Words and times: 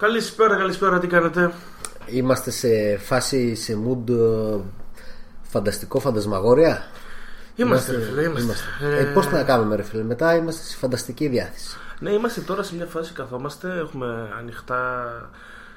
Καλησπέρα, 0.00 0.56
καλησπέρα, 0.56 0.98
τι 0.98 1.06
κάνετε; 1.06 1.52
Είμαστε 2.06 2.50
σε 2.50 2.96
φάση, 2.96 3.54
σε 3.54 3.78
mood 3.86 4.10
ε, 4.10 4.58
φανταστικό 5.42 5.98
φαντασμαγόρια. 6.00 6.82
Είμαστε, 7.56 7.92
ρε 7.92 8.00
φίλε, 8.00 8.22
είμαστε. 8.22 8.64
Ε, 9.00 9.04
πώς 9.04 9.30
να 9.30 9.42
κάνουμε 9.42 9.76
ρε 9.76 9.82
φίλε, 9.82 10.02
μετά 10.02 10.36
είμαστε 10.36 10.62
σε 10.62 10.76
φανταστική 10.76 11.28
διάθεση. 11.28 11.76
Ναι, 11.98 12.10
είμαστε 12.10 12.40
τώρα 12.40 12.62
σε 12.62 12.74
μια 12.74 12.86
φάση 12.86 13.12
καθόμαστε, 13.12 13.68
έχουμε 13.78 14.34
ανοιχτά 14.38 15.04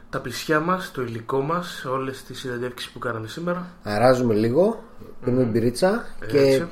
τα 0.09 0.19
πλησιά 0.19 0.59
μας, 0.59 0.91
το 0.91 1.01
υλικό 1.01 1.41
μας, 1.41 1.85
όλες 1.85 2.23
τις 2.23 2.39
συνεντεύξεις 2.39 2.89
που 2.89 2.99
κάναμε 2.99 3.27
σήμερα. 3.27 3.67
Αράζουμε 3.83 4.33
λίγο, 4.33 4.83
πίνουμε 5.23 5.43
μπυρίτσα 5.43 6.05
και 6.27 6.39
Έτσι. 6.39 6.67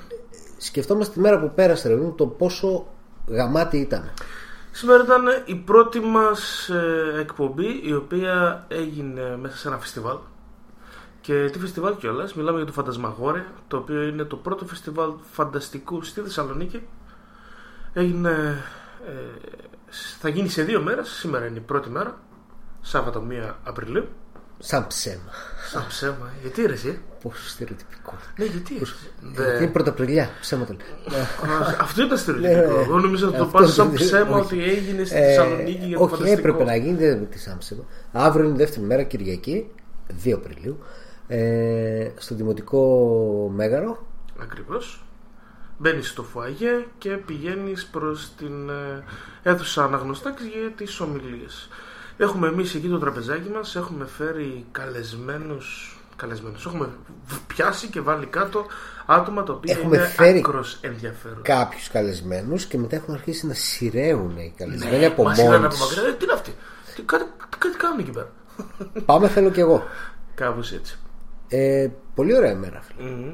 σκεφτόμαστε 0.58 1.14
τη 1.14 1.20
μέρα 1.20 1.40
που 1.40 1.52
πέρασε 1.56 1.88
ρε, 1.88 1.96
παιδί, 1.96 2.14
το 2.18 2.28
πόσο 2.28 2.88
γαμάτι 3.28 3.78
ήταν. 3.78 4.12
Σήμερα 4.72 5.04
ήταν 5.04 5.26
η 5.46 5.56
πρώτη 5.56 6.00
μας 6.00 6.70
ε, 6.70 7.14
εκπομπή 7.20 7.82
η 7.84 7.94
οποία 7.94 8.66
έγινε 8.68 9.38
μέσα 9.42 9.58
σε 9.58 9.68
ένα 9.68 9.78
φεστιβάλ. 9.78 10.18
Και 11.22 11.50
τι 11.52 11.60
φεστιβάλ 11.60 11.98
κιόλας, 11.98 12.34
μιλάμε 12.34 12.58
για 12.58 12.66
το 12.66 12.72
Φαντασμαγόρια 12.72 13.46
το 13.68 13.78
οποίο 13.78 14.02
είναι 14.02 14.24
το 14.24 14.36
πρώτο 14.36 14.66
φεστιβάλ 14.66 15.12
φανταστικού 15.32 16.04
στη 16.04 16.22
Θεσσαλονίκη. 16.22 16.88
Έγινε, 17.94 18.64
ε, 19.08 19.50
θα 20.20 20.30
γίνει 20.30 20.50
σε 20.50 20.64
δύο 20.64 20.82
μέρες, 20.82 21.10
σήμερα 21.10 21.46
είναι 21.46 21.58
η 21.58 21.62
πρώτη 21.62 21.90
μέρα 21.90 22.18
Σάββατο 22.82 23.28
1 23.30 23.54
Απριλίου 23.64 24.08
Σαν 24.64 24.88
ψέμα. 24.88 25.32
Σαν 25.72 25.86
ψέμα, 25.88 26.30
γιατί 26.42 26.66
ρε 26.66 26.74
εσύ; 26.74 27.00
Πόσο 27.24 27.48
στερεοτυπικό. 27.50 28.14
Ναι 28.38 28.46
γιατί; 28.46 28.74
Ρε, 28.74 28.82
εσύ; 28.82 28.96
Γιατί 29.36 29.64
είναι 29.64 29.72
πρωταπριλιά, 29.72 30.30
ψέμα 30.42 30.66
το 30.66 30.74
λέω. 30.74 31.20
Α, 31.22 31.76
Αυτό 31.80 32.02
ήταν 32.04 32.10
Ναι, 32.14 32.18
στερεοτυπικό. 32.18 32.76
ναι. 32.78 32.82
Εγώ 32.84 33.00
νομίζω 33.00 33.28
ότι 33.28 33.38
το 33.38 33.44
Αυτό 33.44 33.58
πας 33.58 33.74
σαν 33.74 33.86
δεν- 33.92 33.96
ψέμα 33.96 34.36
όχι. 34.38 34.54
ότι 34.56 34.64
έγινε 34.64 35.04
στη 35.04 35.16
Ε, 35.18 35.26
Θεσσαλονίκη 35.26 35.86
για 35.86 35.98
το 35.98 36.04
όχι, 36.04 36.14
φανταστικό. 36.14 36.40
έπρεπε 36.40 36.64
να 36.64 36.76
γίνει, 36.76 36.98
δεν 36.98 37.30
τι 37.30 37.40
σαν 37.40 37.58
ψέμα. 37.58 37.84
Αύριο 38.12 38.46
είναι 38.46 38.54
η 38.56 38.58
δεύτερη 38.58 38.86
μέρα, 38.86 39.04
Κυριακή, 39.04 39.70
2 40.24 40.34
Απριλίου, 40.34 40.78
ε, 41.28 42.10
στο 42.18 42.36
Δημοτικό 42.36 43.52
Μέγαρο. 43.56 44.06
Ακριβώς. 44.42 45.04
Μπαίνεις 45.78 46.08
στο 46.10 46.24
φουαγέ 46.24 46.86
και 46.98 47.10
πηγαίνεις 47.10 47.86
προς 47.86 48.32
την 48.38 48.70
ε, 48.70 49.04
αίθουσα 49.44 49.84
αναγνωστάκης 49.84 50.46
για 50.46 50.72
τις 50.76 51.00
ομιλίες. 51.00 51.70
Έχουμε 52.22 52.48
εμείς 52.48 52.76
εκεί 52.76 52.88
το 52.88 52.98
τραπεζάκι 53.00 53.50
μας, 53.50 53.76
έχουμε 53.76 54.06
φέρει 54.06 54.66
καλεσμένους, 54.72 55.98
καλεσμένους. 56.16 56.66
Έχουμε 56.66 56.90
πιάσει 57.48 57.88
και 57.88 58.02
βάλει 58.02 58.26
κάτω 58.26 58.66
άτομα 59.06 59.44
τα 59.44 59.54
οποία 59.54 59.76
Έχουμε 59.78 59.98
είναι 59.98 60.06
φέρει 60.06 60.38
άκρος 60.38 60.78
ενδιαφέρον. 60.82 61.42
κάποιους 61.42 61.90
καλεσμένους 61.90 62.66
και 62.66 62.78
μετά 62.78 62.96
έχουν 62.96 63.14
αρχίσει 63.14 63.48
να 63.48 63.54
σειραίουν 63.54 64.38
οι 64.38 64.54
καλεσμένοι 64.58 65.06
από 65.06 65.22
Ναι, 65.22 65.28
Μας 65.30 65.38
είδαν 65.38 65.52
μόνοι 65.52 65.66
από 65.66 65.74
τους. 65.74 65.80
μακριά, 65.96 66.10
«Ε, 66.10 66.14
τι 66.14 66.24
είναι 66.24 66.34
αυτή, 66.34 66.54
τι, 66.96 67.02
κάτι, 67.02 67.24
κάτι 67.58 67.78
κάνουν 67.78 68.00
εκεί 68.00 68.12
πέρα; 68.12 68.30
Πάμε 69.06 69.28
θέλω 69.28 69.50
κι 69.50 69.60
εγώ. 69.60 69.84
Κάπως 70.36 70.72
έτσι. 70.72 70.98
Ε, 71.48 71.88
πολύ 72.16 72.36
ωραία 72.36 72.56
μέρα. 72.56 72.82
φίλε. 72.82 73.10
Μμμ. 73.10 73.34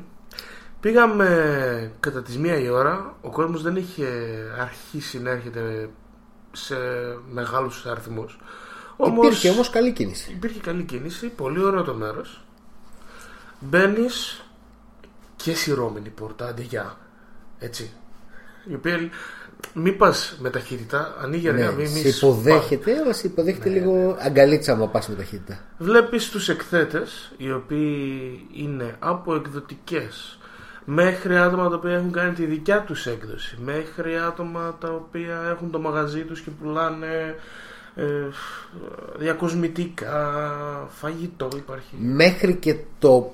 Πήγαμε 0.79 1.91
κατά 1.99 2.21
τις 2.21 2.37
μία 2.37 2.57
η 2.59 2.69
ώρα 2.69 3.15
Ο 3.21 3.29
κόσμος 3.29 3.61
δεν 3.61 3.75
είχε 3.75 4.07
αρχίσει 4.59 5.21
να 5.21 5.29
έρχεται 5.29 5.89
Σε 6.51 6.75
μεγάλους 7.31 7.85
αριθμούς 7.85 8.39
Όμως, 8.97 9.25
Υπήρχε 9.25 9.49
όμως 9.49 9.69
καλή 9.69 9.91
κίνηση. 9.91 10.31
υπήρχε 10.31 10.59
καλή 10.59 10.83
κίνηση 10.83 11.27
Πολύ 11.27 11.63
ωραίο 11.63 11.83
το 11.83 11.93
μέρος 11.93 12.43
Μπαίνεις 13.59 14.43
Και 15.35 15.53
σειρώμενη 15.53 16.09
πόρτα 16.09 16.47
Αντιγιά 16.47 16.97
Έτσι 17.59 17.91
η 18.69 18.73
οποία 18.73 19.09
μη 19.73 19.91
πας 19.91 20.37
με 20.39 20.49
ταχύτητα, 20.49 21.15
ανοίγει 21.21 21.49
αργά, 21.49 21.65
Ναι, 21.65 21.71
μη, 21.71 21.81
μη 21.81 21.87
σε 21.87 22.11
σπά. 22.11 22.27
υποδέχεται, 22.27 22.97
αλλά 22.97 23.13
σε 23.13 23.27
υποδέχεται 23.27 23.69
λίγο 23.69 24.17
αγκαλίτσα 24.19 24.71
άμα 24.71 24.87
πας 24.87 25.07
με 25.07 25.15
ταχύτητα. 25.15 25.59
Βλέπεις 25.77 26.29
τους 26.29 26.49
εκθέτες 26.49 27.31
οι 27.37 27.51
οποίοι 27.51 28.47
είναι 28.53 28.95
από 28.99 29.35
εκδοτικές 29.35 30.37
μέχρι 30.85 31.37
άτομα 31.37 31.69
τα 31.69 31.75
οποία 31.75 31.91
έχουν 31.91 32.11
κάνει 32.11 32.33
τη 32.33 32.45
δικιά 32.45 32.81
τους 32.81 33.05
έκδοση 33.05 33.57
μέχρι 33.63 34.17
άτομα 34.17 34.75
τα 34.79 34.89
οποία 34.89 35.41
έχουν 35.51 35.71
το 35.71 35.79
μαγαζί 35.79 36.21
τους 36.23 36.41
και 36.41 36.49
πουλάνε 36.49 37.07
ε, 37.07 37.35
διακοσμητικά 39.17 40.33
φαγητό 40.89 41.47
υπάρχει 41.55 41.95
Μέχρι 41.99 42.55
και 42.55 42.75
το 42.99 43.31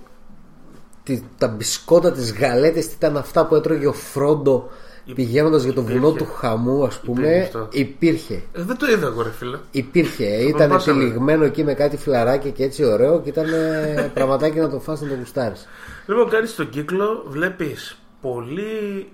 τη- 1.04 1.22
τα 1.38 1.48
μπισκότα, 1.48 2.12
τις 2.12 2.34
γαλέτες 2.34 2.88
τι 2.88 2.94
ήταν 2.98 3.18
αυτά 3.18 3.46
που 3.46 3.56
έτρωγε 3.56 3.88
ο 3.88 3.94
Φρόντο 3.94 4.70
πηγαίνοντας 5.16 5.64
για 5.64 5.74
το 5.74 5.82
υπήρχε. 5.82 6.00
βουνό 6.00 6.12
του 6.14 6.26
χαμού 6.26 6.86
ας 6.86 6.96
Υπήρχε 6.96 7.22
πούμε 7.22 7.40
αυτό. 7.42 7.68
υπήρχε 7.72 8.34
ε, 8.34 8.62
δεν 8.62 8.78
το 8.78 8.88
είδα 8.92 9.08
εγώ 9.08 9.22
ρε 9.22 9.30
φίλε 9.32 9.58
Υπήρχε, 9.72 10.26
ήταν 10.26 10.70
πάσαμε. 10.70 11.04
επιλιγμένο 11.04 11.44
εκεί 11.46 11.64
με 11.64 11.74
κάτι 11.74 11.98
φιλαράκι 11.98 12.52
και 12.52 12.64
έτσι 12.64 12.84
ωραίο 12.84 13.22
και 13.22 13.30
ήταν 13.30 13.46
ε, 13.54 14.12
πραγματάκι 14.14 14.60
να 14.60 14.70
το 14.70 14.80
φας 14.80 15.02
να 15.02 15.08
το 15.08 15.16
γουστάρεις. 15.16 15.68
Λοιπόν, 16.06 16.30
κάνεις 16.30 16.56
τον 16.56 16.70
κύκλο, 16.70 17.24
βλέπεις 17.28 17.98
πολύ 18.22 19.08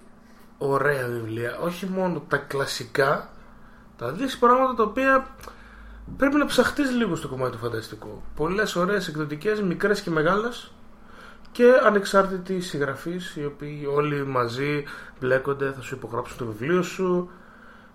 ωραία 0.58 1.08
βιβλία. 1.08 1.58
Όχι 1.64 1.86
μόνο 1.96 2.24
τα 2.28 2.38
κλασικά, 2.38 3.30
τα 4.00 4.12
δεις 4.12 4.38
πράγματα 4.38 4.74
τα 4.74 4.84
οποία 4.84 5.28
πρέπει 6.18 6.36
να 6.36 6.46
ψαχτείς 6.46 6.92
λίγο 6.92 7.16
στο 7.16 7.28
κομμάτι 7.28 7.52
του 7.52 7.58
φανταστικού. 7.58 8.22
Πολλές 8.36 8.76
ωραίες 8.76 9.08
εκδοτικές, 9.08 9.62
μικρές 9.62 10.02
και 10.02 10.10
μεγάλες 10.10 10.72
και 11.52 11.66
ανεξάρτητοι 11.86 12.62
συγγραφείς, 12.62 13.36
οι 13.36 13.46
οποίοι 13.46 13.88
όλοι 13.96 14.26
μαζί 14.26 14.84
μπλέκονται, 15.20 15.72
θα 15.72 15.82
σου 15.82 15.96
υπογράψουν 15.96 16.38
το 16.38 16.46
βιβλίο 16.46 16.82
σου, 16.82 17.30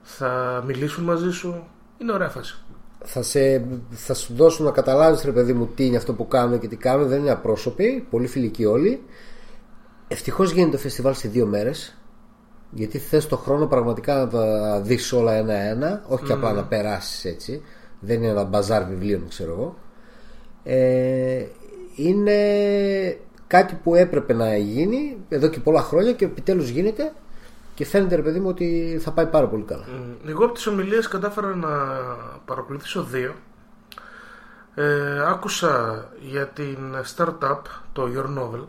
θα 0.03 0.62
μιλήσουν 0.66 1.04
μαζί 1.04 1.31
σου. 1.31 1.66
Είναι 1.98 2.12
ωραία 2.12 2.28
φάση. 2.28 2.59
Θα, 3.04 3.22
σε, 3.22 3.66
θα 3.91 4.15
σου 4.15 4.34
δώσουν 4.34 4.65
να 4.65 4.71
καταλάβεις 4.71 5.25
ρε 5.25 5.32
παιδί 5.32 5.53
μου 5.53 5.66
τι 5.66 5.86
είναι 5.86 5.97
αυτό 5.97 6.12
που 6.12 6.28
κάνουν 6.28 6.59
και 6.59 6.69
τι 6.69 6.76
κάνουν 6.76 7.09
δεν 7.09 7.21
είναι 7.21 7.31
απρόσωποι, 7.31 8.06
πολύ 8.10 8.26
φιλικοί 8.26 8.65
όλοι 8.65 9.03
ευτυχώς 10.09 10.50
γίνεται 10.50 10.71
το 10.71 10.78
φεστιβάλ 10.78 11.15
σε 11.15 11.28
δύο 11.28 11.47
μέρες 11.47 11.97
γιατί 12.74 12.98
θες 12.98 13.26
το 13.26 13.36
χρόνο 13.36 13.66
πραγματικά 13.66 14.14
να 14.16 14.28
τα 14.28 14.80
δεις 14.80 15.12
όλα 15.12 15.32
ένα-ένα 15.32 16.04
όχι 16.08 16.24
και 16.24 16.32
απλά 16.32 16.52
να 16.52 16.64
περάσεις 16.64 17.24
έτσι. 17.24 17.62
Δεν 18.00 18.16
είναι 18.16 18.26
ένα 18.26 18.44
μπαζάρ 18.44 18.84
βιβλίων 18.84 19.28
ξέρω 19.28 19.52
εγώ. 19.52 19.76
Ε, 20.64 21.44
είναι 21.96 22.36
κάτι 23.46 23.74
που 23.82 23.94
έπρεπε 23.94 24.32
να 24.32 24.56
γίνει 24.56 25.16
εδώ 25.28 25.48
και 25.48 25.60
πολλά 25.60 25.80
χρόνια 25.80 26.12
και 26.12 26.24
επιτέλους 26.24 26.68
γίνεται 26.68 27.12
και 27.74 27.84
φαίνεται 27.84 28.14
ρε 28.14 28.22
παιδί 28.22 28.40
μου 28.40 28.48
ότι 28.48 28.98
θα 29.02 29.10
πάει 29.10 29.26
πάρα 29.26 29.46
πολύ 29.46 29.62
καλά. 29.62 29.84
Μ, 29.86 30.28
Εγώ 30.28 30.44
από 30.44 30.54
τις 30.54 30.66
ομιλίες 30.66 31.08
κατάφερα 31.08 31.54
να 31.54 31.68
παρακολουθήσω 32.44 33.02
δύο. 33.02 33.34
Ε, 34.74 35.28
άκουσα 35.28 36.04
για 36.20 36.46
την 36.46 36.78
startup, 37.16 37.60
το 37.92 38.08
Your 38.14 38.38
Novel, 38.38 38.64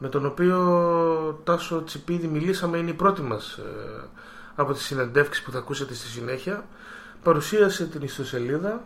με 0.00 0.08
τον 0.08 0.26
οποίο 0.26 1.40
Τάσο 1.44 1.84
Τσιπίδη 1.84 2.26
μιλήσαμε, 2.26 2.78
είναι 2.78 2.90
η 2.90 2.94
πρώτη 2.94 3.22
μας 3.22 3.52
ε, 3.52 4.08
από 4.54 4.72
τις 4.72 4.82
συνεντεύξεις 4.82 5.44
που 5.44 5.50
θα 5.50 5.58
ακούσετε 5.58 5.94
στη 5.94 6.06
συνέχεια. 6.06 6.64
Παρουσίασε 7.22 7.86
την 7.86 8.02
ιστοσελίδα, 8.02 8.84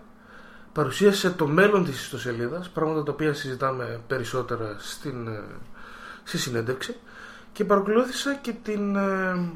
παρουσίασε 0.73 1.31
το 1.31 1.47
μέλλον 1.47 1.85
της 1.85 2.03
ιστοσελίδας, 2.03 2.69
πράγματα 2.69 3.03
τα 3.03 3.13
οποία 3.13 3.35
συζητάμε 3.35 4.01
περισσότερα 4.07 4.77
στην, 4.79 5.27
ε, 5.27 5.45
στη 6.25 6.39
συνέντευξη 6.39 6.97
και 7.53 7.65
παρακολούθησα 7.65 8.35
και 8.35 8.55
την 8.63 8.97
ε, 8.97 9.49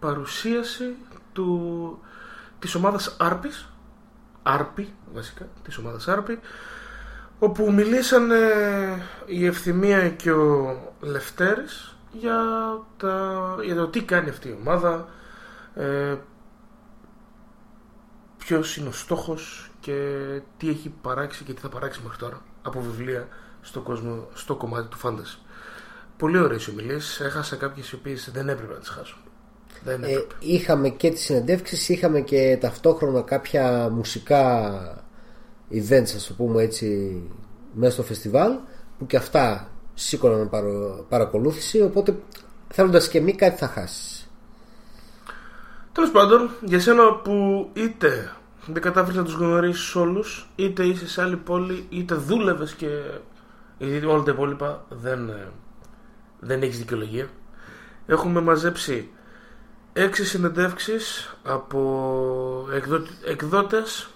παρουσίαση 0.00 0.96
του, 1.32 2.00
της 2.58 2.74
ομάδας 2.74 3.16
Άρπης 3.18 3.66
Άρπη 4.42 4.92
βασικά 5.12 5.48
της 5.62 5.78
ομάδας 5.78 6.08
Άρπη 6.08 6.38
όπου 7.42 7.72
μιλήσανε 7.72 8.36
η 9.26 9.46
Ευθυμία 9.46 10.08
και 10.10 10.30
ο 10.32 10.76
Λευτέρης 11.00 11.96
για, 12.12 12.36
τα, 12.96 13.56
για 13.64 13.74
το 13.74 13.88
τι 13.88 14.02
κάνει 14.02 14.28
αυτή 14.28 14.48
η 14.48 14.56
ομάδα 14.60 15.08
ε, 15.74 16.14
ποιος 18.38 18.76
είναι 18.76 18.88
ο 18.88 18.92
στόχος 18.92 19.70
και 19.80 19.94
τι 20.56 20.68
έχει 20.68 20.88
παράξει 21.02 21.44
και 21.44 21.52
τι 21.52 21.60
θα 21.60 21.68
παράξει 21.68 22.00
μέχρι 22.02 22.18
τώρα 22.18 22.42
από 22.62 22.80
βιβλία 22.80 23.28
στο, 23.60 23.80
κόσμο, 23.80 24.28
στο 24.34 24.54
κομμάτι 24.56 24.88
του 24.88 24.96
φάνταση. 24.98 25.38
Πολύ 26.16 26.38
ωραίες 26.38 26.68
ομιλίες. 26.68 27.20
Έχασα 27.20 27.56
κάποιες 27.56 27.90
οι 27.90 27.94
οποίες 27.94 28.30
δεν 28.32 28.48
έπρεπε 28.48 28.72
να 28.72 28.78
τις 28.78 28.88
χάσω. 28.88 29.16
Δεν 29.84 30.02
Ε, 30.02 30.10
έπρεπε. 30.10 30.34
είχαμε 30.38 30.88
και 30.88 31.10
τις 31.10 31.20
συνεντεύξεις 31.20 31.88
είχαμε 31.88 32.20
και 32.20 32.58
ταυτόχρονα 32.60 33.22
κάποια 33.22 33.88
μουσικά 33.90 35.01
events 35.72 36.12
ας 36.16 36.26
το 36.26 36.34
πούμε 36.34 36.62
έτσι 36.62 37.20
μέσα 37.74 37.92
στο 37.92 38.02
φεστιβάλ 38.02 38.52
που 38.98 39.06
και 39.06 39.16
αυτά 39.16 39.68
σήκωναν 39.94 40.48
παρο- 40.48 41.06
παρακολούθηση 41.08 41.82
οπότε 41.82 42.16
θέλοντας 42.68 43.08
και 43.08 43.20
μη 43.20 43.34
κάτι 43.34 43.58
θα 43.58 43.66
χάσεις 43.68 44.26
Τέλος 45.92 46.10
πάντων, 46.10 46.50
για 46.60 46.80
σένα 46.80 47.14
που 47.14 47.68
είτε 47.72 48.32
δεν 48.66 48.82
κατάφερες 48.82 49.16
να 49.16 49.24
τους 49.24 49.34
γνωρίσει 49.34 49.98
όλους, 49.98 50.48
είτε 50.56 50.84
είσαι 50.84 51.08
σε 51.08 51.22
άλλη 51.22 51.36
πόλη, 51.36 51.86
είτε 51.88 52.14
δούλευες 52.14 52.74
και. 52.74 52.88
Γιατί 53.78 54.06
όλα 54.06 54.22
τα 54.22 54.30
υπόλοιπα 54.30 54.84
δεν, 54.88 55.28
ε, 55.28 55.48
δεν 56.40 56.62
έχεις 56.62 56.78
δικαιολογία. 56.78 57.28
Έχουμε 58.06 58.40
μαζέψει 58.40 59.10
έξι 59.92 60.24
συνεντεύξεις 60.24 61.36
από 61.42 62.68
εκδο... 62.74 63.02
εκδότες 63.26 64.08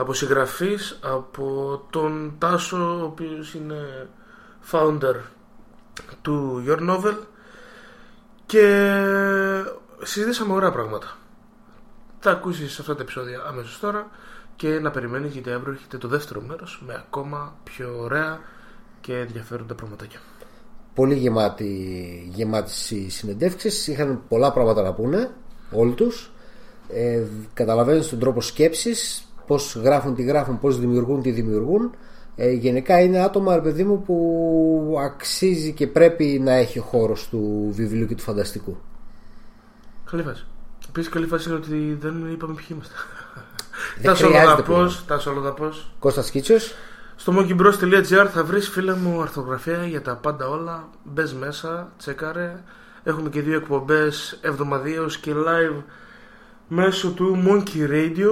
από 0.00 0.12
συγγραφείς, 0.12 0.98
από 1.02 1.80
τον 1.90 2.34
Τάσο, 2.38 2.98
ο 3.00 3.04
οποίος 3.04 3.54
είναι 3.54 4.08
founder 4.70 5.16
του 6.22 6.64
Your 6.66 6.90
Novel 6.90 7.16
και 8.46 8.94
συζητήσαμε 10.02 10.52
ωραία 10.52 10.70
πράγματα. 10.70 11.16
Θα 12.18 12.30
ακούσεις 12.30 12.78
αυτά 12.78 12.94
τα 12.94 13.02
επεισόδια 13.02 13.42
αμέσως 13.48 13.78
τώρα 13.80 14.10
και 14.56 14.68
να 14.68 14.90
περιμένεις 14.90 15.32
γιατί 15.32 15.50
αύριο 15.50 15.72
έχετε 15.72 15.98
το 15.98 16.08
δεύτερο 16.08 16.40
μέρος 16.40 16.82
με 16.86 16.94
ακόμα 16.94 17.56
πιο 17.64 17.96
ωραία 17.98 18.40
και 19.00 19.16
ενδιαφέροντα 19.18 19.74
πραγματάκια. 19.74 20.20
Πολύ 20.94 21.14
γεμάτη, 21.14 22.30
γεμάτες 22.34 22.90
οι 22.90 23.10
συνεντεύξεις, 23.10 23.86
είχαν 23.86 24.22
πολλά 24.28 24.52
πράγματα 24.52 24.82
να 24.82 24.92
πούνε 24.92 25.30
όλοι 25.70 25.92
τους. 25.92 26.30
Ε, 26.88 27.22
καταλαβαίνεις 27.54 28.08
τον 28.08 28.18
τρόπο 28.18 28.40
σκέψης, 28.40 29.24
πώς 29.50 29.76
γράφουν 29.76 30.14
τι 30.14 30.22
γράφουν, 30.22 30.58
πώς 30.58 30.78
δημιουργούν 30.78 31.22
τι 31.22 31.30
δημιουργούν. 31.30 31.90
Ε, 32.36 32.50
γενικά 32.50 33.00
είναι 33.00 33.18
άτομα, 33.18 33.54
ρε 33.54 33.60
παιδί 33.60 33.84
μου, 33.84 34.02
που 34.02 34.96
αξίζει 35.04 35.72
και 35.72 35.86
πρέπει 35.86 36.40
να 36.44 36.52
έχει 36.52 36.78
ο 36.78 36.82
χώρος 36.82 37.28
του 37.28 37.70
βιβλίου 37.70 38.06
και 38.06 38.14
του 38.14 38.22
φανταστικού. 38.22 38.76
Καλή 40.10 40.22
φάση. 40.22 40.46
Επίσης, 40.88 41.10
καλή 41.10 41.26
φάση 41.26 41.48
είναι 41.48 41.58
ότι 41.58 41.96
δεν 42.00 42.32
είπαμε 42.32 42.54
ποιοι 42.54 42.66
είμαστε. 42.70 42.94
Δεν 43.96 44.04
Τάσο 44.10 44.26
χρειάζεται 44.26 44.50
Λοδαπός, 44.50 45.04
Τάσο 45.06 45.32
Λοδαπός. 45.32 45.92
Κώστας 45.98 46.30
Κίτσος, 46.30 46.74
Στο 47.16 47.32
monkeybros.gr 47.36 48.26
θα 48.32 48.44
βρεις 48.44 48.68
φίλε 48.68 48.94
μου 48.94 49.22
αρθογραφία 49.22 49.86
για 49.86 50.02
τα 50.02 50.16
πάντα 50.16 50.48
όλα. 50.48 50.88
Μπες 51.04 51.34
μέσα, 51.34 51.92
τσέκαρε. 51.98 52.62
Έχουμε 53.02 53.28
και 53.28 53.40
δύο 53.40 53.56
εκπομπές 53.56 54.38
εβδομαδιαίως 54.42 55.18
και 55.18 55.32
live 55.34 55.82
μέσω 56.68 57.10
του 57.10 57.42
Monkey 57.46 57.90
Radio. 57.90 58.30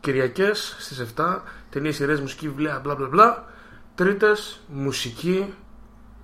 Κυριακές 0.00 0.76
στις 0.78 0.98
7. 1.16 1.42
Ταινίες, 1.70 1.96
σειρές, 1.96 2.20
μουσική, 2.20 2.48
βιβλία, 2.48 2.80
μπλα 2.82 2.94
μπλα 2.94 3.06
μπλα. 3.08 3.44
Τρίτες, 3.94 4.60
μουσική 4.68 5.54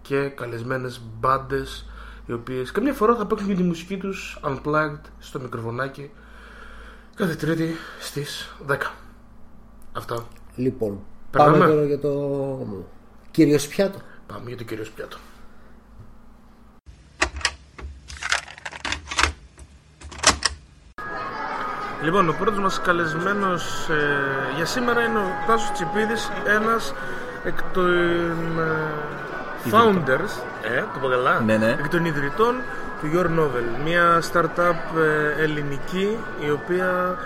και 0.02 0.28
καλεσμένες 0.28 1.00
μπάντες 1.18 1.86
οι 2.26 2.32
οποίες 2.32 2.70
καμιά 2.70 2.92
φορά 2.92 3.14
θα 3.16 3.26
παίξουν 3.26 3.48
και 3.48 3.54
τη 3.54 3.62
μουσική 3.62 3.96
τους 3.96 4.40
unplugged 4.44 5.00
στο 5.18 5.40
μικροφωνάκι 5.40 6.10
κάθε 7.14 7.34
τρίτη 7.34 7.74
στις 8.00 8.54
10. 8.66 8.76
Αυτά. 9.92 10.26
λοιπόν, 10.56 11.00
Περνάμε. 11.30 11.58
πάμε 11.58 11.72
τώρα 11.72 11.86
για 11.86 11.98
το 11.98 12.66
κύριο 13.30 13.58
πιάτο. 13.68 13.98
Πάμε 14.26 14.48
για 14.48 14.56
το 14.56 14.64
κύριο 14.64 14.84
πιάτο. 14.94 15.16
Λοιπόν, 22.02 22.28
ο 22.28 22.34
πρώτος 22.38 22.58
μας 22.58 22.80
καλεσμένος 22.80 23.88
ε, 23.88 24.54
για 24.56 24.64
σήμερα 24.64 25.02
είναι 25.02 25.18
ο 25.18 25.30
Τάσος 25.46 25.70
Τσιπίδης, 25.72 26.30
ένας 26.44 26.94
εκ 27.44 27.58
των 27.72 27.88
ε, 28.58 29.70
founders, 29.70 30.32
ε, 30.62 30.80
το 30.92 30.98
πω 31.00 31.08
καλά, 31.08 31.40
Ναι, 31.40 31.56
ναι. 31.56 31.70
εκ 31.70 31.88
των 31.88 32.04
ιδρυτών 32.04 32.54
του 33.00 33.10
Your 33.14 33.26
Novel, 33.40 33.82
μια 33.84 34.22
startup 34.32 34.98
ε, 34.98 35.42
ελληνική 35.42 36.16
η 36.46 36.50
οποία 36.50 37.16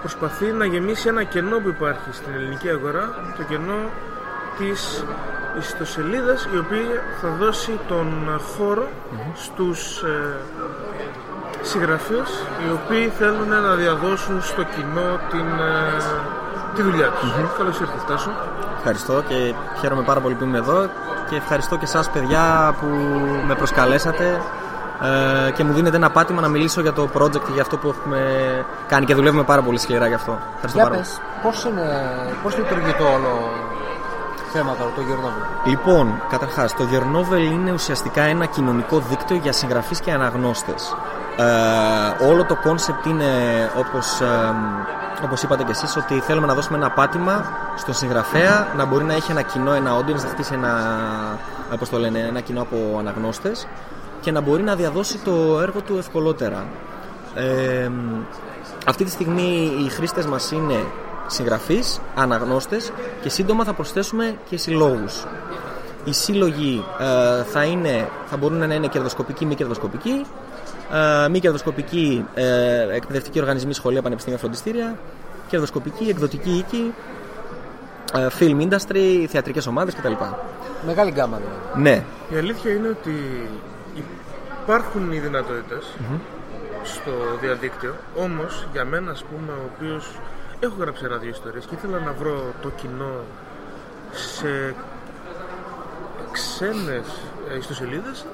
προσπαθεί 0.00 0.44
να 0.46 0.64
γεμίσει 0.64 1.08
ένα 1.08 1.22
κενό 1.24 1.58
που 1.58 1.68
υπάρχει 1.68 2.12
στην 2.12 2.32
ελληνική 2.34 2.68
αγορά, 2.68 3.14
το 3.36 3.42
κενό 3.42 3.90
της 4.58 5.04
ιστοσελίδας 5.58 6.48
η 6.54 6.58
οποία 6.58 7.02
θα 7.20 7.28
δώσει 7.28 7.78
τον 7.88 8.40
χώρο 8.56 8.88
στους 9.34 10.02
ε, 10.02 10.36
συγγραφείς 11.66 12.30
οι 12.62 12.70
οποίοι 12.78 13.08
θέλουν 13.18 13.48
να 13.48 13.74
διαδώσουν 13.74 14.42
στο 14.42 14.62
κοινό 14.62 15.08
την, 15.30 15.48
ε, 15.60 16.02
τη 16.74 16.82
δουλειά 16.82 17.08
τους. 17.08 17.30
Καλώς 17.58 17.80
ήρθες 17.80 18.04
Τάσο. 18.06 18.30
Ευχαριστώ 18.78 19.22
και 19.28 19.54
χαίρομαι 19.80 20.02
πάρα 20.02 20.20
πολύ 20.20 20.34
που 20.34 20.44
είμαι 20.44 20.58
εδώ 20.58 20.88
και 21.28 21.36
ευχαριστώ 21.36 21.76
και 21.76 21.84
εσάς 21.84 22.10
παιδιά 22.10 22.74
που 22.80 22.86
με 23.46 23.54
προσκαλέσατε 23.54 24.40
ε, 25.48 25.50
και 25.50 25.64
μου 25.64 25.72
δίνετε 25.72 25.96
ένα 25.96 26.10
πάτημα 26.10 26.40
να 26.40 26.48
μιλήσω 26.48 26.80
για 26.80 26.92
το 26.92 27.08
project 27.18 27.44
και 27.46 27.52
για 27.52 27.62
αυτό 27.62 27.76
που 27.76 27.88
έχουμε 27.88 28.20
κάνει 28.88 29.06
και 29.06 29.14
δουλεύουμε 29.14 29.42
πάρα 29.42 29.62
πολύ 29.62 29.78
σκληρά 29.78 30.06
γι' 30.06 30.14
αυτό. 30.14 30.38
Ευχαριστώ 30.54 30.78
Για 30.78 30.88
πάρα 30.88 30.94
πολύ. 30.94 31.00
πες, 31.00 31.20
πώς, 31.42 31.64
είναι, 31.64 31.86
πώς 32.42 32.56
λειτουργεί 32.56 32.92
το 32.92 33.04
όλο 33.04 33.50
θέμα 34.52 34.74
τώρα, 34.78 34.90
το 34.96 35.00
UrNovl. 35.00 35.44
Λοιπόν, 35.64 36.22
καταρχάς, 36.28 36.74
το 36.74 36.84
UrNovl 36.92 37.52
είναι 37.52 37.72
ουσιαστικά 37.72 38.22
ένα 38.22 38.46
κοινωνικό 38.46 38.98
δίκτυο 38.98 39.36
για 39.36 39.52
συγγραφείς 39.52 40.00
και 40.00 40.12
αναγνώστες. 40.12 40.96
Ε, 41.38 42.24
όλο 42.24 42.44
το 42.44 42.56
κόνσεπτ 42.56 43.06
είναι, 43.06 43.24
όπως, 43.76 44.20
ε, 44.20 44.54
όπως 45.24 45.42
είπατε 45.42 45.62
και 45.62 45.70
εσείς, 45.70 45.96
ότι 45.96 46.20
θέλουμε 46.20 46.46
να 46.46 46.54
δώσουμε 46.54 46.76
ένα 46.76 46.90
πάτημα 46.90 47.44
στον 47.76 47.94
συγγραφέα 47.94 48.68
να 48.76 48.84
μπορεί 48.84 49.04
να 49.04 49.14
έχει 49.14 49.30
ένα 49.30 49.42
κοινό, 49.42 49.72
ένα 49.72 49.98
audience, 49.98 50.22
να 50.22 50.28
χτίσει 50.28 50.54
ένα, 50.54 50.74
όπως 51.72 51.88
το 51.88 51.98
λένε, 51.98 52.18
ένα 52.18 52.40
κοινό 52.40 52.60
από 52.60 52.96
αναγνώστες 52.98 53.66
και 54.20 54.30
να 54.30 54.40
μπορεί 54.40 54.62
να 54.62 54.74
διαδώσει 54.74 55.18
το 55.18 55.60
έργο 55.60 55.80
του 55.80 55.96
ευκολότερα. 55.98 56.66
Ε, 57.34 57.90
αυτή 58.86 59.04
τη 59.04 59.10
στιγμή 59.10 59.72
οι 59.84 59.88
χρήστες 59.88 60.26
μας 60.26 60.50
είναι 60.50 60.84
συγγραφείς, 61.26 62.00
αναγνώστες 62.14 62.92
και 63.22 63.28
σύντομα 63.28 63.64
θα 63.64 63.72
προσθέσουμε 63.72 64.36
και 64.48 64.56
συλλόγους. 64.56 65.24
Οι 66.04 66.12
σύλλογοι 66.12 66.84
ε, 66.98 67.42
θα, 67.42 67.64
είναι, 67.64 68.08
θα 68.26 68.36
μπορούν 68.36 68.68
να 68.68 68.74
είναι 68.74 68.86
κερδοσκοπικοί, 68.86 69.46
μη 69.46 69.54
κερδοσκοπικοί, 69.54 70.10
ε, 70.10 70.45
μη 71.30 71.40
κερδοσκοπικοί, 71.40 72.26
ε, 72.34 72.94
εκπαιδευτικοί 72.94 73.40
οργανισμοί, 73.40 73.72
σχολεία, 73.72 74.02
πανεπιστήμια, 74.02 74.38
φροντιστήρια, 74.38 74.98
κερδοσκοπικοί, 75.48 76.08
εκδοτικοί 76.08 76.50
οίκοι, 76.50 76.94
ε, 78.14 78.26
film 78.38 78.68
industry, 78.68 79.24
θεατρικές 79.28 79.66
ομάδες 79.66 79.94
κτλ. 79.94 80.12
Μεγάλη 80.86 81.10
γκάμα 81.10 81.36
δηλαδή. 81.36 81.82
Ναι, 81.82 82.04
Η 82.34 82.38
αλήθεια 82.38 82.72
είναι 82.72 82.88
ότι 82.88 83.48
υπάρχουν 84.62 85.12
οι 85.12 85.18
δυνατοτητες 85.18 85.84
στο 86.82 87.12
διαδίκτυο, 87.40 87.94
όμως 88.16 88.66
για 88.72 88.84
μένα 88.84 89.10
ας 89.10 89.24
πούμε 89.24 89.52
ο 89.52 89.70
οποίος 89.74 90.18
έχω 90.60 90.74
γράψει 90.78 91.04
ένα-δύο 91.04 91.30
ιστορίες 91.30 91.64
και 91.64 91.74
ήθελα 91.74 91.98
να 91.98 92.12
βρω 92.12 92.52
το 92.62 92.70
κοινό 92.70 93.24
σε 94.12 94.74
ξένες 96.32 97.06
ε, 97.52 97.56
ιστοσελίδες 97.56 98.26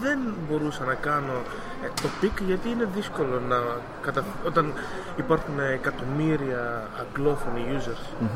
δεν 0.00 0.18
μπορούσα 0.48 0.84
να 0.84 0.94
κάνω 0.94 1.32
ε, 1.32 1.67
το 2.02 2.08
πικ 2.20 2.40
γιατί 2.40 2.68
είναι 2.70 2.88
δύσκολο 2.94 3.40
να 3.48 3.56
κατα... 4.02 4.24
όταν 4.46 4.72
υπάρχουν 5.16 5.58
εκατομμύρια 5.60 6.88
αγγλόφωνοι 7.00 7.64
users 7.78 8.26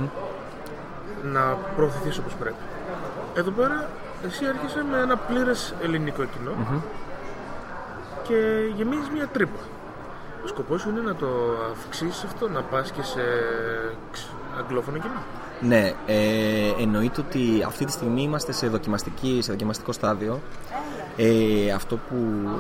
να 1.22 1.40
προωθηθείς 1.76 2.18
όπως 2.18 2.34
πρέπει. 2.34 2.62
Εδώ 3.34 3.50
πέρα 3.50 3.88
εσύ 4.26 4.44
έρχεσαι 4.44 4.84
με 4.90 4.98
ένα 4.98 5.16
πλήρες 5.16 5.74
ελληνικό 5.82 6.24
κοινό 6.24 6.52
και 8.22 8.36
γεμίζεις 8.76 9.08
μια 9.10 9.26
τρύπα. 9.26 9.58
Ο 10.44 10.46
σκοπός 10.46 10.80
σου 10.80 10.88
είναι 10.88 11.00
να 11.00 11.14
το 11.14 11.26
αυξήσεις 11.72 12.24
αυτό, 12.24 12.48
να 12.48 12.60
πας 12.62 12.90
και 12.90 13.02
σε 13.02 13.20
ξ- 14.12 14.26
αγγλόφωνο 14.58 14.98
κοινό. 14.98 15.22
Ναι, 15.62 15.92
ε, 16.06 16.18
εννοείται 16.80 17.20
ότι 17.20 17.62
αυτή 17.66 17.84
τη 17.84 17.92
στιγμή 17.92 18.22
είμαστε 18.22 18.52
σε, 18.52 18.66
δοκιμαστική, 18.66 19.38
σε 19.42 19.52
δοκιμαστικό 19.52 19.92
στάδιο. 19.92 20.40
Ε, 21.16 21.70
αυτό 21.70 21.96
που 21.96 22.16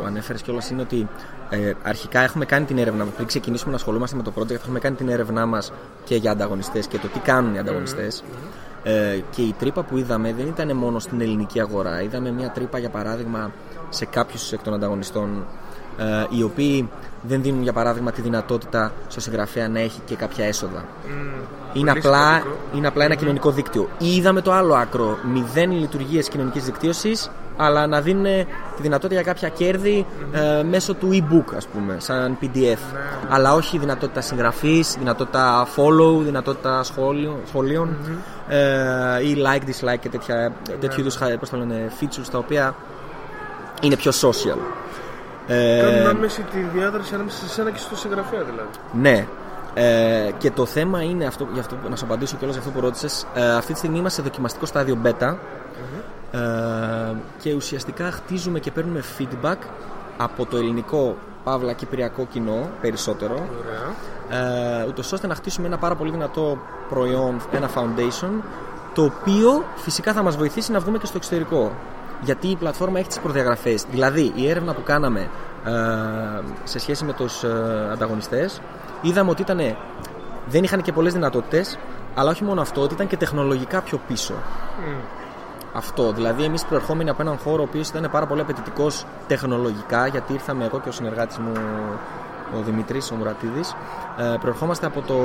ανέφερες 0.06 0.42
κιόλας 0.42 0.70
είναι 0.70 0.82
ότι 0.82 1.08
ε, 1.50 1.72
αρχικά 1.82 2.20
έχουμε 2.20 2.44
κάνει 2.44 2.64
την 2.64 2.78
έρευνα 2.78 3.04
πριν 3.04 3.26
ξεκινήσουμε 3.26 3.70
να 3.70 3.76
ασχολούμαστε 3.76 4.16
με 4.16 4.22
το 4.22 4.32
project. 4.38 4.50
Έχουμε 4.50 4.78
κάνει 4.78 4.96
την 4.96 5.08
έρευνά 5.08 5.46
μας 5.46 5.72
και 6.04 6.16
για 6.16 6.30
ανταγωνιστές 6.30 6.86
και 6.86 6.98
το 6.98 7.08
τι 7.08 7.18
κάνουν 7.18 7.54
οι 7.54 7.58
ανταγωνιστές. 7.58 8.24
Ε, 8.82 9.20
και 9.30 9.42
η 9.42 9.54
τρύπα 9.58 9.82
που 9.82 9.96
είδαμε 9.96 10.32
δεν 10.32 10.46
ήταν 10.46 10.76
μόνο 10.76 10.98
στην 10.98 11.20
ελληνική 11.20 11.60
αγορά. 11.60 12.02
Είδαμε 12.02 12.30
μια 12.30 12.50
τρύπα, 12.50 12.78
για 12.78 12.90
παράδειγμα, 12.90 13.52
σε 13.88 14.04
κάποιους 14.04 14.52
εκ 14.52 14.62
των 14.62 14.74
ανταγωνιστών 14.74 15.44
ε, 15.98 16.26
οι 16.30 16.42
οποίοι 16.42 16.88
δεν 17.22 17.42
δίνουν, 17.42 17.62
για 17.62 17.72
παράδειγμα, 17.72 18.12
τη 18.12 18.20
δυνατότητα 18.20 18.92
στο 19.08 19.20
συγγραφέα 19.20 19.68
να 19.68 19.80
έχει 19.80 20.00
και 20.04 20.14
κάποια 20.16 20.44
έσοδα. 20.44 20.84
Είναι 21.72 21.92
Πολύ 21.92 21.98
απλά, 21.98 22.26
σημαντικό. 22.26 22.56
είναι 22.76 22.86
απλά 22.86 23.04
ένα 23.04 23.14
κοινωνικό 23.14 23.50
δίκτυο. 23.50 23.88
Ή 23.98 24.14
είδαμε 24.14 24.40
το 24.40 24.52
άλλο 24.52 24.74
άκρο. 24.74 25.18
Μηδέν 25.32 25.72
λειτουργίες 25.72 26.28
κοινωνικής 26.28 26.64
δικτύωσης, 26.64 27.30
αλλά 27.56 27.86
να 27.86 28.00
δίνουν 28.00 28.24
τη 28.76 28.82
δυνατότητα 28.82 29.20
για 29.20 29.32
κάποια 29.32 29.48
κέρδη 29.48 30.06
ε, 30.32 30.62
μέσω 30.62 30.94
του 30.94 31.08
e-book, 31.12 31.54
ας 31.56 31.66
πούμε, 31.66 31.96
σαν 31.98 32.38
PDF. 32.40 32.96
Αλλά 33.28 33.54
όχι 33.54 33.78
δυνατότητα 33.78 34.20
συγγραφής, 34.20 34.96
δυνατότητα 34.98 35.66
follow, 35.76 36.22
δυνατότητα 36.22 36.82
σχόλιο, 36.82 37.40
σχολείων 37.46 37.96
ε, 38.48 39.28
ή 39.28 39.36
like, 39.46 39.68
dislike 39.68 39.98
και 40.00 40.08
τέτοια, 40.08 40.52
τέτοιου 40.80 41.00
είδους 41.00 41.18
πώς 41.38 41.50
το 41.50 41.56
λένε, 41.56 41.90
features 42.00 42.28
τα 42.30 42.38
οποία 42.38 42.74
είναι 43.82 43.96
πιο 43.96 44.10
social. 44.10 44.58
Ε, 45.54 45.80
Κάνουν 45.80 46.06
άμεση 46.06 46.42
τη 46.42 46.58
διάδραση 46.60 47.14
ανάμεσα 47.14 47.36
σε 47.36 47.44
εσένα 47.44 47.70
και 47.70 47.78
στο 47.78 47.96
συγγραφέα 47.96 48.42
δηλαδή. 48.42 48.68
ναι. 48.92 49.26
Ε, 49.74 50.30
και 50.38 50.50
το 50.50 50.66
θέμα 50.66 51.02
είναι 51.02 51.24
αυτό, 51.24 51.46
για 51.52 51.60
αυτό, 51.60 51.76
να 51.90 51.96
σου 51.96 52.04
απαντήσω 52.04 52.36
κιόλας 52.36 52.56
για 52.56 52.64
αυτό 52.66 52.78
που 52.78 52.84
ρώτησες. 52.84 53.26
Ε, 53.34 53.54
αυτή 53.54 53.72
τη 53.72 53.78
στιγμή 53.78 53.98
είμαστε 53.98 54.20
σε 54.22 54.28
δοκιμαστικό 54.28 54.66
στάδιο 54.66 54.98
beta 55.04 55.34
ε, 56.32 56.38
και 57.38 57.54
ουσιαστικά 57.54 58.10
χτίζουμε 58.10 58.58
και 58.60 58.70
παίρνουμε 58.70 59.02
feedback 59.18 59.56
από 60.16 60.46
το 60.46 60.56
ελληνικό 60.56 61.16
παύλα 61.44 61.72
κυπριακό 61.72 62.26
κοινό 62.32 62.68
περισσότερο 62.80 63.34
Ωραία. 63.34 64.80
ε, 64.82 64.86
ούτως 64.88 65.12
ώστε 65.12 65.26
να 65.26 65.34
χτίσουμε 65.34 65.66
ένα 65.66 65.78
πάρα 65.78 65.94
πολύ 65.94 66.10
δυνατό 66.10 66.58
προϊόν, 66.88 67.40
ένα 67.52 67.70
foundation, 67.74 68.30
το 68.94 69.02
οποίο 69.02 69.64
φυσικά 69.76 70.12
θα 70.12 70.22
μας 70.22 70.36
βοηθήσει 70.36 70.72
να 70.72 70.78
βγούμε 70.78 70.98
και 70.98 71.06
στο 71.06 71.16
εξωτερικό. 71.16 71.72
Γιατί 72.22 72.48
η 72.48 72.56
πλατφόρμα 72.56 72.98
έχει 72.98 73.08
τις 73.08 73.18
προδιαγραφές. 73.18 73.84
Δηλαδή, 73.90 74.32
η 74.34 74.48
έρευνα 74.48 74.74
που 74.74 74.82
κάναμε 74.82 75.30
ε, 75.64 75.70
σε 76.64 76.78
σχέση 76.78 77.04
με 77.04 77.12
τους 77.12 77.42
ε, 77.42 77.88
ανταγωνιστές, 77.92 78.60
είδαμε 79.02 79.30
ότι 79.30 79.42
ήταν, 79.42 79.76
δεν 80.46 80.64
είχαν 80.64 80.82
και 80.82 80.92
πολλές 80.92 81.12
δυνατότητες, 81.12 81.78
αλλά 82.14 82.30
όχι 82.30 82.44
μόνο 82.44 82.60
αυτό, 82.60 82.80
ότι 82.80 82.94
ήταν 82.94 83.06
και 83.06 83.16
τεχνολογικά 83.16 83.80
πιο 83.80 84.00
πίσω. 84.08 84.34
Αυτό. 85.74 86.12
Δηλαδή, 86.12 86.44
εμείς 86.44 86.64
προερχόμενοι 86.64 87.10
από 87.10 87.22
έναν 87.22 87.38
χώρο 87.38 87.62
ο 87.62 87.66
οποίος 87.68 87.88
ήταν 87.88 88.08
πάρα 88.10 88.26
πολύ 88.26 88.40
απαιτητικός 88.40 89.06
τεχνολογικά, 89.26 90.06
γιατί 90.06 90.32
ήρθαμε 90.32 90.64
εγώ 90.64 90.80
και 90.80 90.88
ο 90.88 90.92
συνεργάτης 90.92 91.38
μου, 91.38 91.52
ο 92.58 92.62
Δημητρής 92.62 93.10
ο 93.10 93.14
Μουρατίδη, 93.14 93.60
ε, 94.18 94.36
προερχόμαστε 94.40 94.86
από, 94.86 95.00
το, 95.00 95.18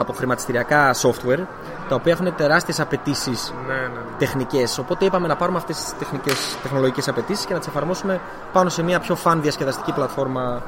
από 0.00 0.12
χρηματιστηριακά 0.12 0.94
software, 0.94 1.44
τα 1.88 1.94
οποία 1.94 2.12
έχουν 2.12 2.34
τεράστιες 2.36 2.80
απαιτήσεις 2.80 3.52
Ναι, 3.66 3.72
ναι. 3.74 3.80
ναι. 3.80 3.88
τεχνικές. 4.18 4.78
Οπότε 4.78 5.04
είπαμε 5.04 5.26
να 5.26 5.36
πάρουμε 5.36 5.58
αυτές 5.58 5.76
τις 5.76 6.56
τεχνολογικές 6.62 7.08
απαιτήσεις 7.08 7.44
και 7.44 7.52
να 7.52 7.58
τις 7.58 7.68
εφαρμόσουμε 7.68 8.20
πάνω 8.52 8.68
σε 8.68 8.82
μια 8.82 9.00
πιο 9.00 9.14
φαν 9.14 9.42
διασκεδαστική 9.42 9.92
πλατφόρμα. 9.92 10.62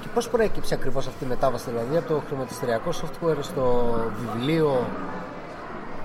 Και 0.00 0.06
πώς 0.14 0.28
προέκυψε 0.28 0.74
ακριβώς 0.74 1.06
αυτή 1.06 1.24
η 1.24 1.26
μετάβαση, 1.28 1.64
δηλαδή 1.70 1.96
από 1.96 2.08
το 2.14 2.22
χρηματιστηριακό 2.28 2.90
software 2.92 3.36
στο 3.40 3.94
βιβλίο 4.34 4.86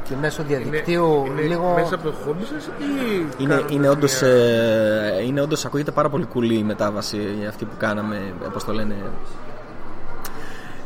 και 0.10 0.14
μέσω 0.22 0.44
διαδικτύου 0.44 1.24
είναι 1.26 1.42
λίγο. 1.42 1.74
μέσα 1.76 1.96
από 1.96 2.04
το 2.04 2.14
χόμπι 2.26 2.44
σας 2.46 2.66
ή 2.66 3.28
Είναι, 3.38 3.54
κάνατε 3.56 3.74
είναι, 3.74 3.90
όντως, 3.90 4.22
μια- 4.22 4.32
ε, 4.32 5.24
είναι 5.26 5.42
όντως, 5.42 5.66
ακούγεται 5.66 5.92
πάρα 5.92 6.10
πολύ 6.10 6.26
κουλή 6.26 6.58
η 6.58 6.64
μετάβαση 6.64 7.46
αυτή 7.50 7.66
που 7.66 7.76
κάναμε, 7.78 8.34
όπως 8.48 8.64
το 8.64 8.74
λένε. 8.74 8.96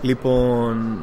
Λοιπόν, 0.02 0.98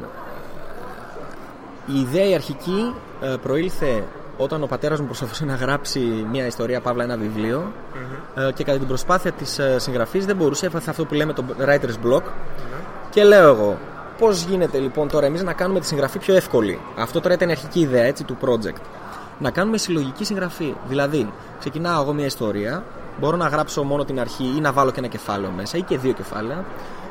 η 1.86 2.00
ιδέα 2.00 2.28
η 2.28 2.34
αρχική 2.34 2.94
ε, 3.20 3.34
προήλθε 3.42 4.04
όταν 4.36 4.62
ο 4.62 4.66
πατέρας 4.66 5.00
μου 5.00 5.06
προσπαθούσε 5.06 5.44
να 5.44 5.54
γράψει 5.54 5.98
μια 6.30 6.46
ιστορία, 6.46 6.80
παύλα 6.80 7.04
ένα 7.04 7.16
βιβλίο 7.16 7.72
ε, 8.34 8.52
και 8.52 8.64
κατά 8.64 8.78
την 8.78 8.86
προσπάθεια 8.86 9.32
της 9.32 9.58
ε, 9.58 9.78
συγγραφής 9.78 10.26
δεν 10.26 10.36
μπορούσε, 10.36 10.66
έφαθε 10.66 10.90
αυτό 10.90 11.04
που 11.04 11.14
λέμε 11.14 11.32
το 11.32 11.44
writer's 11.66 12.06
block 12.06 12.22
και 13.10 13.24
λέω 13.24 13.48
εγώ, 13.48 13.78
πώς 14.18 14.42
γίνεται 14.42 14.78
λοιπόν 14.78 15.08
τώρα 15.08 15.26
εμείς 15.26 15.42
να 15.42 15.52
κάνουμε 15.52 15.80
τη 15.80 15.86
συγγραφή 15.86 16.18
πιο 16.18 16.34
εύκολη; 16.34 16.78
Αυτό 16.98 17.20
τώρα 17.20 17.34
ήταν 17.34 17.48
η 17.48 17.52
αρχική 17.52 17.80
ιδέα 17.80 18.04
έτσι, 18.04 18.24
του 18.24 18.36
project. 18.40 18.80
Να 19.38 19.50
κάνουμε 19.50 19.78
συλλογική 19.78 20.24
συγγραφή. 20.24 20.74
Δηλαδή, 20.88 21.32
ξεκινάω 21.58 22.02
εγώ 22.02 22.12
μια 22.12 22.24
ιστορία, 22.24 22.84
μπορώ 23.20 23.36
να 23.36 23.48
γράψω 23.48 23.82
μόνο 23.82 24.04
την 24.04 24.20
αρχή 24.20 24.54
ή 24.56 24.60
να 24.60 24.72
βάλω 24.72 24.90
και 24.90 24.98
ένα 24.98 25.08
κεφάλαιο 25.08 25.50
μέσα 25.50 25.76
ή 25.76 25.82
και 25.82 25.98
δύο 25.98 26.12
κεφάλαια. 26.12 26.64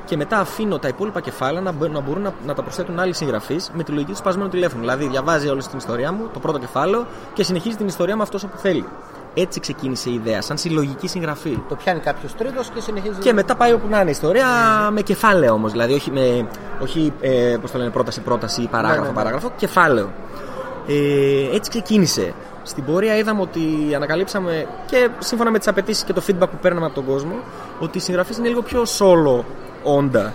Και 0.06 0.18
μετά 0.18 0.40
αφήνω 0.40 0.80
τα 0.80 0.88
υπόλοιπα 0.88 1.22
κεφάλαια 1.22 1.62
να, 1.62 1.72
μπο- 1.72 1.88
να 1.88 2.00
μπορούν 2.00 2.22
να, 2.22 2.34
να 2.46 2.54
τα 2.54 2.62
προσθέτουν 2.62 3.00
άλλοι 3.00 3.14
συγγραφείς 3.14 3.72
με 3.74 3.84
τη 3.84 3.92
λογική 3.92 4.12
του 4.12 4.18
σπασμένου 4.18 4.50
τηλέφωνου. 4.50 4.82
Δηλαδή, 4.82 5.06
διαβάζει 5.06 5.48
όλη 5.48 5.62
την 5.62 5.78
ιστορία 5.78 6.12
μου, 6.12 6.30
το 6.34 6.40
πρώτο 6.40 6.60
κεφάλαιο 6.60 7.06
και 7.34 7.44
συνεχίζει 7.44 7.76
την 7.76 7.88
ιστορία 7.88 8.16
με 8.16 8.22
αυτός 8.22 8.44
όπου 8.44 8.58
θέλει. 8.58 8.86
Έτσι 9.34 9.60
ξεκίνησε 9.60 10.10
η 10.10 10.14
ιδέα, 10.14 10.42
σαν 10.42 10.58
συλλογική 10.58 11.08
συγγραφή. 11.08 11.60
Το 11.70 11.76
πιάνει 11.76 12.00
κάποιος 12.00 12.36
τρίτος 12.36 12.70
και 12.74 12.82
συνεχίζει. 12.82 13.20
Και 13.20 13.34
μετά 13.34 13.56
πάει 13.56 13.74
όπου 13.74 13.88
να 13.88 14.00
είναι 14.00 14.08
η 14.08 14.12
ιστορία 14.12 14.46
με 14.92 15.02
κεφάλαιο 15.02 15.54
όμως. 15.54 15.72
Δηλαδή, 15.72 15.94
όχι, 15.94 16.12
με, 16.12 16.48
όχι 16.82 17.14
ε, 17.22 17.58
πώς 17.62 17.72
το 17.72 17.78
λένε, 17.78 17.90
πρόταση-πρόταση 17.90 18.62
ή 18.62 18.68
παράγραφο-παράγραφο, 18.68 19.52
κεφάλαιο. 19.58 20.10
Ε, 20.88 21.56
έτσι 21.56 21.70
ξεκίνησε. 21.70 22.34
Στην 22.64 22.86
πορεία 22.86 23.18
είδαμε 23.18 23.42
ότι 23.42 23.62
ανακαλύψαμε 23.96 24.68
και 24.86 25.10
σύμφωνα 25.20 25.52
με 25.52 25.58
τις 25.58 25.68
απαιτήσεις 25.68 26.04
και 26.04 26.14
το 26.14 26.22
feedback 26.28 26.50
που 26.50 26.58
παίρναμε 26.62 26.86
από 26.86 26.96
τον 26.96 27.06
κόσμο, 27.06 27.36
ότι 27.80 27.98
η 27.98 28.02
συγγραφή 28.02 28.34
είναι 28.38 28.48
λίγο 28.48 28.62
πιο 28.62 28.84
solo 28.98 29.44
όντα. 29.84 30.34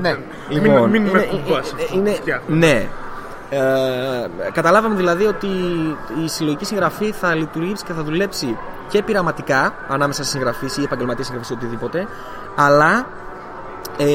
Ναι. 0.00 0.16
Μην- 0.48 0.62
μην 0.62 1.02
με 1.02 1.08
είναι- 1.10 1.20
κουμπάς 1.22 1.70
ε, 1.72 1.74
αυτό 1.82 1.94
είναι- 1.96 2.10
που 2.10 2.16
φτιάχνω. 2.16 2.54
Ναι. 2.56 2.88
Ε, 3.50 3.60
καταλάβαμε 4.52 4.94
δηλαδή 4.96 5.24
ότι 5.24 5.46
η 6.24 6.28
συλλογική 6.28 6.64
συγγραφή 6.64 7.12
θα 7.12 7.34
λειτουργήσει 7.34 7.84
και 7.84 7.92
θα 7.92 8.02
δουλέψει 8.02 8.56
και 8.88 9.02
πειραματικά 9.02 9.74
ανάμεσα 9.88 10.22
σε 10.24 10.30
συγγραφείς 10.30 10.76
ή 10.76 10.82
επαγγελματίες 10.82 11.26
συγγραφείς 11.26 11.50
ή 11.50 11.52
οτιδήποτε, 11.58 12.06
αλλά 12.56 13.06
ε, 13.98 14.06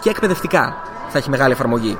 και 0.00 0.10
εκπαιδευτικά 0.10 0.76
θα 1.08 1.18
έχει 1.18 1.30
μεγάλη 1.30 1.52
εφαρμογή. 1.52 1.98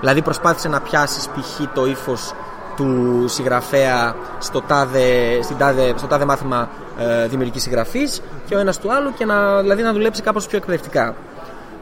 Δηλαδή 0.00 0.22
προσπάθησε 0.22 0.68
να 0.68 0.80
πιάσεις 0.80 1.28
π.χ. 1.28 1.60
το 1.74 1.86
ύφος 1.86 2.34
του 2.78 3.24
συγγραφέα 3.28 4.14
στο 4.38 4.60
τάδε, 4.60 5.38
στην 5.42 5.56
τάδε, 5.56 5.94
στο 5.96 6.06
τάδε 6.06 6.24
μάθημα 6.24 6.68
ε, 6.98 7.26
δημιουργικής 7.26 7.62
συγγραφής 7.62 8.20
και 8.46 8.54
ο 8.54 8.58
ένας 8.58 8.78
του 8.78 8.92
άλλου 8.92 9.12
και 9.14 9.24
να, 9.24 9.60
δηλαδή 9.60 9.82
να 9.82 9.92
δουλέψει 9.92 10.22
κάπως 10.22 10.46
πιο 10.46 10.56
εκπαιδευτικά. 10.58 11.14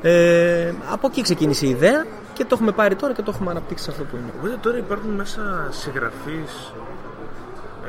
Ε, 0.02 0.72
από 0.92 1.06
εκεί 1.06 1.22
ξεκίνησε 1.22 1.66
η 1.66 1.68
ιδέα 1.68 2.04
και 2.32 2.42
το 2.44 2.50
έχουμε 2.52 2.72
πάρει 2.72 2.94
τώρα 2.94 3.12
και 3.12 3.22
το 3.22 3.32
έχουμε 3.34 3.50
αναπτύξει 3.50 3.84
σε 3.84 3.90
αυτό 3.90 4.04
που 4.04 4.16
είναι. 4.16 4.32
Οπότε 4.38 4.58
τώρα 4.60 4.76
υπάρχουν 4.78 5.10
μέσα 5.10 5.66
συγγραφείς 5.70 6.72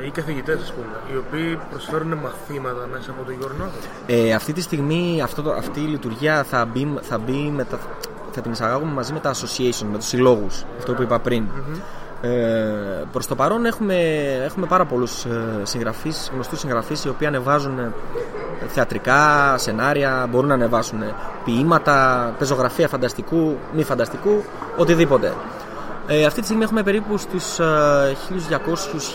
ε, 0.01 0.05
ή 0.05 0.09
καθηγητές 0.09 0.61
ας 0.61 0.73
πούμε, 0.73 0.95
οι 1.13 1.17
οποίοι 1.17 1.59
προσφέρουν 1.69 2.13
μαθήματα 2.23 2.87
μέσα 2.91 3.11
από 3.11 3.23
το 3.23 3.31
Your 3.41 3.63
Novel. 3.63 3.87
Ε, 4.07 4.33
αυτή 4.33 4.53
τη 4.53 4.61
στιγμή 4.61 5.21
αυτό, 5.23 5.41
το- 5.41 5.51
αυτή 5.51 5.79
η 5.79 5.83
λειτουργία 5.87 6.43
θα 6.43 6.65
μπει, 6.65 6.93
θα 7.01 7.17
μπει 7.17 7.51
με 7.55 7.63
τα, 7.63 7.77
θα 8.31 8.41
την 8.41 8.51
εισαγάγουμε 8.51 8.91
μαζί 8.91 9.13
με 9.13 9.19
τα 9.19 9.33
association, 9.33 9.85
με 9.91 9.97
τους 9.97 10.07
συλλόγους, 10.07 10.63
αυτό 10.77 10.93
που 10.93 11.01
είπα 11.01 11.19
πριν. 11.19 11.43
Ε, 12.21 13.03
προς 13.12 13.27
το 13.27 13.36
παρόν 13.36 13.65
έχουμε, 13.65 13.95
έχουμε 14.45 14.65
πάρα 14.65 14.86
πολλούς 14.86 15.25
ε, 15.25 15.62
συγγραφείς, 15.63 16.31
γνωστούς 16.33 16.59
συγγραφείς 16.59 17.03
οι 17.03 17.09
οποίοι 17.09 17.27
ανεβάζουν 17.27 17.79
ε, 17.79 17.91
θεατρικά, 18.67 19.55
σενάρια, 19.57 20.27
μπορούν 20.29 20.47
να 20.47 20.53
ανεβάσουν 20.53 21.00
ποίηματα, 21.45 22.33
πεζογραφία 22.38 22.88
φανταστικού, 22.88 23.57
μη 23.74 23.83
φανταστικού, 23.83 24.43
οτιδήποτε. 24.77 25.33
Ε, 26.07 26.25
αυτή 26.25 26.39
τη 26.39 26.45
στιγμή 26.45 26.63
έχουμε 26.63 26.83
περίπου 26.83 27.17
στους 27.17 27.59
ε, 27.59 28.15
1200, 28.50 28.57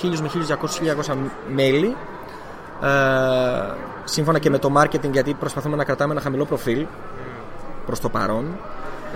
1000 0.06 0.18
με 0.20 0.30
1200, 1.06 1.12
1200 1.12 1.14
μέλη. 1.54 1.96
Ε, 2.82 2.88
σύμφωνα 4.04 4.38
και 4.38 4.50
με 4.50 4.58
το 4.58 4.72
marketing 4.76 5.10
γιατί 5.12 5.34
προσπαθούμε 5.34 5.76
να 5.76 5.84
κρατάμε 5.84 6.12
ένα 6.12 6.20
χαμηλό 6.20 6.44
προφίλ 6.44 6.86
προς 7.86 8.00
το 8.00 8.08
παρόν 8.08 8.44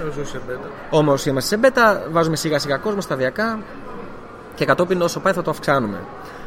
Όσο 0.08 0.24
σε 0.24 0.40
μπέτα. 0.46 0.68
όμως 0.90 1.26
είμαστε 1.26 1.56
σε 1.56 1.62
beta, 1.74 2.10
βάζουμε 2.10 2.36
σιγά 2.36 2.58
σιγά 2.58 2.76
κόσμο 2.76 3.00
σταδιακά 3.00 3.58
και 4.54 4.64
κατόπιν 4.64 5.02
όσο 5.02 5.20
πάει 5.20 5.32
θα 5.32 5.42
το 5.42 5.50
αυξάνουμε 5.50 5.98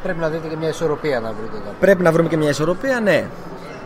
Πρέπει 0.02 0.18
να 0.18 0.28
δείτε 0.28 0.48
και 0.48 0.56
μια 0.56 0.68
ισορροπία 0.68 1.20
να 1.20 1.32
βρείτε 1.32 1.56
εδώ. 1.56 1.74
πρέπει 1.80 2.02
να 2.02 2.12
βρούμε 2.12 2.28
και 2.28 2.36
μια 2.36 2.48
ισορροπία, 2.48 3.00
ναι 3.00 3.24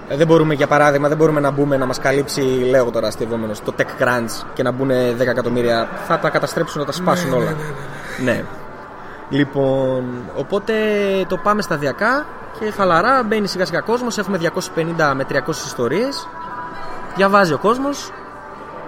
Ε, 0.08 0.16
δεν 0.16 0.26
μπορούμε 0.26 0.54
για 0.54 0.66
παράδειγμα 0.66 1.08
δεν 1.08 1.16
μπορούμε 1.16 1.40
να 1.40 1.50
μπούμε 1.50 1.76
να 1.76 1.86
μας 1.86 1.98
καλύψει 1.98 2.40
λέω 2.70 2.90
τώρα 2.90 3.06
αστευόμενος 3.08 3.60
το 3.62 3.74
TechCrunch 3.78 4.46
και 4.54 4.62
να 4.62 4.70
μπουν 4.70 4.90
10 4.90 4.92
εκατομμύρια 5.20 5.88
θα 6.06 6.18
τα 6.18 6.30
καταστρέψουν, 6.30 6.80
θα 6.80 6.86
τα 6.86 6.92
σπάσουν 6.92 7.32
όλα 7.32 7.54
ναι 8.24 8.44
Λοιπόν, 9.28 10.04
οπότε 10.36 10.72
το 11.28 11.36
πάμε 11.36 11.62
σταδιακά 11.62 12.26
και 12.60 12.70
χαλαρά 12.70 13.22
μπαίνει 13.22 13.48
σιγά 13.48 13.64
σιγά 13.64 13.80
κόσμος. 13.80 14.18
Έχουμε 14.18 14.38
250 14.38 15.12
με 15.14 15.24
300 15.28 15.48
ιστορίες. 15.48 16.28
Διαβάζει 17.16 17.52
ο 17.52 17.58
κόσμος 17.58 18.10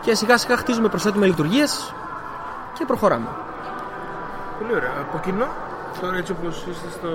και 0.06 0.14
σιγά 0.14 0.36
σιγά 0.38 0.56
χτίζουμε, 0.56 0.88
προσθέτουμε 0.88 1.26
λειτουργίες 1.26 1.92
και 2.78 2.84
προχωράμε. 2.84 3.26
Πολύ 4.60 4.74
ωραία. 4.74 4.90
Από 5.08 5.18
κοινό, 5.24 5.46
τώρα 6.00 6.16
έτσι 6.16 6.32
όπως 6.32 6.64
είστε 6.70 6.88
στο... 6.98 7.08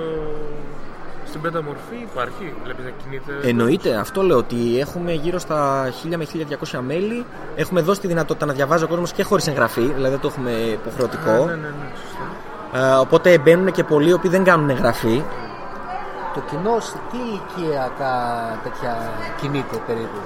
στην 1.24 1.40
πέτα 1.40 1.62
μορφή 1.62 1.96
υπάρχει, 2.10 2.54
βλέπεις 2.64 2.84
να 2.84 2.90
κινείται. 2.90 3.48
Εννοείται, 3.48 3.94
αυτό 3.96 4.22
λέω 4.22 4.36
ότι 4.36 4.78
έχουμε 4.80 5.12
γύρω 5.12 5.38
στα 5.38 5.88
1000 6.10 6.16
με 6.16 6.26
1200 6.72 6.78
μέλη. 6.86 7.24
Έχουμε 7.56 7.80
δώσει 7.80 8.00
τη 8.00 8.06
δυνατότητα 8.06 8.46
να 8.46 8.52
διαβάζει 8.52 8.84
ο 8.84 8.88
κόσμος 8.88 9.12
και 9.12 9.22
χωρίς 9.22 9.46
εγγραφή, 9.46 9.80
δηλαδή 9.82 10.10
δεν 10.10 10.20
το 10.20 10.28
έχουμε 10.28 10.50
υποχρεωτικό. 10.50 11.30
Ναι, 11.32 11.38
ναι, 11.44 11.44
ναι, 11.44 11.54
ναι, 11.54 11.90
σωστά. 12.02 12.88
Ε, 12.94 12.98
οπότε 12.98 13.38
μπαίνουν 13.38 13.72
και 13.72 13.84
πολλοί 13.84 14.08
οι 14.08 14.12
οποίοι 14.12 14.30
δεν 14.30 14.44
κάνουν 14.44 14.70
εγγραφή. 14.70 15.22
Το 16.34 16.40
κοινό 16.50 16.80
σε 16.80 16.94
τι 17.10 17.16
ηλικία 17.16 17.90
κα- 17.98 18.58
τέτοια 18.62 18.96
κινείται 19.40 19.76
περίπου; 19.86 20.18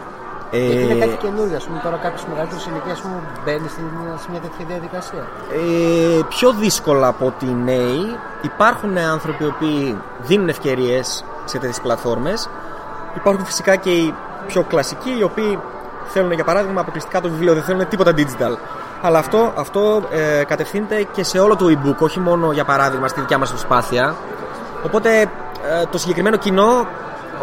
Ε, 0.57 0.67
Γιατί 0.67 0.85
είναι 0.93 1.05
κάτι 1.05 1.17
καινούργιο. 1.25 1.57
Α 1.57 1.61
πούμε 1.67 1.79
τώρα 1.85 1.97
κάποιος 1.97 2.25
μεγαλύτερος 2.31 2.67
ηλικίας 2.67 2.93
ας 2.99 3.01
πούμε, 3.01 3.17
μπαίνει 3.45 3.69
στην- 3.69 3.91
σε 4.23 4.27
μια 4.31 4.41
τέτοια 4.41 4.65
διαδικασία. 4.73 5.23
Ε, 5.53 6.21
πιο 6.29 6.53
δύσκολα 6.53 7.07
από 7.07 7.27
ότι 7.27 7.45
οι 7.47 7.57
νέοι. 7.65 8.17
Υπάρχουν 8.43 8.99
άνθρωποι 8.99 9.45
οι 9.45 9.47
οποίοι 9.47 9.99
δίνουν 10.19 10.49
ευκαιρίες 10.49 11.25
σε 11.45 11.59
τέτοιες 11.59 11.81
πλατφόρμες. 11.81 12.49
Υπάρχουν 13.17 13.45
φυσικά 13.45 13.77
και 13.77 13.91
οι 13.91 14.15
πιο 14.47 14.63
κλασικοί, 14.63 15.17
οι 15.19 15.23
οποίοι 15.23 15.59
θέλουν 16.09 16.33
για 16.33 16.45
παράδειγμα 16.45 16.81
αποκλειστικά 16.81 17.21
το 17.21 17.29
βιβλίο, 17.29 17.55
δεν 17.55 17.63
θέλουν 17.63 17.89
τίποτα 17.89 18.13
digital. 18.17 18.57
Αλλά 19.03 19.19
αυτό, 19.19 19.53
αυτό 19.57 20.03
ε, 20.11 20.45
κατευθύνεται 20.45 21.03
και 21.13 21.23
σε 21.25 21.39
όλο 21.39 21.57
το 21.57 21.67
e-book, 21.69 21.97
όχι 21.99 22.21
μόνο 22.21 22.53
για 22.53 22.65
παράδειγμα 22.65 23.09
στη 23.09 23.21
δικιά 23.21 23.39
μας 23.39 23.49
προσπάθεια. 23.51 24.15
Οπότε 24.85 25.21
ε, 25.21 25.27
το 25.91 25.99
συγκεκριμένο 25.99 26.37
κοινό 26.37 26.87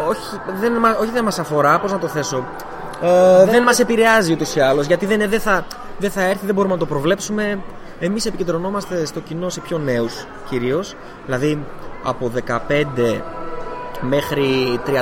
όχι 0.08 0.40
δεν, 0.60 0.76
μα- 0.80 0.96
όχι 1.00 1.10
δεν 1.10 1.24
μας 1.24 1.38
αφορά, 1.38 1.78
πώς 1.78 1.92
να 1.92 1.98
το 1.98 2.06
θέσω. 2.06 2.44
Ε, 3.02 3.44
δεν 3.44 3.62
μας 3.62 3.78
επηρεάζει 3.78 4.32
ούτως 4.32 4.54
ή 4.54 4.60
άλλως, 4.60 4.86
γιατί 4.86 5.06
δεν, 5.06 5.28
δεν, 5.30 5.40
θα, 5.40 5.64
δεν 5.98 6.10
θα 6.10 6.22
έρθει, 6.22 6.46
δεν 6.46 6.54
μπορούμε 6.54 6.74
να 6.74 6.80
το 6.80 6.86
προβλέψουμε. 6.86 7.58
Εμείς 8.00 8.26
επικεντρωνόμαστε 8.26 9.04
στο 9.04 9.20
κοινό 9.20 9.48
σε 9.48 9.60
πιο 9.60 9.78
νέους 9.78 10.26
κυρίως, 10.48 10.94
δηλαδή 11.24 11.64
από 12.02 12.30
15 12.48 13.20
μέχρι 14.00 14.80
35-40 14.86 14.92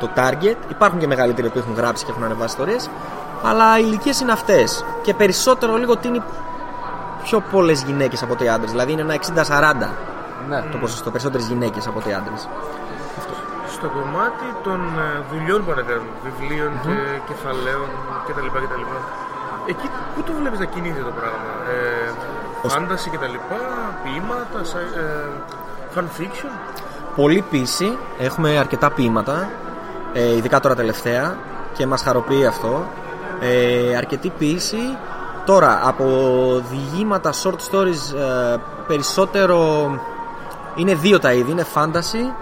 το 0.00 0.10
target. 0.16 0.56
Υπάρχουν 0.70 0.98
και 0.98 1.06
μεγαλύτεροι 1.06 1.48
που 1.48 1.58
έχουν 1.58 1.74
γράψει 1.74 2.04
και 2.04 2.10
έχουν 2.10 2.24
ανεβάσει 2.24 2.46
ιστορίες. 2.46 2.90
Αλλά 3.42 3.78
οι 3.78 3.82
ηλικίες 3.86 4.20
είναι 4.20 4.32
αυτές. 4.32 4.84
Και 5.02 5.14
περισσότερο 5.14 5.76
λίγο 5.76 5.96
τίνει 5.96 6.22
πιο 7.22 7.42
πολλές 7.50 7.82
γυναίκες 7.82 8.22
από 8.22 8.32
ότι 8.32 8.48
άντρες. 8.48 8.70
Δηλαδή 8.70 8.92
είναι 8.92 9.00
ένα 9.00 9.14
60-40 9.14 9.88
Ναι. 10.48 10.62
το 10.72 10.78
ποσοστό. 10.78 11.10
Περισσότερες 11.10 11.46
γυναίκες 11.46 11.86
από 11.86 11.98
ότι 11.98 12.12
άντρες. 12.12 12.48
Στο 13.82 13.90
κομμάτι 14.00 14.46
των 14.62 14.80
ε, 14.98 15.22
δουλειών 15.32 15.64
που 15.64 15.70
ανακάνουν, 15.72 16.10
βιβλίων 16.24 16.70
και 16.84 16.96
κεφαλαίων 17.28 17.88
κτλ. 18.26 18.46
κτλ. 18.46 18.84
Εκεί 19.66 19.86
πού 20.14 20.22
το 20.22 20.32
βλέπεις 20.40 20.58
να 20.58 20.64
κινείται 20.64 21.00
το 21.00 21.12
πράγμα, 21.18 21.50
ε, 21.72 22.10
Ως- 22.62 22.72
φάνταση 22.72 23.10
κτλ, 23.10 23.34
ποίηματα, 24.02 24.58
σα- 24.62 24.78
ε, 24.78 25.28
fan 25.94 26.06
fiction; 26.20 26.50
Πολύ 27.16 27.44
πίση. 27.50 27.98
Έχουμε 28.18 28.58
αρκετά 28.58 28.90
ποίηματα. 28.90 29.48
Ε, 30.12 30.36
ειδικά 30.36 30.60
τώρα 30.60 30.74
τελευταία. 30.74 31.36
Και 31.72 31.86
μας 31.86 32.02
χαροποιεί 32.02 32.46
αυτό. 32.46 32.84
Ε, 33.40 33.96
αρκετή 33.96 34.28
ποίηση. 34.38 34.96
Τώρα, 35.44 35.80
από 35.84 36.04
διηγήματα, 36.70 37.30
short 37.32 37.58
stories, 37.70 38.14
ε, 38.16 38.56
περισσότερο 38.86 39.90
είναι 40.74 40.94
δύο 40.94 41.18
τα 41.18 41.32
είδη. 41.32 41.50
Είναι 41.50 41.66
fantasy, 41.74 42.32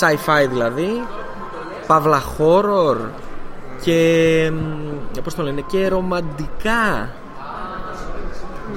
sci-fi 0.00 0.48
δηλαδή, 0.48 1.04
παύλα 1.86 2.22
horror 2.38 2.96
και, 3.82 4.50
μ, 4.54 5.20
πώς 5.24 5.34
το 5.34 5.42
λένε, 5.42 5.60
και 5.60 5.88
ρομαντικά 5.88 7.08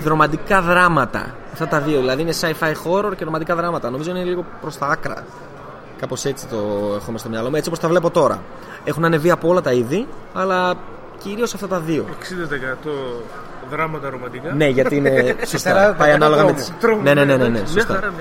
ρομαντικά 0.04 0.62
δράματα. 0.62 1.36
Αυτά 1.54 1.68
τα 1.68 1.80
δύο. 1.80 2.00
Δηλαδή 2.00 2.22
είναι 2.22 2.34
sci-fi 2.42 2.72
horror 2.72 3.16
και 3.18 3.24
ρομαντικά 3.24 3.56
δράματα. 3.56 3.90
Νομίζω 3.90 4.10
είναι 4.10 4.24
λίγο 4.24 4.46
προς 4.62 4.78
τα 4.78 4.86
άκρα. 4.88 5.24
Κάπως 6.00 6.26
έτσι 6.26 6.48
το 6.48 6.58
έχουμε 6.96 7.18
στο 7.18 7.30
μυαλό 7.30 7.50
μου. 7.50 7.56
Έτσι 7.56 7.68
όπως 7.70 7.82
τα 7.82 7.88
βλέπω 7.88 8.10
τώρα. 8.10 8.42
Έχουν 8.84 9.06
ανεβεί 9.06 9.32
από 9.32 9.48
όλα 9.48 9.62
τα 9.62 9.72
είδη, 9.72 10.08
αλλά 10.34 10.74
κυρίως 11.18 11.54
αυτά 11.54 11.68
τα 11.68 11.80
δύο. 11.80 12.06
60% 12.86 12.90
δράματα 13.70 14.10
ρομαντικά. 14.10 14.52
Ναι, 14.54 14.68
γιατί 14.68 14.96
είναι. 14.96 15.36
σωστά. 15.52 15.94
40% 15.94 15.98
Πάει 15.98 16.12
ανάλογα 16.12 16.44
με 16.44 16.52
τρόμο. 16.52 16.64
τι. 16.66 16.72
Τρόμο, 16.80 17.02
Ναι, 17.02 17.14
ναι, 17.14 17.26
ναι, 17.26 17.36
ναι, 17.36 17.44
ναι, 17.44 17.50
Μια 17.50 17.68
σωστά. 17.68 18.14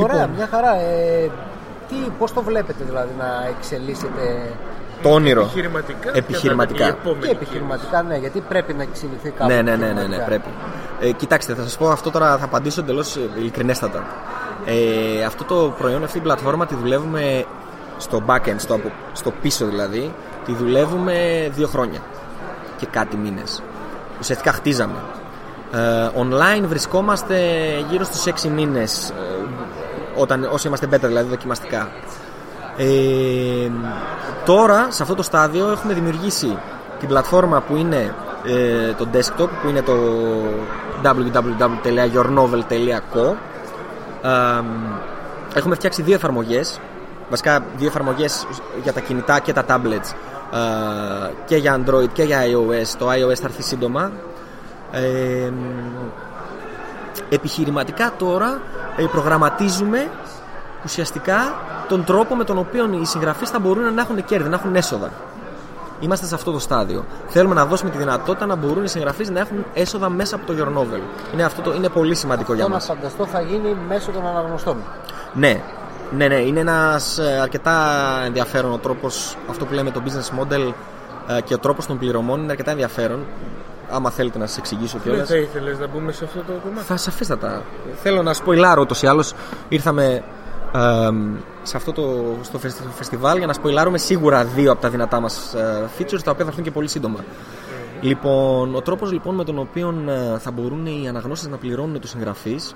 Χαρά, 0.00 0.06
μια 0.06 0.06
χαρά. 0.06 0.12
Ωραία, 0.12 0.20
Λοιπόν. 0.26 0.36
μια 0.36 0.48
χαρά. 0.50 0.74
Ε, 0.80 1.30
τι, 1.88 1.94
πώς 2.18 2.32
το 2.32 2.42
βλέπετε 2.42 2.84
δηλαδή 2.84 3.10
να 3.18 3.46
εξελίσσεται 3.58 4.52
Το 5.02 5.08
όνειρο. 5.10 5.40
Επιχειρηματικά. 5.40 6.10
Επιχειρηματικά. 6.14 6.78
και 6.84 6.90
η 6.90 6.96
επόμενη 7.00 7.24
και 7.26 7.30
επιχειρηματικά, 7.30 8.02
ναι, 8.02 8.16
γιατί 8.16 8.40
πρέπει 8.40 8.72
να 8.74 8.82
εξελιχθεί 8.82 9.30
κάπου. 9.30 9.50
Ναι, 9.50 9.62
ναι, 9.62 9.62
ναι, 9.62 9.76
ναι, 9.76 9.76
ναι, 9.76 9.88
επιχειρηματικά. 9.90 10.24
πρέπει. 10.24 10.48
Ε, 11.00 11.10
κοιτάξτε, 11.12 11.54
θα 11.54 11.62
σας 11.62 11.76
πω 11.76 11.88
αυτό 11.88 12.10
τώρα, 12.10 12.38
θα 12.38 12.44
απαντήσω 12.44 12.80
εντελώς 12.80 13.16
ειλικρινέστατα. 13.36 14.02
Ε, 14.64 15.24
αυτό 15.24 15.44
το 15.44 15.74
προϊόν, 15.78 16.00
αυτή 16.02 16.12
την 16.12 16.22
πλατφόρμα 16.22 16.66
τη 16.66 16.74
δουλεύουμε 16.74 17.44
στο 17.98 18.22
backend, 18.26 18.54
στο, 18.56 18.74
απο- 18.74 18.92
στο 19.12 19.30
πίσω 19.42 19.66
δηλαδή, 19.66 20.14
τη 20.44 20.52
δουλεύουμε 20.54 21.48
δύο 21.54 21.68
χρόνια 21.68 21.98
και 22.76 22.86
κάτι 22.90 23.16
μήνες. 23.16 23.62
Ουσιαστικά 24.20 24.52
χτίζαμε. 24.52 24.98
Ε, 25.74 26.08
online 26.18 26.62
βρισκόμαστε 26.66 27.36
γύρω 27.90 28.04
στους 28.04 28.24
6 28.44 28.48
μήνες 28.48 29.10
ε, 29.10 29.14
όταν, 30.16 30.48
όσοι 30.52 30.66
είμαστε 30.66 30.88
beta 30.90 31.06
δηλαδή 31.06 31.28
δοκιμαστικά. 31.28 31.90
Ε, 32.76 33.70
τώρα, 34.44 34.86
σε 34.90 35.02
αυτό 35.02 35.14
το 35.14 35.22
στάδιο, 35.22 35.70
έχουμε 35.70 35.92
δημιουργήσει 35.92 36.58
την 36.98 37.08
πλατφόρμα 37.08 37.60
που 37.60 37.76
είναι 37.76 38.14
ε, 38.46 38.92
το 38.92 39.06
desktop, 39.12 39.48
που 39.62 39.68
είναι 39.68 39.82
το 39.82 39.92
www.yournovel.co 41.02 43.34
Ε, 44.22 44.28
Έχουμε 45.54 45.74
φτιάξει 45.74 46.02
δύο 46.02 46.14
εφαρμογές. 46.14 46.80
Βασικά 47.30 47.64
δύο 47.76 47.86
εφαρμογές 47.86 48.46
για 48.82 48.92
τα 48.92 49.00
κινητά 49.00 49.38
και 49.38 49.52
τα 49.52 49.64
tablets 49.68 50.14
ε, 50.52 50.56
Και 51.44 51.56
για 51.56 51.80
Android 51.80 52.08
και 52.12 52.22
για 52.22 52.38
iOS. 52.42 52.86
Το 52.98 53.06
iOS 53.06 53.34
θα 53.34 53.44
έρθει 53.44 53.62
σύντομα. 53.62 54.10
Ε, 54.92 55.50
Επιχειρηματικά 57.28 58.12
τώρα 58.18 58.60
ε, 58.96 59.04
προγραμματίζουμε 59.04 60.10
ουσιαστικά 60.84 61.54
τον 61.88 62.04
τρόπο 62.04 62.34
με 62.34 62.44
τον 62.44 62.58
οποίο 62.58 62.98
οι 63.02 63.04
συγγραφείς 63.04 63.50
θα 63.50 63.58
μπορούν 63.58 63.94
να 63.94 64.00
έχουν 64.00 64.24
κέρδη, 64.24 64.48
να 64.48 64.54
έχουν 64.54 64.74
έσοδα. 64.76 65.10
Είμαστε 66.00 66.26
σε 66.26 66.34
αυτό 66.34 66.52
το 66.52 66.58
στάδιο. 66.58 67.04
Θέλουμε 67.28 67.54
να 67.54 67.64
δώσουμε 67.66 67.90
τη 67.90 67.98
δυνατότητα 67.98 68.46
να 68.46 68.56
μπορούν 68.56 68.84
οι 68.84 68.88
συγγραφείς 68.88 69.30
να 69.30 69.40
έχουν 69.40 69.64
έσοδα 69.74 70.08
μέσα 70.08 70.36
από 70.36 70.46
το 70.46 70.54
Your 70.58 70.78
Novel. 70.78 71.00
Είναι, 71.32 71.42
αυτό 71.44 71.62
το, 71.62 71.72
είναι 71.72 71.88
πολύ 71.88 72.14
σημαντικό 72.14 72.54
για 72.54 72.64
Αυτό 72.64 72.76
να 72.76 72.80
μας. 72.80 72.86
φανταστώ 72.86 73.26
θα 73.26 73.40
γίνει 73.40 73.76
μέσω 73.88 74.10
των 74.10 74.26
αναγνωστών. 74.26 74.76
Ναι, 75.32 75.62
ναι, 76.16 76.28
ναι, 76.28 76.34
είναι 76.34 76.60
ένας 76.60 77.18
ε, 77.18 77.38
αρκετά 77.42 77.96
ενδιαφέρον 78.24 78.72
ο 78.72 78.78
τρόπος, 78.78 79.36
αυτό 79.50 79.64
που 79.64 79.74
λέμε 79.74 79.90
το 79.90 80.02
business 80.04 80.40
model 80.40 80.72
ε, 81.36 81.40
και 81.40 81.54
ο 81.54 81.58
τρόπος 81.58 81.86
των 81.86 81.98
πληρωμών 81.98 82.42
είναι 82.42 82.50
αρκετά 82.50 82.70
ενδιαφέρον. 82.70 83.18
Άμα 83.94 84.10
θέλετε 84.10 84.38
να 84.38 84.46
σας 84.46 84.56
εξηγήσω 84.58 84.98
Δεν 84.98 85.02
κιόλας. 85.12 85.28
θα 85.28 85.36
ήθελες 85.36 85.78
να 85.78 85.86
μπούμε 85.86 86.12
σε 86.12 86.24
αυτό 86.24 86.38
το 86.38 86.52
κομμάτι. 86.64 86.84
Θα 86.86 86.96
σαφέστατα. 86.96 87.62
Θέλω 88.02 88.22
να 88.22 88.32
σποιλάρω 88.32 88.80
ούτως 88.80 89.02
ή 89.02 89.06
άλλως 89.06 89.34
ήρθαμε 89.68 90.22
ε, 90.74 91.08
σε 91.62 91.76
αυτό 91.76 91.92
το 91.92 92.24
στο 92.42 92.58
φεστι- 92.58 92.86
φεστιβάλ 92.94 93.38
για 93.38 93.46
να 93.46 93.52
σποιλάρουμε 93.52 93.98
σίγουρα 93.98 94.44
δύο 94.44 94.72
από 94.72 94.80
τα 94.80 94.88
δυνατά 94.90 95.20
μας 95.20 95.54
ε, 95.54 95.88
features 95.98 96.20
τα 96.24 96.30
οποία 96.30 96.44
θα 96.44 96.50
έρθουν 96.50 96.64
και 96.64 96.70
πολύ 96.70 96.88
σύντομα. 96.88 97.18
Λοιπόν, 98.00 98.74
ο 98.74 98.80
τρόπος 98.80 99.12
λοιπόν 99.12 99.34
με 99.34 99.44
τον 99.44 99.58
οποίο 99.58 99.94
ε, 100.08 100.38
θα 100.38 100.50
μπορούν 100.50 100.86
οι 100.86 101.08
αναγνώστες 101.08 101.50
να 101.50 101.56
πληρώνουν 101.56 102.00
τους 102.00 102.10
συγγραφείς 102.10 102.74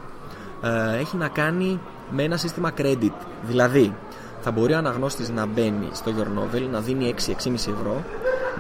ε, 0.63 0.99
έχει 1.01 1.17
να 1.17 1.29
κάνει 1.29 1.81
με 2.11 2.23
ένα 2.23 2.37
σύστημα 2.37 2.71
credit. 2.79 3.13
Δηλαδή, 3.43 3.95
θα 4.41 4.51
μπορεί 4.51 4.73
ο 4.73 4.77
αναγνώστης 4.77 5.31
να 5.31 5.47
μπαίνει 5.47 5.89
στο 5.93 6.13
Your 6.19 6.39
Novel, 6.41 6.63
να 6.71 6.81
δίνει 6.81 7.15
6-6,5 7.27 7.53
ευρώ, 7.55 8.03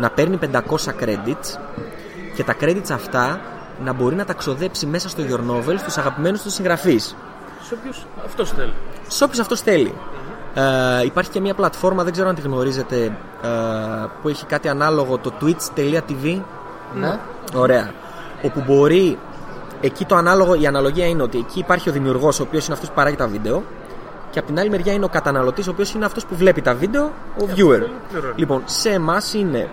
να 0.00 0.10
παίρνει 0.10 0.38
500 0.52 0.58
credits 1.00 1.58
και 2.36 2.44
τα 2.44 2.54
credits 2.60 2.90
αυτά 2.92 3.40
να 3.84 3.92
μπορεί 3.92 4.14
να 4.14 4.24
τα 4.24 4.32
ξοδέψει 4.32 4.86
μέσα 4.86 5.08
στο 5.08 5.22
Your 5.28 5.50
Novel 5.50 5.74
στους 5.78 5.98
αγαπημένους 5.98 6.42
του 6.42 6.50
συγγραφείς. 6.50 7.16
Σε 7.62 7.74
όποιους 7.74 8.06
αυτός 8.24 8.50
θέλει. 8.50 8.72
Σε 9.08 9.24
όποιους 9.24 9.38
αυτός 9.38 9.60
θέλει. 9.60 9.94
Ε, 10.54 11.04
υπάρχει 11.04 11.30
και 11.30 11.40
μια 11.40 11.54
πλατφόρμα, 11.54 12.02
δεν 12.04 12.12
ξέρω 12.12 12.28
αν 12.28 12.34
τη 12.34 12.40
γνωρίζετε, 12.40 12.96
ε, 13.42 13.48
που 14.22 14.28
έχει 14.28 14.46
κάτι 14.46 14.68
ανάλογο, 14.68 15.18
το 15.18 15.32
twitch.tv. 15.40 16.40
Ναι. 16.94 17.18
Ωραία. 17.54 17.90
Όπου 18.42 18.62
μπορεί. 18.66 19.18
Εκεί 19.80 20.04
το 20.04 20.14
ανάλογο, 20.14 20.54
η 20.54 20.66
αναλογία 20.66 21.06
είναι 21.06 21.22
ότι 21.22 21.38
εκεί 21.38 21.58
υπάρχει 21.58 21.88
ο 21.88 21.92
δημιουργός, 21.92 22.40
ο 22.40 22.42
οποίος 22.42 22.64
είναι 22.64 22.74
αυτός 22.74 22.88
που 22.88 22.94
παράγει 22.94 23.16
τα 23.16 23.26
βίντεο. 23.26 23.62
Και 24.30 24.38
από 24.38 24.48
την 24.48 24.58
άλλη 24.58 24.70
μεριά 24.70 24.92
είναι 24.92 25.04
ο 25.04 25.08
καταναλωτής, 25.08 25.66
ο 25.66 25.70
οποίος 25.70 25.94
είναι 25.94 26.04
αυτός 26.04 26.26
που 26.26 26.36
βλέπει 26.36 26.62
τα 26.62 26.74
βίντεο, 26.74 27.04
ο 27.40 27.44
viewer. 27.44 27.78
θέλει, 27.78 27.90
πληρώνει. 28.10 28.34
Λοιπόν, 28.36 28.62
σε 28.64 28.90
εμάς 28.90 29.34
είναι 29.34 29.68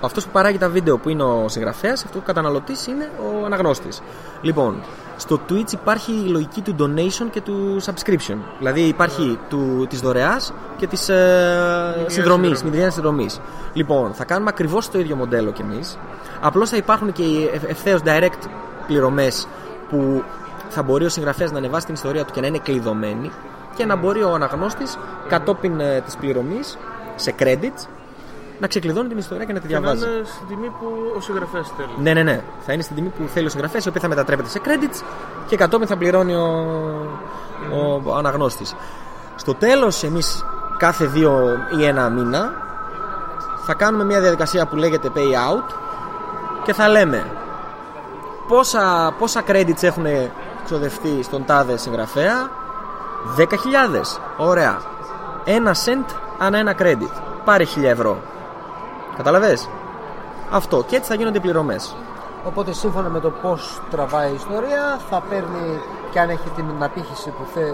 αυτός 0.00 0.24
που 0.24 0.30
παράγει 0.32 0.58
τα 0.58 0.68
βίντεο 0.68 0.98
που 0.98 1.08
είναι 1.08 1.22
ο 1.22 1.48
συγγραφέας, 1.48 2.04
αυτός 2.04 2.20
που 2.20 2.26
καταναλωτής 2.26 2.86
είναι 2.86 3.10
ο 3.18 3.44
αναγνώστης. 3.44 4.02
Λοιπόν, 4.42 4.82
στο 5.16 5.40
Twitch 5.48 5.72
υπάρχει 5.72 6.12
η 6.12 6.28
λογική 6.28 6.60
του 6.60 6.76
donation 6.78 7.26
και 7.30 7.40
του 7.40 7.76
subscription. 7.84 8.36
Δηλαδή 8.58 8.80
υπάρχει 8.80 9.38
του, 9.48 9.86
της 9.88 10.00
δωρεάς 10.00 10.52
και 10.76 10.86
της 10.86 11.08
ε, 11.08 11.14
συνδρομής, 12.06 12.12
συνδρομής. 12.12 12.62
μηδενιαίας 12.62 12.92
συνδρομής. 12.94 13.40
Λοιπόν, 13.72 14.12
θα 14.12 14.24
κάνουμε 14.24 14.50
ακριβώς 14.52 14.90
το 14.90 14.98
ίδιο 14.98 15.16
μοντέλο 15.16 15.50
κι 15.50 15.62
εμείς. 15.62 15.98
Απλώς 16.40 16.70
θα 16.70 16.76
υπάρχουν 16.76 17.12
και 17.12 17.22
οι 17.22 17.50
ευθ- 17.54 17.70
ευθέως 17.70 18.00
direct 18.04 18.48
πληρωμές 18.86 19.46
που 19.88 20.22
θα 20.68 20.82
μπορεί 20.82 21.04
ο 21.04 21.08
συγγραφέας 21.08 21.50
να 21.50 21.58
ανεβάσει 21.58 21.86
την 21.86 21.94
ιστορία 21.94 22.24
του 22.24 22.32
και 22.32 22.40
να 22.40 22.46
είναι 22.46 22.58
κλειδωμένη 22.58 23.30
και 23.76 23.84
να 23.84 23.96
μπορεί 23.96 24.22
ο 24.22 24.34
αναγνώστης 24.34 24.98
κατόπιν 25.28 25.80
ε, 25.80 26.00
της 26.00 26.16
πληρωμής 26.16 26.78
σε 27.16 27.34
credits 27.38 27.88
να 28.60 28.66
ξεκλειδώνει 28.66 29.08
την 29.08 29.18
ιστορία 29.18 29.44
και 29.44 29.52
να 29.52 29.60
τη 29.60 29.66
Και 29.66 29.74
να 29.74 29.80
διαβάζει. 29.80 30.04
είναι 30.04 30.24
στην 30.24 30.46
τιμή 30.48 30.68
που 30.68 30.86
ο 31.16 31.20
συγγραφέας 31.20 31.72
θέλει. 31.76 31.88
Ναι, 31.98 32.12
ναι, 32.12 32.22
ναι. 32.22 32.42
Θα 32.66 32.72
είναι 32.72 32.82
στην 32.82 32.96
τιμή 32.96 33.08
που 33.08 33.22
θέλει 33.34 33.46
ο 33.46 33.50
συγγραφέας, 33.50 33.84
η 33.84 33.88
οποία 33.88 34.00
θα 34.00 34.08
μετατρέπεται 34.08 34.48
σε 34.48 34.60
credits 34.64 35.02
και 35.46 35.56
κατόπιν 35.56 35.86
θα 35.86 35.96
πληρώνει 35.96 36.34
ο, 36.34 38.02
ο 38.06 38.14
αναγνώστης. 38.16 38.74
Στο 39.36 39.54
τέλος, 39.54 40.02
εμείς 40.02 40.44
κάθε 40.76 41.04
δύο 41.06 41.58
ή 41.78 41.84
ένα 41.84 42.08
μήνα 42.08 42.52
θα 43.64 43.74
κάνουμε 43.74 44.04
μια 44.04 44.20
διαδικασία 44.20 44.66
που 44.66 44.76
λέγεται 44.76 45.10
payout 45.14 45.72
και 46.64 46.72
θα 46.72 46.88
λέμε 46.88 47.26
πόσα, 48.48 49.14
πόσα 49.18 49.42
credits 49.46 49.82
έχουν 49.82 50.06
ξοδευτεί 50.64 51.22
στον 51.22 51.44
τάδε 51.44 51.76
συγγραφέα 51.76 52.50
10.000 53.36 53.44
ωραία 54.36 54.80
ένα 55.44 55.74
cent 55.84 56.14
ανά 56.38 56.58
ένα 56.58 56.74
credit 56.78 57.10
πάρε 57.44 57.64
1.000 57.76 57.82
ευρώ 57.82 58.18
καταλαβες 59.18 59.68
αυτό 60.50 60.84
και 60.88 60.96
έτσι 60.96 61.08
θα 61.10 61.14
γίνονται 61.14 61.38
οι 61.38 61.40
πληρωμές 61.40 61.94
Οπότε 62.44 62.72
σύμφωνα 62.72 63.08
με 63.08 63.20
το 63.20 63.30
πώς 63.30 63.80
τραβάει 63.90 64.30
η 64.30 64.34
ιστορία, 64.34 64.82
θα 65.10 65.22
παίρνει 65.28 65.80
και 66.10 66.20
αν 66.20 66.28
έχει 66.28 66.48
την 66.56 66.64
απήχηση 66.80 67.30
που, 67.30 67.44
θε, 67.54 67.66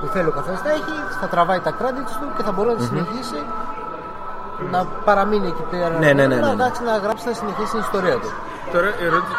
που 0.00 0.06
θέλει 0.12 0.28
ο 0.28 0.30
καθένας 0.30 0.62
να 0.62 0.70
έχει, 0.70 0.96
θα 1.20 1.26
τραβάει 1.28 1.60
τα 1.60 1.72
credits 1.78 2.14
του 2.20 2.26
και 2.36 2.42
θα 2.42 2.52
μπορεί 2.52 2.68
να 2.68 2.74
τη 2.74 2.84
συνεχίσει 2.84 3.40
να 4.70 4.84
παραμείνει 5.04 5.46
εκεί 5.46 5.64
πέρα. 5.70 5.88
Ναι, 5.88 6.12
ναι, 6.12 6.12
ναι, 6.12 6.34
ναι, 6.34 6.40
Να, 6.40 6.54
ναι. 6.54 6.62
κάτσει 6.64 6.82
να 6.82 6.96
γράψει 6.96 7.26
να 7.26 7.34
συνεχίσει 7.40 7.70
την 7.70 7.80
ιστορία 7.80 8.16
του. 8.22 8.30
Τώρα 8.72 8.88
η 9.02 9.04
ερώτηση, 9.08 9.36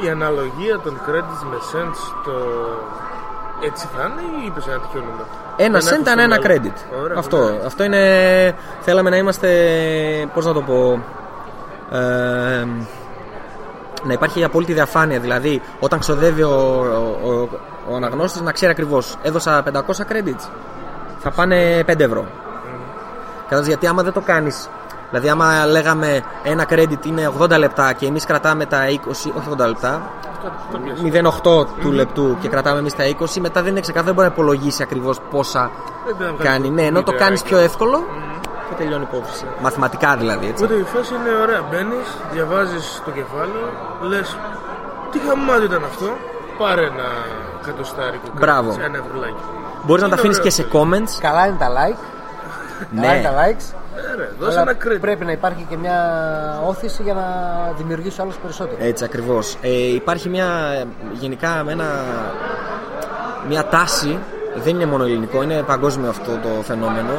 ε, 0.00 0.04
η 0.04 0.08
αναλογία 0.10 0.78
των 0.84 0.94
credits 1.06 1.42
με 1.50 1.58
cents 1.72 2.00
στο, 2.20 2.34
Έτσι 3.64 3.88
θα 3.96 4.02
είναι 4.12 4.42
ή 4.42 4.46
είπες 4.46 4.66
ένα 4.66 4.78
τυχαίο 4.78 5.00
νούμερο; 5.02 5.26
Ένα 5.56 5.78
Δεν 5.78 5.88
cent 5.88 5.92
έχω 5.92 6.00
ήταν 6.02 6.14
στο 6.14 6.20
ένα 6.22 6.38
μυαλό. 6.38 6.44
credit. 6.46 7.02
Ωραία, 7.02 7.16
αυτό, 7.18 7.36
ωραία. 7.36 7.60
αυτό 7.66 7.84
είναι. 7.84 8.02
Θέλαμε 8.80 9.10
να 9.10 9.16
είμαστε. 9.16 9.48
Πώς 10.34 10.46
να 10.46 10.52
το 10.52 10.60
πω. 10.62 11.02
Ε, 11.92 12.66
να 14.04 14.12
υπάρχει 14.12 14.40
η 14.40 14.44
απόλυτη 14.44 14.72
διαφάνεια. 14.72 15.18
Δηλαδή, 15.20 15.62
όταν 15.80 15.98
ξοδεύει 15.98 16.42
ο, 16.42 16.50
ο, 17.22 17.30
ο, 17.30 17.48
ο 17.90 17.96
αναγνώστης 17.96 18.40
να 18.40 18.52
ξέρει 18.52 18.70
ακριβώς. 18.72 19.16
Έδωσα 19.22 19.62
500 19.72 19.78
credits. 20.12 20.48
Θα 21.18 21.30
πάνε 21.30 21.80
5 21.86 22.00
ευρώ. 22.00 22.26
Κατάλαβες, 23.42 23.68
γιατί 23.68 23.86
άμα 23.86 24.02
δεν 24.02 24.12
το 24.12 24.20
κάνεις. 24.20 24.68
Δηλαδή, 25.08 25.28
άμα 25.28 25.66
λέγαμε 25.66 26.20
ένα 26.42 26.66
credit 26.70 27.06
είναι 27.06 27.30
80 27.40 27.58
λεπτά 27.58 27.92
και 27.92 28.06
εμείς 28.06 28.24
κρατάμε 28.26 28.66
τα 28.66 28.78
20, 28.88 28.98
όχι 29.08 29.32
80 29.52 29.66
λεπτά, 29.66 29.68
Αυτό 29.68 29.70
το 29.70 29.86
πιάσα. 29.88 30.31
0,8 31.04 31.66
του 31.80 31.92
λεπτού 31.92 32.36
και 32.40 32.48
κρατάμε 32.48 32.78
εμείς 32.78 32.94
τα 32.94 33.04
20, 33.20 33.40
μετά 33.40 33.62
δεν 33.62 33.70
είναι 33.70 33.80
ξεκάθαρο, 33.80 34.06
δεν 34.06 34.14
μπορεί 34.14 34.26
να 34.28 34.32
υπολογίσει 34.34 34.82
ακριβώς 34.82 35.20
πόσα 35.30 35.70
Δεν 36.06 36.16
τα 36.18 36.24
βγάζει 36.24 36.42
κάνει. 36.48 36.66
το 36.68 36.72
Ναι, 36.74 36.82
ενώ 36.82 37.02
το 37.02 37.10
βιντεάκι. 37.10 37.24
κάνει 37.24 37.40
πιο 37.48 37.58
εύκολο 37.58 37.98
και 38.68 38.74
τελειώνει 38.82 39.02
η 39.02 39.16
υπόθεση. 39.16 39.44
Μαθηματικά 39.62 40.16
δηλαδή, 40.16 40.46
έτσι. 40.46 40.64
Οπότε 40.64 40.78
η 40.78 40.82
φάση 40.94 41.14
είναι 41.14 41.30
ωραία. 41.42 41.62
Μπαίνεις, 41.70 42.06
διαβάζεις 42.32 43.02
το 43.04 43.10
κεφάλαιο, 43.10 43.66
λες 44.00 44.36
τι 45.10 45.18
χαμάτι 45.28 45.64
ήταν 45.64 45.84
αυτό. 45.84 46.06
Πάρε 46.58 46.82
ένα 46.84 47.08
κατοστάρικο. 47.66 48.26
Μπράβο. 48.38 48.70
κάτι, 48.70 48.82
Ένα 48.84 48.98
ευρουλάκι. 48.98 49.42
Μπορείς 49.82 50.02
να 50.02 50.08
τα 50.08 50.14
Είναι 50.14 50.14
αφήνεις 50.14 50.36
ωραίο 50.38 50.48
και 50.48 50.54
σε 50.54 50.62
αυτό. 50.62 50.78
comments. 50.80 51.12
Καλά 51.20 51.46
είναι 51.46 51.56
τα 51.58 51.68
like. 51.68 51.98
Καλά 52.94 53.14
είναι 53.14 53.16
Ναι, 53.16 53.22
τα 53.22 53.32
likes. 53.42 53.66
Ε, 54.12 54.16
ρε, 54.16 54.30
δώσε 54.38 54.60
αλλά 54.60 54.70
ένα 54.70 54.80
credit. 54.84 55.00
πρέπει 55.00 55.24
να 55.24 55.32
υπάρχει 55.32 55.66
και 55.68 55.76
μια 55.76 55.98
όθηση 56.66 57.02
για 57.02 57.14
να 57.14 57.26
δημιουργήσει 57.76 58.20
άλλους 58.20 58.36
περισσότερο. 58.36 58.76
έτσι 58.80 59.04
ακριβώς. 59.04 59.56
Ε, 59.62 59.94
υπάρχει 59.94 60.28
μια 60.28 60.46
γενικά 61.12 61.64
ένα, 61.68 61.84
μια 63.48 63.64
τάση. 63.64 64.18
Δεν 64.56 64.74
είναι 64.74 64.86
μόνο 64.86 65.04
ελληνικό, 65.04 65.42
είναι 65.42 65.62
παγκόσμιο 65.66 66.08
αυτό 66.08 66.30
το 66.30 66.62
φαινόμενο. 66.62 67.10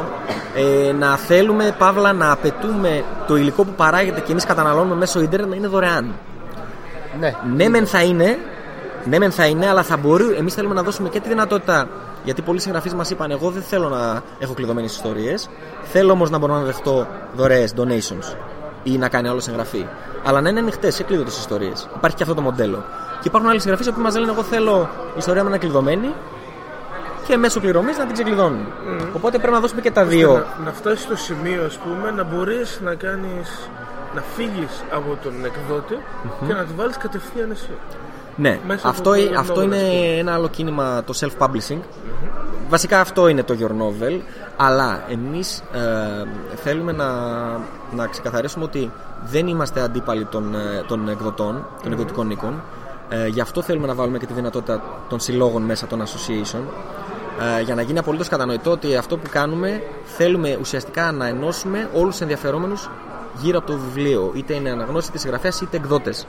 Ε, 0.54 0.92
να 0.92 1.16
θέλουμε, 1.16 1.74
παύλα, 1.78 2.12
να 2.12 2.32
απαιτούμε 2.32 3.04
το 3.26 3.36
υλικό 3.36 3.64
που 3.64 3.72
παράγεται 3.72 4.20
και 4.20 4.32
εμείς 4.32 4.44
καταναλώνουμε 4.44 4.94
μέσω 4.94 5.20
ίντερνετ 5.20 5.48
να 5.48 5.56
είναι 5.56 5.66
δωρεάν. 5.66 6.12
Ναι. 7.20 7.34
Ναι, 7.54 7.68
μεν 7.68 7.86
θα 7.86 8.02
είναι, 8.02 8.38
ναι, 9.04 9.18
μεν 9.18 9.30
θα 9.30 9.46
είναι, 9.46 9.68
αλλά 9.68 9.82
θα 9.82 9.96
μπορεί. 9.96 10.24
Εμείς 10.38 10.54
θέλουμε 10.54 10.74
να 10.74 10.82
δώσουμε 10.82 11.08
και 11.08 11.20
τη 11.20 11.28
δυνατότητα. 11.28 11.88
Γιατί 12.24 12.42
πολλοί 12.42 12.60
συγγραφείς 12.60 12.94
μας 12.94 13.10
είπαν: 13.10 13.30
Εγώ 13.30 13.50
δεν 13.50 13.62
θέλω 13.62 13.88
να 13.88 14.22
έχω 14.38 14.54
κλειδωμένες 14.54 14.94
ιστορίες. 14.94 15.48
Θέλω 15.82 16.12
όμως 16.12 16.30
να 16.30 16.38
μπορώ 16.38 16.54
να 16.54 16.62
δεχτώ 16.62 17.06
δωρεές, 17.36 17.74
donations 17.76 18.36
ή 18.82 18.98
να 18.98 19.08
κάνει 19.08 19.28
άλλο 19.28 19.40
συγγραφή. 19.40 19.86
Αλλά 20.24 20.40
να 20.40 20.48
είναι 20.48 20.58
ανοιχτές, 20.58 20.94
σε 20.94 21.02
κλείδωτες 21.02 21.38
ιστορίες. 21.38 21.88
Υπάρχει 21.96 22.16
και 22.16 22.22
αυτό 22.22 22.34
το 22.34 22.42
μοντέλο. 22.42 22.84
Και 23.20 23.28
υπάρχουν 23.28 23.50
άλλοι 23.50 23.60
συγγραφείς 23.60 23.90
που 23.90 24.00
μας 24.00 24.14
λένε: 24.14 24.30
Εγώ 24.30 24.42
θέλω 24.42 24.88
η 25.14 25.18
ιστορία 25.18 25.42
μου 25.42 25.48
να 25.48 25.54
είναι 25.54 25.64
κλειδωμένη 25.64 26.14
και 27.26 27.36
μέσω 27.36 27.60
πληρωμής 27.60 27.98
να 27.98 28.04
την 28.04 28.12
ξεκλειδώνουν. 28.12 28.66
Οπότε 29.12 29.38
πρέπει 29.38 29.52
να 29.52 29.60
δώσουμε 29.60 29.80
και 29.80 29.90
τα 29.90 30.04
δύο. 30.04 30.32
Να, 30.32 30.64
να 30.64 30.72
φτάσεις 30.72 31.00
στο 31.00 31.16
σημείο, 31.16 31.64
ας 31.64 31.78
πούμε, 31.78 32.10
να 32.10 32.24
μπορείς 32.24 32.80
να 32.82 32.94
κάνεις 32.94 33.68
να 34.14 34.22
φύγεις 34.36 34.84
από 34.90 35.18
τον 35.22 35.44
εκδοτη 35.44 35.98
και 36.46 36.52
να 36.52 36.64
τη 36.64 36.72
βάλεις 36.76 36.96
κατευθείαν 36.96 37.50
εσύ. 37.50 37.70
Ναι, 38.36 38.58
Μέσα 38.66 38.88
αυτό, 38.88 39.10
από 39.10 39.18
το 39.18 39.24
ε- 39.24 39.36
αυτό 39.36 39.60
novel, 39.60 39.64
είναι 39.64 39.76
ας 39.76 39.82
πούμε. 39.82 40.18
ένα 40.18 40.34
άλλο 40.34 40.48
κίνημα, 40.48 41.04
το 41.04 41.14
self-publishing. 41.20 41.78
Βασικά 42.68 43.00
αυτό 43.00 43.28
είναι 43.28 43.42
το 43.42 43.56
Your 43.60 43.70
Novel, 43.70 44.20
αλλά 44.56 45.04
εμείς 45.10 45.62
ε, 45.72 46.26
θέλουμε 46.54 46.92
να, 46.92 47.06
να 47.94 48.06
ξεκαθαρίσουμε 48.10 48.64
ότι 48.64 48.90
δεν 49.24 49.46
είμαστε 49.46 49.80
αντίπαλοι 49.80 50.24
των, 50.24 50.54
ε, 50.54 50.82
των 50.86 51.08
εκδοτών, 51.08 51.66
των 51.82 51.92
εκδοτικών 51.92 52.30
οίκων. 52.30 52.62
Ε, 53.08 53.26
γι' 53.26 53.40
αυτό 53.40 53.62
θέλουμε 53.62 53.86
να 53.86 53.94
βάλουμε 53.94 54.18
και 54.18 54.26
τη 54.26 54.32
δυνατότητα 54.32 54.82
των 55.08 55.20
συλλόγων 55.20 55.62
μέσα 55.62 55.86
των 55.86 56.02
association. 56.02 56.60
Ε, 57.58 57.62
για 57.62 57.74
να 57.74 57.82
γίνει 57.82 57.98
απολύτως 57.98 58.28
κατανοητό 58.28 58.70
ότι 58.70 58.96
αυτό 58.96 59.16
που 59.16 59.28
κάνουμε 59.30 59.82
θέλουμε 60.04 60.58
ουσιαστικά 60.60 61.12
να 61.12 61.26
ενώσουμε 61.26 61.88
όλους 61.94 62.10
τους 62.10 62.20
ενδιαφερόμενους 62.20 62.88
γύρω 63.36 63.58
από 63.58 63.66
το 63.66 63.78
βιβλίο. 63.78 64.32
Είτε 64.34 64.54
είναι 64.54 64.70
αναγνώστες, 64.70 65.08
είτε 65.08 65.18
συγγραφέας, 65.18 65.60
είτε 65.60 65.76
εκδότες 65.76 66.26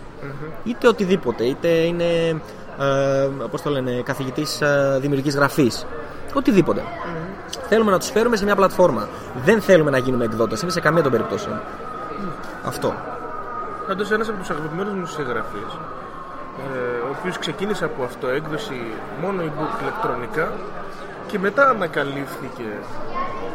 είτε 0.66 0.88
οτιδήποτε, 0.88 1.44
είτε 1.44 1.68
είναι 1.68 2.42
ε, 2.80 3.30
πώς 3.52 3.62
το 3.62 3.70
λένε, 3.70 4.02
καθηγητής 4.06 4.62
ε, 4.62 4.98
δημιουργικής 5.02 5.36
γραφής, 5.36 5.86
οτιδήποτε. 6.34 6.84
Θέλουμε 7.68 7.92
να 7.92 8.00
τους 8.00 8.10
φέρουμε 8.10 8.36
σε 8.36 8.46
μια 8.46 8.56
πλατφόρμα. 8.56 9.08
Δεν 9.44 9.62
θέλουμε 9.62 9.92
να 9.92 9.98
γίνουμε 9.98 10.26
εκδότες, 10.26 10.62
είναι 10.62 10.72
σε 10.72 10.80
καμία 10.80 11.04
των 11.04 11.12
περιπτώσεων. 11.12 11.60
Αυτό. 12.66 12.94
Πάντως 13.88 14.12
ένας 14.12 14.30
από 14.30 14.38
τους 14.38 14.50
αγαπημένους 14.50 14.94
μου 14.94 15.06
συγγραφείς, 15.06 15.72
ε, 16.74 17.08
ο 17.08 17.16
οποίος 17.20 17.38
ξεκίνησε 17.38 17.86
από 17.86 18.04
αυτό, 18.04 18.28
έκδοση 18.28 18.82
μόνο 19.22 19.42
e-book 19.42 19.82
ηλεκτρονικά 19.82 20.52
και 21.28 21.40
μετά 21.40 21.70
ανακαλύφθηκε 21.70 22.64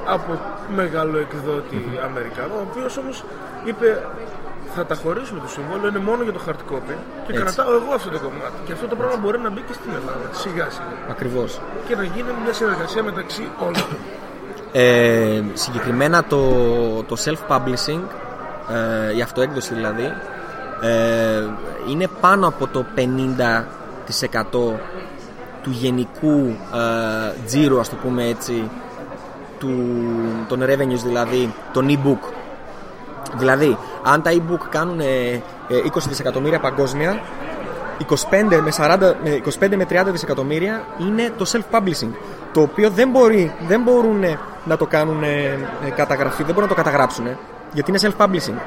από 0.07 0.41
μεγάλο 0.75 1.19
εκδότη 1.19 1.99
Αμερικανό, 2.05 2.55
ο 2.55 2.65
οποίος 2.71 2.97
όμως 2.97 3.25
είπε 3.65 4.03
θα 4.75 4.87
τα 4.87 4.95
χωρίσουμε 4.95 5.41
το 5.41 5.49
συμβόλαιο, 5.49 5.89
είναι 5.89 5.99
μόνο 5.99 6.23
για 6.23 6.33
το 6.33 6.41
hard 6.47 6.73
copy 6.73 6.95
και 7.27 7.33
Έτσι. 7.33 7.43
κρατάω 7.43 7.73
εγώ 7.73 7.93
αυτό 7.95 8.11
το 8.11 8.19
κομμάτι. 8.19 8.59
Και 8.67 8.73
αυτό 8.73 8.87
το 8.87 8.97
πράγμα 8.97 9.17
μπορεί 9.17 9.39
να 9.39 9.51
μπει 9.51 9.61
και 9.61 9.73
στην 9.73 9.91
Ελλάδα, 9.99 10.27
σιγά 10.33 10.67
σιγά. 10.71 10.95
Ακριβώς. 11.11 11.61
Και 11.89 11.97
να 11.97 12.03
γίνει 12.03 12.29
μια 12.45 12.53
συνεργασία 12.53 13.03
μεταξύ 13.03 13.49
όλων. 13.59 13.89
Ε, 14.73 15.43
συγκεκριμένα 15.53 16.25
το, 16.25 16.43
το 17.03 17.17
self-publishing, 17.25 18.03
ε, 19.11 19.17
η 19.17 19.23
αυτοέκδοση 19.23 19.75
δηλαδή, 19.75 20.13
ε, 20.81 21.45
είναι 21.91 22.09
πάνω 22.21 22.47
από 22.47 22.67
το 22.67 22.85
50% 22.97 24.79
του 25.63 25.71
γενικού 25.71 26.57
ε, 26.75 27.33
τζίρου, 27.47 27.81
ας 27.81 27.89
το 27.89 27.97
πούμε 28.03 28.29
έτσι, 28.29 28.71
του, 29.61 29.71
των 30.49 30.63
revenues 30.63 31.03
δηλαδή, 31.05 31.55
των 31.73 31.87
e-book. 31.89 32.33
Δηλαδή, 33.37 33.77
αν 34.03 34.23
τα 34.23 34.31
e-book 34.33 34.67
κάνουν 34.71 35.01
ε, 35.01 35.05
ε, 35.69 35.77
20 35.93 35.99
δισεκατομμύρια 36.09 36.61
παγκόσμια, 36.61 37.21
25 38.09 38.15
με, 38.63 38.73
40, 38.77 38.99
με 39.25 39.41
25 39.61 39.77
με 39.77 39.87
30 39.91 40.07
δισεκατομμύρια 40.07 40.85
είναι 40.99 41.33
το 41.37 41.53
self-publishing. 41.53 42.11
Το 42.53 42.61
οποίο 42.61 42.91
δεν, 42.91 43.09
μπορεί, 43.09 43.53
δεν 43.67 43.83
μπορούν 43.83 44.25
να 44.65 44.77
το 44.77 44.87
κάνουν 44.87 45.23
ε, 45.23 45.29
ε, 45.87 45.91
καταγραφή, 45.97 46.43
δεν 46.43 46.55
μπορούν 46.55 46.69
να 46.69 46.75
το 46.75 46.83
καταγράψουν. 46.83 47.27
Γιατί 47.73 47.91
είναι 47.91 48.01
self-publishing. 48.03 48.59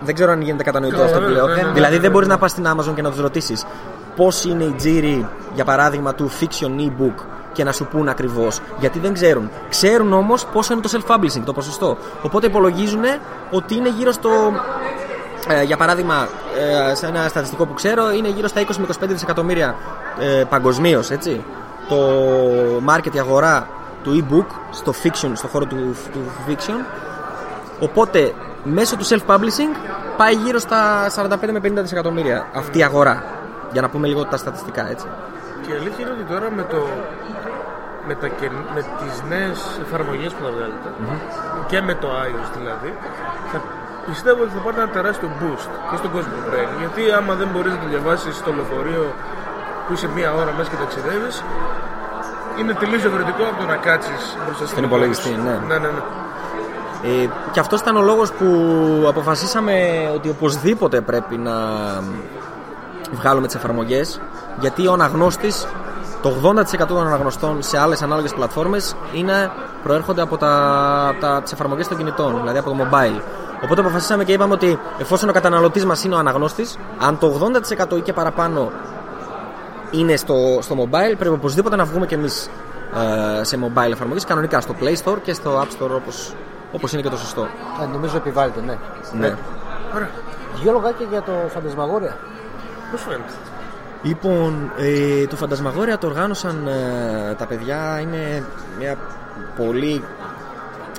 Δεν 0.00 0.14
ξέρω 0.14 0.32
αν 0.32 0.40
γίνεται 0.40 0.62
κατανοητό 0.62 1.02
αυτό 1.02 1.20
που 1.20 1.28
λέω. 1.28 1.46
ναι, 1.46 1.54
ναι, 1.54 1.62
ναι, 1.62 1.72
δηλαδή 1.72 1.94
ναι, 1.94 2.00
δεν 2.00 2.00
ναι. 2.00 2.14
μπορείς 2.14 2.28
να 2.28 2.38
πας 2.38 2.50
στην 2.50 2.66
Amazon 2.66 2.94
και 2.94 3.02
να 3.02 3.10
τους 3.10 3.20
ρωτήσεις 3.20 3.66
πώς 4.18 4.44
είναι 4.44 4.64
η 4.64 4.72
τζίρι, 4.76 5.28
για 5.54 5.64
παράδειγμα, 5.64 6.14
του 6.14 6.30
fiction 6.40 6.80
e-book 6.80 7.24
και 7.58 7.64
να 7.64 7.72
σου 7.72 7.86
πούν 7.86 8.08
ακριβώς. 8.08 8.60
Γιατί 8.78 8.98
δεν 8.98 9.12
ξέρουν. 9.12 9.50
Ξέρουν 9.68 10.12
όμως 10.12 10.46
πόσο 10.46 10.72
είναι 10.72 10.82
το 10.82 10.90
self-publishing, 10.92 11.42
το 11.44 11.52
ποσοστό. 11.52 11.96
Οπότε 12.22 12.46
υπολογίζουν 12.46 13.04
ότι 13.50 13.74
είναι 13.74 13.88
γύρω 13.88 14.12
στο 14.12 14.30
ε, 15.48 15.62
για 15.62 15.76
παράδειγμα, 15.76 16.28
ε, 16.90 16.94
σε 16.94 17.06
ένα 17.06 17.28
στατιστικό 17.28 17.66
που 17.66 17.74
ξέρω, 17.74 18.10
είναι 18.12 18.28
γύρω 18.28 18.48
στα 18.48 18.60
20 18.60 18.64
με 18.78 18.86
25 18.88 19.08
δισεκατομμύρια 19.08 19.74
ε, 20.18 20.44
παγκοσμίως, 20.48 21.10
έτσι. 21.10 21.44
Το 21.88 21.98
market, 22.88 23.14
η 23.14 23.18
αγορά 23.18 23.68
του 24.02 24.24
e-book 24.24 24.54
στο 24.70 24.92
fiction, 25.02 25.30
στο 25.34 25.48
χώρο 25.48 25.64
του, 25.64 25.96
του 26.12 26.20
fiction. 26.48 26.84
Οπότε, 27.80 28.32
μέσω 28.64 28.96
του 28.96 29.06
self-publishing 29.06 29.72
πάει 30.16 30.34
γύρω 30.34 30.58
στα 30.58 31.10
45 31.16 31.26
με 31.52 31.60
50 31.62 31.70
δισεκατομμύρια 31.82 32.46
αυτή 32.54 32.78
η 32.78 32.82
αγορά. 32.82 33.24
Για 33.72 33.80
να 33.80 33.88
πούμε 33.88 34.06
λίγο 34.06 34.24
τα 34.24 34.36
στατιστικά, 34.36 34.90
έτσι. 34.90 35.06
Και 35.68 35.74
η 35.74 35.76
αλήθεια 35.76 36.04
είναι 36.04 36.10
ότι 36.10 36.22
τώρα 36.32 36.50
με, 36.50 36.62
το, 36.62 36.76
με, 38.08 38.14
τα, 38.22 38.28
κεν- 38.40 38.66
με 38.76 38.82
τις 39.00 39.14
νέες 39.32 39.58
εφαρμογές 39.84 40.30
που 40.34 40.42
θα 40.46 40.50
βγαλετε 40.56 40.88
και 41.70 41.78
με 41.88 41.94
το 42.02 42.08
iOS 42.28 42.48
δηλαδή 42.60 42.90
θα 43.52 43.58
πιστεύω 44.08 44.40
ότι 44.44 44.52
θα 44.56 44.60
πάρει 44.64 44.76
ένα 44.82 44.88
τεράστιο 44.98 45.28
boost 45.40 45.70
και 45.90 45.96
στον 46.00 46.10
κόσμο 46.14 46.32
που 46.38 46.44
μπαίνει 46.50 46.74
γιατί 46.82 47.02
άμα 47.18 47.32
δεν 47.40 47.48
μπορείς 47.52 47.72
να 47.76 47.78
το 47.84 47.86
διαβάσεις 47.94 48.34
στο 48.42 48.50
λεωφορείο 48.56 49.04
που 49.84 49.90
είσαι 49.94 50.08
μία 50.16 50.30
ώρα 50.40 50.50
μέσα 50.56 50.68
και 50.70 50.76
ταξιδεύεις 50.84 51.36
είναι 52.60 52.72
τελείως 52.82 53.00
διαφορετικό 53.04 53.42
από 53.50 53.58
το 53.62 53.66
να 53.72 53.76
κάτσεις 53.88 54.22
μπροστά 54.44 54.64
στην 54.64 54.76
Στον 54.76 54.84
υπολογιστή, 54.84 55.28
οθόνη 55.28 55.42
σου. 55.42 55.46
ναι. 55.48 55.56
ναι, 55.74 55.78
ναι, 55.84 55.90
ναι. 55.96 56.02
Ε, 57.22 57.28
και 57.52 57.60
αυτός 57.60 57.80
ήταν 57.80 57.96
ο 57.96 58.02
λόγος 58.02 58.32
που 58.32 58.46
αποφασίσαμε 59.08 59.74
ότι 60.14 60.28
οπωσδήποτε 60.28 61.00
πρέπει 61.00 61.36
να 61.36 61.54
βγάλουμε 63.12 63.46
τις 63.46 63.56
εφαρμογές 63.56 64.20
γιατί 64.60 64.86
ο 64.86 64.92
αναγνώστης 64.92 65.66
το 66.22 66.32
80% 66.82 66.86
των 66.88 67.06
αναγνωστών 67.06 67.62
σε 67.62 67.78
άλλες 67.78 68.02
ανάλογες 68.02 68.34
πλατφόρμες 68.34 68.96
είναι, 69.12 69.50
προέρχονται 69.82 70.22
από 70.22 70.36
τα, 70.36 70.52
από 71.08 71.20
τα, 71.20 71.40
τις 71.42 71.52
εφαρμογές 71.52 71.88
των 71.88 71.96
κινητών, 71.96 72.38
δηλαδή 72.40 72.58
από 72.58 72.70
το 72.70 72.76
mobile. 72.78 73.20
Οπότε 73.64 73.80
αποφασίσαμε 73.80 74.24
και 74.24 74.32
είπαμε 74.32 74.52
ότι 74.52 74.78
εφόσον 74.98 75.28
ο 75.28 75.32
καταναλωτής 75.32 75.84
μας 75.84 76.04
είναι 76.04 76.14
ο 76.14 76.18
αναγνώστης, 76.18 76.78
αν 76.98 77.18
το 77.18 77.50
80% 77.90 77.96
ή 77.96 78.00
και 78.00 78.12
παραπάνω 78.12 78.72
είναι 79.90 80.16
στο, 80.16 80.58
στο 80.60 80.76
mobile, 80.78 81.16
πρέπει 81.18 81.34
οπωσδήποτε 81.34 81.76
να 81.76 81.84
βγούμε 81.84 82.06
κι 82.06 82.14
εμείς 82.14 82.50
ε, 83.40 83.44
σε 83.44 83.58
mobile 83.62 83.90
εφαρμογές, 83.90 84.24
κανονικά 84.24 84.60
στο 84.60 84.74
Play 84.80 84.96
Store 85.04 85.16
και 85.22 85.32
στο 85.32 85.60
App 85.60 85.82
Store 85.82 85.90
όπως, 85.94 86.34
όπως 86.72 86.92
είναι 86.92 87.02
και 87.02 87.08
το 87.08 87.16
σωστό. 87.16 87.46
Ε, 87.82 87.86
νομίζω 87.86 88.16
επιβάλλεται, 88.16 88.60
ναι. 88.60 88.78
Ναι. 89.12 89.36
Ωραία. 89.94 90.10
Δυο 90.62 90.72
λογάκια 90.72 91.06
για 91.10 91.22
το 91.22 91.32
φαντασμαγόρια. 91.48 92.16
Πώς 92.90 93.02
φαίνεται; 93.02 93.32
Λοιπόν, 94.02 94.72
ε, 94.76 95.26
το 95.26 95.36
Φαντασμαγόρια 95.36 95.98
το 95.98 96.06
οργάνωσαν 96.06 96.66
ε, 96.66 97.34
τα 97.34 97.46
παιδιά. 97.46 98.00
Είναι 98.00 98.44
μια 98.78 98.96
πολύ 99.56 100.04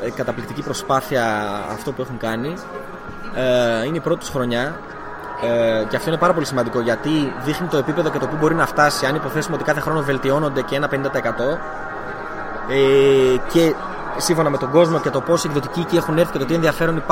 ε, 0.01 0.09
καταπληκτική 0.09 0.62
προσπάθεια 0.62 1.23
αυτό 1.71 1.91
που 1.91 2.01
έχουν 2.01 2.17
κάνει. 2.17 2.53
Ε, 3.35 3.85
είναι 3.85 3.97
η 3.97 3.99
πρώτη 3.99 4.19
τους 4.19 4.29
χρονιά 4.29 4.79
ε, 5.43 5.83
και 5.89 5.95
αυτό 5.95 6.09
είναι 6.09 6.19
πάρα 6.19 6.33
πολύ 6.33 6.45
σημαντικό 6.45 6.79
γιατί 6.79 7.33
δείχνει 7.43 7.67
το 7.67 7.77
επίπεδο 7.77 8.09
και 8.09 8.17
το 8.17 8.27
που 8.27 8.35
μπορεί 8.39 8.55
να 8.55 8.65
φτάσει. 8.65 9.05
Αν 9.05 9.15
υποθέσουμε 9.15 9.55
ότι 9.55 9.63
κάθε 9.63 9.79
χρόνο 9.79 10.01
βελτιώνονται 10.01 10.62
και 10.62 10.75
ένα 10.75 10.89
50%. 10.91 10.95
Ε, 12.71 13.38
και 13.51 13.73
σύμφωνα 14.17 14.49
με 14.49 14.57
τον 14.57 14.71
κόσμο 14.71 14.99
και 14.99 15.09
το 15.09 15.21
πώ 15.21 15.33
εκδοτικοί 15.33 15.79
εκεί 15.79 15.95
έχουν 15.95 16.17
έρθει 16.17 16.31
και 16.31 16.38
το 16.38 16.45
τι 16.45 16.53
ενδιαφέρον 16.53 17.03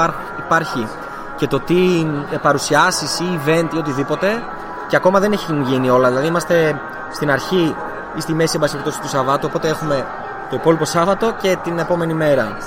υπάρχει 0.46 0.88
και 1.36 1.48
το 1.48 1.60
τι 1.60 2.08
παρουσιάσεις 2.42 3.20
ή 3.20 3.40
event 3.46 3.74
ή 3.74 3.78
οτιδήποτε, 3.78 4.44
και 4.88 4.96
ακόμα 4.96 5.20
δεν 5.20 5.32
έχει 5.32 5.54
γίνει 5.64 5.90
όλα. 5.90 6.08
Δηλαδή 6.08 6.28
είμαστε 6.28 6.80
στην 7.12 7.32
αρχή 7.32 7.76
ή 8.16 8.22
στη 8.22 8.34
μέση 8.34 8.60
περιπτώσει 8.60 9.02
του 9.02 9.08
Σαββάτου, 9.08 9.48
οπότε 9.50 9.68
έχουμε 9.68 10.06
το 10.50 10.56
υπόλοιπο 10.56 10.86
Σάββατο 10.86 11.34
και 11.42 11.58
την 11.64 11.80
επόμενη 11.80 12.14
μέρα. 12.14 12.58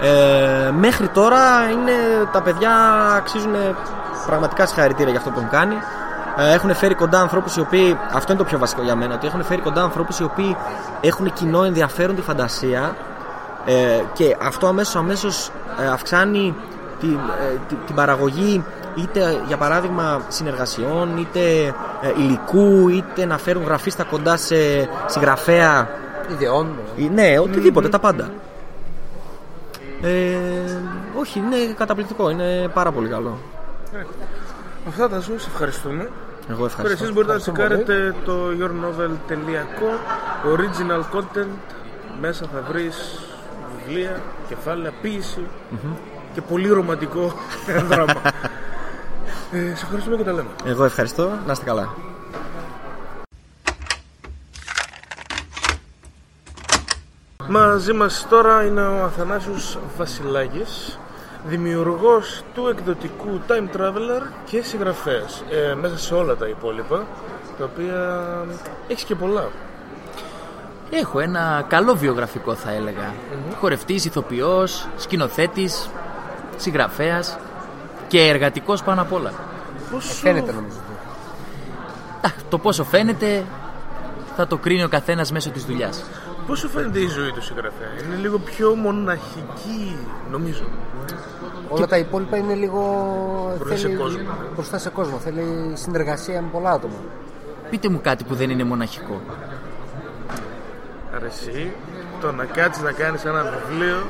Ε, 0.00 0.70
μέχρι 0.70 1.08
τώρα 1.08 1.70
είναι, 1.70 1.92
τα 2.32 2.42
παιδιά 2.42 2.72
αξίζουν 3.16 3.54
πραγματικά 4.26 4.66
συγχαρητήρια 4.66 5.10
για 5.10 5.18
αυτό 5.18 5.30
που 5.30 5.38
έχουν 5.38 5.50
κάνει. 5.50 5.74
Ε, 6.36 6.52
έχουν 6.52 6.74
φέρει 6.74 6.94
κοντά 6.94 7.20
ανθρώπους 7.20 7.56
οι 7.56 7.60
οποίοι. 7.60 7.98
Αυτό 8.12 8.32
είναι 8.32 8.42
το 8.42 8.48
πιο 8.48 8.58
βασικό 8.58 8.82
για 8.82 8.96
μένα. 8.96 9.14
Ότι 9.14 9.26
έχουν 9.26 9.44
φέρει 9.44 9.60
κοντά 9.60 9.82
ανθρώπους 9.82 10.18
οι 10.18 10.24
οποίοι 10.24 10.56
έχουν 11.00 11.32
κοινό 11.32 11.64
ενδιαφέρον 11.64 12.14
τη 12.14 12.22
φαντασία 12.22 12.96
ε, 13.64 14.02
και 14.12 14.36
αυτό 14.42 14.66
αμέσως 14.66 14.96
αμέσως, 14.96 15.50
ε, 15.80 15.86
αυξάνει 15.86 16.54
την, 17.00 17.18
ε, 17.42 17.58
την, 17.68 17.76
την 17.86 17.94
παραγωγή 17.94 18.64
είτε 18.94 19.42
για 19.46 19.56
παράδειγμα 19.56 20.22
συνεργασιών, 20.28 21.16
είτε 21.16 21.40
ε, 22.00 22.12
υλικού, 22.16 22.88
είτε 22.88 23.24
να 23.24 23.38
φέρουν 23.38 23.64
γραφίστα 23.64 24.04
κοντά 24.04 24.36
σε 24.36 24.56
συγγραφέα. 25.06 25.88
Ιδεών. 26.30 26.76
Ναι, 27.12 27.38
οτιδήποτε, 27.38 27.88
τα 27.88 27.98
πάντα. 27.98 28.30
Ε, 30.02 30.36
όχι, 31.18 31.38
είναι 31.38 31.56
καταπληκτικό, 31.76 32.30
είναι 32.30 32.68
πάρα 32.74 32.92
πολύ 32.92 33.08
καλό. 33.08 33.38
Ε, 33.94 34.04
αυτά 34.88 35.08
τα 35.08 35.18
ζω, 35.18 35.38
σε 35.38 35.48
ευχαριστούμε. 35.52 36.08
Εγώ 36.50 36.64
ευχαριστώ. 36.64 37.02
Εσείς 37.02 37.14
μπορείτε 37.14 37.32
να 37.32 37.38
τσεκάρετε 37.38 38.14
το 38.24 38.32
yournovel.com 38.60 39.98
original 40.54 41.18
content 41.18 41.74
μέσα 42.20 42.46
θα 42.52 42.62
βρεις 42.68 43.20
βιβλία, 43.76 44.20
κεφάλαια, 44.48 44.92
και 46.34 46.40
πολύ 46.40 46.68
ρομαντικό 46.68 47.32
δράμα. 47.90 48.20
Ε, 49.54 49.74
σε 49.74 49.84
ευχαριστούμε 49.84 50.16
και 50.16 50.22
τα 50.22 50.32
λέμε. 50.32 50.48
Εγώ 50.64 50.84
ευχαριστώ. 50.84 51.30
Να 51.46 51.52
είστε 51.52 51.64
καλά. 51.64 51.94
Μαζί 57.48 57.92
μας 57.92 58.26
τώρα 58.30 58.64
είναι 58.64 58.80
ο 58.80 59.04
Αθανάσιος 59.04 59.78
Βασιλάκης, 59.96 60.98
δημιουργός 61.46 62.42
του 62.54 62.68
εκδοτικού 62.68 63.40
Time 63.48 63.76
Traveler 63.76 64.22
και 64.44 64.62
συγγραφέας, 64.62 65.42
ε, 65.50 65.74
μέσα 65.74 65.98
σε 65.98 66.14
όλα 66.14 66.36
τα 66.36 66.48
υπόλοιπα, 66.48 67.06
τα 67.58 67.64
οποία 67.64 68.20
έχεις 68.88 69.04
και 69.04 69.14
πολλά. 69.14 69.48
Έχω 70.90 71.20
ένα 71.20 71.64
καλό 71.68 71.94
βιογραφικό 71.94 72.54
θα 72.54 72.70
έλεγα. 72.72 73.12
Mm-hmm. 73.12 73.54
Χορευτής, 73.60 74.04
ηθοποιός, 74.04 74.88
σκηνοθέτης, 74.96 75.90
συγγραφέας 76.56 77.38
και 78.12 78.20
εργατικός 78.20 78.82
πάνω 78.82 79.02
απ' 79.02 79.12
όλα. 79.12 79.32
Πόσο... 79.90 80.12
Φαίνεται 80.12 80.52
νομίζω. 80.52 80.76
Το 82.48 82.58
πόσο 82.58 82.84
φαίνεται 82.84 83.44
θα 84.36 84.46
το 84.46 84.56
κρίνει 84.56 84.84
ο 84.84 84.88
καθένας 84.88 85.32
μέσω 85.32 85.50
της 85.50 85.64
δουλειάς. 85.64 86.04
Πόσο 86.46 86.68
φαίνεται 86.68 86.98
η 86.98 87.06
ζωή 87.06 87.30
του 87.30 87.42
συγγραφέα, 87.42 87.88
είναι 88.06 88.16
λίγο 88.16 88.38
πιο 88.38 88.74
μοναχική 88.74 89.96
νομίζω. 90.30 90.64
Όλα 91.68 91.86
τα 91.86 91.98
υπόλοιπα 91.98 92.36
είναι 92.36 92.54
λίγο 92.54 92.82
μπροστά 93.58 93.76
σε 93.76 93.88
κόσμο. 93.88 94.20
Μπροστά 94.54 94.78
σε 94.78 94.90
κόσμο. 94.90 95.16
Θέλει 95.16 95.72
συνεργασία 95.74 96.42
με 96.42 96.48
πολλά 96.52 96.70
άτομα. 96.70 96.94
Πείτε 97.70 97.88
μου 97.88 98.00
κάτι 98.02 98.24
που 98.24 98.34
δεν 98.34 98.50
είναι 98.50 98.64
μοναχικό. 98.64 99.20
Αρεσί, 101.14 101.72
το 102.20 102.32
να 102.32 102.44
κάτσεις 102.44 102.82
να 102.82 102.92
κάνεις 102.92 103.24
ένα 103.24 103.42
βιβλίο 103.42 104.06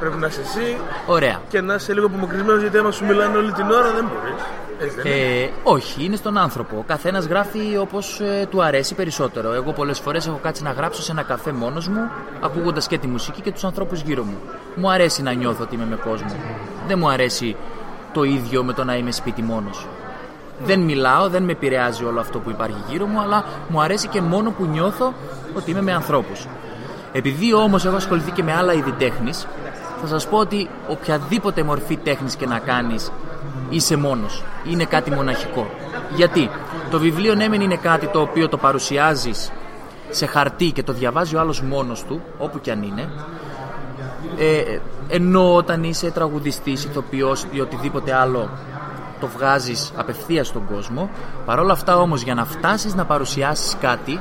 πρέπει 0.00 0.16
να 0.16 0.26
είσαι 0.26 0.40
εσύ. 0.40 0.76
Ωραία. 1.06 1.40
Και 1.48 1.60
να 1.60 1.74
είσαι 1.74 1.92
λίγο 1.94 2.06
απομακρυσμένος 2.06 2.60
γιατί 2.60 2.78
άμα 2.78 2.90
σου 2.90 3.04
μιλάνε 3.04 3.36
όλη 3.36 3.52
την 3.52 3.70
ώρα 3.70 3.92
δεν 3.92 4.04
μπορείς. 4.04 4.42
Ε, 5.04 5.48
όχι, 5.62 6.04
είναι 6.04 6.16
στον 6.16 6.38
άνθρωπο. 6.38 6.76
Ο 6.78 6.84
καθένας 6.86 7.24
γράφει 7.24 7.76
όπως 7.80 8.20
ε, 8.20 8.46
του 8.50 8.62
αρέσει 8.62 8.94
περισσότερο. 8.94 9.52
Εγώ 9.52 9.72
πολλές 9.72 9.98
φορές 9.98 10.26
έχω 10.26 10.38
κάτσει 10.42 10.62
να 10.62 10.70
γράψω 10.70 11.02
σε 11.02 11.12
ένα 11.12 11.22
καφέ 11.22 11.52
μόνος 11.52 11.88
μου, 11.88 12.10
ακούγοντας 12.40 12.86
και 12.86 12.98
τη 12.98 13.06
μουσική 13.06 13.40
και 13.40 13.52
τους 13.52 13.64
ανθρώπους 13.64 14.00
γύρω 14.00 14.22
μου. 14.22 14.36
Μου 14.74 14.90
αρέσει 14.90 15.22
να 15.22 15.32
νιώθω 15.32 15.62
ότι 15.62 15.74
είμαι 15.74 15.86
με 15.86 15.96
κόσμο. 15.96 16.36
Δεν 16.86 16.98
μου 16.98 17.08
αρέσει 17.08 17.56
το 18.12 18.22
ίδιο 18.22 18.64
με 18.64 18.72
το 18.72 18.84
να 18.84 18.96
είμαι 18.96 19.10
σπίτι 19.10 19.42
μόνος. 19.42 19.86
Δεν 20.64 20.80
μιλάω, 20.80 21.28
δεν 21.28 21.42
με 21.42 21.52
επηρεάζει 21.52 22.04
όλο 22.04 22.20
αυτό 22.20 22.38
που 22.38 22.50
υπάρχει 22.50 22.76
γύρω 22.88 23.06
μου, 23.06 23.20
αλλά 23.20 23.44
μου 23.68 23.80
αρέσει 23.80 24.08
και 24.08 24.20
μόνο 24.20 24.50
που 24.50 24.64
νιώθω 24.64 25.12
ότι 25.56 25.70
είμαι 25.70 25.82
με 25.82 25.92
ανθρώπους. 25.92 26.46
Επειδή 27.12 27.54
όμως 27.54 27.84
έχω 27.84 27.96
ασχοληθεί 27.96 28.30
και 28.30 28.42
με 28.42 28.54
άλλα 28.54 28.72
είδη 28.72 28.92
τέχνης, 28.92 29.46
θα 30.00 30.06
σας 30.06 30.26
πω 30.26 30.38
ότι 30.38 30.68
οποιαδήποτε 30.88 31.62
μορφή 31.62 31.96
τέχνης 31.96 32.36
και 32.36 32.46
να 32.46 32.58
κάνεις, 32.58 33.12
είσαι 33.70 33.96
μόνος. 33.96 34.42
Είναι 34.70 34.84
κάτι 34.84 35.10
μοναχικό. 35.10 35.70
Γιατί; 36.14 36.50
Το 36.90 36.98
βιβλίο 36.98 37.34
ναι, 37.34 37.48
μεν 37.48 37.60
είναι 37.60 37.76
κάτι 37.76 38.06
το 38.06 38.20
οποίο 38.20 38.48
το 38.48 38.56
παρουσιάζεις 38.56 39.52
σε 40.10 40.26
χαρτί 40.26 40.70
και 40.70 40.82
το 40.82 40.92
διαβάζει 40.92 41.36
ο 41.36 41.40
άλλος 41.40 41.60
μόνος 41.62 42.04
του, 42.04 42.20
όπου 42.38 42.60
και 42.60 42.70
αν 42.70 42.82
είναι. 42.82 43.08
Ε, 44.38 44.78
ενώ 45.08 45.54
όταν 45.54 45.84
είσαι 45.84 46.10
τραγουδιστής, 46.10 46.84
ηθοποιός 46.84 47.46
ή 47.50 47.60
οτιδήποτε 47.60 48.14
άλλο 48.14 48.50
το 49.20 49.26
βγάζεις 49.26 49.92
απευθείας 49.96 50.46
στον 50.46 50.66
κόσμο 50.72 51.10
παρόλα 51.44 51.72
αυτά 51.72 51.96
όμως 51.96 52.22
για 52.22 52.34
να 52.34 52.44
φτάσεις 52.44 52.94
να 52.94 53.04
παρουσιάσεις 53.04 53.76
κάτι 53.80 54.20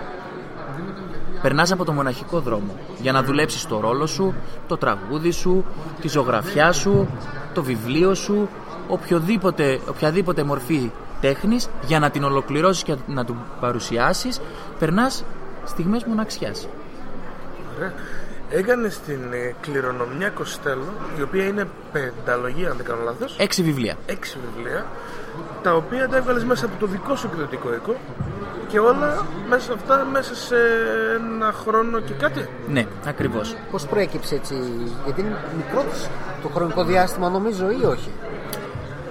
περνάς 1.42 1.72
από 1.72 1.86
το 1.86 1.92
μοναχικό 1.92 2.40
δρόμο 2.40 2.76
για 3.02 3.12
να 3.12 3.24
δουλέψεις 3.24 3.66
το 3.66 3.80
ρόλο 3.80 4.06
σου, 4.06 4.34
το 4.68 4.78
τραγούδι 4.78 5.32
σου, 5.32 5.66
τη 6.02 6.08
ζωγραφιά 6.08 6.72
σου, 6.72 7.08
το 7.54 7.64
βιβλίο 7.64 8.14
σου, 8.14 8.50
οποιοδήποτε, 8.88 9.80
οποιαδήποτε 9.90 10.44
μορφή 10.44 10.92
τέχνης 11.22 11.70
για 11.86 12.00
να 12.00 12.10
την 12.10 12.24
ολοκληρώσεις 12.24 12.84
και 12.84 12.96
να 13.08 13.26
την 13.26 13.36
παρουσιάσεις 13.60 14.42
περνάς 14.80 15.24
στιγμές 15.66 16.06
μοναξιάς. 16.06 16.68
Ωραία. 17.78 17.94
Έκανε 18.50 18.88
την 19.06 19.34
ε, 19.34 19.56
κληρονομιά 19.62 20.30
Κοστέλο, 20.30 20.94
η 21.18 21.22
οποία 21.22 21.46
είναι 21.46 21.68
πενταλογία, 21.92 22.70
αν 22.70 22.78
δεν 22.78 22.86
κάνω 22.86 23.02
λάθος. 23.04 23.36
Έξι 23.40 23.64
βιβλία. 23.64 23.96
Έξι 24.06 24.38
βιβλία, 24.46 24.86
τα 25.64 25.76
οποία 25.76 26.08
τα 26.08 26.18
έβγαλες 26.18 26.44
μέσα 26.44 26.66
από 26.66 26.76
το 26.80 26.86
δικό 26.86 27.16
σου 27.16 27.30
εκδοτικό 27.32 27.74
οίκο 27.74 27.96
και 28.68 28.80
όλα 28.80 29.26
μέσα 29.50 29.74
αυτά 29.74 30.06
μέσα 30.12 30.36
σε 30.36 30.56
ένα 31.16 31.52
χρόνο 31.52 32.00
και 32.00 32.14
κάτι. 32.14 32.48
Ναι, 32.68 32.86
ακριβώς. 33.06 33.56
Πώς 33.72 33.86
προέκυψε 33.86 34.36
έτσι, 34.36 34.56
Γιατί 35.04 35.22
είναι 35.22 35.38
μικρό 35.58 35.86
το 36.42 36.48
χρονικό 36.48 36.84
διάστημα, 36.84 37.30
νομίζω, 37.30 37.72
ή 37.72 37.86
όχι; 37.86 38.10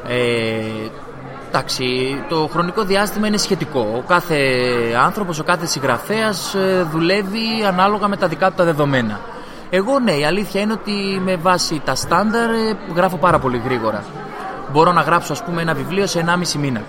Ε, 0.08 0.88
εντάξει, 1.56 2.24
το 2.28 2.48
χρονικό 2.52 2.84
διάστημα 2.84 3.26
είναι 3.26 3.36
σχετικό. 3.36 3.94
Ο 3.96 4.02
κάθε 4.08 4.36
άνθρωπος, 5.04 5.38
ο 5.38 5.44
κάθε 5.44 5.66
συγγραφέας 5.66 6.54
ε, 6.54 6.86
δουλεύει 6.90 7.64
ανάλογα 7.66 8.08
με 8.08 8.16
τα 8.16 8.28
δικά 8.28 8.48
του 8.48 8.54
τα 8.56 8.64
δεδομένα. 8.64 9.20
Εγώ 9.70 9.98
ναι, 9.98 10.12
η 10.12 10.24
αλήθεια 10.24 10.60
είναι 10.60 10.72
ότι 10.72 11.20
με 11.24 11.36
βάση 11.36 11.80
τα 11.84 11.94
στάνταρ 11.94 12.50
ε, 12.50 12.76
γράφω 12.94 13.16
πάρα 13.16 13.38
πολύ 13.38 13.60
γρήγορα. 13.64 14.04
Μπορώ 14.72 14.92
να 14.92 15.00
γράψω 15.00 15.32
ας 15.32 15.42
πούμε 15.42 15.62
ένα 15.62 15.74
βιβλίο 15.74 16.06
σε 16.06 16.24
1,5 16.26 16.52
μήνα. 16.52 16.82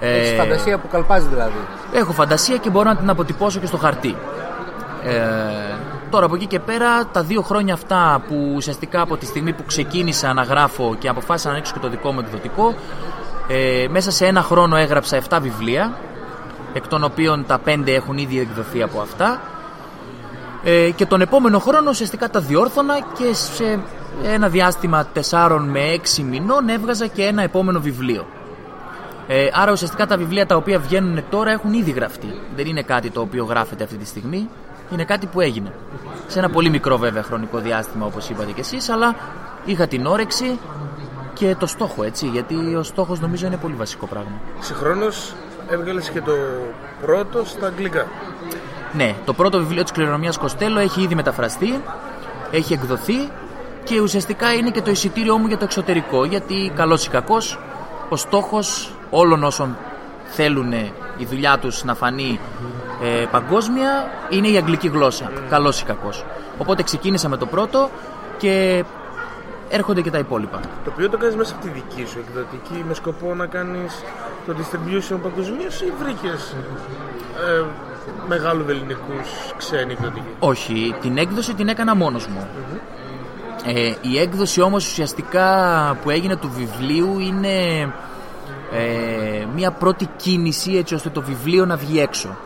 Έχεις 0.00 0.30
ε, 0.30 0.34
φαντασία 0.34 0.78
που 0.78 0.88
καλπάζει 0.88 1.26
δηλαδή; 1.28 1.58
Έχω 1.92 2.12
φαντασία 2.12 2.56
και 2.56 2.70
μπορώ 2.70 2.88
να 2.88 2.96
την 2.96 3.10
αποτυπώσω 3.10 3.60
και 3.60 3.66
στο 3.66 3.76
χαρτί. 3.76 4.16
Ε, 5.04 5.16
τώρα 6.10 6.26
από 6.26 6.34
εκεί 6.34 6.46
και 6.46 6.58
πέρα 6.58 7.06
τα 7.06 7.22
δύο 7.22 7.42
χρόνια 7.42 7.74
αυτά 7.74 8.22
που 8.28 8.52
ουσιαστικά 8.54 9.00
από 9.00 9.16
τη 9.16 9.26
στιγμή 9.26 9.52
που 9.52 9.64
ξεκίνησα 9.66 10.32
να 10.32 10.42
γράφω 10.42 10.96
και 10.98 11.08
αποφάσισα 11.08 11.48
να 11.48 11.54
ανοίξω 11.54 11.72
και 11.72 11.78
το 11.78 11.88
δικό 11.88 12.12
μου 12.12 12.20
εκδοτικό 12.20 12.74
ε, 13.52 13.86
μέσα 13.90 14.10
σε 14.10 14.26
ένα 14.26 14.42
χρόνο 14.42 14.76
έγραψα 14.76 15.22
7 15.28 15.38
βιβλία 15.42 15.98
εκ 16.72 16.88
των 16.88 17.04
οποίων 17.04 17.44
τα 17.46 17.60
5 17.66 17.86
έχουν 17.86 18.18
ήδη 18.18 18.38
εκδοθεί 18.40 18.82
από 18.82 19.00
αυτά 19.00 19.40
ε, 20.64 20.90
και 20.90 21.06
τον 21.06 21.20
επόμενο 21.20 21.58
χρόνο 21.58 21.90
ουσιαστικά 21.90 22.30
τα 22.30 22.40
διόρθωνα 22.40 22.94
και 23.18 23.34
σε 23.34 23.80
ένα 24.24 24.48
διάστημα 24.48 25.08
4 25.30 25.58
με 25.60 25.80
6 26.18 26.22
μηνών 26.22 26.68
έβγαζα 26.68 27.06
και 27.06 27.22
ένα 27.22 27.42
επόμενο 27.42 27.80
βιβλίο. 27.80 28.26
Ε, 29.26 29.48
άρα 29.52 29.72
ουσιαστικά 29.72 30.06
τα 30.06 30.16
βιβλία 30.16 30.46
τα 30.46 30.56
οποία 30.56 30.78
βγαίνουν 30.78 31.22
τώρα 31.30 31.50
έχουν 31.50 31.72
ήδη 31.72 31.90
γραφτεί. 31.90 32.40
Δεν 32.56 32.66
είναι 32.66 32.82
κάτι 32.82 33.10
το 33.10 33.20
οποίο 33.20 33.44
γράφεται 33.44 33.84
αυτή 33.84 33.96
τη 33.96 34.06
στιγμή. 34.06 34.48
Είναι 34.92 35.04
κάτι 35.04 35.26
που 35.26 35.40
έγινε. 35.40 35.72
Σε 36.26 36.38
ένα 36.38 36.50
πολύ 36.50 36.70
μικρό 36.70 36.98
βέβαια 36.98 37.22
χρονικό 37.22 37.58
διάστημα 37.58 38.06
όπως 38.06 38.28
είπατε 38.28 38.52
και 38.52 38.60
εσείς, 38.60 38.88
αλλά 38.88 39.14
είχα 39.64 39.86
την 39.86 40.06
όρεξη 40.06 40.58
και 41.40 41.56
το 41.58 41.66
στόχο 41.66 42.02
έτσι, 42.02 42.26
γιατί 42.26 42.74
ο 42.74 42.82
στόχος 42.82 43.20
νομίζω 43.20 43.46
είναι 43.46 43.56
πολύ 43.56 43.74
βασικό 43.74 44.06
πράγμα. 44.06 44.40
Συγχρόνως 44.58 45.32
έβγαλες 45.68 46.10
και 46.10 46.20
το 46.20 46.32
πρώτο 47.00 47.44
στα 47.44 47.66
αγγλικά. 47.66 48.06
Ναι, 48.92 49.14
το 49.24 49.32
πρώτο 49.32 49.58
βιβλίο 49.58 49.82
της 49.82 49.92
κληρονομιάς 49.92 50.38
Κοστέλο 50.38 50.78
έχει 50.78 51.02
ήδη 51.02 51.14
μεταφραστεί, 51.14 51.82
έχει 52.50 52.72
εκδοθεί 52.72 53.30
και 53.84 54.00
ουσιαστικά 54.00 54.52
είναι 54.52 54.70
και 54.70 54.82
το 54.82 54.90
εισιτήριό 54.90 55.38
μου 55.38 55.46
για 55.46 55.58
το 55.58 55.64
εξωτερικό 55.64 56.24
γιατί 56.24 56.72
καλός 56.74 57.06
ή 57.06 57.08
κακός 57.08 57.58
ο 58.08 58.16
στόχος 58.16 58.94
όλων 59.10 59.44
όσων 59.44 59.76
θέλουν 60.24 60.72
η 61.16 61.24
δουλειά 61.28 61.58
τους 61.58 61.84
να 61.84 61.94
φανεί 61.94 62.40
ε, 63.02 63.26
παγκόσμια 63.30 64.10
είναι 64.30 64.48
η 64.48 64.56
αγγλική 64.56 64.88
γλώσσα, 64.88 65.32
καλός 65.48 65.80
ή 65.80 65.84
κακός. 65.84 66.24
Οπότε 66.58 66.82
ξεκίνησα 66.82 67.28
με 67.28 67.36
το 67.36 67.46
πρώτο 67.46 67.90
και 68.38 68.84
έρχονται 69.70 70.00
και 70.00 70.10
τα 70.10 70.18
υπόλοιπα. 70.18 70.60
Το 70.84 70.90
οποίο 70.92 71.08
το 71.08 71.16
κάνεις 71.16 71.36
μέσα 71.36 71.54
από 71.54 71.62
τη 71.64 71.68
δική 71.70 72.04
σου 72.10 72.18
εκδοτική 72.18 72.84
με 72.88 72.94
σκοπό 72.94 73.34
να 73.34 73.46
κάνεις 73.46 74.02
το 74.46 74.54
distribution 74.58 75.18
παγκοσμίως 75.22 75.80
ή 75.80 75.92
βρήκες 76.02 76.54
ε, 77.48 77.64
μεγάλου 78.28 78.64
ελληνικούς 78.68 79.54
ξένοι 79.56 79.92
εκδοτικοί. 79.92 80.26
Όχι, 80.38 80.94
την 81.00 81.18
έκδοση 81.18 81.54
την 81.54 81.68
έκανα 81.68 81.94
μόνος 81.94 82.26
μου. 82.26 82.48
Ε, 83.64 83.92
η 84.00 84.18
έκδοση 84.18 84.60
όμως 84.60 84.86
ουσιαστικά 84.86 85.48
που 86.02 86.10
έγινε 86.10 86.36
του 86.36 86.50
βιβλίου 86.56 87.18
είναι 87.18 87.82
ε, 88.72 89.46
μια 89.54 89.70
πρώτη 89.70 90.08
κίνηση 90.16 90.76
έτσι 90.76 90.94
ώστε 90.94 91.08
το 91.10 91.22
βιβλίο 91.22 91.66
να 91.66 91.76
βγει 91.76 92.00
έξω. 92.00 92.36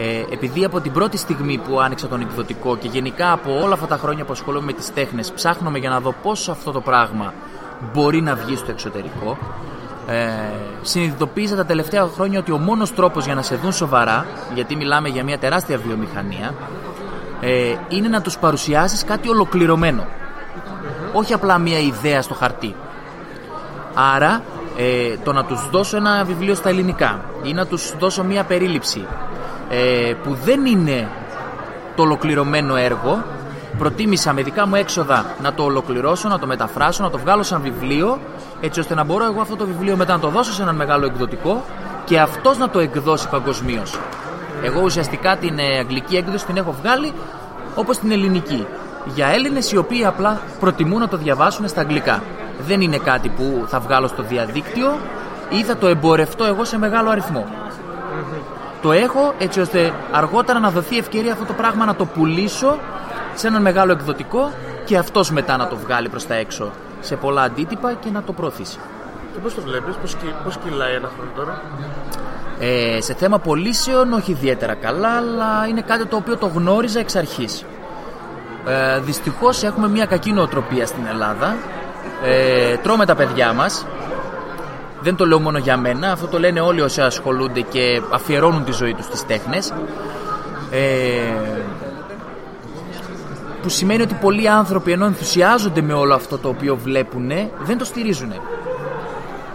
Ε, 0.00 0.24
επειδή 0.30 0.64
από 0.64 0.80
την 0.80 0.92
πρώτη 0.92 1.16
στιγμή 1.16 1.58
που 1.58 1.80
άνοιξα 1.80 2.08
τον 2.08 2.20
εκδοτικό 2.20 2.76
και 2.76 2.88
γενικά 2.88 3.32
από 3.32 3.60
όλα 3.62 3.74
αυτά 3.74 3.86
τα 3.86 3.96
χρόνια 3.96 4.24
που 4.24 4.32
ασχολούμαι 4.32 4.64
με 4.64 4.72
τις 4.72 4.92
τέχνες 4.94 5.32
ψάχνομαι 5.32 5.78
για 5.78 5.90
να 5.90 6.00
δω 6.00 6.14
πώς 6.22 6.48
αυτό 6.48 6.72
το 6.72 6.80
πράγμα 6.80 7.34
μπορεί 7.92 8.20
να 8.20 8.34
βγει 8.34 8.56
στο 8.56 8.70
εξωτερικό 8.70 9.38
ε, 10.06 10.28
συνειδητοποίησα 10.82 11.56
τα 11.56 11.64
τελευταία 11.64 12.06
χρόνια 12.06 12.38
ότι 12.38 12.52
ο 12.52 12.58
μόνος 12.58 12.94
τρόπος 12.94 13.24
για 13.24 13.34
να 13.34 13.42
σε 13.42 13.56
δουν 13.56 13.72
σοβαρά 13.72 14.26
γιατί 14.54 14.76
μιλάμε 14.76 15.08
για 15.08 15.24
μια 15.24 15.38
τεράστια 15.38 15.78
βιομηχανία 15.78 16.54
ε, 17.40 17.74
είναι 17.88 18.08
να 18.08 18.20
τους 18.20 18.38
παρουσιάσεις 18.38 19.04
κάτι 19.04 19.28
ολοκληρωμένο. 19.28 20.06
Όχι 21.12 21.32
απλά 21.32 21.58
μια 21.58 21.78
ιδέα 21.78 22.22
στο 22.22 22.34
χαρτί. 22.34 22.74
Άρα 24.14 24.42
ε, 24.76 25.16
το 25.24 25.32
να 25.32 25.44
τους 25.44 25.70
δώσω 25.70 25.96
ένα 25.96 26.24
βιβλίο 26.24 26.54
στα 26.54 26.68
ελληνικά 26.68 27.20
ή 27.42 27.52
να 27.52 27.66
τους 27.66 27.94
δώσω 27.98 28.24
μια 28.24 28.44
περίληψη 28.44 29.06
ε, 29.68 30.12
που 30.22 30.36
δεν 30.44 30.66
είναι 30.66 31.08
το 31.96 32.02
ολοκληρωμένο 32.02 32.76
έργο 32.76 33.24
προτίμησα 33.78 34.32
με 34.32 34.42
δικά 34.42 34.66
μου 34.66 34.74
έξοδα 34.74 35.24
να 35.42 35.52
το 35.54 35.62
ολοκληρώσω, 35.62 36.28
να 36.28 36.38
το 36.38 36.46
μεταφράσω, 36.46 37.02
να 37.02 37.10
το 37.10 37.18
βγάλω 37.18 37.42
σαν 37.42 37.62
βιβλίο 37.62 38.18
έτσι 38.60 38.80
ώστε 38.80 38.94
να 38.94 39.04
μπορώ 39.04 39.24
εγώ 39.24 39.40
αυτό 39.40 39.56
το 39.56 39.66
βιβλίο 39.66 39.96
μετά 39.96 40.12
να 40.12 40.20
το 40.20 40.28
δώσω 40.28 40.52
σε 40.52 40.62
έναν 40.62 40.74
μεγάλο 40.74 41.06
εκδοτικό 41.06 41.64
και 42.04 42.20
αυτός 42.20 42.58
να 42.58 42.68
το 42.70 42.78
εκδώσει 42.78 43.28
παγκοσμίως. 43.28 43.98
Εγώ 44.62 44.80
ουσιαστικά 44.82 45.36
την 45.36 45.58
ε, 45.58 45.78
αγγλική 45.78 46.16
έκδοση 46.16 46.46
την 46.46 46.56
έχω 46.56 46.74
βγάλει 46.80 47.12
όπως 47.74 47.98
την 47.98 48.10
ελληνική 48.10 48.66
για 49.14 49.26
Έλληνες 49.26 49.72
οι 49.72 49.76
οποίοι 49.76 50.04
απλά 50.04 50.40
προτιμούν 50.60 51.00
να 51.00 51.08
το 51.08 51.16
διαβάσουν 51.16 51.68
στα 51.68 51.80
αγγλικά. 51.80 52.22
Δεν 52.66 52.80
είναι 52.80 52.96
κάτι 52.96 53.28
που 53.28 53.64
θα 53.66 53.80
βγάλω 53.80 54.06
στο 54.06 54.22
διαδίκτυο 54.22 54.98
ή 55.48 55.62
θα 55.62 55.76
το 55.76 55.86
εμπορευτώ 55.86 56.44
εγώ 56.44 56.64
σε 56.64 56.78
μεγάλο 56.78 57.10
αριθμό. 57.10 57.46
Το 58.82 58.92
έχω 58.92 59.34
έτσι 59.38 59.60
ώστε 59.60 59.92
αργότερα 60.12 60.58
να 60.58 60.70
δοθεί 60.70 60.98
ευκαιρία 60.98 61.32
αυτό 61.32 61.44
το 61.44 61.52
πράγμα 61.52 61.84
να 61.84 61.94
το 61.94 62.04
πουλήσω 62.04 62.78
σε 63.34 63.46
έναν 63.46 63.62
μεγάλο 63.62 63.92
εκδοτικό 63.92 64.50
και 64.84 64.96
αυτός 64.98 65.30
μετά 65.30 65.56
να 65.56 65.68
το 65.68 65.76
βγάλει 65.76 66.08
προς 66.08 66.26
τα 66.26 66.34
έξω 66.34 66.70
σε 67.00 67.16
πολλά 67.16 67.42
αντίτυπα 67.42 67.92
και 67.92 68.08
να 68.12 68.22
το 68.22 68.32
προωθήσει. 68.32 68.78
Και 69.32 69.38
πώς 69.38 69.54
το 69.54 69.60
βλέπεις, 69.60 69.94
πώς, 69.96 70.14
κυλ- 70.14 70.34
πώς 70.44 70.56
κυλάει 70.64 70.94
ένα 70.94 71.08
χρόνο 71.16 71.30
τώρα; 71.36 71.62
Ε, 72.60 73.00
σε 73.00 73.14
θέμα 73.14 73.38
πωλήσεων 73.38 74.12
όχι 74.12 74.30
ιδιαίτερα 74.30 74.74
καλά, 74.74 75.16
αλλά 75.16 75.66
είναι 75.68 75.80
κάτι 75.80 76.06
το 76.06 76.16
οποίο 76.16 76.36
το 76.36 76.46
γνώριζα 76.46 76.98
εξ 77.00 77.16
αρχής. 77.16 77.64
Ε, 78.66 78.98
δυστυχώς 79.00 79.62
έχουμε 79.62 79.88
μια 79.88 80.06
κακή 80.06 80.32
νοοτροπία 80.32 80.86
στην 80.86 81.06
Ελλάδα. 81.10 81.56
Ε, 82.24 82.76
τρώμε 82.76 83.06
τα 83.06 83.14
παιδιά 83.14 83.52
μας. 83.52 83.86
Δεν 85.00 85.16
το 85.16 85.26
λέω 85.26 85.40
μόνο 85.40 85.58
για 85.58 85.76
μένα, 85.76 86.12
αυτό 86.12 86.26
το 86.26 86.38
λένε 86.38 86.60
όλοι 86.60 86.80
όσοι 86.80 87.00
ασχολούνται 87.00 87.60
και 87.60 88.02
αφιερώνουν 88.10 88.64
τη 88.64 88.72
ζωή 88.72 88.94
τους 88.94 89.04
στις 89.04 89.26
τέχνες. 89.26 89.72
Ε, 90.70 91.58
που 93.62 93.68
σημαίνει 93.68 94.02
ότι 94.02 94.14
πολλοί 94.14 94.48
άνθρωποι 94.48 94.92
ενώ 94.92 95.04
ενθουσιάζονται 95.04 95.80
με 95.80 95.92
όλο 95.92 96.14
αυτό 96.14 96.38
το 96.38 96.48
οποίο 96.48 96.76
βλέπουν, 96.76 97.28
δεν 97.62 97.78
το 97.78 97.84
στηρίζουν. 97.84 98.32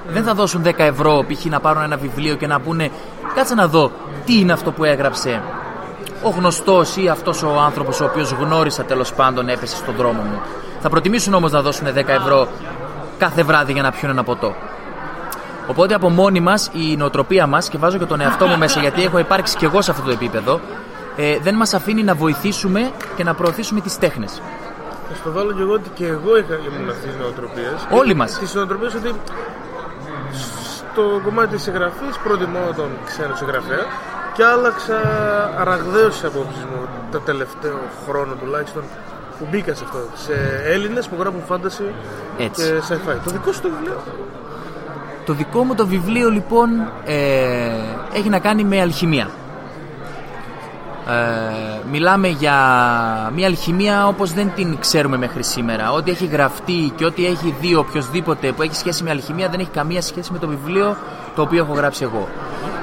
Δεν 0.07 0.23
θα 0.23 0.33
δώσουν 0.33 0.63
10 0.65 0.73
ευρώ 0.77 1.25
π.χ. 1.27 1.45
να 1.45 1.59
πάρουν 1.59 1.83
ένα 1.83 1.97
βιβλίο 1.97 2.35
και 2.35 2.47
να 2.47 2.59
πούνε 2.59 2.91
κάτσε 3.35 3.55
να 3.55 3.67
δω 3.67 3.91
τι 4.25 4.39
είναι 4.39 4.53
αυτό 4.53 4.71
που 4.71 4.83
έγραψε 4.83 5.41
ο 6.23 6.29
γνωστός 6.29 6.95
ή 6.95 7.07
αυτός 7.07 7.43
ο 7.43 7.59
άνθρωπος 7.59 8.01
ο 8.01 8.05
οποίος 8.05 8.31
γνώρισα 8.31 8.83
τέλος 8.83 9.13
πάντων 9.13 9.49
έπεσε 9.49 9.75
στον 9.75 9.95
δρόμο 9.95 10.21
μου. 10.21 10.41
Θα 10.81 10.89
προτιμήσουν 10.89 11.33
όμως 11.33 11.51
να 11.51 11.61
δώσουν 11.61 11.87
10 11.87 12.07
ευρώ 12.07 12.47
κάθε 13.17 13.43
βράδυ 13.43 13.71
για 13.71 13.81
να 13.81 13.91
πιούν 13.91 14.11
ένα 14.11 14.23
ποτό. 14.23 14.55
Οπότε 15.67 15.93
από 15.93 16.09
μόνοι 16.09 16.39
μας 16.39 16.69
η 16.73 16.95
νοοτροπία 16.97 17.47
μας, 17.47 17.69
και 17.69 17.77
βάζω 17.77 17.97
και 17.97 18.05
τον 18.05 18.21
εαυτό 18.21 18.47
μου 18.47 18.57
μέσα 18.57 18.79
γιατί 18.79 19.03
έχω 19.03 19.19
υπάρξει 19.19 19.57
και 19.57 19.65
εγώ 19.65 19.81
σε 19.81 19.91
αυτό 19.91 20.03
το 20.03 20.11
επίπεδο, 20.11 20.59
ε, 21.15 21.37
δεν 21.39 21.55
μας 21.55 21.73
αφήνει 21.73 22.03
να 22.03 22.15
βοηθήσουμε 22.15 22.91
και 23.15 23.23
να 23.23 23.33
προωθήσουμε 23.33 23.81
τις 23.81 23.97
τέχνες. 23.97 24.41
Θα 25.09 25.15
στο 25.15 25.31
βάλω 25.31 25.53
και 25.53 25.61
εγώ 25.61 25.73
ότι 25.73 25.89
και 25.93 26.05
εγώ 26.07 26.37
είχα 26.37 26.53
ήμουν 26.53 26.89
αυτής 26.89 27.11
της 27.11 27.19
νοοτροπίας. 27.19 27.87
Όλοι 27.91 28.13
μας. 28.13 28.39
Της 28.39 28.53
νοοτροπίας 28.53 28.93
ότι 28.93 29.13
στο 30.93 31.21
κομμάτι 31.23 31.55
της 31.55 31.67
εγγραφή 31.67 32.05
προτιμώ 32.23 32.73
τον 32.75 32.89
ξένο 33.05 33.35
συγγραφέα 33.35 33.85
και 34.33 34.43
άλλαξα 34.43 34.97
αραγδαίω 35.57 36.09
τις 36.09 36.23
απόψεις 36.23 36.63
μου 36.63 36.87
το 37.11 37.19
τελευταίο 37.19 37.79
χρόνο 38.07 38.33
τουλάχιστον 38.33 38.83
που 39.39 39.47
μπήκα 39.51 39.73
σε 39.73 39.83
αυτό. 39.83 39.99
Σε 40.15 40.33
Έλληνες 40.65 41.07
που 41.07 41.15
γράφουν 41.19 41.41
φάνταση 41.47 41.83
Έτσι. 42.37 42.63
και 42.63 42.81
sci-fi. 42.89 43.17
Το 43.23 43.31
δικό 43.31 43.51
σου 43.51 43.61
το 43.61 43.69
βιβλίο. 43.69 44.01
Το 45.25 45.33
δικό 45.33 45.63
μου 45.63 45.75
το 45.75 45.87
βιβλίο 45.87 46.29
λοιπόν 46.29 46.69
ε, 47.05 47.15
έχει 48.13 48.29
να 48.29 48.39
κάνει 48.39 48.63
με 48.63 48.81
αλχημία. 48.81 49.27
Ε, 51.07 51.79
μιλάμε 51.91 52.27
για 52.27 52.55
μια 53.35 53.47
αλχημία 53.47 54.07
όπως 54.07 54.33
δεν 54.33 54.51
την 54.55 54.77
ξέρουμε 54.79 55.17
μέχρι 55.17 55.43
σήμερα. 55.43 55.91
Ό,τι 55.91 56.11
έχει 56.11 56.25
γραφτεί 56.25 56.93
και 56.95 57.05
ό,τι 57.05 57.25
έχει 57.25 57.55
δει 57.61 57.75
οποιοδήποτε 57.75 58.51
που 58.51 58.61
έχει 58.61 58.75
σχέση 58.75 59.03
με 59.03 59.09
αλχημία 59.09 59.49
δεν 59.49 59.59
έχει 59.59 59.69
καμία 59.69 60.01
σχέση 60.01 60.31
με 60.31 60.39
το 60.39 60.47
βιβλίο 60.47 60.97
το 61.35 61.41
οποίο 61.41 61.63
έχω 61.63 61.73
γράψει 61.73 62.03
εγώ. 62.03 62.27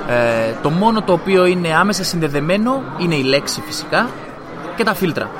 Ε, 0.09 0.53
το 0.63 0.71
μόνο 0.71 1.03
το 1.03 1.13
οποίο 1.13 1.47
είναι 1.47 1.75
άμεσα 1.75 2.05
συνδεδεμένο 2.05 2.83
είναι 2.99 3.15
η 3.15 3.23
λέξη 3.23 3.63
φυσικά 3.67 4.09
και 4.77 4.85
τα 4.85 4.95
φίλτρα. 4.95 5.31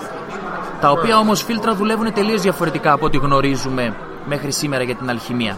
Τα 0.81 0.91
οποία 0.91 1.19
όμως 1.19 1.43
φίλτρα 1.43 1.75
δουλεύουν 1.75 2.13
τελείως 2.13 2.43
διαφορετικά 2.43 2.93
από 2.93 3.07
ό,τι 3.07 3.17
γνωρίζουμε 3.17 3.95
μέχρι 4.27 4.53
σήμερα 4.53 4.83
για 4.83 4.95
την 4.95 5.11
αλχημία. 5.11 5.57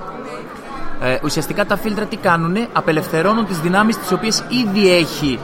Ε, 1.04 1.18
ουσιαστικά 1.22 1.66
τα 1.66 1.76
φίλτρα 1.76 2.04
τι 2.04 2.16
κάνουνε, 2.16 2.68
απελευθερώνουν 2.72 3.46
τις 3.46 3.60
δυνάμεις 3.60 3.98
τις 3.98 4.12
οποίες 4.12 4.44
ήδη 4.48 4.96
έχει 4.96 5.38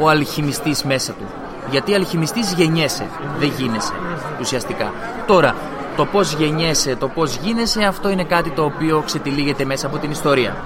ο 0.00 0.08
αλχημιστής 0.08 0.84
μέσα 0.84 1.12
του. 1.12 1.24
Γιατί 1.70 1.94
αλχημιστής 1.94 2.52
γεννιέσαι, 2.52 3.06
δεν 3.38 3.52
γίνεσαι 3.58 3.92
ουσιαστικά. 4.40 4.92
Τώρα, 5.26 5.54
το 5.96 6.04
πώς 6.04 6.32
γεννιέσαι, 6.32 6.96
το 6.96 7.08
πώς 7.08 7.36
γίνεσαι, 7.36 7.84
αυτό 7.84 8.08
είναι 8.08 8.24
κάτι 8.24 8.50
το 8.50 8.64
οποίο 8.64 9.02
ξετυλίγεται 9.06 9.64
μέσα 9.64 9.86
από 9.86 9.98
την 9.98 10.10
ιστορία. 10.10 10.56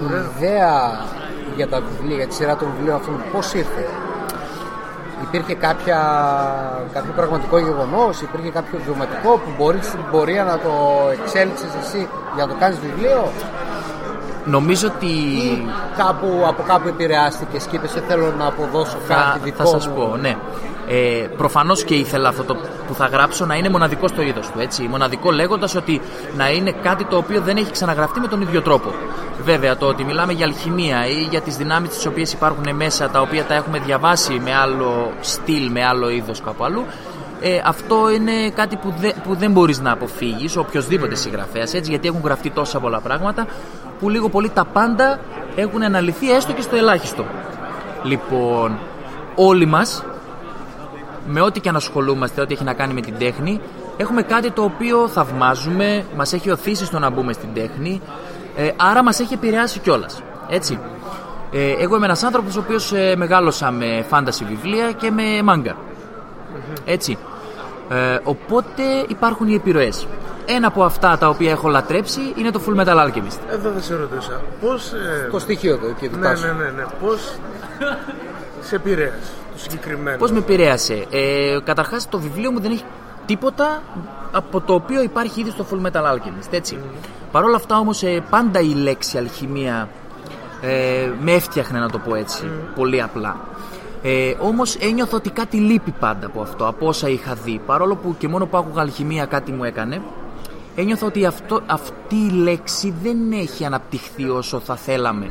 Η 0.00 0.04
ιδέα 0.04 1.04
για 1.56 1.68
τα 1.68 1.80
βιβλία, 1.80 2.16
για 2.16 2.26
τη 2.26 2.34
σειρά 2.34 2.56
των 2.56 2.68
βιβλίων 2.76 2.96
αυτών, 2.96 3.22
πώς 3.32 3.54
ήρθε; 3.54 3.88
Υπήρχε 5.26 5.54
κάποια, 5.54 5.98
κάποιο 6.92 7.12
πραγματικό 7.16 7.58
γεγονός, 7.58 8.20
υπήρχε 8.20 8.50
κάποιο 8.50 8.78
βιωματικό 8.84 9.30
που 9.30 9.50
μπορείς 9.58 9.86
στην 9.86 10.00
πορεία 10.10 10.44
να 10.44 10.58
το 10.58 10.72
εξέλιξες 11.12 11.70
εσύ 11.82 12.08
για 12.34 12.46
να 12.46 12.52
το 12.52 12.56
κάνεις 12.58 12.78
βιβλίο; 12.78 13.32
Νομίζω 14.46 14.88
ότι 14.96 15.06
ή 15.06 15.66
κάπου, 15.96 16.44
από 16.48 16.62
κάπου 16.62 16.88
επηρεάστηκες 16.88 17.64
και 17.64 17.76
είπες 17.76 17.94
«Ε, 17.96 18.02
θέλω 18.08 18.34
να 18.38 18.46
αποδώσω 18.46 18.96
κάτι 19.08 19.20
θα, 19.20 19.38
δικό 19.42 19.56
θα 19.56 19.66
σας 19.66 19.86
μου». 19.86 19.94
πω, 19.94 20.16
ναι. 20.16 20.36
Ε, 20.88 21.26
προφανώς 21.36 21.84
και 21.84 21.94
ήθελα 21.94 22.28
αυτό 22.28 22.44
το 22.44 22.56
που 22.86 22.94
θα 22.94 23.06
γράψω 23.06 23.44
να 23.46 23.54
είναι 23.54 23.68
μοναδικό 23.68 24.08
στο 24.08 24.22
είδος 24.22 24.50
του, 24.50 24.60
έτσι. 24.60 24.82
Μοναδικό 24.82 25.30
λέγοντας 25.30 25.74
ότι 25.74 26.00
να 26.36 26.50
είναι 26.50 26.72
κάτι 26.82 27.04
το 27.04 27.16
οποίο 27.16 27.40
δεν 27.40 27.56
έχει 27.56 27.70
ξαναγραφτεί 27.70 28.20
με 28.20 28.26
τον 28.26 28.40
ίδιο 28.40 28.62
τρόπο. 28.62 28.92
Βέβαια, 29.46 29.76
το 29.76 29.86
ότι 29.86 30.04
μιλάμε 30.04 30.32
για 30.32 30.46
αλχημία 30.46 31.06
ή 31.06 31.26
για 31.30 31.40
τις 31.40 31.56
δυνάμεις 31.56 31.88
τις 31.90 32.06
οποίες 32.06 32.32
υπάρχουν 32.32 32.74
μέσα, 32.74 33.08
τα 33.08 33.20
οποία 33.20 33.44
τα 33.44 33.54
έχουμε 33.54 33.78
διαβάσει 33.78 34.40
με 34.44 34.54
άλλο 34.54 35.12
στυλ, 35.20 35.70
με 35.70 35.84
άλλο 35.84 36.10
είδος 36.10 36.40
κάπου 36.40 36.64
αλλού, 36.64 36.84
ε, 37.40 37.60
αυτό 37.64 38.10
είναι 38.10 38.50
κάτι 38.50 38.76
που, 38.76 38.94
δε- 38.98 39.12
που 39.24 39.34
δεν 39.34 39.50
μπορείς 39.50 39.80
να 39.80 39.92
αποφύγεις, 39.92 40.56
οποιοδήποτε 40.56 41.14
συγγραφέας, 41.14 41.74
έτσι, 41.74 41.90
γιατί 41.90 42.08
έχουν 42.08 42.20
γραφτεί 42.24 42.50
τόσα 42.50 42.80
πολλά 42.80 43.00
πράγματα, 43.00 43.46
που 43.98 44.08
λίγο 44.08 44.28
πολύ 44.28 44.50
τα 44.50 44.64
πάντα 44.64 45.18
έχουν 45.56 45.82
αναλυθεί 45.82 46.32
έστω 46.32 46.52
και 46.52 46.62
στο 46.62 46.76
ελάχιστο. 46.76 47.24
Λοιπόν, 48.02 48.78
όλοι 49.34 49.66
μας, 49.66 50.04
με 51.26 51.40
ό,τι 51.40 51.60
και 51.60 51.68
αν 51.68 51.76
ασχολούμαστε, 51.76 52.40
ό,τι 52.40 52.54
έχει 52.54 52.64
να 52.64 52.74
κάνει 52.74 52.94
με 52.94 53.00
την 53.00 53.14
τέχνη, 53.18 53.60
έχουμε 53.96 54.22
κάτι 54.22 54.50
το 54.50 54.62
οποίο 54.62 55.08
θαυμάζουμε, 55.08 56.04
μας 56.16 56.32
έχει 56.32 56.50
οθήσει 56.50 56.84
στο 56.84 56.98
να 56.98 57.10
μπούμε 57.10 57.32
στην 57.32 57.48
τέχνη, 57.54 58.00
ε, 58.56 58.70
άρα 58.76 59.02
μας 59.02 59.20
έχει 59.20 59.34
επηρεάσει 59.34 59.78
κιόλας. 59.78 60.22
Έτσι. 60.48 60.78
Ε, 61.52 61.72
εγώ 61.82 61.96
είμαι 61.96 62.04
ένας 62.04 62.22
άνθρωπος 62.22 62.56
ο 62.56 62.60
οποίος 62.60 62.92
ε, 62.92 63.14
μεγάλωσα 63.16 63.70
με 63.70 64.04
φάνταση 64.08 64.44
βιβλία 64.44 64.92
και 64.92 65.10
με 65.10 65.42
μάγκα. 65.42 65.76
Έτσι. 66.84 67.18
Ε, 67.88 68.18
οπότε 68.22 68.82
υπάρχουν 69.08 69.48
οι 69.48 69.54
επιρροές. 69.54 70.06
Ένα 70.46 70.66
από 70.66 70.84
αυτά 70.84 71.18
τα 71.18 71.28
οποία 71.28 71.50
έχω 71.50 71.68
λατρέψει 71.68 72.20
είναι 72.36 72.50
το 72.50 72.60
Full 72.66 72.80
Metal 72.80 72.96
Alchemist. 72.96 73.38
Εδώ 73.50 73.70
θα 73.70 73.80
σε 73.80 73.94
ρωτούσα. 73.94 74.40
Πώς... 74.60 74.92
ε, 74.92 75.28
Το 75.30 75.38
στοιχείο 75.38 75.76
του 75.76 75.86
εκεί 75.86 76.08
του 76.08 76.18
ναι, 76.18 76.26
Τάσου. 76.26 76.46
ναι, 76.46 76.52
ναι, 76.52 76.70
ναι. 76.70 76.84
Πώς 77.00 77.32
σε 78.62 78.74
επηρέασε 78.76 79.18
το 79.52 79.58
συγκεκριμένο; 79.62 80.16
Πώς 80.18 80.30
με 80.30 80.38
επηρέασε; 80.38 81.06
Ε, 81.10 81.58
καταρχάς 81.64 82.08
το 82.08 82.18
βιβλίο 82.18 82.50
μου 82.50 82.60
δεν 82.60 82.70
έχει 82.70 82.84
τίποτα 83.26 83.82
από 84.32 84.60
το 84.60 84.74
οποίο 84.74 85.02
υπάρχει 85.02 85.40
ήδη 85.40 85.50
στο 85.50 85.66
Full 85.70 85.86
Metal 85.86 86.02
Alchemist. 86.02 86.48
Έτσι. 86.50 86.78
Παρ' 87.36 87.44
όλα 87.44 87.56
αυτά 87.56 87.78
όμως 87.78 88.02
ε, 88.02 88.24
πάντα 88.30 88.60
η 88.60 88.74
λέξη 88.74 89.18
αλχημία 89.18 89.88
ε, 90.60 91.10
με 91.20 91.32
έφτιαχνε 91.32 91.78
να 91.78 91.90
το 91.90 91.98
πω 91.98 92.14
έτσι. 92.14 92.50
Πολύ 92.74 93.02
απλά. 93.02 93.36
Ε, 94.02 94.34
όμως 94.40 94.74
ένιωθα 94.74 95.16
ότι 95.16 95.30
κάτι 95.30 95.56
λείπει 95.56 95.90
πάντα 95.90 96.26
από 96.26 96.40
αυτό, 96.40 96.66
από 96.66 96.86
όσα 96.86 97.08
είχα 97.08 97.34
δει. 97.34 97.60
Παρόλο 97.66 97.96
που 97.96 98.14
και 98.18 98.28
μόνο 98.28 98.46
που 98.46 98.56
άκουγα 98.56 98.80
αλχημία 98.80 99.24
κάτι 99.24 99.52
μου 99.52 99.64
έκανε, 99.64 100.02
ένιωθα 100.76 101.06
ότι 101.06 101.26
αυτό, 101.26 101.60
αυτή 101.66 102.16
η 102.16 102.30
λέξη 102.30 102.94
δεν 103.02 103.32
έχει 103.32 103.64
αναπτυχθεί 103.64 104.28
όσο 104.28 104.60
θα 104.60 104.76
θέλαμε. 104.76 105.30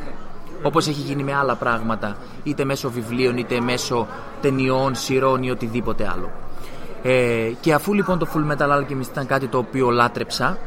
Όπως 0.62 0.88
έχει 0.88 1.00
γίνει 1.00 1.22
με 1.22 1.34
άλλα 1.34 1.54
πράγματα, 1.54 2.16
είτε 2.42 2.64
μέσω 2.64 2.90
βιβλίων, 2.90 3.36
είτε 3.36 3.60
μέσω 3.60 4.06
ταινιών, 4.40 4.94
σειρών 4.94 5.42
ή 5.42 5.50
οτιδήποτε 5.50 6.10
άλλο. 6.12 6.30
Ε, 7.02 7.50
και 7.60 7.72
αφού 7.72 7.94
λοιπόν 7.94 8.18
το 8.18 8.26
Full 8.34 8.52
Metal 8.52 8.78
Alchemist 8.78 9.08
ήταν 9.10 9.26
κάτι 9.26 9.46
το 9.46 9.58
οποίο 9.58 9.90
λάτρεψα, 9.90 10.58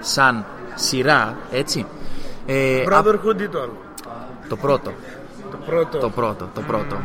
σαν 0.00 0.44
σειρά, 0.76 1.36
έτσι, 1.50 1.86
ε, 2.46 2.80
α- 2.80 2.84
Brotherhood 2.88 3.40
ή 3.40 3.48
το 3.48 3.58
άλλο; 3.60 3.76
το 4.48 4.56
πρώτο. 4.56 4.90
Το 5.50 5.56
πρώτο. 5.66 5.98
Το 5.98 6.08
πρώτο, 6.10 6.48
το 6.54 6.60
πρώτο. 6.60 6.96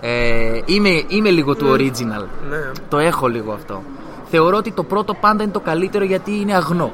Ε, 0.00 0.60
είμαι, 0.64 1.02
είμαι 1.08 1.30
λίγο 1.30 1.54
του 1.54 1.66
original. 1.72 2.24
Ναι. 2.48 2.70
Το 2.88 2.98
έχω 2.98 3.26
λίγο 3.26 3.52
αυτό. 3.52 3.82
Θεωρώ 4.30 4.56
ότι 4.56 4.72
το 4.72 4.82
πρώτο 4.82 5.14
πάντα 5.14 5.42
είναι 5.42 5.52
το 5.52 5.60
καλύτερο 5.60 6.04
γιατί 6.04 6.40
είναι 6.40 6.54
αγνό. 6.54 6.92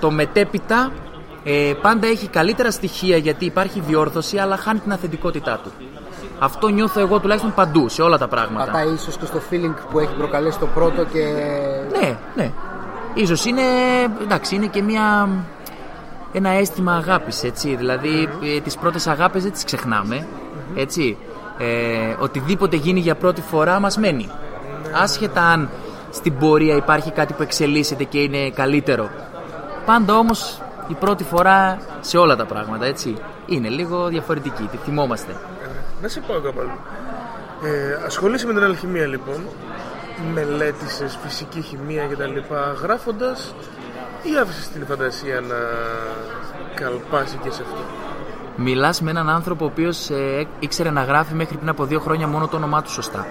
Το 0.00 0.10
μετέπειτα 0.10 0.90
ε, 1.44 1.72
πάντα 1.82 2.06
έχει 2.06 2.28
καλύτερα 2.28 2.70
στοιχεία 2.70 3.16
γιατί 3.16 3.44
υπάρχει 3.44 3.80
διόρθωση 3.80 4.38
αλλά 4.38 4.56
χάνει 4.56 4.78
την 4.78 4.92
αυθεντικότητά 4.92 5.60
του. 5.62 5.70
Αυτό 6.38 6.68
νιώθω 6.68 7.00
εγώ 7.00 7.18
τουλάχιστον 7.18 7.54
παντού, 7.54 7.88
σε 7.88 8.02
όλα 8.02 8.18
τα 8.18 8.28
πράγματα. 8.28 8.64
Πατάει 8.66 8.92
ίσως 8.92 9.16
και 9.16 9.24
στο 9.24 9.40
feeling 9.50 9.74
που 9.90 9.98
έχει 9.98 10.14
προκαλέσει 10.14 10.58
το 10.58 10.66
πρώτο 10.66 11.04
και 11.04 11.24
Ναι, 12.00 12.16
ναι. 12.36 12.52
Ίσως 13.14 13.44
είναι, 13.44 13.62
εντάξει, 14.22 14.54
είναι 14.54 14.66
και 14.66 14.82
μια, 14.82 15.28
ένα 16.32 16.50
αίσθημα 16.50 16.94
αγάπης, 16.94 17.42
έτσι. 17.42 17.74
Δηλαδή, 17.76 18.28
ε, 18.42 18.60
τις 18.60 18.76
πρώτες 18.76 19.06
αγάπες 19.06 19.42
δεν 19.42 19.52
τις 19.52 19.64
ξεχνάμε, 19.64 20.26
έτσι. 20.76 21.16
Ε, 21.58 22.16
οτιδήποτε 22.18 22.76
γίνει 22.76 23.00
για 23.00 23.14
πρώτη 23.14 23.40
φορά 23.40 23.80
μας 23.80 23.96
μένει. 23.96 24.28
Άσχετα 25.02 25.42
αν 25.42 25.68
στην 26.10 26.38
πορεία 26.38 26.76
υπάρχει 26.76 27.10
κάτι 27.10 27.32
που 27.32 27.42
εξελίσσεται 27.42 28.04
και 28.04 28.18
είναι 28.18 28.50
καλύτερο. 28.50 29.08
Πάντα 29.86 30.16
όμως 30.16 30.62
η 30.88 30.94
πρώτη 30.94 31.24
φορά 31.24 31.78
σε 32.00 32.18
όλα 32.18 32.36
τα 32.36 32.44
πράγματα, 32.44 32.86
έτσι. 32.86 33.16
Είναι 33.46 33.68
λίγο 33.68 34.08
διαφορετική, 34.08 34.62
τη 34.62 34.76
θυμόμαστε. 34.76 35.36
Να 36.02 36.08
σε 36.08 36.20
πάω 36.20 36.40
κάπου 36.40 36.60
αλλού. 36.60 36.78
Ε, 37.64 38.04
ασχολείσαι 38.06 38.46
με 38.46 38.52
την 38.52 38.62
αλχημία 38.62 39.06
λοιπόν. 39.06 39.44
Μελέτησες 40.32 41.18
φυσική 41.22 41.60
χημεία 41.60 42.06
κτλ. 42.06 42.54
Γράφοντας 42.82 43.54
ή 44.22 44.38
άφησες 44.42 44.68
την 44.68 44.86
φαντασία 44.86 45.40
να 45.40 45.56
καλπάσει 46.74 47.36
και 47.42 47.50
σε 47.50 47.62
αυτό; 47.62 47.80
Μιλάς 48.56 49.00
με 49.00 49.10
έναν 49.10 49.28
άνθρωπο 49.28 49.64
ο 49.64 49.68
οποίος 49.68 50.10
ε, 50.10 50.46
ήξερε 50.58 50.90
να 50.90 51.02
γράφει 51.02 51.34
μέχρι 51.34 51.56
πριν 51.56 51.68
από 51.68 51.84
δύο 51.84 52.00
χρόνια 52.00 52.26
μόνο 52.26 52.48
το 52.48 52.56
όνομά 52.56 52.82
του 52.82 52.90
σωστά. 52.90 53.26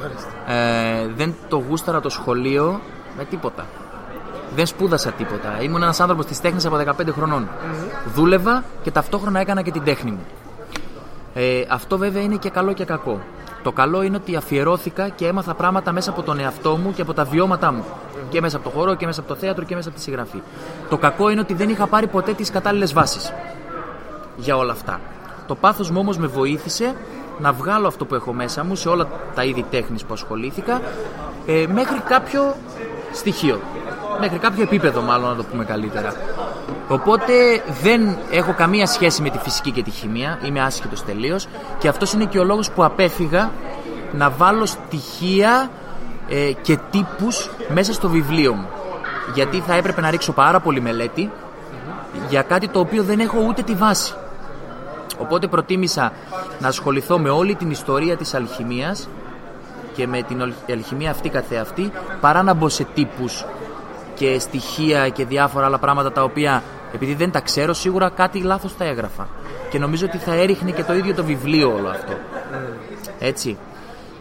Μάλιστα. 0.00 0.52
Ε, 0.52 1.06
δεν 1.16 1.34
το 1.48 1.56
γούσταρα 1.68 2.00
το 2.00 2.08
σχολείο 2.08 2.80
με 3.16 3.24
τίποτα. 3.24 3.66
Δεν 4.54 4.66
σπούδασα 4.66 5.10
τίποτα. 5.10 5.60
Ήμουν 5.60 5.82
ένας 5.82 6.00
άνθρωπος 6.00 6.26
της 6.26 6.40
τέχνης 6.40 6.66
από 6.66 6.76
15 6.76 7.12
χρονών. 7.12 7.48
Δούλευα 8.14 8.64
και 8.82 8.90
ταυτόχρονα 8.90 9.40
έκανα 9.40 9.62
και 9.62 9.70
την 9.70 9.84
τέχνη 9.84 10.10
μου. 10.10 10.26
Ε, 11.34 11.64
αυτό 11.68 11.98
βέβαια 11.98 12.22
είναι 12.22 12.36
και 12.36 12.50
καλό 12.50 12.72
και 12.72 12.84
κακό. 12.84 13.20
Το 13.62 13.72
καλό 13.72 14.02
είναι 14.02 14.16
ότι 14.16 14.36
αφιερώθηκα 14.36 15.08
και 15.08 15.26
έμαθα 15.26 15.54
πράγματα 15.54 15.92
μέσα 15.92 16.10
από 16.10 16.22
τον 16.22 16.40
εαυτό 16.40 16.76
μου 16.76 16.92
και 16.92 17.02
από 17.02 17.14
τα 17.14 17.24
βιώματά 17.24 17.72
μου. 17.72 17.84
Και 18.28 18.40
μέσα 18.40 18.56
από 18.56 18.70
το 18.70 18.76
χώρο 18.76 18.94
και 18.94 19.06
μέσα 19.06 19.20
από 19.20 19.28
το 19.28 19.34
θέατρο 19.34 19.64
και 19.64 19.74
μέσα 19.74 19.88
από 19.88 19.96
τη 19.96 20.02
συγγραφή. 20.02 20.42
Το 20.88 20.96
κακό 20.96 21.30
είναι 21.30 21.40
ότι 21.40 21.54
δεν 21.54 21.68
είχα 21.68 21.86
πάρει 21.86 22.06
ποτέ 22.06 22.32
τις 22.32 22.50
κατάλληλες 22.50 22.92
βάσεις 22.92 23.32
για 24.36 24.56
όλα 24.56 24.72
αυτά. 24.72 25.00
Το 25.46 25.54
πάθος 25.54 25.90
μου 25.90 26.00
όμως 26.00 26.18
με 26.18 26.26
βοήθησε 26.26 26.94
να 27.38 27.52
βγάλω 27.52 27.86
αυτό 27.86 28.04
που 28.04 28.14
έχω 28.14 28.32
μέσα 28.32 28.64
μου 28.64 28.74
σε 28.74 28.88
όλα 28.88 29.08
τα 29.34 29.44
είδη 29.44 29.64
τέχνης 29.70 30.04
που 30.04 30.12
ασχολήθηκα 30.12 30.80
ε, 31.46 31.66
μέχρι 31.72 32.00
κάποιο 32.00 32.54
στοιχείο. 33.12 33.60
Μέχρι 34.20 34.38
κάποιο 34.38 34.62
επίπεδο 34.62 35.00
μάλλον 35.00 35.28
να 35.28 35.36
το 35.36 35.44
πούμε 35.44 35.64
καλύτερα. 35.64 36.12
Οπότε 36.88 37.32
δεν 37.82 38.16
έχω 38.30 38.52
καμία 38.54 38.86
σχέση 38.86 39.22
με 39.22 39.30
τη 39.30 39.38
φυσική 39.38 39.70
και 39.70 39.82
τη 39.82 39.90
χημεία, 39.90 40.38
είμαι 40.44 40.60
άσχετος 40.60 41.04
τελείως 41.04 41.46
και 41.78 41.88
αυτός 41.88 42.12
είναι 42.12 42.24
και 42.24 42.38
ο 42.38 42.44
λόγος 42.44 42.70
που 42.70 42.84
απέφυγα 42.84 43.50
να 44.12 44.30
βάλω 44.30 44.66
στοιχεία 44.66 45.70
ε, 46.28 46.52
και 46.62 46.78
τύπους 46.90 47.50
μέσα 47.68 47.92
στο 47.92 48.08
βιβλίο 48.08 48.54
μου. 48.54 48.66
Γιατί 49.34 49.60
θα 49.60 49.74
έπρεπε 49.74 50.00
να 50.00 50.10
ρίξω 50.10 50.32
πάρα 50.32 50.60
πολύ 50.60 50.80
μελέτη 50.80 51.30
για 52.28 52.42
κάτι 52.42 52.68
το 52.68 52.80
οποίο 52.80 53.02
δεν 53.02 53.20
έχω 53.20 53.38
ούτε 53.48 53.62
τη 53.62 53.74
βάση. 53.74 54.14
Οπότε 55.18 55.46
προτίμησα 55.46 56.12
να 56.58 56.68
ασχοληθώ 56.68 57.18
με 57.18 57.30
όλη 57.30 57.54
την 57.54 57.70
ιστορία 57.70 58.16
της 58.16 58.34
αλχημίας 58.34 59.08
και 59.94 60.06
με 60.06 60.22
την 60.22 60.40
ολ- 60.40 60.52
αλχημία 60.70 61.10
αυτή 61.10 61.28
καθεαυτή 61.28 61.92
παρά 62.20 62.42
να 62.42 62.54
μπω 62.54 62.68
σε 62.68 62.84
τύπους 62.94 63.44
και 64.18 64.38
στοιχεία 64.38 65.08
και 65.08 65.24
διάφορα 65.24 65.66
άλλα 65.66 65.78
πράγματα 65.78 66.12
τα 66.12 66.22
οποία 66.22 66.62
επειδή 66.92 67.14
δεν 67.14 67.30
τα 67.30 67.40
ξέρω 67.40 67.72
σίγουρα 67.72 68.08
κάτι 68.08 68.38
λάθος 68.40 68.76
τα 68.76 68.84
έγραφα. 68.84 69.28
Και 69.70 69.78
νομίζω 69.78 70.06
ότι 70.06 70.18
θα 70.18 70.32
έριχνε 70.32 70.70
και 70.70 70.82
το 70.82 70.94
ίδιο 70.94 71.14
το 71.14 71.24
βιβλίο 71.24 71.74
όλο 71.78 71.88
αυτό. 71.88 72.12
Έτσι. 73.18 73.58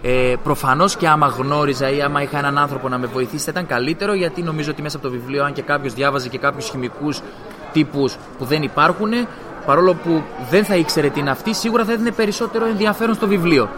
Ε, 0.01 0.33
Προφανώς 0.43 0.95
και 0.95 1.07
άμα 1.07 1.27
γνώριζα 1.27 1.89
ή 1.89 2.01
άμα 2.01 2.21
είχα 2.21 2.37
έναν 2.37 2.57
άνθρωπο 2.57 2.89
να 2.89 2.97
με 2.97 3.07
βοηθήσει 3.07 3.43
θα 3.43 3.51
ήταν 3.51 3.65
καλύτερο 3.65 4.13
γιατί 4.13 4.41
νομίζω 4.41 4.71
ότι 4.71 4.81
μέσα 4.81 4.97
από 4.97 5.05
το 5.05 5.11
βιβλίο, 5.11 5.43
αν 5.43 5.53
και 5.53 5.61
κάποιος 5.61 5.93
διάβαζε 5.93 6.29
και 6.29 6.37
κάποιους 6.37 6.69
χημικούς 6.69 7.21
τύπους 7.73 8.17
που 8.37 8.45
δεν 8.45 8.63
υπάρχουν, 8.63 9.11
παρόλο 9.65 9.93
που 9.93 10.23
δεν 10.49 10.65
θα 10.65 10.75
ήξερε 10.75 11.09
τι 11.09 11.19
είναι 11.19 11.29
αυτή, 11.29 11.53
σίγουρα 11.53 11.85
θα 11.85 11.91
έδινε 11.91 12.11
περισσότερο 12.11 12.65
ενδιαφέρον 12.65 13.15
στο 13.15 13.27
βιβλίο. 13.27 13.69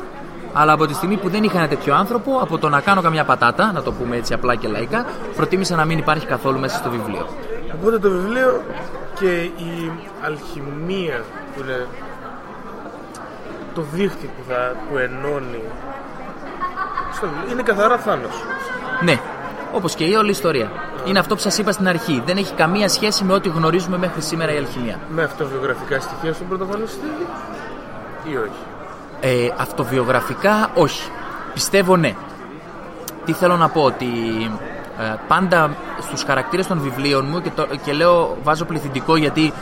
Αλλά 0.53 0.71
από 0.73 0.85
τη 0.85 0.93
στιγμή 0.93 1.17
που 1.17 1.29
δεν 1.29 1.43
είχα 1.43 1.57
ένα 1.57 1.67
τέτοιο 1.67 1.95
άνθρωπο, 1.95 2.39
από 2.41 2.57
το 2.57 2.69
να 2.69 2.81
κάνω 2.81 3.01
καμιά 3.01 3.23
πατάτα, 3.23 3.71
να 3.71 3.81
το 3.81 3.91
πούμε 3.91 4.15
έτσι 4.15 4.33
απλά 4.33 4.55
και 4.55 4.67
λαϊκά, 4.67 5.05
προτίμησα 5.35 5.75
να 5.75 5.85
μην 5.85 5.97
υπάρχει 5.97 6.25
καθόλου 6.25 6.59
μέσα 6.59 6.77
στο 6.77 6.89
βιβλίο. 6.89 7.27
Οπότε 7.79 7.99
το 7.99 8.09
βιβλίο 8.09 8.63
και 9.19 9.41
η 9.41 9.91
αλχημία 10.21 11.23
που 11.55 11.61
είναι 11.61 11.87
το 13.73 13.81
δίχτυ 13.93 14.25
που, 14.25 14.43
θα, 14.49 14.75
που 14.89 14.97
ενώνει 14.97 15.63
στο 17.13 17.27
βιβλίο, 17.27 17.51
είναι 17.51 17.61
καθαρά 17.61 17.97
θάνος. 17.97 18.43
Ναι, 19.03 19.19
όπως 19.73 19.95
και 19.95 20.03
η 20.03 20.13
όλη 20.13 20.29
ιστορία. 20.29 20.71
Είναι 21.05 21.19
αυτό 21.19 21.35
που 21.35 21.41
σας 21.41 21.57
είπα 21.57 21.71
στην 21.71 21.87
αρχή. 21.87 22.23
Δεν 22.25 22.37
έχει 22.37 22.53
καμία 22.53 22.89
σχέση 22.89 23.23
με 23.23 23.33
ό,τι 23.33 23.49
γνωρίζουμε 23.49 23.97
μέχρι 23.97 24.21
σήμερα 24.21 24.53
η 24.53 24.57
αλχημία. 24.57 24.99
Με 25.09 25.23
αυτοβιογραφικά 25.23 25.99
στοιχεία 25.99 26.33
στον 26.33 26.47
πρωταγωνιστή 26.47 27.11
ή 28.23 28.35
όχι; 28.37 28.63
Ε, 29.21 29.49
αυτοβιογραφικά 29.57 30.71
όχι. 30.73 31.09
Πιστεύω 31.53 31.95
ναι. 31.95 32.13
Τι 33.25 33.33
θέλω 33.33 33.57
να 33.57 33.69
πω, 33.69 33.81
ότι 33.81 34.05
ε, 34.99 35.15
πάντα 35.27 35.75
στους 36.01 36.23
χαρακτήρες 36.23 36.67
των 36.67 36.79
βιβλίων 36.79 37.25
μου 37.29 37.41
και, 37.41 37.49
το, 37.55 37.67
και 37.83 37.93
λέω 37.93 38.37
βάζω 38.43 38.65
πληθυντικό 38.65 39.15
γιατί 39.15 39.53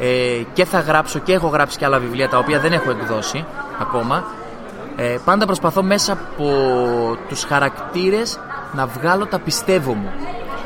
ε, 0.00 0.42
και 0.52 0.64
θα 0.64 0.80
γράψω 0.80 1.18
και 1.18 1.32
έχω 1.32 1.48
γράψει 1.48 1.78
και 1.78 1.84
άλλα 1.84 1.98
βιβλία 1.98 2.28
τα 2.28 2.38
οποία 2.38 2.60
δεν 2.60 2.72
έχω 2.72 2.90
εκδώσει 2.90 3.44
ακόμα 3.80 4.24
ε, 4.96 5.16
πάντα 5.24 5.46
προσπαθώ 5.46 5.82
μέσα 5.82 6.12
από 6.12 6.46
τους 7.28 7.44
χαρακτήρες 7.44 8.38
να 8.72 8.86
βγάλω 8.86 9.26
τα 9.26 9.38
πιστεύω 9.38 9.92
μου 9.92 10.10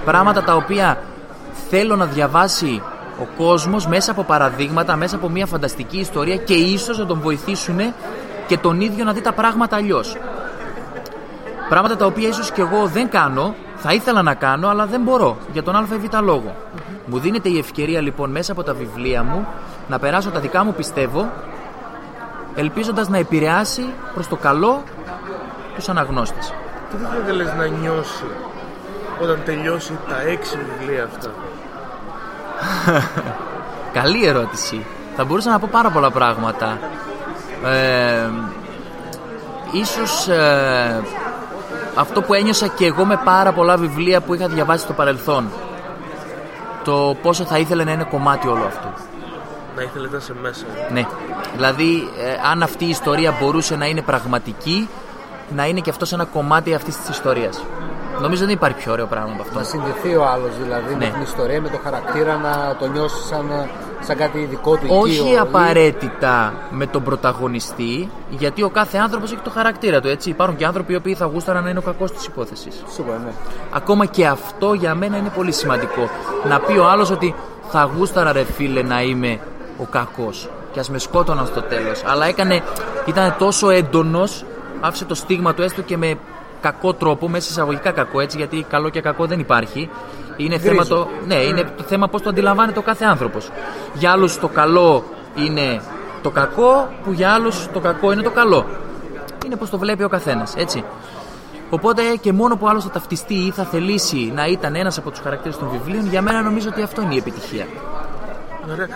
πράγματα 0.04 0.42
τα 0.42 0.54
οποία 0.54 0.98
θέλω 1.70 1.96
να 1.96 2.04
διαβάσει 2.04 2.82
ο 3.20 3.26
κόσμος 3.36 3.86
μέσα 3.86 4.10
από 4.10 4.22
παραδείγματα, 4.22 4.96
μέσα 4.96 5.16
από 5.16 5.28
μια 5.28 5.46
φανταστική 5.46 5.98
ιστορία 5.98 6.36
και 6.36 6.54
ίσως 6.54 6.98
να 6.98 7.06
τον 7.06 7.20
βοηθήσουν 7.20 7.78
και 8.46 8.58
τον 8.58 8.80
ίδιο 8.80 9.04
να 9.04 9.12
δει 9.12 9.20
τα 9.20 9.32
πράγματα 9.32 9.76
αλλιώς. 9.76 10.16
Πράγματα 11.68 11.96
τα 11.96 12.06
οποία 12.06 12.28
ίσως 12.28 12.50
και 12.52 12.60
εγώ 12.60 12.86
δεν 12.86 13.08
κάνω, 13.08 13.54
θα 13.76 13.92
ήθελα 13.92 14.22
να 14.22 14.34
κάνω, 14.34 14.68
αλλά 14.68 14.86
δεν 14.86 15.00
μπορώ 15.00 15.36
για 15.52 15.62
τον 15.62 15.76
α 15.76 15.86
ή 15.92 15.96
β 15.96 16.20
λόγο. 16.22 16.56
Μου 17.06 17.18
δίνεται 17.18 17.48
η 17.48 17.58
ευκαιρία 17.58 18.00
λοιπόν 18.00 18.30
μέσα 18.30 18.52
από 18.52 18.62
τα 18.62 18.74
βιβλία 18.74 19.22
μου 19.22 19.46
να 19.88 19.98
περάσω 19.98 20.30
τα 20.30 20.40
δικά 20.40 20.64
μου 20.64 20.74
πιστεύω, 20.74 21.30
ελπίζοντας 22.54 23.08
να 23.08 23.18
επηρεάσει 23.18 23.92
προς 24.14 24.28
το 24.28 24.36
καλό 24.36 24.82
τους 25.74 25.88
αναγνώστες. 25.88 26.52
Τι 26.90 26.96
θα 26.96 27.16
ήθελες 27.22 27.54
να 27.58 27.66
νιώσει 27.66 28.24
όταν 29.22 29.40
τελειώσει 29.44 29.98
τα 30.08 30.20
έξι 30.20 30.58
βιβλία 30.78 31.04
αυτά; 31.04 31.30
Καλή 34.00 34.26
ερώτηση. 34.26 34.86
Θα 35.16 35.24
μπορούσα 35.24 35.50
να 35.50 35.58
πω 35.58 35.68
πάρα 35.70 35.90
πολλά 35.90 36.10
πράγματα. 36.10 36.78
Ε, 37.64 38.30
ίσως 39.72 40.28
ε, 40.28 41.02
αυτό 41.94 42.22
που 42.22 42.34
ένιωσα 42.34 42.66
και 42.66 42.86
εγώ 42.86 43.04
με 43.04 43.20
πάρα 43.24 43.52
πολλά 43.52 43.76
βιβλία 43.76 44.20
που 44.20 44.34
είχα 44.34 44.48
διαβάσει 44.48 44.84
στο 44.84 44.92
παρελθόν. 44.92 45.48
Το 46.84 47.16
πόσο 47.22 47.44
θα 47.44 47.58
ήθελε 47.58 47.84
να 47.84 47.92
είναι 47.92 48.06
κομμάτι 48.10 48.48
όλο 48.48 48.64
αυτό. 48.66 48.92
Να 49.76 49.82
ήθελε 49.82 50.08
να 50.08 50.16
είσαι 50.16 50.34
μέσα. 50.42 50.64
Ναι. 50.92 51.06
Δηλαδή, 51.54 52.08
ε, 52.18 52.48
αν 52.50 52.62
αυτή 52.62 52.84
η 52.84 52.88
ιστορία 52.88 53.34
μπορούσε 53.40 53.76
να 53.76 53.86
είναι 53.86 54.02
πραγματική, 54.02 54.88
να 55.54 55.66
είναι 55.66 55.80
και 55.80 55.90
αυτό 55.90 56.06
ένα 56.12 56.24
κομμάτι 56.24 56.74
αυτής 56.74 56.96
της 56.96 57.08
ιστορίας. 57.08 57.64
Νομίζω 58.20 58.44
δεν 58.44 58.54
υπάρχει 58.54 58.76
πιο 58.76 58.92
ωραίο 58.92 59.06
πράγμα 59.06 59.32
από 59.32 59.42
αυτό. 59.42 59.58
Να 59.58 59.64
συνδεθεί 59.64 60.14
ο 60.16 60.24
άλλος 60.26 60.50
δηλαδή 60.62 60.94
Ναι. 60.94 61.04
με 61.04 61.10
την 61.12 61.22
ιστορία, 61.22 61.60
με 61.60 61.68
το 61.68 61.78
χαρακτήρα, 61.84 62.36
να 62.36 62.76
το 62.78 62.86
νιώσεις 62.86 63.24
σαν, 63.26 63.68
σαν 64.06 64.16
κάτι 64.16 64.38
δικό 64.38 64.76
του 64.76 64.86
Όχι 64.88 65.12
οικείο, 65.14 65.32
ή- 65.32 65.38
απαραίτητα 65.38 66.52
με 66.70 66.86
τον 66.86 67.02
πρωταγωνιστή, 67.02 68.10
γιατί 68.30 68.62
ο 68.62 68.68
κάθε 68.70 68.98
άνθρωπος 68.98 69.32
έχει 69.32 69.40
το 69.40 69.50
χαρακτήρα 69.50 70.00
του. 70.00 70.08
Έτσι. 70.08 70.30
Υπάρχουν 70.30 70.56
και 70.56 70.64
άνθρωποι 70.66 70.92
οι 70.92 70.96
οποίοι 70.96 71.14
θα 71.14 71.24
γούσταραν 71.24 71.64
να 71.64 71.70
είναι 71.70 71.78
ο 71.78 71.82
κακός 71.82 72.12
της 72.12 72.26
υπόθεσης. 72.26 72.82
Σίγουρα, 72.88 73.18
ναι. 73.24 73.32
Ακόμα 73.72 74.06
και 74.06 74.26
αυτό 74.26 74.72
για 74.72 74.94
μένα 74.94 75.16
είναι 75.16 75.30
πολύ 75.36 75.52
σημαντικό. 75.52 76.08
Να 76.48 76.60
πει 76.60 76.78
ο 76.78 76.88
άλλος 76.88 77.10
ότι 77.10 77.34
θα 77.68 77.90
γούσταρα 77.96 78.32
ρε 78.32 78.44
φίλε 78.44 78.82
να 78.82 79.02
είμαι 79.02 79.38
ο 79.78 79.84
κακός. 79.90 80.48
Και 80.72 80.80
ας 80.80 80.90
με 80.90 80.98
σκότωναν 80.98 81.46
στο 81.46 81.62
τέλος. 81.62 82.02
Αλλά 82.06 82.26
έκανε, 82.26 82.62
ήταν 83.06 83.34
τόσο 83.38 83.70
έντονος, 83.70 84.44
άφησε 84.80 85.04
το 85.04 85.14
στίγμα 85.14 85.54
του 85.54 85.62
έστω 85.62 85.82
και 85.82 85.96
με 85.96 86.14
κακό 86.60 86.92
τρόπο, 86.92 87.28
μέσα 87.28 87.48
εισαγωγικά 87.50 87.90
κακό 87.90 88.20
έτσι, 88.20 88.36
γιατί 88.36 88.66
καλό 88.70 88.88
και 88.88 89.00
κακό 89.00 89.26
δεν 89.26 89.40
υπάρχει. 89.40 89.90
Είναι 90.36 90.58
θέμα 90.58 90.84
το, 90.84 91.08
ναι, 91.26 91.34
είναι 91.34 91.62
το 91.76 91.82
θέμα 91.82 92.08
πώς 92.08 92.22
το 92.22 92.28
αντιλαμβάνεται 92.28 92.78
ο 92.78 92.82
κάθε 92.82 93.04
άνθρωπος. 93.04 93.50
Για 93.94 94.10
άλλους 94.10 94.38
το 94.38 94.48
καλό 94.48 95.04
είναι 95.34 95.80
το 96.22 96.30
κακό, 96.30 96.88
που 97.04 97.12
για 97.12 97.32
άλλους 97.32 97.68
το 97.72 97.80
κακό 97.80 98.12
είναι 98.12 98.22
το 98.22 98.30
καλό. 98.30 98.66
Είναι 99.46 99.56
πώς 99.56 99.70
το 99.70 99.78
βλέπει 99.78 100.04
ο 100.04 100.08
καθένας, 100.08 100.54
έτσι. 100.56 100.84
Οπότε 101.70 102.02
και 102.20 102.32
μόνο 102.32 102.56
που 102.56 102.68
άλλος 102.68 102.84
θα 102.84 102.90
ταυτιστεί 102.90 103.34
ή 103.34 103.50
θα 103.50 103.64
θελήσει 103.64 104.32
να 104.34 104.46
ήταν 104.46 104.74
ένας 104.74 104.98
από 104.98 105.10
τους 105.10 105.20
χαρακτήρες 105.20 105.58
των 105.58 105.68
βιβλίων, 105.68 106.08
για 106.08 106.22
μένα 106.22 106.42
νομίζω 106.42 106.68
ότι 106.68 106.82
αυτό 106.82 107.02
είναι 107.02 107.14
η 107.14 107.16
επιτυχία. 107.16 107.66
Ωραία. 108.72 108.88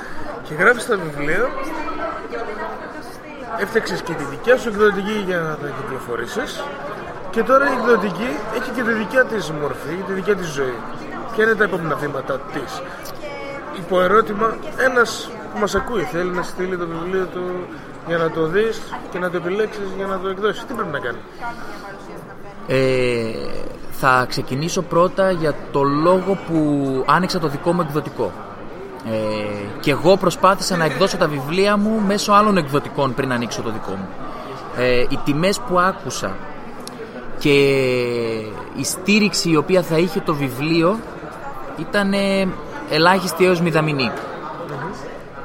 Και 0.43 0.55
γράφεις 0.55 0.87
τα 0.87 0.97
βιβλία. 0.97 1.49
Έφτιαξες 3.61 4.03
και 4.03 4.13
τη 4.13 4.25
δικιά 4.25 4.57
σου 4.57 4.69
εκδοτική 4.69 5.23
για 5.27 5.39
να 5.39 5.57
τα 5.57 5.69
κυκλοφορήσεις. 5.81 6.63
Και 7.31 7.43
τώρα 7.43 7.65
η 7.71 7.73
εκδοτική 7.79 8.31
έχει 8.57 8.71
και 8.71 8.83
τη 8.83 8.93
δικιά 8.93 9.25
της 9.25 9.51
μορφή, 9.51 9.95
τη 10.07 10.13
δικιά 10.13 10.37
της 10.37 10.47
ζωή. 10.47 10.79
Ποια 11.39 11.47
είναι 11.47 11.57
τα 11.57 11.65
επόμενα 11.65 11.95
βήματα 11.95 12.41
της. 12.53 12.83
Υπό 13.79 14.01
ερώτημα, 14.01 14.57
ένας 14.79 15.31
που 15.53 15.59
μας 15.59 15.75
ακούει 15.75 16.03
θέλει 16.03 16.31
να 16.31 16.43
στείλει 16.43 16.77
το 16.77 16.87
βιβλίο 16.87 17.25
του 17.25 17.43
για 18.07 18.17
να 18.17 18.31
το 18.31 18.47
δεις 18.47 18.81
και 19.11 19.19
να 19.19 19.31
το 19.31 19.37
επιλέξεις 19.37 19.83
για 19.97 20.07
να 20.07 20.19
το 20.19 20.29
εκδώσεις. 20.29 20.65
Τι 20.65 20.75
πρέπει 20.75 20.91
να 20.93 20.99
κάνει; 20.99 21.19
Ε, 22.67 23.33
θα 23.91 24.27
ξεκινήσω 24.29 24.83
πρώτα 24.83 25.31
για 25.31 25.55
το 25.73 25.83
λόγο 25.83 26.39
που 26.49 27.05
άνοιξα 27.07 27.39
το 27.39 27.49
δικό 27.49 27.73
μου 27.73 27.81
εκδοτικό. 27.81 28.33
Ε, 29.11 29.81
και 29.81 29.91
εγώ 29.91 30.17
προσπάθησα 30.17 30.77
να 30.77 30.85
εκδώσω 30.85 31.17
τα 31.17 31.29
βιβλία 31.29 31.77
μου 31.77 32.03
μέσω 32.07 32.33
άλλων 32.33 32.57
εκδοτικών 32.57 33.15
πριν 33.15 33.33
ανοίξω 33.33 33.63
το 33.63 33.71
δικό 33.71 33.91
μου. 33.91 34.09
Ε, 34.77 35.01
οι 35.01 35.19
τιμές 35.25 35.61
που 35.61 35.79
άκουσα 35.79 36.37
και 37.39 37.53
η 38.77 38.85
στήριξη 38.85 39.51
η 39.51 39.57
οποία 39.57 39.83
θα 39.83 39.99
είχε 39.99 40.21
το 40.21 40.35
βιβλίο 40.35 40.99
ήταν 41.81 42.13
ε, 42.13 42.49
ελάχιστη 42.91 43.45
έως 43.45 43.61
μηδαμινή. 43.61 44.11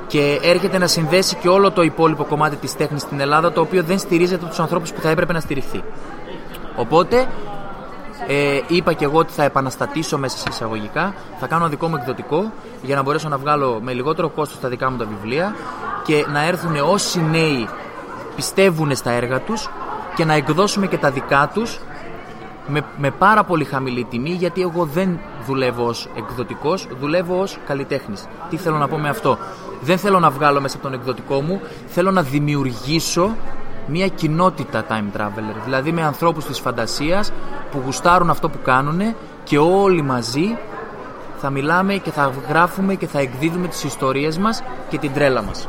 Και 0.08 0.40
έρχεται 0.44 0.78
να 0.78 0.88
συνδέσει 0.88 1.36
και 1.36 1.50
όλο 1.50 1.72
το 1.72 1.82
υπόλοιπο 1.82 2.24
κομμάτι 2.24 2.56
της 2.56 2.76
τέχνης 2.76 3.02
στην 3.02 3.20
Ελλάδα 3.20 3.52
το 3.52 3.62
οποίο 3.62 3.84
δεν 3.84 3.98
στηρίζεται 3.98 4.36
από 4.36 4.50
τους 4.50 4.60
ανθρώπους 4.60 4.94
που 4.94 5.02
θα 5.02 5.10
έπρεπε 5.10 5.34
να 5.34 5.40
στηριχθεί. 5.40 5.84
Οπότε 6.76 7.28
ε, 8.28 8.62
είπα 8.68 8.94
και 8.94 9.06
εγώ 9.06 9.18
ότι 9.18 9.34
θα 9.34 9.44
επαναστατήσω 9.44 10.18
μέσα 10.18 10.38
σε 10.38 10.46
εισαγωγικά, 10.50 11.14
θα 11.40 11.48
κάνω 11.48 11.68
δικό 11.68 11.88
μου 11.88 11.96
εκδοτικό 11.96 12.52
για 12.82 12.96
να 12.96 13.02
μπορέσω 13.02 13.30
να 13.30 13.38
βγάλω 13.38 13.80
με 13.84 13.94
λιγότερο 13.94 14.30
κόστος 14.30 14.60
τα 14.60 14.70
δικά 14.70 14.92
μου 14.92 14.98
τα 14.98 15.06
βιβλία 15.06 15.56
και 16.04 16.26
να 16.32 16.46
έρθουν 16.46 16.76
όσοι 16.76 17.22
νέοι 17.22 17.68
πιστεύουν 18.36 18.96
στα 18.96 19.12
έργα 19.12 19.40
τους 19.40 19.70
και 20.16 20.26
να 20.26 20.34
εκδώσουμε 20.34 20.88
και 20.88 20.98
τα 20.98 21.12
δικά 21.12 21.52
τους 21.54 21.80
με, 22.68 22.82
με 22.98 23.12
πάρα 23.12 23.44
πολύ 23.44 23.64
χαμηλή 23.64 24.04
τιμή 24.04 24.30
γιατί 24.30 24.62
εγώ 24.62 24.86
δεν 24.86 25.20
δουλεύω 25.46 25.86
ως 25.86 26.08
εκδοτικός, 26.16 26.88
δουλεύω 27.00 27.40
ως 27.42 27.58
καλλιτέχνης. 27.68 28.26
Τι 28.50 28.58
θέλω 28.58 28.78
να 28.78 28.88
πω 28.88 28.98
με 28.98 29.10
αυτό; 29.10 29.38
Δεν 29.82 29.98
θέλω 29.98 30.20
να 30.20 30.30
βγάλω 30.30 30.62
μέσα 30.62 30.76
από 30.76 30.86
τον 30.86 30.94
εκδοτικό 30.94 31.42
μου, 31.42 31.62
θέλω 31.88 32.12
να 32.12 32.22
δημιουργήσω 32.22 33.36
μια 33.88 34.08
κοινότητα 34.08 34.86
time 34.90 35.18
traveler. 35.18 35.56
Δηλαδή 35.64 35.92
με 35.92 36.04
ανθρώπους 36.04 36.46
της 36.46 36.60
φαντασίας 36.60 37.32
που 37.72 37.82
γουστάρουν 37.86 38.30
αυτό 38.30 38.50
που 38.50 38.58
κάνουν 38.64 39.16
και 39.44 39.58
όλοι 39.58 40.02
μαζί 40.02 40.58
θα 41.38 41.50
μιλάμε 41.50 41.94
και 41.94 42.12
θα 42.12 42.32
γράφουμε 42.48 42.96
και 42.96 43.08
θα 43.08 43.20
εκδίδουμε 43.20 43.68
τις 43.68 43.84
ιστορίες 43.84 44.38
μας 44.38 44.64
και 44.90 44.98
την 44.98 45.14
τρέλα 45.14 45.42
μας. 45.42 45.68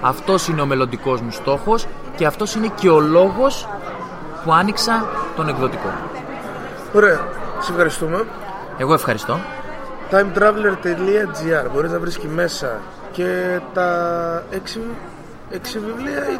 Αυτός 0.00 0.48
είναι 0.48 0.60
ο 0.60 0.66
μελλοντικός 0.66 1.20
μου 1.20 1.30
στόχος 1.30 1.86
και 2.16 2.26
αυτός 2.26 2.54
είναι 2.54 2.72
και 2.74 2.88
ο 2.88 3.00
λόγος 3.00 3.68
που 4.44 4.52
άνοιξα 4.52 5.06
τον 5.36 5.48
εκδοτικό. 5.48 5.92
Ωραία. 6.94 7.20
Σε 7.60 7.70
ευχαριστούμε. 7.70 8.24
Εγώ 8.78 8.94
ευχαριστώ. 8.94 9.38
timetraveler.gr 10.10 11.70
Μπορείς 11.72 11.90
να 11.90 11.98
βρεις 11.98 12.18
και 12.18 12.28
μέσα 12.28 12.80
και 13.12 13.60
τα 13.72 13.88
έξι, 14.50 14.80
έξι 15.50 15.78
βιβλία 15.78 16.30
ή 16.32 16.38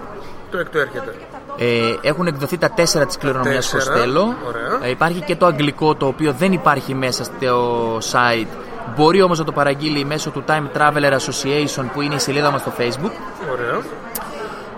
το 0.51 0.59
έκτο 0.59 0.79
έρχεται; 0.79 1.15
Ε, 1.57 2.09
έχουν 2.09 2.27
εκδοθεί 2.27 2.59
τα 2.59 2.71
τέσσερα 2.71 3.07
της 3.07 3.19
κληρονομιάς 3.19 3.71
Τέσσερα. 3.71 3.93
Κοστέλο. 3.93 4.37
Ωραία. 4.47 4.79
Ε, 4.83 4.91
υπάρχει 4.91 5.21
και 5.21 5.37
το 5.37 5.47
αγγλικό 5.47 5.95
το 5.95 6.07
οποίο 6.07 6.33
δεν 6.39 6.53
υπάρχει 6.53 6.95
μέσα 6.95 7.25
στο 7.25 7.97
site. 7.99 8.47
Μπορεί 8.97 9.23
όμως 9.23 9.39
να 9.39 9.45
το 9.45 9.53
παραγγείλει 9.53 10.05
μέσω 10.05 10.31
του 10.31 10.45
Time 10.49 10.79
Traveler 10.79 11.13
Association 11.13 11.85
που 11.93 12.01
είναι 12.01 12.15
η 12.15 12.19
σελίδα 12.19 12.51
μας 12.51 12.61
στο 12.61 12.73
Facebook. 12.79 13.13
Ωραία. 13.53 13.81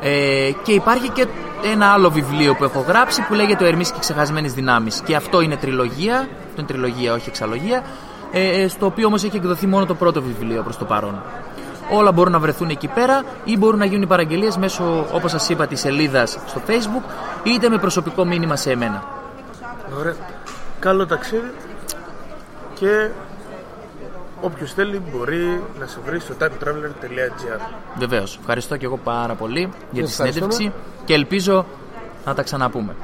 Ε, 0.01 0.51
και 0.63 0.73
υπάρχει 0.73 1.09
και 1.09 1.27
ένα 1.73 1.87
άλλο 1.93 2.11
βιβλίο 2.11 2.55
που 2.55 2.65
έχω 2.65 2.85
γράψει 2.89 3.23
που 3.23 3.35
λέγεται 3.35 3.65
Ο 3.65 3.67
Ερμής 3.67 3.89
και 3.91 3.97
οι 3.97 4.01
Ξεχασμένες 4.01 4.53
Δυνάμεις. 4.53 5.01
Και 5.01 5.17
αυτό 5.17 5.41
είναι 5.41 5.57
τριλογία, 5.57 6.17
αυτό 6.17 6.57
είναι 6.57 6.67
τριλογία, 6.67 7.13
όχι 7.13 7.29
εξαλογία, 7.29 7.83
ε, 8.33 8.63
ε, 8.63 8.69
στο 8.69 8.87
οποίο 8.87 9.07
όμως 9.07 9.25
έχει 9.25 9.37
εκδοθεί 9.37 9.67
μόνο 9.67 9.87
το 9.87 9.95
πρώτο 9.95 10.23
βιβλίο 10.23 10.63
προς 10.63 10.77
το 10.79 10.85
παρόν. 10.85 11.23
Όλα 11.91 12.13
μπορούν 12.13 12.33
να 12.33 12.39
βρεθούν 12.39 12.69
εκεί 12.69 12.89
πέρα 12.89 13.23
ή 13.45 13.57
μπορούν 13.57 13.79
να 13.79 13.85
γίνουν 13.85 14.03
οι 14.03 14.07
παραγγελίες 14.07 14.57
μέσω, 14.57 15.07
όπως 15.13 15.31
σας 15.31 15.49
είπα, 15.49 15.67
της 15.67 15.81
σελίδας 15.81 16.39
στο 16.47 16.61
facebook 16.67 17.11
είτε 17.43 17.69
με 17.69 17.79
προσωπικό 17.79 18.25
μήνυμα 18.25 18.57
σε 18.57 18.71
εμένα. 18.71 19.05
Ωραία. 19.99 20.15
Καλό 20.79 21.07
ταξίδι 21.07 21.53
και 22.75 23.09
όποιος 24.45 24.73
θέλει 24.73 25.03
μπορεί 25.13 25.63
να 25.79 25.87
σε 25.87 25.99
βρει 26.05 26.21
στο 26.21 26.35
timetraveler.gr 26.41 27.61
Βεβαίως. 27.99 28.39
Ευχαριστώ 28.41 28.77
και 28.77 28.85
εγώ 28.85 28.97
πάρα 28.97 29.35
πολύ 29.35 29.61
για 29.91 30.05
τη 30.05 30.11
Ευχαριστούμε. 30.11 30.53
συνέντευξη 30.53 30.73
και 31.05 31.15
ελπίζω 31.15 31.67
να 32.25 32.35
τα 32.35 32.43
ξαναπούμε. 32.43 32.95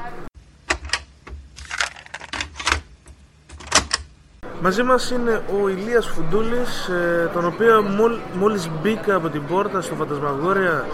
Μαζί 4.62 4.82
μας 4.82 5.10
είναι 5.10 5.42
ο 5.62 5.68
Ηλίας 5.68 6.06
Φουντούλης, 6.06 6.88
ε, 6.88 7.30
τον 7.32 7.44
οποίο 7.44 7.82
μόλ, 7.82 8.18
μόλις 8.38 8.68
μπήκα 8.82 9.14
από 9.14 9.28
την 9.28 9.46
πόρτα 9.46 9.80
στο 9.80 9.94
Φαντασμαγόρια 9.94 10.84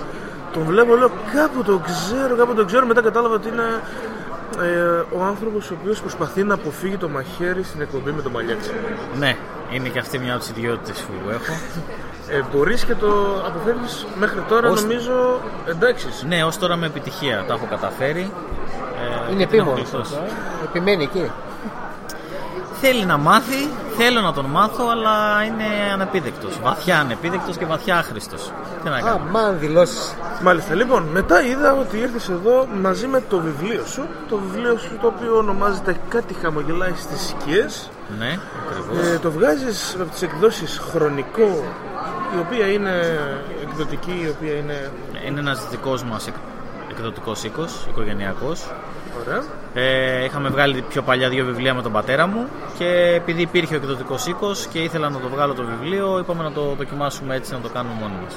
τον 0.52 0.64
βλέπω, 0.64 0.96
λέω 0.96 1.10
κάπου 1.34 1.62
το 1.62 1.78
ξέρω, 1.78 2.36
κάπου 2.36 2.54
το 2.54 2.64
ξέρω, 2.64 2.86
μετά 2.86 3.02
κατάλαβα 3.02 3.34
ότι 3.34 3.48
είναι 3.48 3.80
ε, 4.62 5.04
ο 5.16 5.22
άνθρωπος 5.24 5.70
ο 5.70 5.74
οποίος 5.80 6.00
προσπαθεί 6.00 6.42
να 6.42 6.54
αποφύγει 6.54 6.96
το 6.96 7.08
μαχαίρι 7.08 7.62
στην 7.62 7.80
εκπομπή 7.80 8.10
με 8.10 8.22
το 8.22 8.30
μαλλιάτσι. 8.30 8.70
Ναι, 9.18 9.36
είναι 9.70 9.88
και 9.88 9.98
αυτή 9.98 10.18
μια 10.18 10.30
από 10.32 10.40
τις 10.40 10.48
ιδιότητες 10.50 11.00
που 11.00 11.30
έχω. 11.30 11.52
Ε, 12.30 12.42
μπορείς 12.52 12.84
και 12.84 12.94
το 12.94 13.42
αποφεύγεις 13.46 14.06
μέχρι 14.18 14.40
τώρα 14.48 14.70
Ως- 14.70 14.82
νομίζω 14.82 15.40
εντάξει. 15.68 16.06
Ναι, 16.28 16.44
ως 16.44 16.58
τώρα 16.58 16.76
με 16.76 16.86
επιτυχία 16.86 17.44
τα 17.48 17.54
έχω 17.54 17.66
καταφέρει. 17.70 18.30
Ε, 19.28 19.32
Είναι 19.32 19.44
και 19.44 19.46
την 19.50 19.58
έχω 19.58 19.70
επίμονος. 19.70 19.90
γλιτώσει. 19.90 20.14
Επιμένει 20.64 21.02
εκεί. 21.02 21.30
Θέλει 22.80 23.04
να 23.04 23.16
μάθει, 23.16 23.68
θέλω 23.98 24.20
να 24.20 24.32
τον 24.32 24.44
μάθω, 24.44 24.88
αλλά 24.88 25.44
είναι 25.44 25.64
ανεπίδεκτος. 25.92 26.60
Βαθιά 26.62 26.98
ανεπίδεκτος 26.98 27.56
και 27.56 27.66
βαθιά 27.66 27.98
άχρηστος. 27.98 28.52
Τι 28.82 28.88
να 28.88 28.96
Α, 28.96 29.00
κάνω. 29.00 29.20
μαν 29.30 29.58
δηλώσεις. 29.58 30.14
Μάλιστα, 30.42 30.74
λοιπόν, 30.74 31.02
μετά 31.02 31.42
είδα 31.42 31.72
ότι 31.72 31.96
ήρθες 31.98 32.28
εδώ 32.28 32.66
μαζί 32.82 33.06
με 33.06 33.22
το 33.28 33.38
βιβλίο 33.38 33.84
σου, 33.84 34.06
το 34.28 34.36
βιβλίο 34.36 34.78
σου 34.78 34.98
το 35.00 35.06
οποίο 35.06 35.36
ονομάζεται 35.36 35.96
«Κάτι 36.08 36.34
χαμογελάει 36.34 36.92
στις 36.96 37.28
σκιές». 37.28 37.90
Ναι, 38.18 38.38
ακριβώς. 38.66 39.12
Ε, 39.12 39.18
το 39.18 39.30
βγάζεις 39.30 39.96
από 40.00 40.10
τις 40.10 40.22
εκδόσεις 40.22 40.80
χρονικό, 40.90 41.64
η 42.36 42.38
οποία 42.38 42.66
είναι 42.66 43.18
εκδοτική, 43.62 44.20
η 44.24 44.28
οποία 44.28 44.52
είναι... 44.52 44.90
Είναι 45.26 45.40
ένας 45.40 45.68
δικός 45.68 46.04
μας 46.04 46.28
εκδοτικός 46.90 47.44
οίκος, 47.44 47.86
οικογενειακός. 47.88 48.70
Ωραία. 49.20 49.42
Ε, 49.74 50.24
είχαμε 50.24 50.48
βγάλει 50.48 50.84
πιο 50.88 51.02
παλιά 51.02 51.28
δύο 51.28 51.44
βιβλία 51.44 51.74
με 51.74 51.82
τον 51.82 51.92
πατέρα 51.92 52.26
μου 52.26 52.48
και 52.78 53.12
επειδή 53.16 53.42
υπήρχε 53.42 53.74
ο 53.74 53.76
εκδοτικός 53.76 54.26
οίκος 54.26 54.66
και 54.66 54.78
ήθελα 54.78 55.08
να 55.08 55.20
το 55.20 55.28
βγάλω 55.28 55.54
το 55.54 55.64
βιβλίο, 55.64 56.18
είπαμε 56.18 56.42
να 56.42 56.52
το 56.52 56.74
δοκιμάσουμε 56.78 57.34
έτσι 57.34 57.52
να 57.52 57.60
το 57.60 57.68
κάνουμε 57.68 57.94
μόνοι 58.00 58.14
μας. 58.22 58.34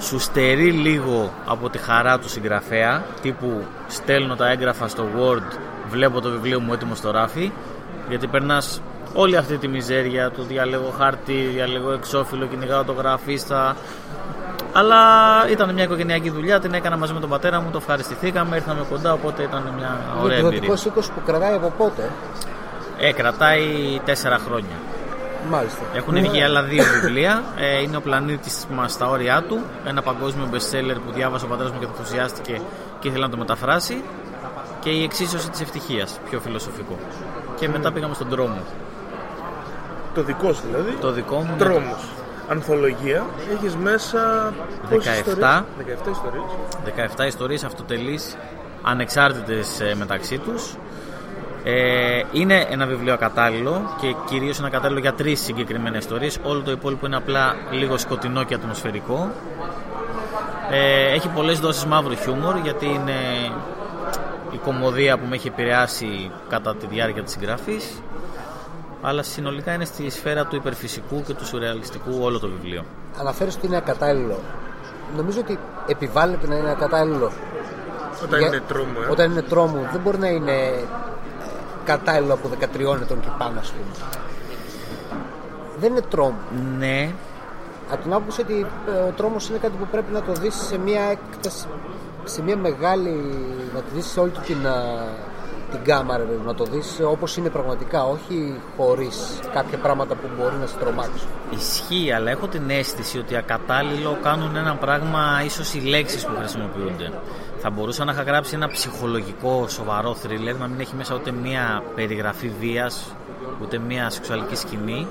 Σου 0.00 0.18
στερεί 0.18 0.70
λίγο 0.70 1.32
από 1.46 1.70
τη 1.70 1.78
χαρά 1.78 2.18
του 2.18 2.28
συγγραφέα, 2.28 3.04
τύπου 3.22 3.64
στέλνω 3.88 4.36
τα 4.36 4.50
έγγραφα 4.50 4.88
στο 4.88 5.04
Word, 5.18 5.58
βλέπω 5.88 6.20
το 6.20 6.30
βιβλίο 6.30 6.60
μου 6.60 6.72
έτοιμο 6.72 6.94
στο 6.94 7.10
ράφι, 7.10 7.52
γιατί 8.08 8.26
περνάς 8.26 8.80
όλη 9.16 9.36
αυτή 9.36 9.56
τη 9.58 9.68
μιζέρια 9.68 10.30
του 10.30 10.42
διαλέγω 10.42 10.94
χάρτη, 10.98 11.32
διαλέγω 11.32 11.92
εξώφυλλο, 11.92 12.46
κυνηγάω 12.46 12.84
το 12.84 12.92
γραφίστα. 12.92 13.76
Αλλά 14.72 14.96
ήταν 15.50 15.74
μια 15.74 15.84
οικογενειακή 15.84 16.30
δουλειά, 16.30 16.60
την 16.60 16.74
έκανα 16.74 16.96
μαζί 16.96 17.12
με 17.12 17.20
τον 17.20 17.28
πατέρα 17.28 17.60
μου, 17.60 17.70
το 17.70 17.78
ευχαριστηθήκαμε, 17.78 18.56
ήρθαμε 18.56 18.86
κοντά, 18.90 19.12
οπότε 19.12 19.42
ήταν 19.42 19.72
μια 19.76 19.98
ωραία 20.22 20.38
Είναι 20.38 20.46
εμπειρία. 20.48 20.68
εκδοτικό 20.68 20.88
οίκος 20.90 21.10
που 21.10 21.20
κρατάει 21.26 21.54
από 21.54 21.72
πότε; 21.78 22.10
Ε, 22.98 23.12
κρατάει 23.12 23.64
τέσσερα 24.04 24.38
χρόνια. 24.38 24.76
Μάλιστα. 25.50 25.80
Έχουν 25.94 26.14
βγει 26.20 26.42
άλλα 26.42 26.62
δύο 26.62 26.84
βιβλία. 26.84 27.42
Ε, 27.58 27.82
είναι 27.82 27.96
ο 27.96 28.00
πλανήτης 28.00 28.66
μας 28.70 28.92
στα 28.92 29.08
όρια 29.08 29.42
του. 29.48 29.60
Ένα 29.86 30.02
παγκόσμιο 30.02 30.48
bestseller 30.52 30.96
που 31.06 31.12
διάβασε 31.12 31.44
ο 31.44 31.48
πατέρας 31.48 31.72
μου 31.72 31.78
και 31.78 31.84
το 31.84 31.92
ενθουσιάστηκε 31.98 32.60
και 32.98 33.08
ήθελε 33.08 33.24
να 33.24 33.30
το 33.30 33.36
μεταφράσει. 33.36 34.02
Και 34.80 34.90
η 34.90 35.02
εξίσωση 35.02 35.50
της 35.50 35.60
ευτυχίας, 35.60 36.18
πιο 36.30 36.40
φιλοσοφικό. 36.40 36.98
Και 37.58 37.68
μετά 37.68 37.92
πήγαμε 37.92 38.14
στον 38.14 38.28
δρόμο. 38.28 38.58
Το 40.16 40.22
δικό 40.22 40.52
σου 40.52 40.62
δηλαδή. 40.66 40.96
Το 41.00 41.12
δικό 41.12 41.36
μου. 41.36 41.54
Τρόμος. 41.58 42.08
Ανθολογία. 42.48 43.26
Έχεις 43.52 43.76
μέσα... 43.76 44.52
πόσες 44.90 45.22
17. 45.24 45.28
ιστορίες; 45.28 45.62
17 46.04 46.10
ιστορίες. 46.10 46.44
17 47.18 47.26
ιστορίες 47.26 47.64
αυτοτελείς 47.64 48.36
ανεξάρτητες 48.82 49.80
ε, 49.80 49.94
μεταξύ 49.94 50.38
τους 50.38 50.76
ε, 51.64 52.22
είναι 52.32 52.66
ένα 52.70 52.86
βιβλίο 52.86 53.12
ακατάλληλο 53.12 53.94
και 54.00 54.14
κυρίως 54.24 54.58
ένα 54.58 54.68
κατάλληλο 54.68 55.00
για 55.00 55.12
τρεις 55.12 55.40
συγκεκριμένες 55.40 55.98
ιστορίες 55.98 56.38
όλο 56.42 56.60
το 56.62 56.70
υπόλοιπο 56.70 57.06
είναι 57.06 57.16
απλά 57.16 57.54
λίγο 57.70 57.98
σκοτεινό 57.98 58.44
και 58.44 58.54
ατμοσφαιρικό 58.54 59.30
ε, 60.70 61.12
έχει 61.14 61.28
πολλές 61.28 61.60
δόσεις 61.60 61.84
μαύρου 61.84 62.14
χιούμορ 62.14 62.56
γιατί 62.62 62.86
είναι 62.86 63.12
η 64.50 64.56
κομμωδία 64.64 65.18
που 65.18 65.26
με 65.28 65.34
έχει 65.34 65.48
επηρεάσει 65.48 66.30
κατά 66.48 66.76
τη 66.76 66.86
διάρκεια 66.86 67.22
της 67.22 67.32
συγγραφής 67.32 68.02
αλλά 69.08 69.22
συνολικά 69.22 69.72
είναι 69.72 69.84
στη 69.84 70.10
σφαίρα 70.10 70.44
του 70.46 70.56
υπερφυσικού 70.56 71.22
και 71.26 71.34
του 71.34 71.46
σουρεαλιστικού 71.46 72.18
όλο 72.22 72.38
το 72.38 72.48
βιβλίο 72.48 72.84
Αναφέρεις 73.20 73.56
ότι 73.56 73.66
είναι 73.66 73.76
ακατάλληλο. 73.76 74.38
Νομίζω 75.16 75.40
ότι 75.40 75.58
επιβάλλεται 75.86 76.46
να 76.46 76.54
είναι 76.56 76.70
ακατάλληλο. 76.70 77.30
Όταν 78.24 78.38
Για- 78.38 78.48
είναι 78.48 78.60
τρόμο, 78.68 78.92
ε. 79.06 79.10
Όταν 79.10 79.30
είναι 79.30 79.42
τρόμο, 79.42 79.88
δεν 79.92 80.00
μπορεί 80.00 80.18
να 80.18 80.28
είναι 80.28 80.52
ε, 80.52 80.82
κατάλληλο 81.84 82.32
από 82.32 82.48
13 82.48 83.00
ετών 83.02 83.20
και 83.20 83.28
πάνω, 83.38 83.58
ας 83.60 83.70
πούμε. 83.72 84.08
Δεν 85.80 85.90
είναι 85.90 86.00
τρόμο. 86.00 86.36
ναι 86.78 87.10
Από 87.92 88.02
την 88.02 88.12
άποψη 88.12 88.40
ότι 88.40 88.66
ε, 88.88 88.98
ο 89.08 89.12
τρόμος 89.16 89.48
είναι 89.48 89.58
κάτι 89.58 89.74
που 89.78 89.86
πρέπει 89.90 90.12
να 90.12 90.22
το 90.22 90.32
δεις 90.32 90.54
σε 90.54 90.78
μια 90.78 91.02
έκταση, 91.02 91.66
σε 92.24 92.42
μια 92.42 92.56
μεγάλη, 92.56 93.10
να 93.74 93.80
το 93.80 93.86
δεις 93.94 94.06
σε 94.06 94.20
όλη 94.20 94.30
του 94.30 94.40
την, 94.40 94.66
α, 94.66 94.74
την 95.76 95.84
γκάμα, 95.84 96.16
ρε 96.16 96.22
παιδί, 96.22 96.46
να 96.46 96.54
το 96.54 96.64
δεις 96.64 97.00
όπως 97.04 97.36
είναι 97.36 97.48
πραγματικά, 97.48 98.04
όχι 98.04 98.60
χωρίς 98.76 99.40
κάποια 99.52 99.78
πράγματα 99.78 100.14
που 100.14 100.28
μπορεί 100.36 100.56
να 100.56 100.66
σε 100.66 100.76
τρομάξουν. 100.76 101.28
Ισχύει, 101.50 102.12
αλλά 102.12 102.30
έχω 102.30 102.46
την 102.46 102.70
αίσθηση 102.70 103.18
ότι 103.18 103.36
ακατάλληλο 103.36 104.18
κάνουν 104.22 104.56
ένα 104.56 104.74
πράγμα 104.76 105.42
ίσως 105.44 105.74
οι 105.74 105.80
λέξεις 105.80 106.26
που 106.26 106.34
χρησιμοποιούνται. 106.38 107.12
Θα 107.58 107.70
μπορούσα 107.70 108.04
να 108.04 108.12
είχα 108.12 108.22
γράψει 108.22 108.54
ένα 108.54 108.68
ψυχολογικό 108.68 109.68
σοβαρό 109.68 110.14
θρίλερ, 110.14 110.56
να 110.56 110.66
μην 110.66 110.80
έχει 110.80 110.94
μέσα 110.94 111.14
ούτε 111.14 111.30
μία 111.30 111.82
περιγραφή 111.94 112.52
βίας, 112.60 113.14
ούτε 113.62 113.78
μία 113.78 114.10
σεξουαλική 114.10 114.56
σκηνή 114.56 115.06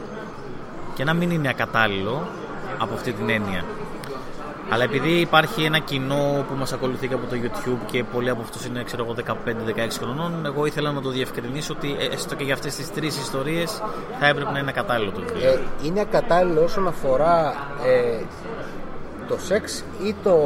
και 0.96 1.04
να 1.04 1.14
μην 1.14 1.32
είναι 1.32 1.50
ακατάλληλο 1.50 2.28
από 2.78 2.94
αυτή 2.94 3.12
την 3.12 3.30
έννοια. 3.30 3.64
Αλλά 4.70 4.84
επειδή 4.84 5.10
υπάρχει 5.10 5.64
ένα 5.64 5.80
κοινό 5.80 6.46
που 6.48 6.56
μας 6.58 6.74
ακολουθεί 6.74 7.08
και 7.08 7.14
από 7.14 7.26
το 7.26 7.36
YouTube 7.44 7.86
και 7.92 8.04
πολλοί 8.04 8.30
από 8.30 8.42
αυτούς 8.42 8.66
είναι 8.66 8.84
ξέρω 8.84 9.04
εγώ 9.04 9.16
15-16 9.28 9.88
χρονών, 10.00 10.46
εγώ 10.46 10.66
ήθελα 10.66 10.92
να 10.92 11.02
το 11.02 11.10
διευκρινίσω 11.10 11.74
ότι 11.78 11.96
ε, 12.00 12.06
έστω 12.14 12.36
και 12.36 12.44
για 12.44 12.54
αυτές 12.54 12.76
τις 12.76 12.92
τρεις 12.92 13.18
ιστορίες 13.18 13.82
θα 14.20 14.28
έπρεπε 14.28 14.52
να 14.52 14.60
είναι 14.60 14.72
κατάλληλο 14.72 15.12
το 15.12 15.22
βιβλίο. 15.22 15.50
Ε, 15.50 15.60
είναι 15.84 16.02
ακατάλληλο 16.02 16.64
όσον 16.64 16.88
αφορά 16.88 17.54
ε, 17.86 18.24
το 19.28 19.38
σεξ 19.40 19.84
ή 20.04 20.16
το, 20.24 20.38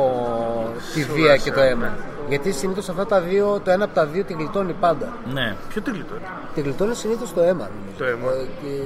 τη 0.93 1.03
βία 1.03 1.38
και 1.38 1.51
το 1.51 1.59
αίμα; 1.61 1.93
Γιατί 2.30 2.52
συνήθως 2.52 2.90
αυτά 2.90 3.06
τα 3.06 3.22
δύο, 3.22 3.62
το 3.64 3.72
ένα 3.72 3.84
από 3.84 3.94
τα 3.94 4.06
δύο 4.06 4.24
τη 4.24 4.34
γλιτώνει 4.34 4.74
πάντα. 4.80 5.14
Ναι. 5.34 5.56
Ποιο 5.70 5.82
τι 5.82 5.92
γλιτώνει; 5.92 6.22
Τη 6.54 6.62
γλιτώνει 6.62 6.96
συνήθως 6.96 7.34
το 7.34 7.42
αίμα. 7.42 7.70
νομίζω. 7.76 7.98
Το 7.98 8.06
αίμα. 8.06 8.32
Ε, 8.32 8.46
και 8.62 8.84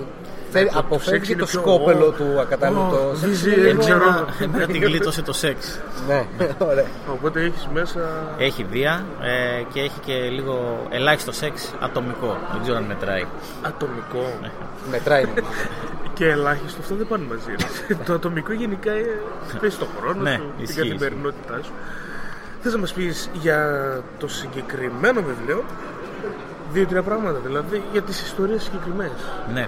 φέρει- 0.51 0.67
το- 0.67 0.73
το 0.73 0.79
αποφεύγει 0.79 1.09
σεξ 1.17 1.29
είναι 1.29 1.39
το 1.39 1.45
πιο- 1.45 1.59
σκόπελο 1.59 2.05
Ω, 2.05 2.11
του 2.11 2.39
ακατάλληλου. 2.39 2.81
ω, 2.81 2.89
το 2.89 3.17
σεξ 3.17 3.21
βυζί, 3.29 3.47
είναι 3.47 3.55
δεν 3.55 3.65
λίγο- 3.65 3.79
ξέρω. 3.79 4.03
Εμένα, 4.03 4.27
εμένα 4.43 4.65
την 4.65 4.81
γλίτωσε 4.83 5.21
το 5.21 5.33
σεξ. 5.33 5.79
Ναι, 6.07 6.25
ωραία. 6.71 6.85
Οπότε 7.11 7.41
έχεις 7.41 7.67
μέσα... 7.73 7.99
Έχει 8.37 8.63
βία 8.63 9.05
ε, 9.21 9.63
και 9.73 9.79
έχει 9.79 9.99
και 10.05 10.13
λίγο 10.13 10.87
ελάχιστο 10.89 11.31
σεξ 11.31 11.73
ατομικό. 11.79 12.37
Δεν 12.51 12.61
ξέρω 12.61 12.77
αν 12.77 12.83
μετράει. 12.83 13.25
Ατομικό. 13.61 14.33
Μετράει. 14.91 15.23
νομίζω. 15.25 15.45
Και 16.17 16.25
ελάχιστο 16.29 16.81
αυτό 16.81 16.95
δεν 16.95 17.07
πάνε 17.07 17.23
μαζί. 17.29 17.51
ρε. 17.87 17.95
το 18.05 18.13
ατομικό 18.13 18.53
γενικά 18.53 18.91
ε, 18.91 19.05
παίζει 19.61 19.77
το 19.77 19.87
χρόνο 19.99 20.21
Ναι, 20.21 20.31
σου, 20.35 20.51
την 20.55 20.63
ισχύει, 20.63 20.77
καθημερινότητά 20.89 21.59
σου. 21.63 21.71
Θες 22.63 22.73
να 22.73 22.79
μας 22.79 22.93
πεις 22.93 23.29
για 23.33 23.59
το 24.19 24.27
συγκεκριμένο 24.27 25.21
βιβλίο; 25.21 25.63
Δύο-τρία 26.71 27.03
πράγματα, 27.03 27.39
δηλαδή 27.39 27.83
για 27.91 28.01
τις 28.01 28.21
ιστορίες 28.21 28.63
συγκεκριμένες. 28.63 29.31
Ναι. 29.53 29.67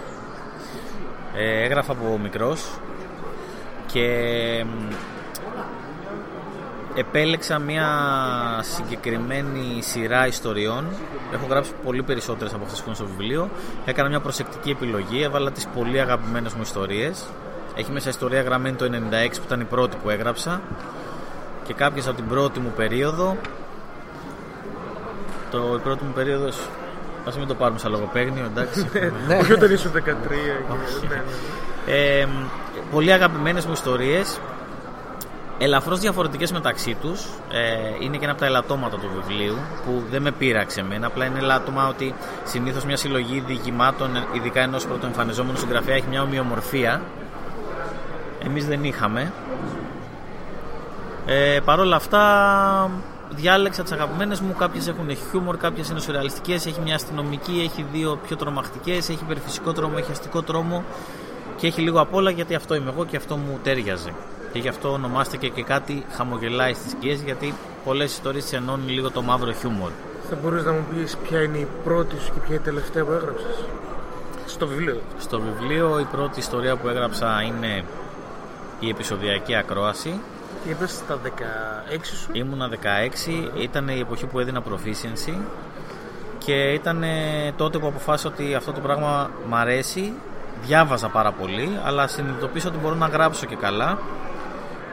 Ε, 1.35 1.63
έγραφα 1.63 1.91
από 1.91 2.19
μικρός 2.21 2.79
και 3.85 4.07
μ, 4.65 4.93
επέλεξα 6.95 7.59
μια 7.59 7.89
συγκεκριμένη 8.61 9.81
σειρά 9.81 10.27
ιστοριών. 10.27 10.85
Έχω 11.33 11.45
γράψει 11.49 11.71
πολύ 11.83 12.03
περισσότερες 12.03 12.53
από 12.53 12.63
αυτές 12.63 12.79
που 12.79 12.85
είναι 12.85 12.95
στο 12.95 13.05
βιβλίο. 13.05 13.49
Έκανα 13.85 14.09
μια 14.09 14.19
προσεκτική 14.19 14.69
επιλογή, 14.69 15.21
έβαλα 15.21 15.51
τις 15.51 15.67
πολύ 15.75 15.99
αγαπημένες 15.99 16.53
μου 16.53 16.61
ιστορίες. 16.61 17.25
Έχει 17.75 17.91
μέσα 17.91 18.09
ιστορία 18.09 18.41
γραμμένη 18.41 18.75
το 18.75 18.85
96 18.85 19.39
που 19.39 19.45
ήταν 19.45 19.59
η 19.59 19.65
πρώτη 19.65 19.97
που 20.03 20.09
έγραψα 20.09 20.61
και 21.67 21.73
κάποιες 21.73 22.07
από 22.07 22.15
την 22.15 22.27
πρώτη 22.27 22.59
μου 22.59 22.73
περίοδο. 22.75 23.37
Το, 25.51 25.73
η 25.75 25.79
πρώτη 25.79 26.03
μου 26.03 26.11
περίοδος, 26.15 26.57
ας 27.27 27.37
μην 27.37 27.47
το 27.47 27.53
πάρουμε 27.55 27.79
σαν 27.79 27.91
λογοπαίγνιο, 27.91 28.45
εντάξει. 28.45 28.89
Ναι. 29.27 29.35
Όχι 29.37 29.53
όταν 29.53 29.71
ήσουν 29.71 29.91
13. 29.91 29.99
και- 29.99 30.05
ναι, 31.09 31.15
ναι. 31.15 31.21
Ε, 31.93 32.27
πολύ 32.91 33.11
αγαπημένες 33.11 33.65
μου 33.65 33.71
ιστορίες 33.73 34.39
ελαφρώς 35.57 35.99
διαφορετικές 35.99 36.51
μεταξύ 36.51 36.97
τους 37.01 37.25
ε, 37.51 38.03
είναι 38.05 38.17
και 38.17 38.23
ένα 38.23 38.31
από 38.31 38.41
τα 38.41 38.45
ελαττώματα 38.47 38.97
του 38.97 39.09
βιβλίου 39.15 39.57
που 39.85 40.03
δεν 40.11 40.21
με 40.21 40.31
πείραξε 40.31 40.79
εμένα 40.79 41.07
απλά 41.07 41.25
είναι 41.25 41.39
ελάττωμα 41.39 41.87
ότι 41.87 42.13
συνήθως 42.43 42.85
μια 42.85 42.97
συλλογή 42.97 43.43
διηγημάτων 43.47 44.09
ειδικά 44.33 44.61
ενός 44.61 44.85
πρωτοεμφανιζόμενου 44.85 45.57
συγγραφέα 45.57 45.95
έχει 45.95 46.05
μια 46.09 46.21
ομοιομορφία 46.21 47.01
εμείς 48.45 48.65
δεν 48.67 48.83
είχαμε 48.83 49.31
ε, 51.25 51.59
Παρ' 51.65 51.79
όλα 51.79 51.95
αυτά 51.95 52.89
διάλεξα 53.29 53.83
τις 53.83 53.91
αγαπημένες 53.91 54.39
μου 54.39 54.55
κάποιες 54.57 54.87
έχουν 54.87 55.15
χιούμορ, 55.15 55.57
κάποιες 55.57 55.89
είναι 55.89 55.99
σουρεαλιστικές 55.99 56.65
έχει 56.65 56.81
μια 56.81 56.95
αστυνομική, 56.95 57.61
έχει 57.69 57.85
δύο 57.91 58.19
πιο 58.27 58.35
τρομακτικές 58.35 59.09
έχει 59.09 59.23
υπερφυσικό 59.23 59.71
τρόμο, 59.71 59.93
έχει 59.97 60.11
αστικό 60.11 60.41
τρόμο 60.41 60.83
και 61.57 61.67
έχει 61.67 61.81
λίγο 61.81 61.99
απ' 61.99 62.13
όλα 62.13 62.29
γιατί 62.29 62.55
αυτό 62.55 62.75
είμαι 62.75 62.89
εγώ 62.89 63.05
και 63.05 63.17
αυτό 63.17 63.35
μου 63.35 63.59
τέριαζε. 63.63 64.13
Και 64.53 64.59
γι' 64.59 64.67
αυτό 64.67 64.91
ονομάστηκε 64.91 65.47
και 65.47 65.63
κάτι 65.63 66.05
χαμογελάει 66.11 66.73
στις 66.73 66.91
σκιές 66.91 67.21
γιατί 67.21 67.53
πολλές 67.85 68.11
ιστορίες 68.11 68.53
ενώνουν 68.53 68.89
λίγο 68.89 69.11
το 69.11 69.21
μαύρο 69.21 69.51
χιούμορ. 69.51 69.91
Θα 70.29 70.35
μπορείς 70.35 70.63
να 70.63 70.71
μου 70.71 70.85
πεις 70.93 71.17
ποια 71.17 71.41
είναι 71.41 71.57
η 71.57 71.67
πρώτη 71.83 72.15
σου 72.19 72.33
και 72.33 72.39
ποια 72.39 72.47
είναι 72.47 72.55
η 72.55 72.59
τελευταία 72.59 73.03
που 73.03 73.11
έγραψες; 73.11 73.65
Στο 74.45 74.67
βιβλίο. 74.67 75.01
Στο 75.17 75.39
βιβλίο 75.39 75.99
η 75.99 76.03
πρώτη 76.03 76.39
ιστορία 76.39 76.75
που 76.75 76.87
έγραψα 76.87 77.41
είναι 77.41 77.83
η 78.79 78.89
επεισοδιακή 78.89 79.55
ακρόαση. 79.55 80.19
Και 80.65 80.71
είπες 80.71 80.91
στα 80.91 81.19
16 81.23 81.29
σου; 82.03 82.29
Ήμουνα 82.31 82.69
16, 82.69 83.49
ήταν 83.61 83.87
η 83.87 83.99
εποχή 83.99 84.25
που 84.25 84.39
έδινα 84.39 84.63
proficiency 84.69 85.37
και 86.37 86.53
ήταν 86.53 87.03
τότε 87.55 87.77
που 87.77 87.87
αποφάσισα 87.87 88.29
ότι 88.29 88.55
αυτό 88.55 88.71
το 88.71 88.79
πράγμα 88.79 89.29
μ' 89.47 89.55
αρέσει. 89.55 90.13
Διάβαζα 90.65 91.09
πάρα 91.09 91.31
πολύ, 91.31 91.79
αλλά 91.83 92.07
συνειδητοποίησα 92.07 92.67
ότι 92.67 92.77
μπορώ 92.77 92.95
να 92.95 93.07
γράψω 93.07 93.45
και 93.45 93.55
καλά. 93.55 93.97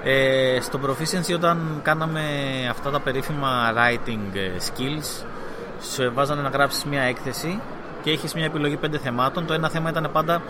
Ε, 0.05 0.59
στο 0.61 0.81
proficiency 0.87 1.35
όταν 1.35 1.81
κάναμε 1.83 2.23
αυτά 2.71 2.91
τα 2.91 3.01
περίφημα 3.01 3.73
writing 3.77 4.37
ε, 4.37 4.51
skills 4.59 5.25
σου 5.83 6.13
βάζανε 6.15 6.43
να 6.43 6.49
γράψεις 6.49 6.85
μια 6.85 7.03
έκθεση 7.03 7.61
και 8.03 8.11
έχεις 8.11 8.35
μια 8.35 8.45
επιλογή 8.45 8.77
πέντε 8.77 8.99
θεμάτων 8.99 9.47
το 9.47 9.53
ένα 9.53 9.69
θέμα 9.69 9.91
ήταν 9.91 10.09
πάντα 10.13 10.43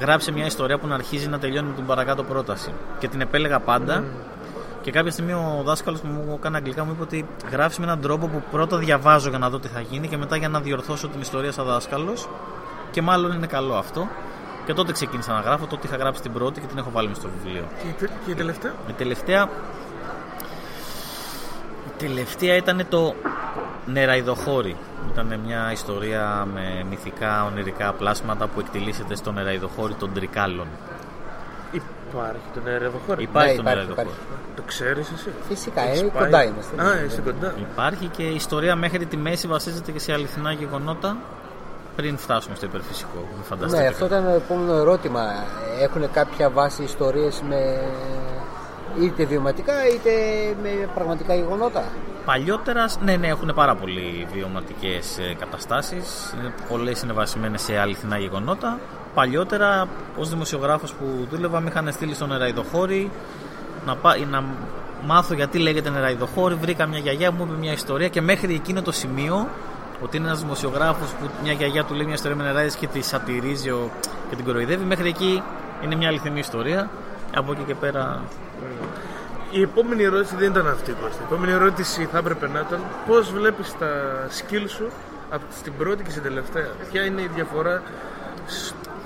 γράψε 0.00 0.32
μια 0.32 0.46
ιστορία 0.46 0.78
που 0.78 0.86
να 0.86 0.94
αρχίζει 0.94 1.28
να 1.28 1.38
τελειώνει 1.38 1.68
με 1.68 1.74
την 1.74 1.86
παρακάτω 1.86 2.22
πρόταση 2.24 2.72
και 2.98 3.08
την 3.08 3.20
επέλεγα 3.20 3.60
πάντα 3.60 4.04
και 4.37 4.37
Και 4.88 4.94
κάποια 4.94 5.10
στιγμή 5.10 5.32
ο 5.32 5.62
δάσκαλος 5.64 6.00
που 6.00 6.06
μου 6.06 6.34
έκανε 6.38 6.56
αγγλικά 6.56 6.84
μου 6.84 6.90
είπε 6.92 7.02
ότι 7.02 7.26
γράφεις 7.50 7.78
με 7.78 7.84
έναν 7.84 8.00
τρόπο 8.00 8.26
που 8.26 8.42
πρώτα 8.50 8.76
διαβάζω 8.76 9.28
για 9.28 9.38
να 9.38 9.50
δω 9.50 9.58
τι 9.58 9.68
θα 9.68 9.80
γίνει 9.80 10.08
και 10.08 10.16
μετά 10.16 10.36
για 10.36 10.48
να 10.48 10.60
διορθώσω 10.60 11.08
την 11.08 11.20
ιστορία 11.20 11.52
σαν 11.52 11.64
δάσκαλος. 11.64 12.28
Και 12.90 13.02
μάλλον 13.02 13.32
είναι 13.32 13.46
καλό 13.46 13.74
αυτό. 13.74 14.08
Και 14.66 14.74
τότε 14.74 14.92
ξεκίνησα 14.92 15.32
να 15.32 15.40
γράφω. 15.40 15.66
Τότε 15.66 15.86
είχα 15.86 15.96
γράψει 15.96 16.22
την 16.22 16.32
πρώτη 16.32 16.60
και 16.60 16.66
την 16.66 16.78
έχω 16.78 16.90
βάλει 16.90 17.08
μες 17.08 17.16
στο 17.16 17.28
βιβλίο. 17.36 17.64
Και, 17.82 17.88
η 17.88 17.92
τε- 17.98 18.10
και 18.24 18.30
η 18.30 18.34
τελευταία; 18.34 18.72
Η 18.88 18.92
τελευταία. 18.92 19.48
Η 21.86 21.98
τελευταία 21.98 22.56
ήταν 22.56 22.86
το 22.88 23.14
Νεραϊδοχώρι. 23.86 24.76
Ήταν 25.12 25.40
μια 25.46 25.72
ιστορία 25.72 26.46
με 26.54 26.84
μυθικά 26.88 27.44
ονειρικά 27.44 27.92
πλάσματα 27.92 28.46
που 28.46 28.60
εκτιλήσεται 28.60 29.16
στο 29.16 29.32
Νεραϊδοχώρι 29.32 29.94
των 29.94 30.12
Τρικάλων. 30.12 30.66
Υπάρχει 32.12 32.48
το 32.54 32.60
νερεδοχώρι. 32.64 33.22
Υπάρχει 33.22 33.50
Ναι, 33.50 33.56
το 33.56 33.60
υπάρχει, 33.60 33.78
Νεραϊδοχώρι. 33.78 34.08
Το 34.56 34.62
ξέρεις 34.66 35.10
εσύ; 35.14 35.30
Φυσικά, 35.48 35.82
Έχεις 35.82 36.00
ε, 36.00 36.04
πάει; 36.04 36.24
κοντά 36.24 36.44
είμαστε. 36.44 36.82
Α, 36.82 37.04
είσαι 37.04 37.20
κοντά. 37.20 37.54
Υπάρχει 37.58 38.06
και 38.06 38.22
η 38.22 38.34
ιστορία 38.34 38.76
μέχρι 38.76 39.06
τη 39.06 39.16
μέση 39.16 39.46
βασίζεται 39.46 39.90
και 39.92 39.98
σε 39.98 40.12
αληθινά 40.12 40.52
γεγονότα 40.52 41.16
πριν 41.96 42.18
φτάσουμε 42.18 42.54
στο 42.54 42.66
υπερφυσικό. 42.66 43.28
Μην 43.34 43.44
φανταστείτε. 43.44 43.82
Ναι, 43.82 43.88
αυτό 43.88 44.04
ήταν 44.06 44.24
το 44.24 44.30
επόμενο 44.30 44.72
ερώτημα. 44.72 45.22
Έχουν 45.80 46.10
κάποια 46.10 46.50
βάση 46.50 46.82
ιστορίες 46.82 47.42
με 47.48 47.80
είτε 49.00 49.24
βιωματικά 49.24 49.86
είτε 49.94 50.10
με 50.62 50.88
πραγματικά 50.94 51.34
γεγονότα; 51.34 51.84
Παλιότερα, 52.24 52.88
ναι, 53.04 53.16
ναι, 53.16 53.26
έχουν 53.26 53.52
πάρα 53.54 53.74
πολύ 53.74 54.26
βιωματικές 54.32 55.18
καταστάσεις. 55.38 56.34
Πολλές 56.68 57.02
είναι 57.02 57.12
βασισμένε 57.12 57.58
σε 57.58 57.78
αληθινά 57.78 58.18
γεγονότα. 58.18 58.78
Παλιότερα, 59.14 59.88
ως 60.16 60.28
δημοσιογράφος 60.28 60.92
που 60.92 61.26
δούλευα, 61.30 61.60
με 61.60 61.68
είχαν 61.70 61.92
στείλει 61.92 62.14
στον 62.14 62.28
Νεραϊδοχώρι 62.28 63.10
να, 63.86 63.96
πά, 63.96 64.16
να 64.30 64.44
μάθω 65.06 65.34
γιατί 65.34 65.58
λέγεται 65.58 65.90
Νεραϊδοχώρι. 65.90 66.54
Βρήκα 66.54 66.86
μια 66.86 66.98
γιαγιά 66.98 67.32
μου 67.32 67.44
είπε 67.48 67.58
μια 67.58 67.72
ιστορία 67.72 68.08
και 68.08 68.20
μέχρι 68.20 68.54
εκείνο 68.54 68.82
το 68.82 68.92
σημείο 68.92 69.48
ότι 70.02 70.16
είναι 70.16 70.26
ένας 70.26 70.40
δημοσιογράφος 70.40 71.10
που 71.10 71.28
μια 71.42 71.52
γιαγιά 71.52 71.84
του 71.84 71.94
λέει 71.94 72.04
μια 72.04 72.14
ιστορία 72.14 72.36
με 72.36 72.44
νεράιδες 72.44 72.74
και 72.76 72.86
τη 72.86 73.00
σατυρίζει 73.02 73.70
ο- 73.70 73.90
και 74.30 74.36
την 74.36 74.44
κοροϊδεύει. 74.44 74.84
Μέχρι 74.84 75.08
εκεί 75.08 75.42
είναι 75.84 75.94
μια 75.94 76.08
αληθινή 76.08 76.38
ιστορία. 76.38 76.88
Από 77.34 77.52
εκεί 77.52 77.62
και 77.66 77.74
πέρα 77.74 78.22
Η 79.50 79.62
επόμενη 79.62 80.02
ερώτηση 80.02 80.36
δεν 80.36 80.50
ήταν 80.50 80.66
αυτή, 80.68 80.92
Κώστα. 80.92 81.20
Η 81.22 81.24
επόμενη 81.30 81.52
ερώτηση 81.52 82.08
θα 82.12 82.18
έπρεπε 82.18 82.48
να 82.48 82.58
ήταν 82.68 82.80
πώς 83.06 83.32
βλέπεις 83.32 83.74
τα 83.78 83.88
skill 84.38 84.64
σου 84.68 84.90
από 85.30 85.42
στην 85.58 85.72
πρώτη 85.78 86.02
και 86.02 86.10
στην 86.10 86.22
τελευταία. 86.22 86.66
Ποια 86.90 87.04
είναι 87.04 87.20
η 87.22 87.30
διαφορά 87.34 87.82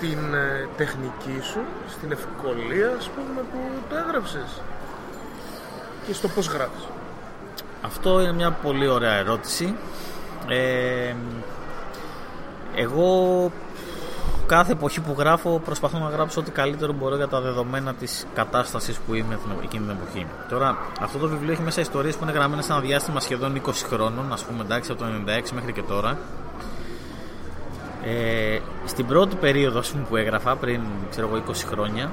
στην 0.02 0.34
ε, 0.34 0.68
τεχνική 0.76 1.40
σου, 1.42 1.60
στην 1.90 2.12
ευκολία, 2.12 2.94
ας 2.98 3.08
πούμε, 3.08 3.40
που 3.52 3.58
το 3.88 3.96
έγραψες 3.96 4.60
και 6.06 6.12
στο 6.14 6.28
πώς 6.28 6.46
γράφεις. 6.46 6.84
Αυτό 7.82 8.20
είναι 8.20 8.32
μια 8.32 8.50
πολύ 8.50 8.88
ωραία 8.88 9.12
ερώτηση. 9.12 9.74
Ε, 10.48 11.14
εγώ 12.74 13.50
κάθε 14.46 14.72
εποχή 14.72 15.00
που 15.00 15.14
γράφω 15.18 15.60
προσπαθώ 15.64 15.98
να 15.98 16.08
γράψω 16.08 16.40
ό,τι 16.40 16.50
καλύτερο 16.50 16.92
μπορώ 16.92 17.16
για 17.16 17.28
τα 17.28 17.40
δεδομένα 17.40 17.94
της 17.94 18.26
κατάστασης 18.34 18.96
που 18.98 19.14
είμαι 19.14 19.34
την- 19.34 19.62
εκείνη 19.62 19.86
την 19.86 19.96
εποχή. 20.00 20.26
Τώρα 20.48 20.78
αυτό 21.00 21.18
το 21.18 21.28
βιβλίο 21.28 21.52
έχει 21.52 21.62
μέσα 21.62 21.80
ιστορίες 21.80 22.16
που 22.16 22.24
είναι 22.24 22.32
γραμμένες 22.32 22.64
σε 22.64 22.72
ένα 22.72 22.80
διάστημα 22.80 23.20
σχεδόν 23.20 23.54
20 23.56 23.84
χρόνων, 23.86 24.32
ας 24.32 24.42
πούμε 24.44 24.62
εντάξει 24.64 24.90
από 24.92 25.00
το 25.00 25.06
96 25.06 25.52
μέχρι 25.54 25.72
και 25.72 25.82
τώρα. 25.82 26.18
Ε, 28.04 28.58
στην 28.86 29.06
πρώτη 29.06 29.36
περίοδο 29.36 29.78
ας 29.78 29.90
πούμε, 29.90 30.04
που 30.08 30.16
έγραφα 30.16 30.56
πριν 30.56 30.80
ξέρω 31.10 31.28
εγώ 31.28 31.42
20 31.48 31.52
χρόνια 31.70 32.10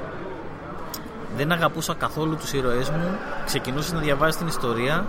δεν 1.38 1.52
αγαπούσα 1.52 1.94
καθόλου 1.94 2.36
τους 2.36 2.54
ήρωές 2.54 2.90
μου. 2.90 3.18
Ξεκινούσες 3.46 3.92
να 3.92 4.00
διαβάζεις 4.00 4.38
την 4.38 4.48
ιστορία 4.48 5.06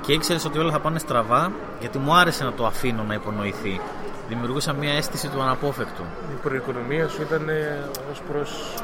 και 0.00 0.12
ήξερες 0.12 0.44
ότι 0.44 0.58
όλα 0.58 0.70
θα 0.70 0.80
πάνε 0.80 0.98
στραβά 0.98 1.52
γιατί 1.80 1.98
μου 1.98 2.14
άρεσε 2.14 2.44
να 2.44 2.52
το 2.52 2.66
αφήνω 2.66 3.02
να 3.02 3.14
υπονοηθεί. 3.14 3.80
Δημιουργούσα 4.28 4.72
μια 4.72 4.92
αίσθηση 4.92 5.28
του 5.28 5.42
αναπόφευκτου. 5.42 6.02
Η 6.32 6.38
προοικονομία 6.42 7.08
σου 7.08 7.22
ήταν 7.22 7.48
ε, 7.48 7.88
ως 8.10 8.20
προς... 8.28 8.74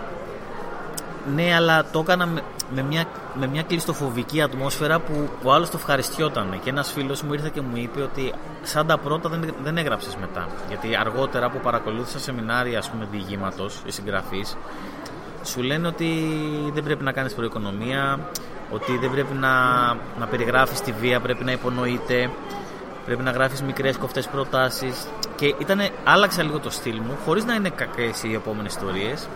ναι 1.34 1.54
αλλά 1.54 1.84
το 1.92 1.98
έκανα 1.98 2.26
με, 2.26 2.42
με 2.74 2.82
μια, 2.82 3.04
με 3.34 3.46
μια 3.46 3.62
κλειστοφοβική 3.62 4.42
ατμόσφαιρα 4.42 4.98
που 4.98 5.28
ο 5.42 5.52
άλλος 5.52 5.70
το 5.70 5.76
ευχαριστιόταν 5.76 6.60
και 6.62 6.70
ένας 6.70 6.92
φίλος 6.92 7.22
μου 7.22 7.32
ήρθε 7.32 7.50
και 7.52 7.60
μου 7.60 7.76
είπε 7.76 8.02
ότι 8.02 8.32
σαν 8.62 8.86
τα 8.86 8.98
πρώτα 8.98 9.28
δεν, 9.28 9.54
δεν 9.62 9.76
έγραψες 9.76 10.16
μετά. 10.16 10.48
Γιατί 10.68 10.96
αργότερα 10.96 11.50
που 11.50 11.58
παρακολούθησα 11.58 12.18
σεμινάρια 12.18 12.78
ας 12.78 12.90
πούμε 12.90 13.06
διηγήματος 13.10 13.82
ή 13.84 13.90
συγγραφής 13.90 14.56
σου 15.44 15.62
λένε 15.62 15.86
ότι 15.86 16.06
δεν 16.72 16.82
πρέπει 16.82 17.04
να 17.04 17.12
κάνεις 17.12 17.34
προοικονομία, 17.34 18.18
ότι 18.70 18.98
δεν 18.98 19.10
πρέπει 19.10 19.34
να, 19.34 19.54
να 20.18 20.26
περιγράφεις 20.30 20.80
τη 20.80 20.92
βία, 20.92 21.20
πρέπει 21.20 21.44
να 21.44 21.52
υπονοείται, 21.52 22.30
πρέπει 23.04 23.22
να 23.22 23.30
γράφεις 23.30 23.62
μικρές 23.62 23.96
κοφτές 23.96 24.26
προτάσεις. 24.28 25.06
Και 25.36 25.54
ήτανε, 25.58 25.90
άλλαξα 26.04 26.42
λίγο 26.42 26.58
το 26.58 26.70
στυλ 26.70 26.96
μου, 26.96 27.18
χωρίς 27.24 27.44
να 27.44 27.54
είναι 27.54 27.68
κακές 27.68 28.22
οι 28.22 28.34
επόμενες 28.34 28.72
ιστορίες, 28.72 29.28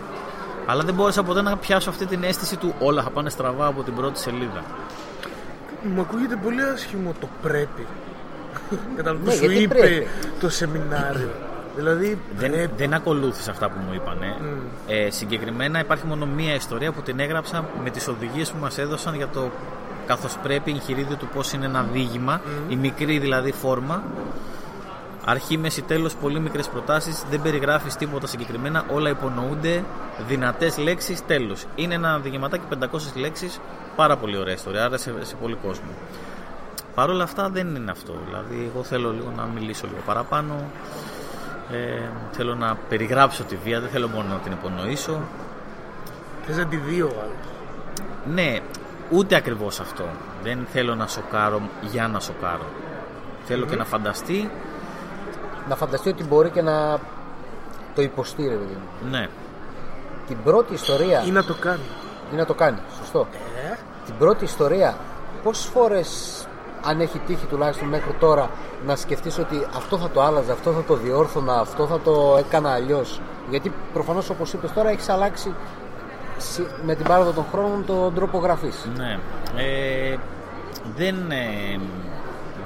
αλλά 0.65 0.83
δεν 0.83 0.93
μπόρεσα 0.93 1.23
ποτέ 1.23 1.41
να 1.41 1.57
πιάσω 1.57 1.89
αυτή 1.89 2.05
την 2.05 2.23
αίσθηση 2.23 2.57
του 2.57 2.73
όλα 2.79 3.03
θα 3.03 3.09
πάνε 3.09 3.29
στραβά 3.29 3.65
από 3.67 3.83
την 3.83 3.95
πρώτη 3.95 4.19
σελίδα. 4.19 4.63
Μου 5.95 6.01
ακούγεται 6.01 6.35
πολύ 6.43 6.61
άσχημο 6.61 7.13
το 7.19 7.27
πρέπει. 7.41 7.85
Κατά 8.95 9.11
που 9.11 9.19
Ναι, 9.25 9.31
σου 9.31 9.45
γιατί 9.45 9.61
είπε 9.61 9.75
πρέπει. 9.75 10.07
το 10.39 10.49
σεμινάριο. 10.49 11.29
Δηλαδή 11.75 12.19
Δεν, 12.35 12.51
πρέπει. 12.51 12.71
δεν 12.77 12.93
ακολούθησα 12.93 13.51
αυτά 13.51 13.69
που 13.69 13.77
μου 13.87 13.93
είπανε. 13.93 14.35
Ε, 14.87 15.09
συγκεκριμένα 15.11 15.79
υπάρχει 15.79 16.05
μόνο 16.05 16.25
μία 16.25 16.55
ιστορία 16.55 16.91
που 16.91 17.01
την 17.01 17.19
έγραψα 17.19 17.65
με 17.83 17.89
τις 17.89 18.07
οδηγίες 18.07 18.51
που 18.51 18.57
μας 18.61 18.77
έδωσαν 18.77 19.15
για 19.15 19.27
το 19.27 19.49
καθώς 20.07 20.37
πρέπει 20.43 20.71
εγχειρίδιο 20.71 21.15
του 21.15 21.27
πώς 21.33 21.53
είναι 21.53 21.65
ένα 21.65 21.85
διήγημα, 21.93 22.41
η 22.69 22.75
μικρή 22.75 23.19
δηλαδή 23.19 23.51
φόρμα. 23.51 24.03
Αρχή, 25.27 25.57
μέση, 25.57 25.81
τέλος, 25.81 26.15
πολύ 26.15 26.39
μικρές 26.39 26.67
προτάσεις, 26.67 27.23
δεν 27.29 27.41
περιγράφεις 27.41 27.95
τίποτα 27.95 28.27
συγκεκριμένα, 28.27 28.85
όλα 28.91 29.09
υπονοούνται, 29.09 29.83
δυνατές 30.27 30.77
λέξεις, 30.77 31.25
τέλος. 31.25 31.65
Είναι 31.75 31.93
ένα 31.93 32.19
διηγηματάκι 32.19 32.63
500 32.69 33.15
λέξεις, 33.15 33.59
πάρα 33.95 34.17
πολύ 34.17 34.37
ωραία 34.37 34.53
ιστορία, 34.53 34.85
άρεσε 34.85 35.13
σε 35.21 35.35
πολύ 35.35 35.55
κόσμο. 35.55 35.89
Παρ' 36.95 37.09
όλα 37.09 37.23
αυτά 37.23 37.49
δεν 37.49 37.75
είναι 37.75 37.91
αυτό. 37.91 38.13
Δηλαδή, 38.25 38.71
εγώ 38.73 38.83
θέλω 38.83 39.11
λίγο 39.11 39.33
να 39.35 39.43
μιλήσω 39.43 39.87
λίγο 39.87 39.99
παραπάνω. 40.05 40.53
Ε, 41.71 42.01
θέλω 42.31 42.55
να 42.55 42.77
περιγράψω 42.89 43.43
τη 43.43 43.55
βία, 43.55 43.79
δεν 43.79 43.89
θέλω 43.89 44.07
μόνο 44.07 44.27
να 44.27 44.35
την 44.37 44.51
υπονοήσω. 44.51 45.21
Θες 46.45 46.57
να 46.57 46.65
τη 46.65 46.75
δει 46.75 47.01
ο 47.01 47.11
άλλος. 47.23 47.47
Ναι, 48.33 48.59
ούτε 49.09 49.35
ακριβώς 49.35 49.79
αυτό. 49.79 50.05
Δεν 50.43 50.67
θέλω 50.71 50.95
να 50.95 51.07
σοκάρω 51.07 51.61
για 51.91 52.07
να 52.07 52.19
σοκάρω. 52.19 52.65
Θέλω 53.45 53.65
και 53.65 53.75
να 53.75 53.85
φανταστεί. 53.85 54.49
Να 55.69 55.75
φανταστεί 55.75 56.09
ότι 56.09 56.23
μπορεί 56.23 56.49
και 56.49 56.61
να 56.61 56.99
το 57.95 58.01
υποστεί, 58.01 58.41
ρε 58.43 58.55
παιδί 58.55 58.77
μου. 59.01 59.09
Ναι, 59.09 59.27
Την 60.27 60.37
πρώτη 60.43 60.73
ιστορία 60.73 61.23
Ή 61.25 61.31
να 61.31 61.43
το 61.43 61.53
κάνει. 61.59 61.81
ή 62.33 62.35
να 62.35 62.45
το 62.45 62.53
κάνει, 62.53 62.77
σωστό. 62.99 63.27
Ε, 63.71 63.75
Την 64.05 64.13
πρώτη 64.17 64.43
ιστορία, 64.43 64.95
πόσες 65.43 65.65
φορές 65.65 66.39
αν 66.85 66.99
έχει 66.99 67.19
τύχει 67.19 67.45
τουλάχιστον 67.45 67.87
μέχρι 67.87 68.13
τώρα 68.19 68.49
να 68.85 68.95
σκεφτείς 68.95 69.37
ότι 69.37 69.65
αυτό 69.75 69.97
θα 69.97 70.09
το 70.09 70.21
άλλαζα, 70.21 70.53
αυτό 70.53 70.71
θα 70.71 70.83
το 70.83 70.95
διόρθωνα, 70.95 71.53
αυτό 71.59 71.87
θα 71.87 71.99
το 71.99 72.35
έκανα 72.39 72.71
αλλιώς. 72.71 73.21
Γιατί 73.49 73.73
προφανώς 73.93 74.29
όπως 74.29 74.53
είπες 74.53 74.71
τώρα 74.73 74.89
έχεις 74.89 75.09
αλλάξει 75.09 75.53
συ- 76.37 76.67
με 76.85 76.95
την 76.95 77.05
πάροδο 77.05 77.31
των 77.31 77.45
χρόνων 77.51 77.85
τον 77.85 78.13
τρόπο 78.13 78.37
γραφής. 78.37 78.87
ναι. 78.97 79.19
Ε, 79.55 80.17
δεν, 80.95 81.15
ε, 81.31 81.79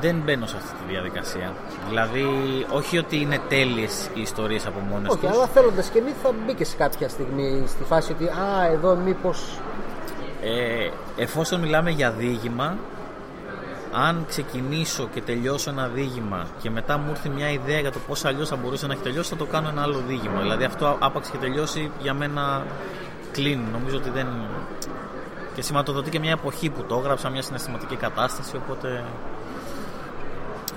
δεν 0.01 0.21
μπαίνω 0.25 0.45
σε 0.45 0.55
αυτή 0.57 0.71
τη 0.71 0.91
διαδικασία. 0.91 1.53
Δηλαδή, 1.87 2.25
όχι 2.71 2.97
ότι 2.97 3.21
είναι 3.21 3.39
τέλειες 3.49 4.09
οι 4.13 4.21
ιστορίες 4.21 4.65
από 4.65 4.79
μόνες 4.79 5.09
Όχι, 5.11 5.19
τους. 5.19 5.29
αλλά 5.29 5.47
θέλοντας 5.47 5.89
και 5.89 6.01
μη 6.01 6.13
θα 6.23 6.33
μπήκε 6.45 6.65
σε 6.65 6.75
κάποια 6.75 7.09
στιγμή 7.09 7.63
στη 7.67 7.83
φάση 7.83 8.11
ότι 8.11 8.25
α, 8.25 8.65
εδώ 8.71 8.95
μήπως 8.95 9.59
Ε, 10.41 10.89
εφόσον 11.17 11.59
μιλάμε 11.59 11.89
για 11.89 12.11
διήγημα, 12.11 12.77
αν 13.93 14.25
ξεκινήσω 14.27 15.07
και 15.13 15.21
τελειώσω 15.21 15.69
ένα 15.69 15.87
διήγημα 15.87 16.45
και 16.61 16.69
μετά 16.69 16.97
μου 16.97 17.07
έρθει 17.09 17.29
μια 17.29 17.49
ιδέα 17.51 17.79
για 17.79 17.91
το 17.91 17.99
πώς 18.07 18.25
αλλιώς 18.25 18.49
θα 18.49 18.55
μπορούσε 18.55 18.87
να 18.87 18.93
έχει 18.93 19.01
τελειώσει, 19.01 19.29
θα 19.29 19.35
το 19.35 19.45
κάνω 19.45 19.69
ένα 19.69 19.81
άλλο 19.81 20.01
διήγημα. 20.07 20.41
Δηλαδή 20.41 20.63
αυτό 20.63 20.97
άπαξ 20.99 21.29
και 21.29 21.37
τελειώσει 21.37 21.91
για 22.01 22.13
μένα 22.13 22.65
κλείνει. 23.31 23.65
Νομίζω 23.71 23.97
ότι 23.97 24.09
δεν... 24.09 24.27
Και 25.55 25.61
σηματοδοτεί 25.61 26.09
και 26.09 26.19
μια 26.19 26.31
εποχή 26.31 26.69
που 26.69 26.83
το 26.83 26.95
έγραψα, 26.95 27.29
μια 27.29 27.41
συναισθηματική 27.41 27.95
κατάσταση, 27.95 28.55
οπότε... 28.55 29.03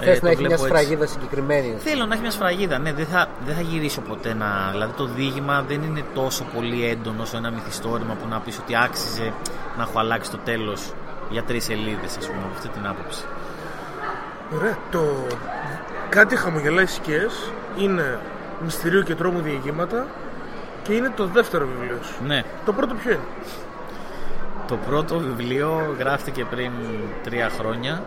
ε, 0.03 0.05
θες 0.05 0.19
το 0.19 0.25
να 0.25 0.31
έχει 0.31 0.41
μια 0.41 0.49
βλέπω 0.49 0.65
έτσι. 0.65 0.77
σφραγίδα 0.77 1.07
συγκεκριμένη. 1.07 1.77
Θέλω 1.79 2.07
να 2.07 2.13
έχει 2.13 2.23
μια 2.23 2.31
σφραγίδα. 2.31 2.79
Ναι, 2.79 2.93
δεν 2.93 3.07
θα, 3.07 3.29
δεν 3.47 3.55
θα 3.55 3.61
γυρίσω 3.61 4.01
ποτέ 4.01 4.35
να. 4.35 4.69
Δηλαδή 4.71 4.93
το 4.97 5.05
διήγημα 5.05 5.65
δεν 5.69 5.83
είναι 5.83 6.03
τόσο 6.15 6.45
πολύ 6.55 6.87
έντονο 6.87 7.23
όσο 7.23 7.37
ένα 7.37 7.51
μυθιστόρημα 7.51 8.15
που 8.15 8.29
να 8.29 8.39
πεις 8.41 8.59
ότι 8.59 8.77
άξιζε 8.77 9.33
να 9.77 9.83
έχω 9.83 9.99
αλλάξει 9.99 10.31
το 10.31 10.39
τέλος 10.45 10.93
για 11.31 11.43
τρεις 11.43 11.65
σελίδες, 11.65 12.17
ας 12.19 12.27
πούμε, 12.27 12.39
από 12.39 12.55
αυτή 12.55 12.69
την 12.69 12.87
άποψη. 12.87 13.25
Ωραία. 14.55 14.79
Το 14.91 15.27
κάτι 16.09 16.37
χαμογελάει 16.37 16.87
σκιές 16.87 17.51
είναι 17.79 18.19
μυστηρίου 18.65 19.03
και 19.03 19.15
τρόμου 19.15 19.41
διηγήματα 19.41 20.07
και 20.83 20.93
είναι 20.93 21.13
το 21.17 21.27
δεύτερο 21.27 21.67
βιβλίο 21.67 21.99
σου. 22.03 22.25
Ναι. 22.27 22.43
Το 22.65 22.73
πρώτο 22.73 22.95
ποιο 22.95 23.11
είναι; 23.11 23.21
Το 24.67 24.77
πρώτο 24.89 25.19
βιβλίο 25.19 25.95
γράφτηκε 25.99 26.45
πριν 26.45 26.73
τρία 27.23 27.49
χρόνια 27.59 28.03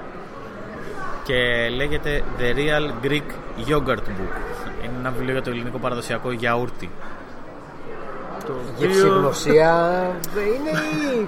και 1.28 1.70
λέγεται 1.76 2.24
The 2.40 2.56
Real 2.58 3.06
Greek 3.06 3.30
Yogurt 3.68 4.06
Book. 4.18 4.36
Είναι 4.84 4.94
ένα 5.00 5.12
βιβλίο 5.12 5.32
για 5.32 5.42
το 5.42 5.50
ελληνικό 5.50 5.78
παραδοσιακό 5.78 6.32
γιαούρτι. 6.32 6.90
Το 8.46 8.54
Για 8.78 8.88
οποίο- 8.88 8.90
ψυχογνωσία 8.90 10.12
είναι 10.36 10.70
η... 10.70 11.28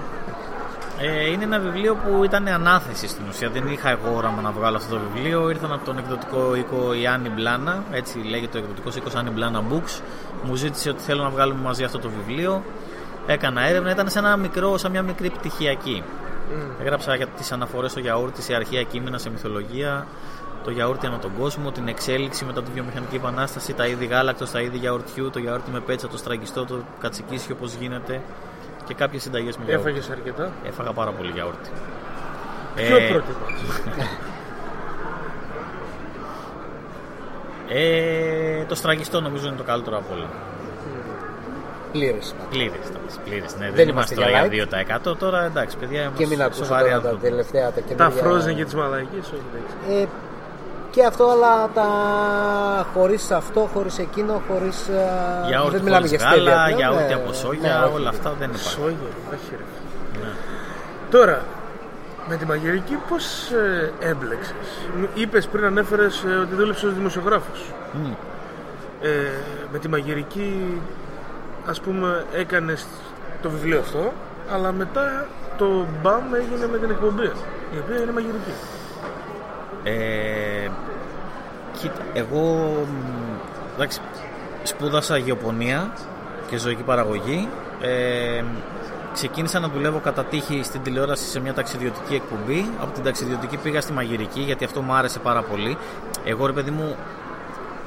Ε, 1.00 1.30
είναι 1.30 1.44
ένα 1.44 1.58
βιβλίο 1.58 1.94
που 1.94 2.24
ήταν 2.24 2.48
ανάθεση 2.48 3.08
στην 3.08 3.24
ουσία. 3.28 3.48
Δεν 3.50 3.66
είχα 3.68 3.90
εγώ 3.90 4.16
όραμα 4.16 4.40
να 4.42 4.50
βγάλω 4.50 4.76
αυτό 4.76 4.94
το 4.94 5.00
βιβλίο. 5.12 5.50
Ήρθαν 5.50 5.72
από 5.72 5.84
τον 5.84 5.98
εκδοτικό 5.98 6.54
οίκο 6.54 6.94
η 6.94 7.06
Άννη 7.06 7.28
Μπλάνα, 7.28 7.84
έτσι 7.90 8.18
λέγεται 8.18 8.58
ο 8.58 8.60
εκδοτικός 8.60 8.96
οίκος 8.96 9.14
Άννη 9.14 9.30
Μπλάνα 9.30 9.62
Books. 9.70 10.00
Μου 10.44 10.54
ζήτησε 10.54 10.90
ότι 10.90 11.02
θέλω 11.02 11.22
να 11.22 11.28
βγάλουμε 11.28 11.60
μαζί 11.62 11.84
αυτό 11.84 11.98
το 11.98 12.10
βιβλίο. 12.18 12.62
Έκανα 13.26 13.60
έρευνα, 13.68 13.90
ήταν 13.90 14.08
σε 14.08 14.18
ένα 14.18 14.36
μικρό, 14.36 14.78
σαν 14.78 14.90
μια 14.90 15.02
μικρή 15.02 15.30
πτυχιακή. 15.30 16.02
Έγραψα 16.80 17.14
για 17.14 17.26
τις 17.26 17.52
αναφορές 17.52 17.90
στο 17.90 18.00
γιαούρτι 18.00 18.42
σε 18.42 18.54
αρχαία 18.54 18.82
κείμενα, 18.82 19.18
σε 19.18 19.30
μυθολογία, 19.30 20.06
το 20.64 20.70
γιαούρτι 20.70 21.06
ανά 21.06 21.18
τον 21.18 21.30
κόσμο, 21.38 21.70
την 21.70 21.88
εξέλιξη 21.88 22.44
μετά 22.44 22.62
τη 22.62 22.70
βιομηχανική 22.70 23.16
επανάσταση, 23.16 23.74
τα 23.74 23.86
είδη 23.86 24.06
γάλακτος, 24.06 24.50
τα 24.50 24.60
είδη 24.60 24.76
γιαουρτιού, 24.76 25.30
το 25.30 25.38
γιαούρτι 25.38 25.70
με 25.70 25.80
πέτσα, 25.80 26.08
το 26.08 26.16
στραγγιστό, 26.16 26.64
το 26.64 26.80
κατσικίσιο, 27.00 27.54
πώς 27.54 27.74
γίνεται 27.74 28.20
και 28.86 28.94
κάποιες 28.94 29.22
συνταγές 29.22 29.56
με 29.56 29.64
γιαούρτι. 29.64 29.88
Έφαγες 29.88 30.10
αρκετά; 30.10 30.52
Έφαγα 30.66 30.92
πάρα 30.92 31.10
πολύ 31.10 31.30
γιαούρτι. 31.30 31.70
Ποιο 32.74 32.96
Ε, 32.96 33.08
πρότυπο; 33.08 33.44
ε, 37.78 38.64
το 38.64 38.74
στραγγιστό 38.74 39.20
νομίζω 39.20 39.46
είναι 39.46 39.56
το 39.56 39.62
καλύτερο 39.62 39.96
από 39.96 40.14
όλα. 40.14 40.47
Πλήρες. 41.92 42.34
Πλήρες. 42.50 42.86
Πλήρες, 43.24 43.56
ναι. 43.58 43.64
Δεν, 43.66 43.74
Δεν 43.74 43.88
είμαστε 43.88 44.14
είμαστε 44.14 44.14
τώρα 44.14 44.28
για 44.46 44.64
για 44.64 45.00
2%. 45.12 45.16
Τώρα 45.18 45.44
εντάξει, 45.44 45.76
παιδιά, 45.76 46.00
Και 46.00 46.08
είμαστε 46.08 46.26
μην 46.36 46.42
ακούσω 46.42 46.64
σοβαροί 46.64 46.88
τώρα 46.88 47.00
τα 47.00 47.08
άνθρωποι. 47.08 47.28
τελευταία 47.28 47.66
τα 47.72 47.80
Τα 47.80 47.80
καινούργια... 47.80 48.22
frozen 48.52 48.54
και 48.56 48.64
τις 48.64 48.74
μαλακίες, 48.74 49.26
όχι 49.34 49.42
εντάξει. 49.52 50.02
Ε, 50.02 50.06
και 50.90 51.04
αυτό, 51.04 51.24
αλλά 51.34 51.68
τα 51.74 51.86
χωρίς 52.94 53.30
αυτό, 53.30 53.68
χωρίς 53.74 53.98
εκείνο, 53.98 54.42
χωρίς... 54.48 54.88
α, 54.88 55.46
Γιαούρτι 55.48 55.74
δεν 55.76 55.82
μιλάμε 55.82 56.06
χωρίς 56.06 56.10
για 56.10 56.30
στέλια 56.30 56.52
γάλα, 56.52 56.64
πλέον, 56.64 56.78
γιαούρτι 56.78 57.14
ναι. 57.14 57.20
από 57.20 57.32
σόγια, 57.32 57.68
Ναι, 57.78 57.84
όχι. 57.86 57.94
όλα 57.94 58.08
αυτά 58.08 58.30
δεν 58.38 58.48
υπάρχουν. 58.50 58.70
Σόγια, 58.82 59.08
όχι 59.34 59.50
ρε. 59.50 59.64
Ναι. 60.22 60.30
Τώρα, 61.10 61.44
με 62.28 62.36
τη 62.36 62.44
μαγειρική 62.46 62.96
πώς 63.08 63.50
ε, 63.50 63.92
έμπλεξες; 64.08 64.68
Είπες 65.14 65.46
πριν 65.46 65.64
ανέφερες 65.64 66.24
ότι 66.42 66.54
δούλεψες 66.54 66.84
ως 66.84 66.94
δημοσιογράφος. 66.94 67.60
Μμ. 67.92 68.12
Ε, 69.02 69.08
με 69.72 69.78
τη 69.78 69.88
μαγειρική, 69.88 70.80
ας 71.66 71.80
πούμε, 71.80 72.24
έκανες 72.32 72.86
το 73.42 73.50
βιβλίο 73.50 73.78
αυτό, 73.78 74.12
αλλά 74.52 74.72
μετά 74.72 75.26
το 75.58 75.86
μπαμ 76.02 76.34
έγινε 76.34 76.66
με 76.66 76.78
την 76.78 76.90
εκπομπή, 76.90 77.30
η 77.74 77.78
οποία 77.84 78.00
είναι 78.02 78.12
μαγειρική. 78.12 78.52
Ε, 79.82 80.68
κοίτα, 81.72 82.02
εγώ 82.12 82.42
μ, 82.86 83.74
εντάξει, 83.74 84.00
σπούδασα 84.62 85.16
γεωπονία 85.16 85.92
και 86.50 86.56
ζωική 86.56 86.82
παραγωγή. 86.82 87.48
Ε, 87.80 88.44
ξεκίνησα 89.12 89.58
να 89.58 89.68
δουλεύω 89.68 89.98
κατά 89.98 90.24
τύχη 90.24 90.62
στην 90.62 90.82
τηλεόραση 90.82 91.24
σε 91.24 91.40
μια 91.40 91.54
ταξιδιωτική 91.54 92.14
εκπομπή. 92.14 92.70
Από 92.80 92.92
την 92.92 93.02
ταξιδιωτική 93.02 93.56
πήγα 93.56 93.80
στη 93.80 93.92
μαγειρική 93.92 94.40
γιατί 94.40 94.64
αυτό 94.64 94.80
μου 94.80 94.92
άρεσε 94.92 95.18
πάρα 95.18 95.42
πολύ. 95.42 95.76
Εγώ 96.24 96.46
ρε 96.46 96.52
παιδί 96.52 96.70
μου, 96.70 96.96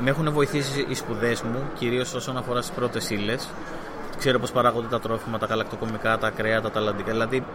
με 0.04 0.10
έχουν 0.10 0.32
βοηθήσει 0.32 0.86
οι 0.90 0.94
σπουδές 0.94 1.42
μου, 1.42 1.64
κυρίως 1.78 2.14
όσον 2.14 2.38
αφορά 2.38 2.62
στις 2.62 2.76
πρώτες 2.76 3.10
ύλες. 3.10 3.50
Ξέρω 4.18 4.40
πώ 4.40 4.48
παράγονται 4.54 4.88
τα 4.88 5.00
τρόφιμα, 5.00 5.38
τα 5.38 5.46
γαλακτοκομικά, 5.46 6.18
τα 6.18 6.30
κρέατα, 6.30 6.72
τα 6.72 6.80
λαντικά, 6.80 7.12
δηλαδή 7.12 7.46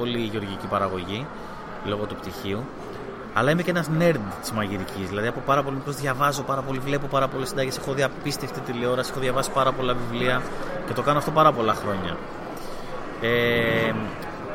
όλη 0.00 0.18
η 0.18 0.24
γεωργική 0.24 0.66
παραγωγή 0.66 1.26
λόγω 1.84 2.04
του 2.04 2.14
πτυχίου. 2.14 2.64
Αλλά 3.34 3.50
είμαι 3.50 3.62
και 3.62 3.70
ένας 3.70 3.90
nerd 3.98 4.20
της 4.40 4.52
μαγειρικής. 4.52 5.08
Δηλαδή 5.08 5.28
από 5.28 5.40
πάρα 5.46 5.62
πολύ 5.62 5.76
μικρός 5.76 5.96
διαβάζω 5.96 6.42
πάρα 6.42 6.60
πολύ, 6.60 6.78
βλέπω 6.78 7.06
πάρα 7.06 7.28
πολλές 7.28 7.48
συνταγές. 7.48 7.76
Έχω 7.78 7.92
δει 7.92 8.02
απίστευτη 8.02 8.60
τηλεόραση, 8.60 9.10
έχω 9.10 9.20
διαβάσει 9.20 9.50
πάρα 9.50 9.72
πολλά 9.72 9.94
βιβλία 9.94 10.42
και 10.86 10.92
το 10.92 11.02
κάνω 11.02 11.18
αυτό 11.18 11.30
πάρα 11.30 11.52
πολλά 11.52 11.74
χρόνια. 11.74 12.16
Ε, 13.20 13.92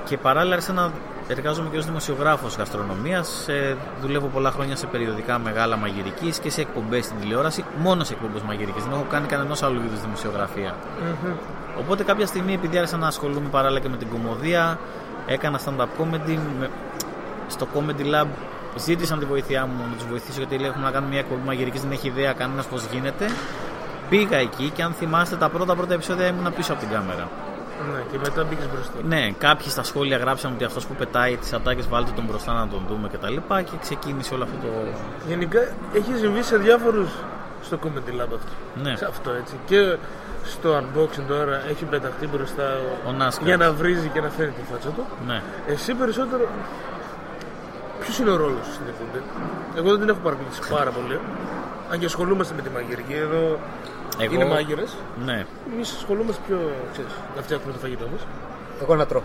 και 0.06 0.18
παράλληλα 0.18 0.54
άρχισα 0.54 0.74
να 0.74 0.92
εργάζομαι 1.28 1.70
και 1.70 1.78
ως 1.78 1.86
δημοσιογράφος 1.86 2.56
γαστρονομίας. 2.56 3.48
Ε, 3.48 3.78
δουλεύω 4.02 4.28
πολλά 4.28 4.52
χρόνια 4.52 4.76
σε 4.76 4.86
περιοδικά 4.86 5.40
μεγάλα 5.40 5.76
μαγειρικής 5.78 6.40
και 6.40 6.50
σε 6.50 6.62
εκπομπές 6.62 7.06
στην 7.06 7.20
τηλεόραση. 7.20 7.66
Μόνο 7.78 8.04
σε 8.04 8.14
εκπομπές 8.14 8.42
μαγειρικής. 8.42 8.84
Δεν 8.84 8.94
έχω 8.94 9.06
κάνει 9.10 9.28
κανένας 9.28 9.64
άλλου 9.64 9.82
είδους 9.86 10.02
δημοσιογραφία. 10.02 10.76
Οπότε 11.80 12.04
κάποια 12.04 12.26
στιγμή, 12.26 12.54
επειδή 12.54 12.78
άρχισα 12.78 12.98
να 12.98 13.08
ασχολούμαι 13.08 13.50
παράλληλα 13.50 13.80
και 13.80 13.90
με 13.90 13.98
την 13.98 14.10
κομμωδία, 14.10 14.80
έκανα 15.28 15.60
stand-up 15.66 16.02
comedy. 16.02 16.38
Με... 16.60 16.70
Στο 17.50 17.68
Comedy 17.76 18.06
Lab 18.14 18.28
ζήτησαν 18.78 19.20
τη 19.20 19.26
βοήθειά 19.26 19.66
μου 19.66 19.84
να 19.90 19.96
τους 19.96 20.08
βοηθήσω 20.08 20.38
γιατί 20.38 20.58
λέει: 20.58 20.70
Έχουμε 20.70 20.86
να 20.86 20.92
κάνουμε 20.92 21.12
μια 21.12 21.20
εκπομπή 21.20 21.42
μαγειρικής, 21.46 21.82
δεν 21.82 21.92
έχει 21.92 22.08
ιδέα 22.08 22.34
κανένας 22.34 22.66
πώς 22.66 22.86
γίνεται. 22.86 23.26
Πήγα 24.10 24.38
εκεί 24.38 24.70
και 24.70 24.84
αν 24.84 24.94
θυμάστε 24.94 25.36
τα 25.36 25.50
πρώτα 25.50 25.76
πρώτα 25.76 25.94
επεισόδια 25.94 26.28
ήμουν 26.28 26.54
πίσω 26.54 26.72
από 26.72 26.82
την 26.82 26.90
κάμερα. 26.90 27.30
Ναι, 27.94 28.02
και 28.12 28.18
μετά 28.18 28.44
μπήκες 28.44 28.68
μπροστά. 28.74 28.94
Ναι, 29.04 29.32
κάποιοι 29.38 29.70
στα 29.70 29.84
σχόλια 29.84 30.18
γράψαν 30.18 30.52
ότι 30.54 30.64
αυτός 30.64 30.86
που 30.86 30.94
πετάει 30.96 31.36
τις 31.38 31.54
ατάκες 31.54 31.88
βάλτε 31.88 32.12
τον 32.16 32.26
μπροστά 32.26 32.54
να 32.54 32.68
τον 32.68 32.82
δούμε 32.88 33.08
κτλ. 33.08 33.36
Και, 33.36 33.64
και 33.64 33.78
ξεκίνησε 33.82 34.34
όλο 34.34 34.44
αυτό 34.44 34.56
το. 34.62 34.68
Γενικά 35.28 35.60
έχει 35.94 36.12
συμβεί 36.16 36.42
σε 36.44 36.58
διάφορους 36.58 37.10
στο 37.64 37.80
Comedy 37.84 38.12
Lab 38.22 38.32
αυτό. 38.40 38.52
Ναι. 38.84 38.96
Σε 38.96 39.06
αυτό 39.06 39.32
έτσι. 39.32 39.56
Και 39.66 39.98
στο 40.44 40.78
unboxing 40.80 41.24
τώρα 41.28 41.64
έχει 41.70 41.86
πεταχτεί 41.86 42.28
μπροστά 42.28 42.80
Ο 43.08 43.12
Νάσκαρ. 43.12 43.46
για 43.48 43.58
να 43.58 43.72
βρίζει 43.74 44.08
και 44.08 44.22
να 44.22 44.30
φέρει 44.30 44.52
τη 44.52 44.62
φάτσα 44.72 44.90
του. 44.90 45.06
Ναι. 45.28 45.42
Εσύ 45.68 45.94
περισσότερο. 45.94 46.48
Ποιος 48.00 48.20
είναι 48.20 48.30
ο 48.30 48.36
ρόλος 48.36 48.66
σου 48.66 48.74
στην 48.74 48.86
εκπομπή; 48.88 49.24
Εγώ 49.78 49.90
δεν 49.90 50.00
την 50.00 50.10
έχω 50.10 50.20
παρακολουθήσει 50.20 50.70
πάρα 50.70 50.92
πολύ. 50.92 51.20
Αν 51.92 52.00
και 52.00 52.06
ασχολούμαστε 52.06 52.54
με 52.56 52.62
τη 52.62 52.70
μαγειρική, 52.70 53.14
εδώ 53.14 53.60
Εγώ... 54.20 54.34
είναι 54.34 54.46
μάγειρες. 54.46 54.96
Ναι. 55.26 55.46
Εμείς 55.74 55.94
ασχολούμαστε 55.96 56.42
πιο. 56.48 56.60
ξέρεις, 56.92 57.12
να 57.36 57.42
φτιάχνουμε 57.42 57.72
το 57.74 57.80
φαγητό 57.80 58.08
μας. 58.12 58.22
Εγώ 58.82 58.96
να 58.96 59.06
τρώω. 59.06 59.22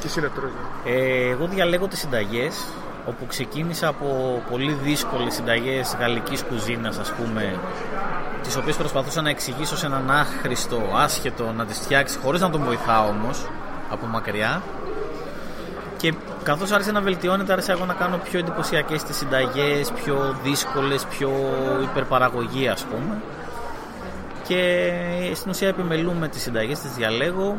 και 0.00 0.06
εσύ 0.06 0.20
να 0.20 0.28
τρώει. 0.28 0.50
Ε, 0.84 1.28
εγώ 1.30 1.46
διαλέγω 1.46 1.86
τις 1.86 1.98
συνταγές 1.98 2.66
όπου 3.06 3.26
ξεκίνησα 3.26 3.88
από 3.88 4.42
πολύ 4.50 4.72
δύσκολες 4.72 5.34
συνταγές 5.34 5.96
γαλλικής 5.98 6.42
κουζίνας 6.42 6.98
ας 6.98 7.12
πούμε 7.12 7.58
τις 8.42 8.56
οποίες 8.56 8.76
προσπαθούσα 8.76 9.22
να 9.22 9.30
εξηγήσω 9.30 9.76
σε 9.76 9.86
έναν 9.86 10.10
άχρηστο, 10.10 10.82
άσχετο 10.94 11.52
να 11.56 11.64
τις 11.64 11.78
φτιάξει 11.78 12.18
χωρίς 12.18 12.40
να 12.40 12.50
τον 12.50 12.62
βοηθάω 12.62 13.08
όμως 13.08 13.46
από 13.90 14.06
μακριά 14.06 14.62
και 15.96 16.14
καθώς 16.42 16.70
άρχισε 16.72 16.92
να 16.92 17.00
βελτιώνεται 17.00 17.52
άρχισα 17.52 17.72
εγώ 17.72 17.84
να 17.84 17.94
κάνω 17.94 18.20
πιο 18.24 18.38
εντυπωσιακές 18.38 19.02
τις 19.02 19.16
συνταγές 19.16 19.90
πιο 19.90 20.36
δύσκολες, 20.42 21.04
πιο 21.04 21.30
υπερπαραγωγή 21.82 22.68
ας 22.68 22.84
πούμε 22.84 23.16
και 24.50 25.34
στην 25.34 25.50
ουσία 25.50 25.68
επιμελούμε 25.68 26.28
τις 26.28 26.42
συνταγές, 26.42 26.78
τις 26.78 26.90
διαλέγω 26.92 27.56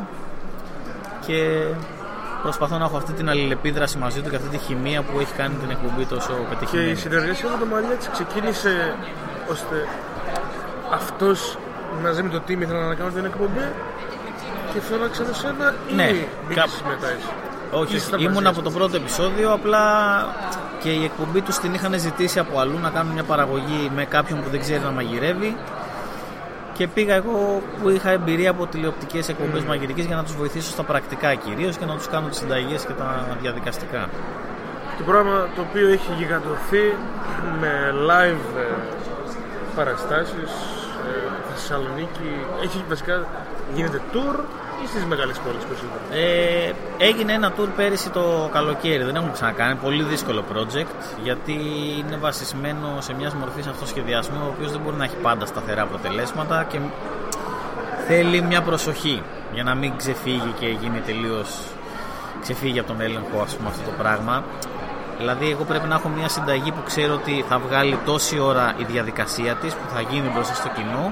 και 1.26 1.64
προσπαθώ 2.42 2.78
να 2.78 2.86
έχω 2.86 2.98
αυτή 2.98 3.12
την 3.14 3.30
αλληλεπίδραση 3.30 3.98
μαζί 3.98 4.22
του 4.22 4.30
και 4.30 4.36
αυτή 4.36 4.48
τη 4.50 4.58
χημεία 4.58 5.02
που 5.02 5.20
έχει 5.20 5.34
κάνει 5.34 5.54
την 5.56 5.70
εκπομπή 5.70 6.06
τόσο 6.06 6.34
Και 6.34 6.42
η 6.42 6.46
πετυχημένη. 6.50 6.96
συνεργασία 6.96 7.50
με 7.50 7.58
τον 7.58 7.68
Μαριάτση 7.68 8.10
ξεκίνησε 8.12 8.96
ώστε 9.52 9.76
αυτός 10.94 11.58
μαζί 12.04 12.24
με 12.24 12.30
το 12.30 12.42
team 12.48 12.62
ήθελαν 12.62 12.88
να 12.88 12.96
κάνουν 12.96 13.14
την 13.14 13.26
εκπομπή 13.26 13.66
και 14.74 14.80
φώναξαν 14.80 15.28
εσένα 15.30 15.74
ή 15.92 15.94
Ναι, 15.94 16.06
μπήκες 16.48 16.64
κάπου- 16.64 16.88
μετά 16.88 17.08
εσύ. 17.08 17.28
Όχι, 17.72 17.96
Ήσασταν 17.96 18.20
ήμουν 18.20 18.34
μαζί, 18.34 18.48
από 18.48 18.62
το 18.62 18.72
πρώτο 18.72 18.96
επεισόδιο, 18.96 19.54
απλά 19.54 19.84
και 20.82 20.90
η 20.90 21.04
εκπομπή 21.04 21.42
τους 21.42 21.58
την 21.60 21.74
είχαν 21.74 22.00
ζητήσει 22.00 22.40
από 22.40 22.60
αλλού 22.60 22.80
να 22.82 22.90
κάνουν 22.90 23.14
μια 23.14 23.24
παραγωγή 23.24 23.92
με 23.96 24.06
κάποιον 24.06 24.42
που 24.44 24.50
δεν 24.50 24.60
ξέρει 24.60 24.80
να 24.84 24.92
μαγειρεύει. 24.92 25.58
Και 26.74 26.88
πήγα 26.88 27.16
εγώ 27.16 27.62
που 27.82 27.90
είχα 27.90 28.10
εμπειρία 28.10 28.50
από 28.50 28.66
τηλεοπτικές 28.66 29.30
εκπομπές 29.30 29.62
mm. 29.62 29.66
μαγειρικής 29.66 30.06
για 30.06 30.16
να 30.16 30.24
τους 30.24 30.36
βοηθήσω 30.36 30.70
στα 30.70 30.84
πρακτικά 30.84 31.36
κυρίως 31.36 31.78
και 31.78 31.86
να 31.86 31.96
τους 31.96 32.08
κάνω 32.08 32.28
τις 32.28 32.38
συνταγές 32.38 32.86
και 32.86 32.94
τα 32.94 33.38
διαδικαστικά. 33.42 34.10
Το 34.98 35.04
πρόγραμμα 35.04 35.48
το 35.56 35.62
οποίο 35.70 35.88
έχει 35.88 36.12
γιγαντωθεί 36.18 36.96
με 37.60 37.94
live 38.10 38.58
ε, 38.58 38.74
παραστάσεις 39.76 40.52
ε, 41.08 41.32
Θεσσαλονίκη 41.50 42.32
έχει 42.64 42.84
βασικά 42.90 43.26
γίνεται 43.74 44.02
tour 44.14 44.36
ή 44.84 44.88
στις 44.88 45.06
μεγάλες 45.06 45.38
πόλεις 45.40 45.64
περισσότερο 45.64 46.02
Ε, 46.12 46.72
έγινε 46.98 47.34
ένα 47.34 47.54
tour 47.58 47.68
πέρυσι 47.76 48.10
το 48.10 48.50
καλοκαίρι. 48.52 49.04
Δεν 49.04 49.16
έχουμε 49.16 49.32
ξανακάνει. 49.32 49.76
Πολύ 49.76 50.04
δύσκολο 50.04 50.44
project 50.54 50.92
γιατί 51.24 51.56
είναι 52.00 52.18
βασισμένο 52.18 52.88
σε 53.00 53.14
μιας 53.14 53.34
μορφής 53.34 53.68
αυτοσχεδιασμού 53.68 54.42
ο 54.46 54.54
οποίος 54.56 54.72
δεν 54.72 54.82
μπορεί 54.82 54.96
να 54.96 55.04
έχει 55.04 55.16
πάντα 55.16 55.46
σταθερά 55.46 55.82
αποτελέσματα 55.82 56.64
και 56.64 56.80
θέλει 58.08 58.42
μια 58.42 58.62
προσοχή 58.62 59.22
για 59.54 59.64
να 59.64 59.76
μην 59.76 59.98
ξεφύγει 59.98 60.54
και 60.60 60.68
γίνει 60.68 61.00
τελείως 61.00 61.50
ξεφύγει 62.42 62.80
από 62.80 62.88
τον 62.88 63.02
έλεγχο 63.02 63.42
ας 63.42 63.56
πούμε, 63.56 63.70
αυτό 63.70 63.90
το 63.90 63.96
πράγμα. 63.98 64.44
Δηλαδή, 65.18 65.50
εγώ 65.52 65.64
πρέπει 65.64 65.88
να 65.88 65.96
έχω 65.96 66.10
μια 66.10 66.30
συνταγή 66.30 66.72
που 66.72 66.84
ξέρω 66.86 67.14
ότι 67.14 67.46
θα 67.50 67.60
βγάλει 67.60 67.98
τόση 68.06 68.40
ώρα 68.40 68.74
η 68.78 68.84
διαδικασία 68.84 69.56
της 69.56 69.74
που 69.74 69.90
θα 69.94 70.02
γίνει 70.02 70.30
μπροστά 70.34 70.54
στο 70.54 70.70
κοινό 70.76 71.12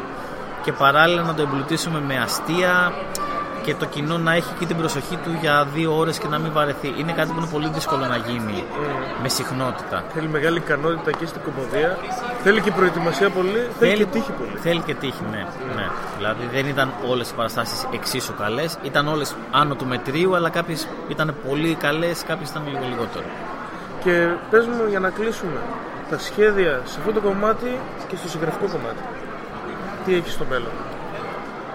και 0.63 0.71
παράλληλα 0.71 1.21
να 1.21 1.33
το 1.33 1.41
εμπλουτίσουμε 1.41 1.99
με 1.99 2.17
αστεία 2.17 2.93
και 3.63 3.75
το 3.75 3.85
κοινό 3.85 4.17
να 4.17 4.33
έχει 4.33 4.53
και 4.59 4.65
την 4.65 4.77
προσοχή 4.77 5.15
του 5.15 5.37
για 5.41 5.67
δύο 5.73 5.97
ώρες 5.97 6.17
και 6.17 6.27
να 6.27 6.37
μην 6.39 6.51
βαρεθεί. 6.51 6.93
Είναι 6.97 7.11
κάτι 7.11 7.31
που 7.31 7.39
είναι 7.39 7.49
πολύ 7.51 7.69
δύσκολο 7.73 8.05
να 8.05 8.15
γίνει 8.15 8.63
με 9.21 9.29
συχνότητα. 9.29 10.03
Θέλει 10.13 10.27
μεγάλη 10.27 10.57
ικανότητα 10.57 11.11
και 11.11 11.25
στην 11.25 11.41
κομμωδία. 11.41 11.97
Θέλει 12.43 12.61
και 12.61 12.71
προετοιμασία 12.71 13.29
πολύ. 13.29 13.67
Θέλει, 13.79 13.97
και 13.97 14.05
τύχη 14.05 14.31
πολύ. 14.31 14.57
Θέλει 14.61 14.81
και 14.81 14.93
τύχη, 14.93 15.23
ναι. 15.31 15.45
ναι. 15.75 15.87
Δηλαδή 16.17 16.43
δεν 16.51 16.65
ήταν 16.67 16.91
όλες 17.07 17.29
οι 17.29 17.33
παραστάσεις 17.33 17.87
εξίσου 17.93 18.33
καλές. 18.35 18.77
Ήταν 18.83 19.07
όλες 19.07 19.35
άνω 19.51 19.75
του 19.75 19.85
μετρίου, 19.85 20.35
αλλά 20.35 20.49
κάποιες 20.49 20.87
ήταν 21.07 21.35
πολύ 21.47 21.75
καλές, 21.75 22.23
κάποιες 22.23 22.49
ήταν 22.49 22.63
λίγο 22.67 22.85
λιγότερο. 22.89 23.25
Και 24.03 24.27
πες 24.49 24.65
μου 24.65 24.85
για 24.89 24.99
να 24.99 25.09
κλείσουμε 25.09 25.59
τα 26.09 26.19
σχέδια 26.19 26.81
σε 26.85 26.99
αυτό 26.99 27.11
το 27.11 27.19
κομμάτι 27.19 27.79
και 28.07 28.15
στο 28.15 28.27
συγγραφικό 28.29 28.65
κομμάτι. 28.65 29.03
Τι 30.05 30.15
έχεις 30.15 30.33
στο 30.33 30.45
μέλλον; 30.49 30.71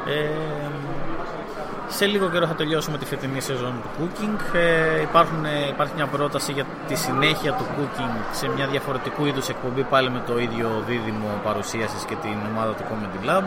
Ε, 0.07 0.29
σε 1.97 2.07
λίγο 2.07 2.29
καιρό 2.31 2.47
θα 2.47 2.55
τελειώσουμε 2.55 2.99
τη 2.99 3.05
φετινή 3.05 3.41
σεζόν 3.41 3.75
του 3.83 3.89
cooking. 3.99 4.55
Ε, 4.55 5.01
υπάρχουν, 5.01 5.45
ε, 5.45 5.69
υπάρχει 5.69 5.93
μια 5.97 6.07
πρόταση 6.07 6.53
για 6.53 6.67
τη 6.89 6.95
συνέχεια 6.95 7.53
του 7.53 7.67
cooking 7.77 8.15
σε 8.33 8.49
μια 8.49 8.67
διαφορετικού 8.67 9.25
είδους 9.27 9.49
εκπομπή 9.49 9.83
πάλι 9.83 10.11
με 10.11 10.23
το 10.27 10.39
ίδιο 10.39 10.83
δίδυμο 10.87 11.41
παρουσίασης 11.45 12.05
και 12.05 12.15
την 12.15 12.37
ομάδα 12.51 12.73
του 12.73 12.85
Comedy 12.91 13.29
Lab 13.29 13.43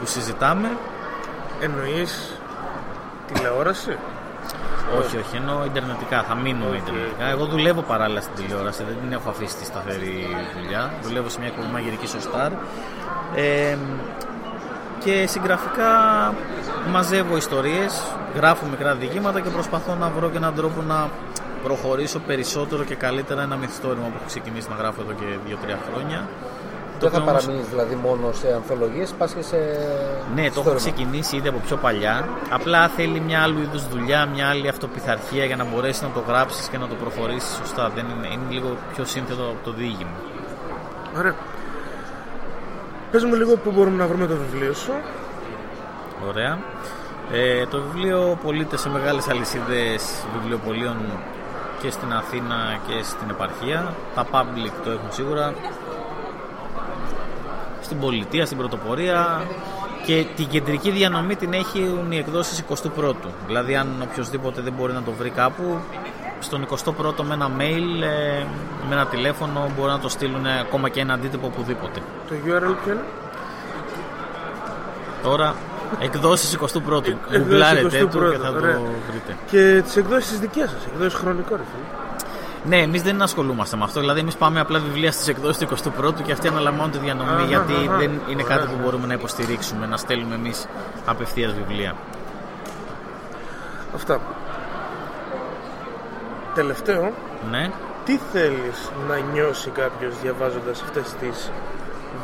που 0.00 0.06
συζητάμε. 0.06 0.68
Εννοείς 1.60 2.32
τηλεόραση; 3.32 3.96
Όχι, 4.98 5.16
όχι, 5.16 5.36
εννοώ 5.36 5.64
Ιντερνετικά. 5.64 6.22
Θα 6.22 6.34
μείνουμε 6.34 6.76
Ιντερνετικά. 6.76 7.24
Εγώ 7.24 7.44
δουλεύω 7.44 7.80
παράλληλα 7.80 8.20
στην 8.20 8.34
τηλεόραση, 8.34 8.84
δεν 8.84 8.96
την 9.02 9.12
έχω 9.12 9.28
αφήσει 9.30 9.56
τη 9.56 9.64
σταθερή 9.64 10.26
δουλειά. 10.56 10.92
Δουλεύω 11.02 11.28
σε 11.28 11.38
μια 11.38 11.48
εκπομπή 11.48 11.68
μαγειρικής 11.72 12.10
στο 12.10 12.18
Star. 12.18 12.50
Ε, 13.34 13.76
και 15.04 15.26
συγγραφικά 15.26 15.90
μαζεύω 16.88 17.36
ιστορίες, 17.36 18.02
γράφω 18.34 18.66
μικρά 18.66 18.94
διηγήματα 18.94 19.40
και 19.40 19.48
προσπαθώ 19.48 19.94
να 19.94 20.08
βρω 20.08 20.30
και 20.30 20.36
έναν 20.36 20.54
τρόπο 20.54 20.82
να 20.82 21.10
προχωρήσω 21.62 22.18
περισσότερο 22.18 22.84
και 22.84 22.94
καλύτερα 22.94 23.42
ένα 23.42 23.56
μυθιστόρημα 23.56 24.06
που 24.06 24.12
έχω 24.16 24.26
ξεκινήσει 24.26 24.68
να 24.68 24.76
γράφω 24.76 25.00
εδώ 25.00 25.12
και 25.12 25.24
2-3 25.46 25.76
χρόνια. 25.92 26.28
Δεν 27.00 27.10
θα 27.10 27.22
παραμείνει 27.22 27.62
δηλαδή 27.70 27.94
μόνο 27.94 28.32
σε 28.32 28.52
ανθολογίες, 28.54 29.14
πας 29.18 29.32
και 29.32 29.42
σε. 29.42 29.56
Ναι, 30.34 30.50
το 30.50 30.62
έχω 30.66 30.74
ξεκινήσει 30.74 31.36
ήδη 31.36 31.48
από 31.48 31.58
πιο 31.58 31.76
παλιά. 31.76 32.28
Απλά 32.50 32.88
θέλει 32.88 33.20
μια 33.20 33.42
άλλου 33.42 33.60
είδους 33.60 33.88
δουλειά, 33.88 34.26
μια 34.26 34.48
άλλη 34.48 34.68
αυτοπιθαρχία 34.68 35.44
για 35.44 35.56
να 35.56 35.64
μπορέσεις 35.64 36.02
να 36.02 36.08
το 36.08 36.22
γράψεις 36.28 36.68
και 36.68 36.78
να 36.78 36.86
το 36.88 36.94
προχωρήσεις 36.94 37.56
σωστά. 37.56 37.90
Δεν 37.94 38.04
είναι, 38.04 38.26
είναι 38.26 38.42
λίγο 38.50 38.76
πιο 38.94 39.04
σύνθετο 39.04 39.42
από 39.42 39.64
το 39.64 39.72
διήγημα. 39.72 40.16
Ωραία. 41.18 41.34
Πες 43.10 43.24
μου 43.24 43.34
λίγο 43.34 43.56
πού 43.56 43.70
μπορούμε 43.70 43.96
να 43.96 44.06
βρούμε 44.06 44.26
το 44.26 44.36
βιβλίο 44.36 44.72
σου. 44.72 44.92
Ωραία. 46.28 46.58
Ε, 47.32 47.66
το 47.66 47.80
βιβλίο 47.80 48.38
πωλείται 48.42 48.76
σε 48.76 48.88
μεγάλες 48.88 49.28
αλυσίδες 49.28 50.24
βιβλιοπολίων 50.32 50.96
και 51.82 51.90
στην 51.90 52.12
Αθήνα 52.12 52.78
και 52.86 53.02
στην 53.02 53.30
επαρχία. 53.30 53.94
Τα 54.14 54.26
public 54.30 54.72
το 54.84 54.90
έχουν 54.90 55.12
σίγουρα. 55.12 55.54
Στην 57.80 58.00
πολιτεία, 58.00 58.46
στην 58.46 58.58
πρωτοπορία 58.58 59.46
και 60.06 60.26
την 60.36 60.46
κεντρική 60.46 60.90
διανομή 60.90 61.36
την 61.36 61.52
έχουν 61.52 62.12
οι 62.12 62.16
εκδόσεις 62.16 62.64
21ου. 62.68 63.14
Δηλαδή 63.46 63.76
αν 63.76 63.88
οποιοδήποτε 64.02 64.60
δεν 64.60 64.72
μπορεί 64.72 64.92
να 64.92 65.02
το 65.02 65.12
βρει 65.12 65.30
κάπου 65.30 65.78
στον 66.40 66.66
21ο 66.66 67.22
με 67.22 67.34
ένα 67.34 67.50
mail, 67.58 68.02
ε, 68.02 68.44
με 68.88 68.94
ένα 68.94 69.06
τηλέφωνο 69.06 69.70
μπορεί 69.76 69.90
να 69.90 69.98
το 69.98 70.08
στείλουν 70.08 70.46
ακόμα 70.46 70.88
και 70.88 71.00
ένα 71.00 71.12
αντίτυπο 71.14 71.46
οπουδήποτε. 71.46 72.00
Το 72.28 72.34
URL 72.46 72.74
ποιο 72.84 72.92
είναι; 72.92 73.04
Τώρα 75.22 75.54
εκδόσεις 75.98 76.58
21ου. 76.60 77.16
Γκουγκλάρετε 77.30 78.06
το 78.06 78.30
και 78.30 78.36
θα 78.36 78.52
το 78.52 78.60
βρείτε. 79.10 79.36
Και 79.50 79.82
τις 79.82 79.96
εκδόσεις 79.96 80.38
δικές 80.38 80.70
σας, 80.70 80.86
εκδόσεις 80.92 81.14
χρονικό 81.14 81.56
ρε 81.56 81.62
φίλε. 81.62 81.84
Ναι, 82.64 82.76
εμείς 82.76 83.02
δεν 83.02 83.22
ασχολούμαστε 83.22 83.76
με 83.76 83.84
αυτό. 83.84 84.00
Δηλαδή, 84.00 84.20
εμείς 84.20 84.36
πάμε 84.36 84.60
απλά 84.60 84.78
βιβλία 84.78 85.12
στις 85.12 85.28
εκδόσεις 85.28 85.58
του 85.58 85.64
21ου 85.64 86.22
και 86.22 86.32
αυτοί 86.32 86.48
αναλαμβάνουν 86.48 86.90
τη 86.90 86.98
διανομή. 86.98 87.44
γιατί 87.46 87.72
δεν 87.98 88.20
είναι 88.28 88.42
κάτι 88.42 88.66
που 88.66 88.76
μπορούμε 88.82 89.06
να 89.06 89.12
υποστηρίξουμε, 89.14 89.86
να 89.86 89.96
στέλνουμε 89.96 90.34
εμείς 90.34 90.66
απευθείας 91.06 91.52
βιβλία. 91.52 91.94
Αυτά. 93.94 94.20
Τελευταίο, 96.54 97.12
Ναι. 97.50 97.70
τι 98.04 98.18
θέλεις 98.32 98.90
να 99.08 99.18
νιώσει 99.32 99.70
κάποιος 99.70 100.14
διαβάζοντας 100.22 100.82
αυτές 100.82 101.14
τις 101.20 101.50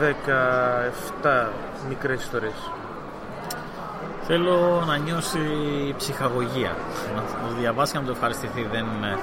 17 0.00 1.52
μικρές 1.88 2.22
ιστορίες; 2.22 2.70
Θέλω 4.26 4.84
να 4.86 4.96
νιώσει 4.96 5.38
ψυχαγωγία. 5.96 6.76
Να 7.14 7.20
το 7.20 7.54
διαβάσει 7.58 7.92
και 7.92 7.98
να 7.98 8.04
το 8.04 8.10
ευχαριστηθεί. 8.12 8.66
Δεν... 8.72 8.84
ε, 9.04 9.18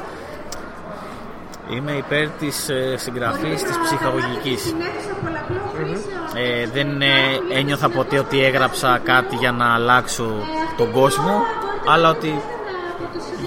Είμαι 1.69 1.91
υπέρ 1.91 2.27
της 2.29 2.69
ε, 2.69 2.95
συγγραφής 2.97 3.63
της 3.63 3.77
ψυχαγωγικής. 3.83 4.75
Ε, 6.35 6.67
δεν 6.73 7.01
ε, 7.01 7.07
ένιωθα 7.53 7.89
ποτέ 7.89 8.19
ότι 8.19 8.43
έγραψα 8.43 8.99
κάτι 9.03 9.35
για 9.35 9.51
να 9.51 9.73
αλλάξω 9.73 10.31
τον 10.77 10.91
κόσμο, 10.91 11.41
αλλά 11.87 12.09
ότι 12.09 12.41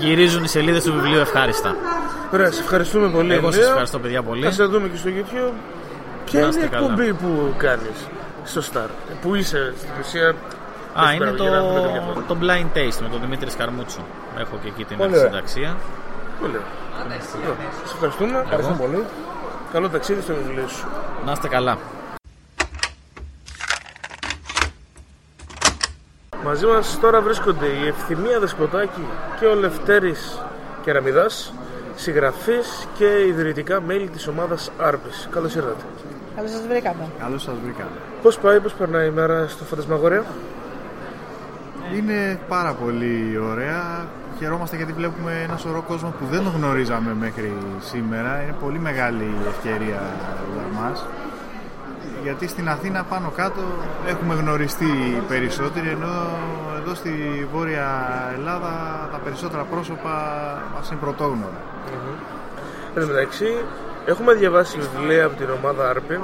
γυρίζουν 0.01 0.45
οι 0.45 0.49
σελίδες 0.49 0.85
του 0.85 0.93
βιβλίου 0.93 1.19
ευχάριστα. 1.19 1.77
Ωραία, 2.33 2.51
σε 2.53 2.61
ευχαριστούμε 2.61 3.09
πολύ. 3.11 3.33
Εγώ 3.33 3.41
σας 3.47 3.55
Ανδρέα. 3.55 3.69
ευχαριστώ 3.69 3.99
παιδιά 3.99 4.23
πολύ. 4.23 4.45
Θα 4.45 4.51
σε 4.51 4.65
δούμε 4.65 4.89
και 4.89 4.97
στο 4.97 5.11
YouTube. 5.11 5.53
Ποια 6.25 6.41
Να 6.41 6.47
είναι 6.47 6.57
η 6.57 6.59
είστε 6.59 6.67
καλά. 6.77 6.87
εκπομπή 6.87 7.13
που 7.13 7.55
κάνεις 7.57 8.07
στο 8.45 8.61
Star, 8.73 8.89
που 9.23 9.35
είσαι 9.35 9.75
στην 9.79 9.91
ουσία; 10.01 10.35
Α, 11.01 11.13
είναι 11.13 11.31
για 11.31 11.51
να 11.51 11.63
δούμε 11.63 11.81
κάποια 11.81 12.01
το, 12.01 12.13
φορά. 12.13 12.25
το 12.27 12.37
Blind 12.41 12.77
Taste 12.77 12.99
με 13.03 13.09
τον 13.09 13.21
Δημήτρης 13.21 13.53
Σκαρμούτσο. 13.53 14.01
Έχω 14.39 14.59
και 14.63 14.69
εκεί 14.69 14.85
την 14.85 14.97
Πολύ 14.97 15.11
ωραία. 15.11 15.25
συνταξία. 15.25 15.77
Πολύ 16.41 16.53
ωραία. 16.57 16.67
Λοιπόν, 17.41 17.57
Σε 17.85 17.93
ευχαριστούμε. 17.95 18.39
Ευχαριστώ 18.45 18.73
πολύ. 18.75 19.05
Καλό 19.73 19.89
ταξίδι 19.89 20.21
στο 20.21 20.35
βιβλίο 20.35 20.69
σου. 20.69 20.87
Να 21.27 21.33
είστε 21.33 21.49
καλά. 21.49 21.79
Μαζί 26.45 26.67
μας 26.67 26.99
τώρα 27.01 27.21
βρίσκονται 27.21 27.67
η 27.67 27.87
Ευθυμία 27.87 28.41
Δεσποτάκη 28.41 29.05
και 29.41 29.47
ο 29.47 29.55
Λευτέρης 29.55 30.39
Κεραμιδάς, 30.83 31.53
συγγραφείς 31.97 32.87
και 32.99 33.25
ιδρυτικά 33.27 33.81
μέλη 33.81 34.09
της 34.09 34.27
ομάδας 34.27 34.71
Άρπης. 34.79 35.29
Καλώς 35.31 35.55
ήρθατε. 35.55 35.85
Καλώς 36.37 36.51
σας 36.51 36.67
βρήκαμε. 36.69 37.09
Καλώς 37.19 37.43
σας 37.43 37.55
βρήκαμε. 37.65 37.91
Πώς 38.23 38.39
πάει, 38.39 38.61
πώς 38.61 38.73
περνάει 38.73 39.07
η 39.07 39.11
μέρα 39.11 39.49
στο 39.49 39.65
Φαντασμαγορέα. 39.65 40.25
Είναι 41.95 42.41
πάρα 42.49 42.73
πολύ 42.73 43.39
ωραία. 43.51 44.07
Χαιρόμαστε 44.39 44.77
γιατί 44.77 44.93
βλέπουμε 44.93 45.33
ένα 45.49 45.57
σωρό 45.57 45.83
κόσμο 45.83 46.15
που 46.19 46.27
δεν 46.31 46.43
τον 46.43 46.53
γνωρίζαμε 46.57 47.15
μέχρι 47.21 47.53
σήμερα. 47.81 48.43
Είναι 48.43 48.55
πολύ 48.61 48.79
μεγάλη 48.79 49.35
ευκαιρία 49.49 50.03
για 50.55 50.81
μας. 50.81 51.07
Γιατί 52.23 52.49
στην 52.49 52.69
Αθήνα 52.69 53.05
πάνω 53.05 53.33
κάτω 53.37 53.61
έχουμε 54.07 54.35
γνωριστεί 54.35 55.23
περισσότεροι 55.29 55.89
ενώ 55.89 56.15
εδώ 56.81 56.95
στη 56.95 57.13
Βόρεια 57.53 57.89
Ελλάδα 58.37 58.73
τα 59.13 59.19
περισσότερα 59.19 59.63
πρόσωπα 59.63 60.15
μας 60.75 60.91
είναι 60.91 61.01
πρωτόγνωρα. 61.01 61.61
Εν 62.95 63.01
τω 63.03 63.07
μεταξύ, 63.07 63.47
έχουμε 64.07 64.33
διαβάσει 64.35 64.79
βιβλία 64.79 65.25
από 65.25 65.37
την 65.37 65.49
ομάδα 65.63 65.89
Άρπη. 65.89 66.21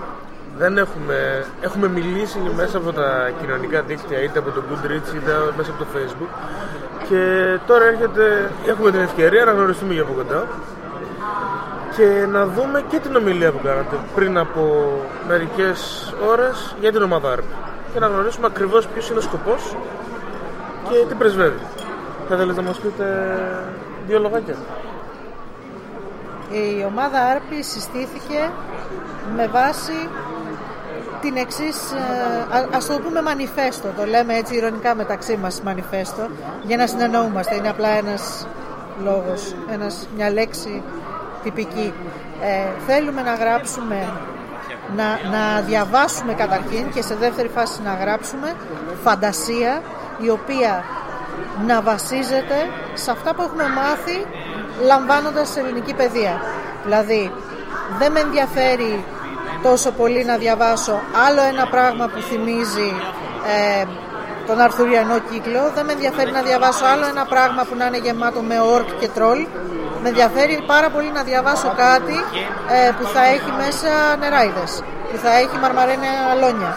Δεν 0.58 0.78
έχουμε, 0.78 1.44
έχουμε 1.60 1.88
μιλήσει 1.88 2.38
μέσα 2.56 2.76
από 2.78 2.92
τα 2.92 3.30
κοινωνικά 3.40 3.82
δίκτυα, 3.82 4.22
είτε 4.22 4.38
από 4.38 4.50
το 4.50 4.62
Goodreads 4.68 5.14
είτε 5.14 5.32
μέσα 5.56 5.70
από 5.70 5.84
το 5.84 5.86
Facebook. 5.94 6.32
Και 7.08 7.22
τώρα 7.66 7.84
έρχεται, 7.84 8.50
έχουμε 8.66 8.90
την 8.90 9.00
ευκαιρία 9.00 9.44
να 9.44 9.52
γνωριστούμε 9.52 9.92
για 9.92 10.02
από 10.02 10.12
κοντά 10.12 10.46
και 11.96 12.26
να 12.30 12.46
δούμε 12.46 12.84
και 12.88 12.98
την 12.98 13.16
ομιλία 13.16 13.52
που 13.52 13.60
κάνατε 13.62 13.96
πριν 14.14 14.38
από 14.38 14.92
μερικές 15.28 16.12
ώρες 16.28 16.74
για 16.80 16.92
την 16.92 17.02
ομάδα 17.02 17.32
Άρπη. 17.32 17.54
Και 17.92 17.98
να 17.98 18.06
γνωρίσουμε 18.06 18.46
ακριβώς 18.46 18.86
ποιος 18.86 19.08
είναι 19.08 19.18
ο 19.18 19.22
σκοπός 19.22 19.76
και 20.88 21.04
τι 21.08 21.14
πρεσβεύει. 21.14 21.60
Θα 22.28 22.36
θέλετε 22.36 22.60
να 22.60 22.66
μας 22.66 22.78
πείτε 22.78 23.04
δύο 24.06 24.18
λογάκια. 24.18 24.54
Η 26.50 26.84
ομάδα 26.86 27.18
Άρπη 27.20 27.62
συστήθηκε 27.62 28.50
με 29.36 29.46
βάση 29.46 30.08
την 31.22 31.36
εξής, 31.36 31.76
α 32.56 32.76
ας 32.76 32.86
το 32.86 32.98
πούμε 32.98 33.22
μανιφέστο, 33.22 33.88
το 33.96 34.04
λέμε 34.06 34.34
έτσι 34.34 34.54
ηρωνικά 34.54 34.94
μεταξύ 34.94 35.36
μας 35.36 35.60
μανιφέστο, 35.62 36.28
για 36.62 36.76
να 36.76 36.86
συνεννοούμαστε. 36.86 37.54
Είναι 37.54 37.68
απλά 37.68 37.88
ένας 37.88 38.46
λόγος, 39.04 39.54
ένας, 39.72 40.08
μια 40.16 40.30
λέξη 40.30 40.82
τυπική. 41.42 41.92
Ε, 42.42 42.82
θέλουμε 42.86 43.22
να 43.22 43.34
γράψουμε, 43.34 44.12
να, 44.96 45.04
να 45.04 45.60
διαβάσουμε 45.60 46.32
καταρχήν 46.34 46.90
και 46.94 47.02
σε 47.02 47.14
δεύτερη 47.14 47.48
φάση 47.48 47.82
να 47.84 47.94
γράψουμε 47.94 48.54
φαντασία 49.02 49.82
η 50.18 50.30
οποία 50.30 50.84
να 51.66 51.80
βασίζεται 51.80 52.58
σε 52.94 53.10
αυτά 53.10 53.34
που 53.34 53.42
έχουμε 53.42 53.64
μάθει 53.68 54.26
λαμβάνοντας 54.84 55.48
σε 55.48 55.60
ελληνική 55.60 55.94
παιδεία. 55.94 56.40
Δηλαδή, 56.84 57.32
δεν 57.98 58.12
με 58.12 58.20
ενδιαφέρει 58.20 59.04
τόσο 59.62 59.90
πολύ 59.90 60.24
να 60.24 60.36
διαβάσω 60.36 61.00
άλλο 61.26 61.42
ένα 61.52 61.66
πράγμα 61.66 62.06
που 62.06 62.20
θυμίζει 62.20 62.90
ε, 63.54 63.84
τον 64.46 64.60
Αρθουριανό 64.60 65.18
κύκλο. 65.30 65.62
Δεν 65.74 65.84
με 65.84 65.92
ενδιαφέρει 65.92 66.30
να 66.30 66.42
διαβάσω 66.42 66.84
άλλο 66.84 67.06
ένα 67.06 67.24
πράγμα 67.24 67.62
που 67.68 67.74
να 67.76 67.86
είναι 67.86 67.98
γεμάτο 67.98 68.40
με 68.40 68.60
όρκ 68.60 68.88
και 69.00 69.08
τρόλ. 69.08 69.46
Με 70.02 70.08
ενδιαφέρει 70.08 70.62
πάρα 70.66 70.88
πολύ 70.90 71.10
να 71.18 71.22
διαβάσω 71.22 71.74
κάτι 71.76 72.16
ε, 72.76 72.90
που 72.96 73.04
θα 73.14 73.22
έχει 73.34 73.50
μέσα 73.62 73.90
νεράιδες, 74.22 74.82
που 75.10 75.16
θα 75.24 75.32
έχει 75.42 75.56
μαρμαρένα 75.62 76.10
αλόνια. 76.32 76.72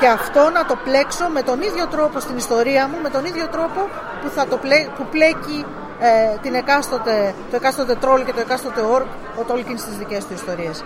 Και 0.00 0.08
αυτό 0.08 0.50
να 0.50 0.64
το 0.64 0.76
πλέξω 0.84 1.24
με 1.36 1.42
τον 1.42 1.58
ίδιο 1.68 1.86
τρόπο 1.86 2.20
στην 2.20 2.36
ιστορία 2.36 2.88
μου, 2.88 2.98
με 3.02 3.08
τον 3.08 3.24
ίδιο 3.24 3.46
τρόπο 3.48 3.80
που, 4.20 4.28
θα 4.34 4.46
το 4.46 4.56
πλέ, 4.56 4.78
που 4.96 5.04
πλέκει 5.10 5.58
ε, 6.04 6.38
την 6.42 6.54
εκάστοτε, 6.54 7.34
το 7.50 7.56
εκάστοτε 7.56 7.94
τρόλ 7.94 8.24
και 8.24 8.32
το 8.32 8.40
εκάστοτε 8.40 8.80
όρκ 8.80 9.06
ο 9.40 9.42
Τόλκιν 9.42 9.78
στις 9.78 9.96
δικές 9.96 10.26
του 10.26 10.34
ιστορίες. 10.34 10.84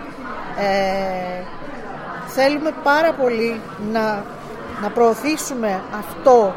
Ε, 0.57 1.43
θέλουμε 2.27 2.71
πάρα 2.83 3.13
πολύ 3.13 3.61
να, 3.91 4.23
να 4.81 4.89
προωθήσουμε 4.89 5.81
αυτό 5.99 6.53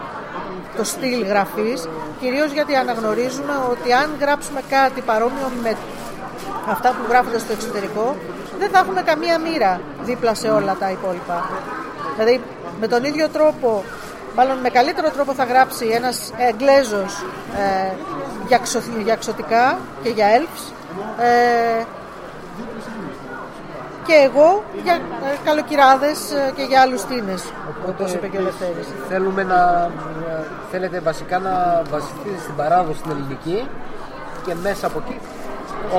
το 0.76 0.84
στυλ 0.84 1.24
γραφής 1.24 1.88
κυρίως 2.20 2.52
γιατί 2.52 2.74
αναγνωρίζουμε 2.74 3.54
ότι 3.70 3.92
αν 3.92 4.10
γράψουμε 4.20 4.60
κάτι 4.68 5.00
παρόμοιο 5.00 5.50
με 5.62 5.76
αυτά 6.70 6.88
που 6.88 7.04
γράφονται 7.08 7.38
στο 7.38 7.52
εξωτερικό 7.52 8.16
δεν 8.58 8.70
θα 8.70 8.78
έχουμε 8.78 9.02
καμία 9.02 9.38
μοίρα 9.38 9.80
δίπλα 10.02 10.34
σε 10.34 10.48
όλα 10.48 10.76
τα 10.78 10.90
υπόλοιπα. 10.90 11.50
Δηλαδή 12.16 12.40
με 12.80 12.86
τον 12.86 13.04
ίδιο 13.04 13.28
τρόπο, 13.28 13.84
μάλλον 14.36 14.58
με 14.58 14.68
καλύτερο 14.68 15.10
τρόπο 15.10 15.34
θα 15.34 15.44
γράψει 15.44 15.86
ένας 15.86 16.32
Εγγλέζος 16.36 17.24
ε, 17.56 17.92
για, 18.46 18.58
ξω, 18.58 18.80
για 19.04 19.12
εξωτικά 19.12 19.78
και 20.02 20.08
για 20.08 20.26
elves 20.36 20.72
ε, 21.22 21.84
και 24.10 24.16
εγώ 24.28 24.64
για 24.84 24.94
ε, 24.94 24.98
καλοκυράδες 25.44 26.18
ε, 26.30 26.52
και 26.56 26.62
για 26.62 26.80
άλλους 26.80 27.02
τίνες, 27.04 27.42
όπως 27.88 28.12
είπε 28.12 28.26
και 28.28 28.38
ο 28.38 28.42
Λευτέρης. 28.48 28.86
Θέλουμε 29.08 29.42
να, 29.42 29.60
ε, 30.28 30.46
θέλετε 30.70 31.00
βασικά 31.00 31.38
να 31.38 31.82
βασιστείτε 31.90 32.38
στην 32.44 32.54
παράδοση 32.56 32.98
στην 32.98 33.10
ελληνική 33.10 33.68
και 34.46 34.54
μέσα 34.62 34.86
από 34.86 35.02
εκεί 35.04 35.16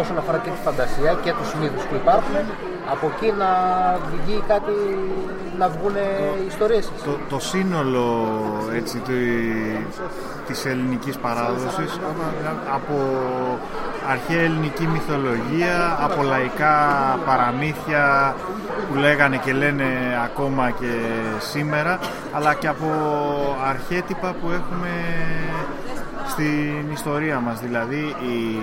όσον 0.01 0.17
αφορά 0.17 0.37
και 0.43 0.49
τη 0.49 0.59
φαντασία 0.67 1.11
και 1.23 1.31
τους 1.39 1.53
μύθους 1.59 1.83
που 1.83 1.95
υπάρχουν 1.95 2.35
από 2.91 3.11
εκεί 3.15 3.33
να 3.37 3.51
βγει 4.25 4.43
κάτι 4.47 4.71
να 5.57 5.69
βγουν 5.69 5.95
οι 5.95 6.45
ιστορίες 6.47 6.85
σας. 6.85 7.03
Το, 7.03 7.17
το 7.29 7.39
σύνολο 7.39 8.27
έτσι, 8.75 8.97
τη, 8.97 9.13
της 10.47 10.65
ελληνικής 10.65 11.17
παράδοσης 11.17 11.99
από 12.73 12.95
αρχαία 14.09 14.41
ελληνική 14.41 14.87
μυθολογία, 14.87 15.97
από 16.01 16.23
λαϊκά 16.23 16.75
παραμύθια 17.25 18.35
που 18.89 18.97
λέγανε 18.97 19.37
και 19.37 19.53
λένε 19.53 19.85
ακόμα 20.23 20.69
και 20.69 20.93
σήμερα 21.39 21.99
αλλά 22.31 22.53
και 22.53 22.67
από 22.67 22.87
αρχέτυπα 23.67 24.33
που 24.41 24.49
έχουμε 24.49 24.91
στην 26.27 26.91
ιστορία 26.93 27.39
μας 27.39 27.59
δηλαδή 27.59 28.15
η 28.21 28.59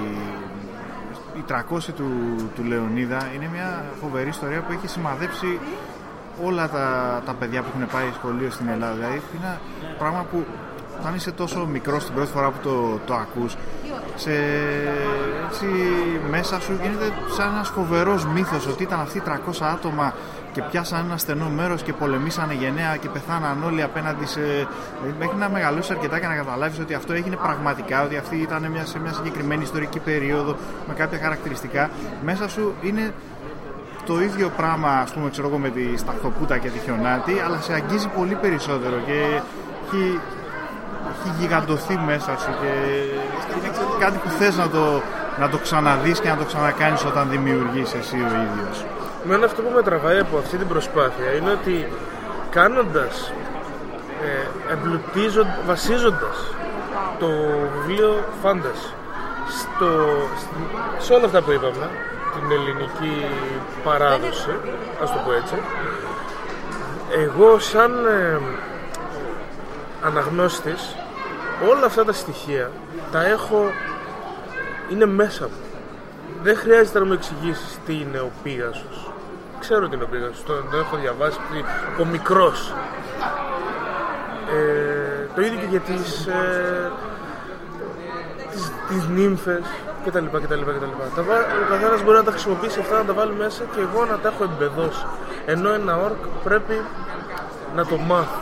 η 1.39 1.45
300 1.49 1.79
του, 1.97 2.11
του 2.55 2.65
Λεωνίδα 2.65 3.31
είναι 3.35 3.49
μια 3.53 3.85
φοβερή 4.01 4.29
ιστορία 4.29 4.61
που 4.61 4.73
έχει 4.73 4.89
σημαδέψει 4.89 5.61
όλα 6.45 6.69
τα, 6.69 7.23
τα 7.27 7.35
παιδιά 7.35 7.63
που 7.63 7.69
έχουν 7.75 7.89
πάει 7.93 8.11
σχολείο 8.15 8.51
στην 8.51 8.69
Ελλάδα. 8.69 8.95
Δηλαδή 8.95 9.15
είναι 9.15 9.47
ένα 9.47 9.59
πράγμα 9.99 10.27
που 10.31 10.45
όταν 11.01 11.15
είσαι 11.15 11.33
τόσο 11.33 11.67
μικρός 11.67 12.05
την 12.05 12.15
πρώτη 12.15 12.31
φορά 12.31 12.51
που 12.51 12.59
το, 12.63 12.99
το 13.07 13.15
ακούς 13.15 13.57
σε, 14.15 14.33
έτσι, 15.49 15.67
μέσα 16.31 16.61
σου 16.61 16.73
γίνεται 16.83 17.13
σαν 17.37 17.53
ένας 17.53 17.69
φοβερός 17.69 18.27
μύθος 18.27 18.67
ότι 18.67 18.83
ήταν 18.83 19.01
αυτοί 19.01 19.23
300 19.27 19.31
άτομα 19.61 20.15
και 20.59 20.65
πιάσαν 20.71 21.05
ένα 21.05 21.17
στενό 21.17 21.49
μέρος 21.49 21.83
και 21.83 21.93
πολεμήσανε 21.93 22.55
γενναία 22.55 22.97
και 22.97 23.09
πεθάναν 23.09 23.63
όλοι 23.65 23.83
απέναντι 23.83 24.27
σε. 24.27 24.41
Μέχρι 25.19 25.37
να 25.37 25.49
μεγαλώσει 25.49 25.93
αρκετά 25.93 26.19
και 26.21 26.27
να 26.27 26.35
καταλάβεις 26.35 26.79
ότι 26.79 26.95
αυτό 26.95 27.13
έγινε 27.13 27.37
πραγματικά, 27.37 28.03
ότι 28.03 28.17
αυτή 28.17 28.37
ήταν 28.37 28.71
μια, 28.71 28.87
σε 28.87 28.99
μια 28.99 29.13
συγκεκριμένη 29.13 29.63
ιστορική 29.63 29.99
περίοδο 29.99 30.57
με 30.89 30.95
κάποια 30.95 31.19
χαρακτηριστικά. 31.19 31.91
Μέσα 32.25 32.49
σου 32.49 32.75
είναι 32.83 33.13
το 34.07 34.21
ίδιο 34.21 34.49
πράγμα, 34.57 34.91
ας 34.91 35.11
πούμε, 35.13 35.31
ξέρω 35.31 35.49
εγώ, 35.49 35.59
με 35.59 35.69
τη 35.69 35.97
σταχτοπούτα 35.97 36.59
και 36.59 36.69
τη 36.69 36.79
χιονάτη, 36.79 37.35
αλλά 37.45 37.61
σε 37.61 37.73
αγγίζει 37.73 38.09
πολύ 38.09 38.35
περισσότερο 38.35 38.97
και 39.07 39.19
έχει, 39.87 40.21
έχει 41.13 41.31
γιγαντωθεί 41.39 41.99
μέσα 42.07 42.37
σου 42.39 42.51
και 42.61 42.71
είναι 43.59 43.71
κάτι 43.99 44.19
που 44.19 44.29
θες 44.29 44.57
να 44.57 44.69
το, 44.69 45.03
να 45.39 45.49
το 45.49 45.59
ξαναδείς 45.59 46.21
και 46.21 46.29
να 46.29 46.37
το 46.37 46.45
ξανακάνεις 46.45 47.05
όταν 47.05 47.29
δημιουργείς 47.31 47.95
εσύ 47.95 48.17
ο 48.17 48.31
ίδιος. 48.47 48.98
Μένα 49.29 49.45
αυτό 49.45 49.63
που 49.63 49.73
με 49.75 49.83
τραβάει 49.83 50.19
από 50.19 50.39
αυτή 50.39 50.57
την 50.57 50.69
προσπάθεια 50.69 51.33
είναι 51.33 51.51
ότι 51.51 51.89
κάνοντας, 52.51 53.33
ε, 54.23 54.73
εμπλουτίζοντας, 54.73 55.59
βασίζοντας 55.67 56.55
το 57.19 57.29
βιβλίο 57.75 58.25
Φάντας 58.43 58.95
στο, 59.49 59.89
σε 60.99 61.13
όλα 61.13 61.25
αυτά 61.25 61.43
που 61.43 61.53
είπαμε, 61.53 61.91
την 62.35 62.51
ελληνική 62.51 63.27
παράδοση, 63.85 64.51
ας 65.03 65.13
το 65.13 65.19
πω 65.25 65.33
έτσι, 65.33 65.55
εγώ 67.25 67.59
σαν 67.59 68.07
ε, 68.07 68.41
αναγνώστης 70.03 70.97
όλα 71.71 71.87
αυτά 71.87 72.05
τα 72.05 72.13
στοιχεία 72.13 72.71
τα 73.13 73.27
έχω, 73.27 73.73
είναι 74.93 75.07
μέσα 75.07 75.45
μου. 75.45 75.61
Δεν 76.43 76.57
χρειάζεται 76.57 76.99
να 76.99 77.05
μου 77.05 77.13
εξηγήσεις 77.13 77.79
τι 77.87 77.93
είναι 77.93 78.19
ο 78.19 78.31
Πίγασος 78.43 79.08
ξέρω 79.59 79.89
την 79.89 80.03
οποία 80.03 80.31
το, 80.47 80.55
το 80.71 80.77
έχω 80.77 80.97
διαβάσει 80.97 81.39
από 81.95 82.05
μικρός. 82.05 82.75
Ε, 84.55 85.27
το 85.35 85.41
ίδιο 85.41 85.59
και 85.59 85.67
για 85.67 85.81
τις, 85.81 86.27
ε, 86.27 86.91
τις, 88.53 88.73
τις 88.89 89.09
νύμφες 89.09 89.63
και 90.05 90.11
τα 90.11 90.21
λοιπά 90.21 90.41
και 90.41 90.47
τα 90.47 90.57
λοιπά 90.57 90.73
και 90.73 90.79
τα 90.79 90.87
λοιπά. 90.87 91.05
Τα, 91.17 91.23
ο 91.67 91.71
καθένας 91.71 92.03
μπορεί 92.03 92.17
να 92.17 92.25
τα 92.25 92.31
χρησιμοποιήσει 92.31 92.81
αυτά, 92.81 92.97
να 92.97 93.05
τα 93.05 93.13
βάλει 93.13 93.33
μέσα 93.33 93.63
και 93.75 93.81
εγώ 93.81 94.05
να 94.05 94.19
τα 94.19 94.29
έχω 94.29 94.45
εμπεδώσει. 94.45 95.07
Ενώ 95.47 95.69
ένα 95.73 95.97
ορκ 95.97 96.23
πρέπει 96.45 96.81
να 97.75 97.87
το 97.87 97.97
μάθω. 97.97 98.41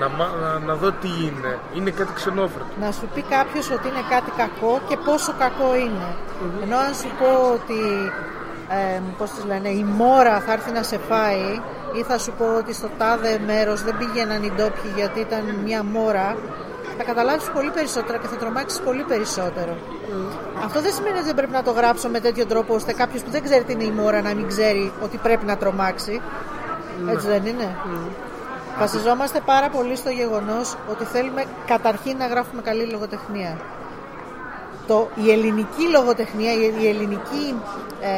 Να, 0.00 0.08
να, 0.08 0.58
να 0.58 0.74
δω 0.74 0.90
τι 0.92 1.08
είναι. 1.08 1.58
Είναι 1.74 1.90
κάτι 1.90 2.12
ξενόφερτο. 2.12 2.66
Να 2.80 2.92
σου 2.92 3.08
πει 3.14 3.22
κάποιος 3.22 3.70
ότι 3.70 3.88
είναι 3.88 4.04
κάτι 4.08 4.30
κακό 4.36 4.80
και 4.88 4.96
πόσο 5.04 5.32
κακό 5.38 5.74
είναι. 5.76 6.08
Mm-hmm. 6.14 6.62
Ενώ 6.62 6.76
αν 6.76 6.94
σου 6.94 7.10
πω 7.18 7.30
ότι 7.52 7.80
ε, 8.70 9.00
πώς 9.18 9.30
τις 9.30 9.44
λένε, 9.44 9.68
η 9.68 9.84
μόρα 9.84 10.40
θα 10.40 10.52
έρθει 10.52 10.72
να 10.72 10.82
σε 10.82 10.98
φάει 10.98 11.60
ή 11.98 12.02
θα 12.02 12.18
σου 12.18 12.32
πω 12.38 12.56
ότι 12.56 12.74
στο 12.74 12.88
τάδε 12.98 13.40
μέρος 13.46 13.82
δεν 13.82 13.96
πήγαιναν 13.98 14.42
οι 14.42 14.52
ντόπιοι 14.56 14.92
γιατί 14.96 15.20
ήταν 15.20 15.44
μια 15.64 15.82
μόρα 15.84 16.36
θα 16.98 17.04
καταλάβεις 17.04 17.50
πολύ 17.54 17.70
περισσότερο 17.70 18.18
και 18.18 18.26
θα 18.26 18.36
τρομάξεις 18.36 18.80
πολύ 18.80 19.02
περισσότερο. 19.02 19.76
Αυτό 20.64 20.80
δεν 20.80 20.92
σημαίνει 20.92 21.16
ότι 21.16 21.26
δεν 21.26 21.34
πρέπει 21.34 21.52
να 21.52 21.62
το 21.62 21.70
γράψω 21.70 22.08
με 22.08 22.20
τέτοιο 22.20 22.46
τρόπο 22.46 22.74
ώστε 22.74 22.92
κάποιος 22.92 23.22
που 23.22 23.30
δεν 23.30 23.42
ξέρει 23.42 23.64
τι 23.64 23.72
είναι 23.72 23.84
η 23.84 23.90
μόρα 23.90 24.22
να 24.22 24.34
μην 24.34 24.48
ξέρει 24.48 24.92
ότι 25.02 25.16
πρέπει 25.16 25.44
να 25.44 25.56
τρομάξει. 25.56 26.20
Έτσι 27.10 27.26
δεν 27.26 27.46
είναι; 27.46 27.76
Mm. 27.86 28.12
Βασιζόμαστε 28.78 29.40
πάρα 29.44 29.68
πολύ 29.68 29.96
στο 29.96 30.10
γεγονός 30.10 30.76
ότι 30.90 31.04
θέλουμε 31.04 31.44
καταρχήν 31.66 32.16
να 32.16 32.26
γράφουμε 32.26 32.62
καλή 32.62 32.84
λογοτεχνία 32.84 33.56
το, 34.88 35.08
η 35.24 35.30
ελληνική 35.30 35.84
λογοτεχνία, 35.90 36.52
η 36.82 36.88
ελληνική, 36.88 37.46
ε, 38.00 38.10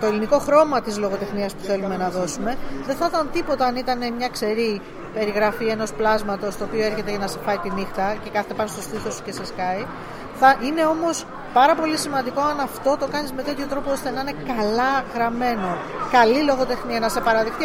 το 0.00 0.06
ελληνικό 0.06 0.38
χρώμα 0.38 0.80
της 0.80 0.98
λογοτεχνίας 0.98 1.54
που 1.54 1.62
θέλουμε 1.62 1.96
να 1.96 2.08
δώσουμε 2.10 2.56
δεν 2.86 2.96
θα 2.96 3.06
ήταν 3.10 3.28
τίποτα 3.32 3.64
αν 3.66 3.76
ήταν 3.76 3.98
μια 4.18 4.28
ξερή 4.28 4.80
περιγραφή 5.14 5.66
ενός 5.66 5.92
πλάσματος 5.92 6.56
το 6.56 6.64
οποίο 6.64 6.84
έρχεται 6.84 7.10
για 7.10 7.18
να 7.18 7.26
σε 7.26 7.38
φάει 7.44 7.58
τη 7.58 7.70
νύχτα 7.70 8.14
και 8.22 8.30
κάθεται 8.30 8.54
πάνω 8.54 8.68
στο 8.68 8.82
στήθος 8.82 9.14
σου 9.14 9.22
και 9.22 9.32
σε 9.32 9.44
σκάει. 9.44 9.86
Θα 10.34 10.56
είναι 10.66 10.84
όμως 10.84 11.26
πάρα 11.52 11.74
πολύ 11.74 11.96
σημαντικό 11.96 12.40
αν 12.40 12.60
αυτό 12.60 12.96
το 13.00 13.06
κάνεις 13.06 13.32
με 13.32 13.42
τέτοιο 13.42 13.66
τρόπο 13.66 13.90
ώστε 13.90 14.10
να 14.10 14.20
είναι 14.20 14.34
καλά 14.46 14.92
γραμμένο. 15.14 15.76
Καλή 16.10 16.42
λογοτεχνία, 16.42 17.00
να 17.00 17.08
σε 17.08 17.20
παραδειχτεί 17.20 17.64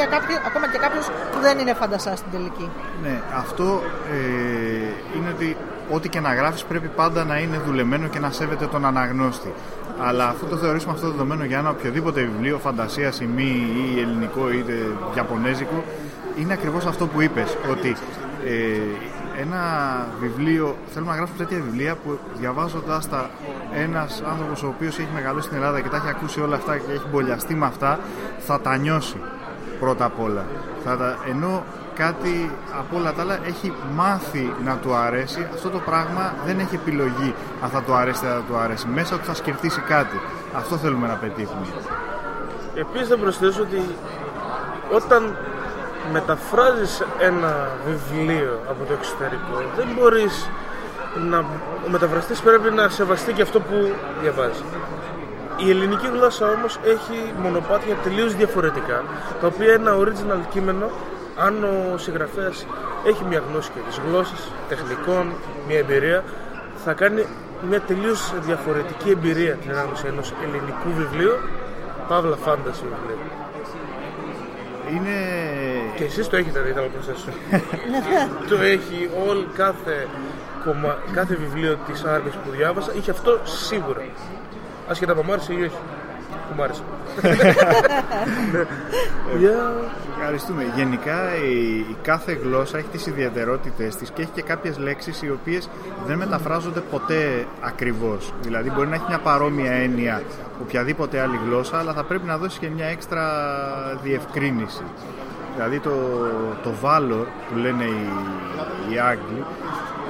ακόμα 0.49 0.65
και 0.71 0.77
κάποιος 0.77 1.05
που 1.31 1.39
δεν 1.39 1.59
είναι 1.59 1.73
φαντασάς 1.73 2.19
στην 2.19 2.31
τελική. 2.31 2.71
Ναι, 3.01 3.21
αυτό 3.35 3.81
ε, 4.11 4.17
είναι 5.15 5.29
ότι 5.35 5.57
ό,τι 5.91 6.09
και 6.09 6.19
να 6.19 6.33
γράφεις 6.33 6.63
πρέπει 6.63 6.87
πάντα 6.87 7.23
να 7.23 7.39
είναι 7.39 7.57
δουλεμένο 7.65 8.07
και 8.07 8.19
να 8.19 8.31
σέβεται 8.31 8.65
τον 8.65 8.85
αναγνώστη. 8.85 9.53
Αλλά 9.99 10.27
αφού 10.27 10.45
το 10.45 10.57
θεωρήσουμε 10.57 10.93
αυτό 10.93 11.05
το 11.05 11.11
δεδομένο 11.11 11.43
για 11.43 11.57
ένα 11.57 11.69
οποιοδήποτε 11.69 12.21
βιβλίο 12.21 12.57
φαντασίας 12.57 13.19
ή 13.19 13.25
μη 13.25 13.67
ή 13.95 13.99
ελληνικό 13.99 14.51
είτε 14.51 14.73
γιαπωνέζικο, 15.13 15.83
είναι 16.39 16.53
ακριβώς 16.53 16.85
αυτό 16.85 17.07
που 17.07 17.21
είπες, 17.21 17.57
ότι 17.71 17.95
ε, 18.45 18.79
ένα 19.41 19.61
βιβλίο, 20.19 20.75
θέλουμε 20.93 21.11
να 21.11 21.17
γράψουμε 21.17 21.45
τέτοια 21.45 21.63
βιβλία 21.63 21.95
που 21.95 22.19
διαβάζοντας 22.39 23.09
τα 23.09 23.29
ένας 23.73 24.23
άνθρωπος 24.31 24.63
ο 24.63 24.67
οποίος 24.67 24.99
έχει 24.99 25.09
μεγαλώσει 25.13 25.45
στην 25.45 25.57
Ελλάδα 25.57 25.81
και 25.81 25.89
τα 25.89 25.97
έχει 25.97 26.09
ακούσει 26.09 26.41
όλα 26.41 26.55
αυτά 26.55 26.77
και 26.77 26.91
έχει 26.91 27.05
μπολιαστεί 27.11 27.53
με 27.55 27.65
αυτά, 27.65 27.99
θα 28.39 28.59
τα 28.59 28.77
νιώσει 28.77 29.17
πρώτα 29.79 30.05
απ' 30.05 30.19
όλα. 30.19 30.45
Θα 30.83 30.97
τα, 30.97 31.17
ενώ 31.29 31.63
κάτι 31.97 32.51
από 32.79 32.97
όλα 32.97 33.13
τα 33.13 33.21
άλλα 33.21 33.39
έχει 33.45 33.73
μάθει 33.95 34.53
να 34.63 34.75
του 34.75 34.95
αρέσει, 34.95 35.47
αυτό 35.53 35.69
το 35.69 35.79
πράγμα 35.79 36.33
δεν 36.45 36.59
έχει 36.59 36.75
επιλογή 36.75 37.33
αν 37.63 37.69
θα 37.69 37.81
του 37.81 37.93
αρέσει 37.93 38.25
ή 38.25 38.27
δεν 38.27 38.35
θα 38.37 38.43
του 38.47 38.57
αρέσει. 38.57 38.87
Μέσα 38.87 39.17
του 39.17 39.23
θα 39.23 39.33
σκεφτήσει 39.33 39.81
κάτι. 39.81 40.19
Αυτό 40.55 40.77
θέλουμε 40.77 41.07
να 41.07 41.13
πετύχουμε. 41.13 41.65
Επίσης 42.75 43.07
θα 43.07 43.17
προσθέσω 43.17 43.61
ότι 43.61 43.81
όταν 44.91 45.37
μεταφράζεις 46.11 47.03
ένα 47.19 47.69
βιβλίο 47.85 48.59
από 48.69 48.85
το 48.87 48.93
εξωτερικό 48.93 49.55
δεν 49.77 49.87
μπορείς 49.95 50.49
να... 51.29 51.39
ο 51.85 51.89
μεταφραστής 51.89 52.41
πρέπει 52.41 52.71
να 52.71 52.89
σεβαστεί 52.89 53.33
και 53.33 53.41
αυτό 53.41 53.59
που 53.59 53.93
διαβάζεις. 54.21 54.63
Η 55.57 55.69
ελληνική 55.69 56.07
γλώσσα 56.07 56.45
όμως 56.49 56.79
έχει 56.83 57.33
μονοπάτια 57.41 57.95
τελείως 58.03 58.35
διαφορετικά 58.35 59.03
τα 59.41 59.47
οποία 59.47 59.73
ένα 59.73 59.91
original 59.97 60.41
κείμενο 60.49 60.89
αν 61.45 61.63
ο 61.63 61.97
συγγραφέας 61.97 62.65
έχει 63.07 63.23
μια 63.23 63.43
γνώση 63.49 63.71
και 63.73 63.79
της 63.87 63.99
γλώσσας, 64.07 64.51
τεχνικών, 64.69 65.33
μια 65.67 65.77
εμπειρία 65.77 66.23
θα 66.83 66.93
κάνει 66.93 67.25
μια 67.69 67.81
τελείως 67.81 68.33
διαφορετική 68.39 69.09
εμπειρία 69.09 69.53
την 69.53 69.71
ανάγνωση 69.71 70.07
ενός 70.07 70.33
ελληνικού 70.43 70.89
βιβλίου 70.97 71.35
παύλα 72.07 72.35
φάνταση 72.35 72.81
βιβλίου. 72.83 73.19
Είναι... 74.93 75.17
Και 75.95 76.03
εσείς 76.03 76.29
το 76.29 76.37
έχετε 76.37 76.59
δει, 76.59 76.71
θα 76.71 76.81
το 76.81 76.87
προσθέσω. 76.87 77.29
το 78.49 78.55
έχει 78.61 79.09
όλη 79.27 79.47
κάθε, 79.55 80.07
κομμα... 80.63 80.97
κάθε 81.13 81.35
βιβλίο 81.35 81.77
της 81.87 82.03
Άρμης 82.03 82.33
που 82.33 82.49
διάβασα, 82.49 82.91
είχε 82.93 83.11
αυτό 83.11 83.39
σίγουρα. 83.43 84.01
Άσχετα 84.87 85.11
από 85.11 85.23
μ' 85.23 85.31
άρεσε 85.31 85.53
ή 85.53 85.61
όχι. 85.61 85.77
Που 86.47 86.55
μ' 86.55 86.61
άρεσε. 86.61 86.81
Ναι. 88.51 88.63
Για- 89.37 89.73
Ευχαριστούμε. 90.19 90.63
Γενικά 90.75 91.35
η, 91.35 91.75
η 91.79 91.95
κάθε 92.01 92.31
γλώσσα 92.43 92.77
έχει 92.77 92.87
τις 92.87 93.05
ιδιαιτερότητες 93.07 93.95
της 93.95 94.09
και 94.11 94.21
έχει 94.21 94.31
και 94.33 94.41
κάποιες 94.41 94.77
λέξεις 94.77 95.21
οι 95.21 95.29
οποίες 95.31 95.69
δεν 96.07 96.17
μεταφράζονται 96.17 96.79
ποτέ 96.79 97.45
ακριβώς. 97.61 98.33
Δηλαδή 98.41 98.71
μπορεί 98.71 98.87
να 98.87 98.95
έχει 98.95 99.03
μια 99.07 99.19
παρόμοια 99.19 99.71
έννοια 99.71 100.21
οποιαδήποτε 100.61 101.19
άλλη 101.19 101.39
γλώσσα 101.47 101.77
αλλά 101.77 101.93
θα 101.93 102.03
πρέπει 102.03 102.25
να 102.25 102.37
δώσει 102.37 102.59
και 102.59 102.69
μια 102.69 102.85
έξτρα 102.85 103.23
διευκρίνηση. 104.03 104.83
Δηλαδή 105.55 105.79
το, 105.79 105.91
το 106.63 106.69
valor 106.83 107.25
που 107.49 107.57
λένε 107.57 107.83
οι, 107.83 108.07
οι 108.93 108.99
Άγγλοι 108.99 109.43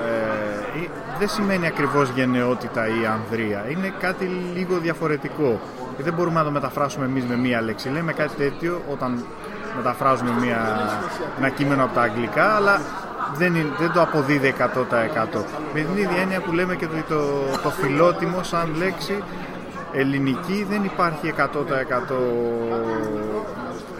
ε, 0.05 0.79
ε, 0.83 0.87
δεν 1.19 1.27
σημαίνει 1.29 1.67
ακριβώς 1.67 2.09
γενναιότητα 2.15 2.87
ή 2.87 3.05
ανδρεία. 3.13 3.65
Είναι 3.69 3.93
κάτι 3.99 4.23
λίγο 4.53 4.77
διαφορετικό. 4.77 5.59
Και 5.97 6.03
δεν 6.03 6.13
μπορούμε 6.13 6.39
να 6.39 6.45
το 6.45 6.51
μεταφράσουμε 6.51 7.05
εμείς 7.05 7.23
με 7.25 7.35
μία 7.35 7.61
λέξη. 7.61 7.89
Λέμε 7.89 8.13
κάτι 8.13 8.35
τέτοιο 8.35 8.81
όταν 8.91 9.25
μεταφράζουμε 9.77 10.31
μία, 10.41 10.79
ένα 11.37 11.49
κείμενο 11.49 11.83
από 11.83 11.93
τα 11.93 12.01
αγγλικά, 12.01 12.55
αλλά 12.55 12.81
δεν, 13.35 13.55
είναι- 13.55 13.71
δεν 13.79 13.91
το 13.91 14.01
αποδίδει 14.01 14.47
100%. 14.47 15.43
Με 15.73 15.79
την 15.79 15.97
ίδια 15.97 16.21
έννοια 16.21 16.39
που 16.41 16.51
λέμε 16.51 16.75
και 16.75 16.85
το, 16.87 16.93
το, 17.07 17.17
το 17.63 17.69
φιλότιμο 17.69 18.43
σαν 18.43 18.73
λέξη 18.77 19.23
ελληνική 19.93 20.65
δεν 20.69 20.83
υπάρχει 20.83 21.33
100% 21.37 21.43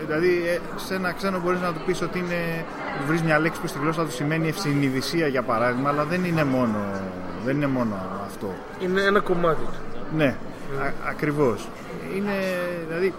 Δηλαδή, 0.06 0.44
ε, 0.48 0.60
σε 0.76 0.96
ένα 0.96 1.12
ξένο 1.12 1.40
μπορείς 1.40 1.62
να 1.62 1.74
του 1.74 1.80
πεις 1.86 2.02
ότι 2.02 2.20
είναι. 2.20 2.66
βρεις 3.08 3.22
μια 3.22 3.40
λέξη 3.40 3.62
που 3.62 3.68
στη 3.68 3.80
γλώσσα 3.82 4.04
του 4.04 4.12
σημαίνει 4.12 4.48
ευσυνειδησία 4.48 5.28
για 5.28 5.42
παράδειγμα, 5.42 5.90
αλλά 5.90 6.04
δεν 6.04 6.24
είναι 6.24 6.44
μόνο, 6.44 6.78
δεν 7.46 7.56
είναι 7.56 7.68
μόνο 7.68 7.96
αυτό. 8.28 8.54
Είναι 8.80 9.02
ένα 9.02 9.20
κομμάτι 9.20 9.62
του. 9.62 9.98
Ναι, 10.18 10.26
α, 10.84 10.92
ακριβώς. 11.10 11.68
Είναι, 12.16 12.34
δηλαδή, 12.88 13.14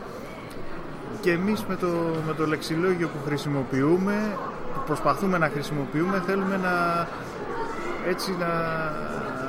και 1.21 1.33
εμείς 1.33 1.65
με 1.69 1.77
το, 1.77 1.87
με 2.27 2.35
το 2.35 2.47
λεξιλόγιο 2.47 3.09
που 3.09 3.19
χρησιμοποιούμε, 3.27 4.37
που 4.75 4.81
προσπαθούμε 4.87 5.39
να 5.39 5.49
χρησιμοποιούμε, 5.49 6.23
θέλουμε 6.27 6.57
να, 6.57 7.07
έτσι 8.09 8.37
να, 8.39 8.47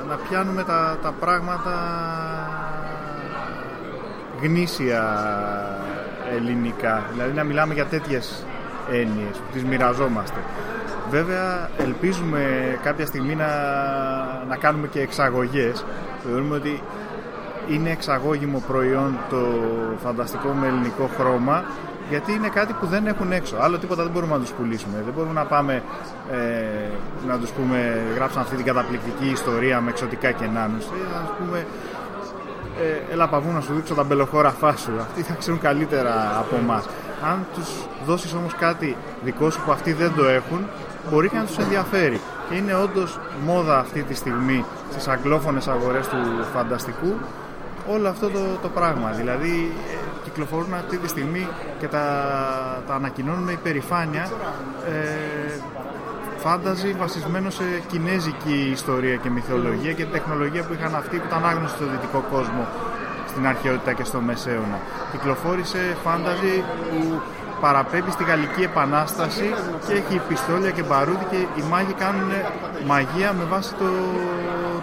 να 0.08 0.16
πιάνουμε 0.28 0.62
τα, 0.62 0.98
τα 1.02 1.12
πράγματα 1.20 1.74
γνήσια 4.42 5.02
ελληνικά. 6.36 7.02
Δηλαδή 7.12 7.32
να 7.32 7.44
μιλάμε 7.44 7.74
για 7.74 7.86
τέτοιες 7.86 8.44
έννοιες 8.90 9.36
που 9.36 9.52
τις 9.52 9.64
μοιραζόμαστε. 9.64 10.38
Βέβαια 11.10 11.70
ελπίζουμε 11.78 12.42
κάποια 12.82 13.06
στιγμή 13.06 13.34
να, 13.34 13.46
να 14.48 14.56
κάνουμε 14.56 14.86
και 14.86 15.00
εξαγωγές. 15.00 15.84
Θεωρούμε 16.24 16.54
ότι 16.54 16.82
είναι 17.70 17.90
εξαγώγημο 17.90 18.62
προϊόν 18.66 19.18
το 19.30 19.36
φανταστικό 20.02 20.48
με 20.48 20.66
ελληνικό 20.66 21.10
χρώμα 21.18 21.64
γιατί 22.10 22.32
είναι 22.32 22.48
κάτι 22.48 22.72
που 22.72 22.86
δεν 22.86 23.06
έχουν 23.06 23.32
έξω. 23.32 23.56
Άλλο 23.60 23.78
τίποτα 23.78 24.02
δεν 24.02 24.12
μπορούμε 24.12 24.32
να 24.32 24.40
τους 24.40 24.50
πουλήσουμε. 24.50 25.02
Δεν 25.04 25.12
μπορούμε 25.14 25.32
να 25.32 25.44
πάμε 25.44 25.82
ε, 26.30 26.36
να 27.26 27.38
τους 27.38 27.50
πούμε 27.50 28.00
γράψαν 28.14 28.42
αυτή 28.42 28.56
την 28.56 28.64
καταπληκτική 28.64 29.28
ιστορία 29.30 29.80
με 29.80 29.90
εξωτικά 29.90 30.30
κενάνους. 30.32 30.84
Ε, 30.84 30.88
να 31.14 31.20
τους 31.20 31.36
πούμε 31.38 31.66
ε, 32.80 33.12
έλα 33.12 33.28
παβού 33.28 33.52
να 33.52 33.60
σου 33.60 33.74
δείξω 33.74 33.94
τα 33.94 34.04
μπελοχώραφά 34.04 34.76
σου. 34.76 34.92
Αυτοί 35.00 35.22
θα 35.22 35.34
ξέρουν 35.34 35.60
καλύτερα 35.60 36.36
από 36.38 36.56
εμάς. 36.56 36.84
Αν 37.24 37.46
τους 37.54 37.68
δώσεις 38.06 38.34
όμως 38.34 38.54
κάτι 38.54 38.96
δικό 39.24 39.50
σου 39.50 39.60
που 39.64 39.72
αυτοί 39.72 39.92
δεν 39.92 40.12
το 40.16 40.24
έχουν, 40.24 40.66
μπορεί 41.10 41.28
και 41.28 41.36
να 41.36 41.44
τους 41.44 41.58
ενδιαφέρει. 41.58 42.20
Και 42.48 42.56
είναι 42.56 42.74
όντως 42.74 43.18
μόδα 43.44 43.78
αυτή 43.78 44.02
τη 44.02 44.14
στιγμή 44.14 44.64
στις 44.90 45.08
αγγλόφωνες 45.08 45.68
αγορές 45.68 46.08
του 46.08 46.16
φανταστικού 46.54 47.14
όλο 47.92 48.08
αυτό 48.08 48.28
το, 48.28 48.40
το 48.62 48.68
πράγμα. 48.68 49.10
Δηλαδή 49.10 49.72
ε, 49.92 49.96
κυκλοφορούν 50.24 50.74
αυτή 50.74 50.96
τη 50.96 51.08
στιγμή 51.08 51.48
και 51.78 51.86
τα, 51.86 52.04
τα 52.86 52.94
ανακοινώνουν 52.94 53.42
με 53.42 53.52
υπερηφάνεια 53.52 54.30
ε, 54.88 55.60
φάνταζι 56.36 56.92
βασισμένος 56.92 57.54
σε 57.54 57.64
κινέζικη 57.86 58.70
ιστορία 58.72 59.16
και 59.16 59.30
μυθολογία 59.30 59.92
και 59.92 60.04
τεχνολογία 60.04 60.62
που 60.62 60.72
είχαν 60.72 60.94
αυτοί 60.94 61.16
που 61.16 61.26
ήταν 61.26 61.44
άγνωστοι 61.46 61.76
στο 61.76 61.86
δυτικό 61.86 62.24
κόσμο 62.30 62.66
στην 63.28 63.46
αρχαιότητα 63.46 63.92
και 63.92 64.04
στο 64.04 64.20
Μεσαίωνα. 64.20 64.78
Κυκλοφόρησε 65.12 65.96
φάνταζι 66.04 66.64
που 66.90 67.20
παραπέμπει 67.60 68.10
στη 68.10 68.24
Γαλλική 68.24 68.62
Επανάσταση 68.62 69.54
και 69.86 69.92
έχει 69.92 70.20
πιστόλια 70.28 70.70
και 70.70 70.82
μπαρούτι 70.82 71.24
και 71.30 71.36
οι 71.36 71.62
μάγοι 71.70 71.92
κάνουν 71.92 72.30
μαγεία 72.86 73.32
με 73.32 73.44
βάση 73.44 73.74
το, 73.74 73.88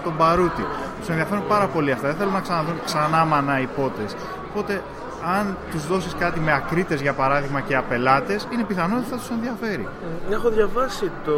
το 0.04 0.12
μπαρούτι. 0.18 0.66
Τους 0.99 1.10
ενδιαφέρουν 1.10 1.48
πάρα 1.48 1.68
πολύ 1.68 1.91
αυτά. 1.91 2.08
Δεν 2.08 2.18
θέλουν 2.18 2.34
να 2.34 2.41
ξαναδούν 2.41 2.76
ξανά 2.86 3.26
μανά 3.26 3.60
υπότες. 3.60 4.16
Οπότε 4.49 4.82
αν 5.38 5.58
τους 5.72 5.88
δώσεις 5.88 6.14
κάτι 6.20 6.40
με 6.40 6.54
ακρίτες 6.54 7.02
για 7.02 7.14
παράδειγμα 7.14 7.62
και 7.62 7.76
απελάτες 7.76 8.48
είναι 8.54 8.64
πιθανό 8.64 8.95
ότι 8.98 9.10
θα 9.10 9.16
τους 9.16 9.30
ενδιαφέρει. 9.30 9.88
Έχω 10.30 10.49
διαβάσει 10.49 11.12
το. 11.26 11.34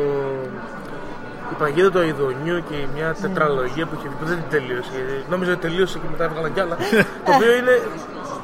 Η 1.52 1.56
Παγίδα 1.57 1.91
του 1.91 1.98
Αιδονιού 1.98 2.64
και 2.70 2.76
μια 2.95 3.16
τετραλογία 3.22 3.86
που 3.86 3.95
είχε 3.98 4.07
βγει 4.07 4.18
που 4.20 4.26
δεν 4.26 4.36
την 4.36 4.49
τελείωσε. 4.49 4.90
γιατί 4.95 5.26
Νόμιζα 5.30 5.52
ότι 5.52 5.61
τελείωσε 5.61 5.98
και 5.98 6.07
μετά 6.11 6.24
έβγαλαν 6.24 6.53
κι 6.53 6.60
άλλα. 6.60 6.76
το 7.26 7.32
οποίο 7.36 7.56
είναι 7.56 7.76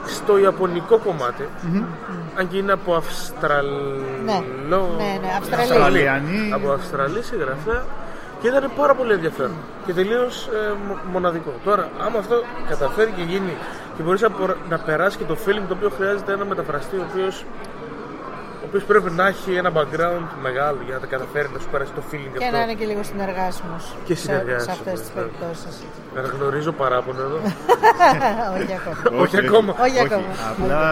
στο 0.05 0.37
ιαπωνικό 0.37 0.97
κομμάτι. 0.97 1.47
Αν 2.35 2.47
και 2.47 2.57
είναι 2.57 2.71
από 2.71 2.95
Αυστραλό. 2.95 4.01
Ναι. 4.25 4.39
Ναι, 4.97 5.19
ναι, 5.21 5.29
Αυστραλή. 5.37 5.61
Αυστραλιανή. 5.71 6.51
Από 6.53 6.71
Αυστραλή 6.71 7.21
συγγραφέα 7.23 7.83
και 8.41 8.47
ήταν 8.47 8.71
πάρα 8.75 8.93
πολύ 8.95 9.13
ενδιαφέρον 9.13 9.55
και 9.85 9.93
τελείως 9.93 10.49
μοναδικό. 11.11 11.53
Τώρα, 11.63 11.89
άμα 12.05 12.19
αυτό 12.19 12.35
καταφέρει 12.69 13.11
και 13.11 13.23
γίνει 13.23 13.53
και 13.97 14.03
μπορείς 14.03 14.21
να, 14.21 14.29
πορ- 14.29 14.57
να 14.69 14.77
περάσει 14.77 15.17
και 15.17 15.23
το 15.23 15.37
feeling 15.45 15.63
το 15.67 15.73
οποίο 15.73 15.89
χρειάζεται 15.97 16.31
ένα 16.33 16.45
μεταφραστή 16.45 16.95
ο 16.95 17.05
οποίος 17.11 17.45
ο 18.75 18.77
οποίος 18.77 19.01
πρέπει 19.01 19.15
να 19.15 19.27
έχει 19.27 19.51
ένα 19.55 19.71
background 19.77 20.27
μεγάλο 20.41 20.79
για 20.85 20.93
να 20.93 20.99
τα 20.99 21.05
καταφέρει 21.05 21.49
να 21.53 21.59
σου 21.59 21.69
περάσει 21.71 21.91
το 21.91 22.01
feeling 22.11 22.37
Και 22.37 22.45
αυτό. 22.45 22.57
να 22.57 22.63
είναι 22.63 22.73
και 22.73 22.85
λίγο 22.85 23.03
συνεργάσιμος 23.03 23.95
Και 24.05 24.15
σε, 24.15 24.21
συνεργάσιμος, 24.21 24.63
σε 24.63 24.71
αυτές 24.71 24.99
τις 24.99 25.09
ναι. 25.09 25.21
περιπτώσεις. 25.21 25.75
Να 26.15 26.21
γνωρίζω 26.21 26.71
παράπονο 26.71 27.21
εδώ. 27.21 27.39
Όχι 28.63 28.73
ακόμα. 28.79 29.11
Όχι 29.23 29.37
ακόμα. 29.45 29.75
Όχι 29.85 29.99
ακόμα. 29.99 30.31
Απλά, 30.51 30.83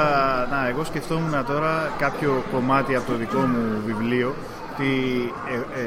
να, 0.51 0.67
εγώ 0.67 0.83
σκεφτόμουν 0.83 1.45
τώρα 1.45 1.91
κάποιο 1.97 2.43
κομμάτι 2.51 2.95
από 2.95 3.05
το 3.11 3.17
δικό 3.17 3.39
μου 3.39 3.81
βιβλίο 3.85 4.33
ότι 4.73 4.91
ε, 5.51 5.55
ε, 5.55 5.83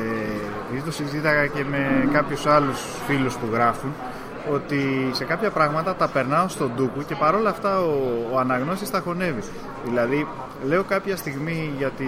επειδή 0.69 0.85
το 0.85 0.93
συζήταγα 0.93 1.47
και 1.47 1.65
με 1.65 2.09
κάποιους 2.13 2.47
άλλους 2.47 2.81
φίλους 3.07 3.35
που 3.35 3.47
γράφουν 3.53 3.93
ότι 4.53 5.11
σε 5.13 5.25
κάποια 5.25 5.51
πράγματα 5.51 5.95
τα 5.95 6.09
περνάω 6.09 6.49
στον 6.49 6.71
ντούκου 6.77 7.05
και 7.07 7.15
παρόλα 7.15 7.51
αυτά 7.51 7.81
ο, 7.81 7.93
ο 8.35 8.39
αναγνώστης 8.39 8.91
τα 8.91 9.01
χωνεύει. 9.01 9.43
Δηλαδή, 9.85 10.27
λέω 10.67 10.83
κάποια 10.85 11.17
στιγμή 11.17 11.73
για 11.79 11.89
τη, 11.91 12.07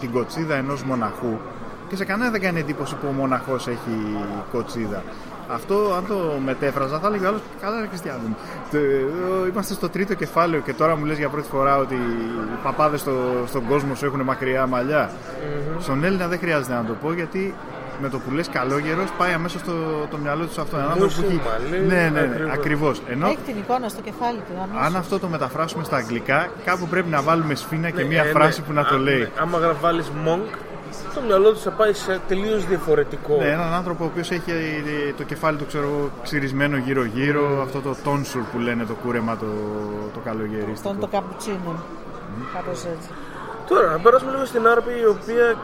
την 0.00 0.12
κοτσίδα 0.12 0.54
ενός 0.54 0.82
μοναχού 0.82 1.38
και 1.88 1.96
σε 1.96 2.04
κανένα 2.04 2.30
δεν 2.30 2.40
κάνει 2.40 2.58
εντύπωση 2.60 2.94
που 2.94 3.06
ο 3.08 3.12
μοναχός 3.12 3.66
έχει 3.68 4.16
κοτσίδα. 4.52 5.02
Αυτό, 5.52 5.74
αν 5.96 6.04
το 6.08 6.38
μετέφραζα, 6.44 6.98
θα 6.98 7.06
έλεγε 7.06 7.24
ο 7.24 7.28
άλλος, 7.28 7.40
καλά 7.60 7.80
ρε 7.80 7.86
Χριστιανό 7.86 8.18
μου. 8.26 8.36
Το- 8.70 8.76
ε, 8.76 9.48
Είμαστε 9.52 9.74
στο 9.74 9.88
τρίτο 9.88 10.14
κεφάλαιο 10.14 10.60
και 10.60 10.72
τώρα 10.72 10.96
μου 10.96 11.04
λες 11.04 11.18
για 11.18 11.28
πρώτη 11.28 11.48
φορά 11.48 11.76
ότι 11.76 11.94
οι 11.94 12.58
παπάδες 12.62 13.00
στο, 13.00 13.12
στον 13.46 13.66
κόσμο 13.66 13.94
σου 13.94 14.06
έχουν 14.06 14.20
μακριά 14.20 14.66
μαλλιά. 14.66 15.10
Στον 15.80 16.04
Έλληνα 16.04 16.26
δεν 16.28 16.38
χρειάζεται 16.38 16.74
να 16.74 16.84
το 16.84 16.92
πω 17.02 17.12
γιατί 17.12 17.54
με 18.02 18.08
το 18.08 18.18
που 18.18 18.30
λες 18.30 18.48
καλόγερος 18.48 19.10
πάει 19.18 19.32
αμέσως 19.32 19.62
το, 19.62 19.72
το 20.10 20.16
μυαλό 20.16 20.44
του 20.46 20.52
σε 20.52 20.60
αυτό. 20.60 20.76
Έναν 20.76 20.90
άνθρωπο 20.90 21.12
που 21.14 21.20
Μουσου, 21.22 21.32
έχει... 21.36 21.40
μαλλί, 21.48 21.86
Ναι, 21.86 21.94
ναι, 21.94 22.20
ναι, 22.20 22.20
ακριβώς. 22.26 22.52
ακριβώς. 22.54 23.02
Ενώ 23.08 23.26
Έχει 23.26 23.38
την 23.46 23.56
εικόνα 23.56 23.88
στο 23.88 24.00
κεφάλι 24.02 24.38
του. 24.38 24.52
αμέσως. 24.62 24.86
αν 24.86 24.96
αυτό 24.96 25.18
το 25.18 25.28
μεταφράσουμε 25.28 25.84
στα 25.84 25.96
αγγλικά, 25.96 26.48
κάπου 26.64 26.86
πρέπει 26.86 27.08
να 27.08 27.22
βάλουμε 27.22 27.54
σφίνα 27.54 27.90
και 27.90 28.02
Ναι, 28.02 28.08
μία 28.08 28.20
ε, 28.22 28.24
ναι. 28.24 28.30
φράση 28.30 28.62
που 28.62 28.72
να 28.72 28.84
το 28.84 28.94
Α, 28.94 28.98
λέει. 28.98 29.18
ναι. 29.18 29.28
Άμα 29.40 29.58
βάλει 29.80 30.02
monk, 30.26 30.48
το 31.14 31.20
μυαλό 31.26 31.52
του 31.52 31.58
θα 31.58 31.70
πάει 31.70 31.92
σε 31.92 32.20
τελείως 32.28 32.66
διαφορετικό. 32.66 33.36
Ναι, 33.36 33.48
έναν 33.48 33.72
άνθρωπο 33.74 34.04
ο 34.04 34.06
οποίος 34.06 34.30
έχει 34.30 34.50
ε, 34.50 35.12
το 35.16 35.22
κεφάλι 35.22 35.56
του 35.56 35.66
ξέρω, 35.66 35.84
εγώ, 35.86 36.10
ξυρισμένο 36.22 36.76
γύρω-γύρω, 36.76 37.62
αυτό 37.62 37.80
το 37.80 37.96
τόνσουρ 38.04 38.42
που 38.42 38.58
λένε 38.58 38.84
το 38.84 38.94
κούρεμα 38.94 39.36
το, 39.36 39.46
το 40.14 40.20
καλογερίστικο. 40.24 40.88
Τον 40.88 40.98
το 41.00 41.06
καπουτσίνο. 41.06 41.72
Κάπως 42.54 42.78
έτσι. 42.78 43.08
Τώρα, 43.68 43.90
να 43.90 43.98
περάσουμε 43.98 44.30
λίγο 44.30 44.44
στην 44.44 44.66
Άρπη 44.68 44.90
η 45.02 45.06
οποία 45.06 45.54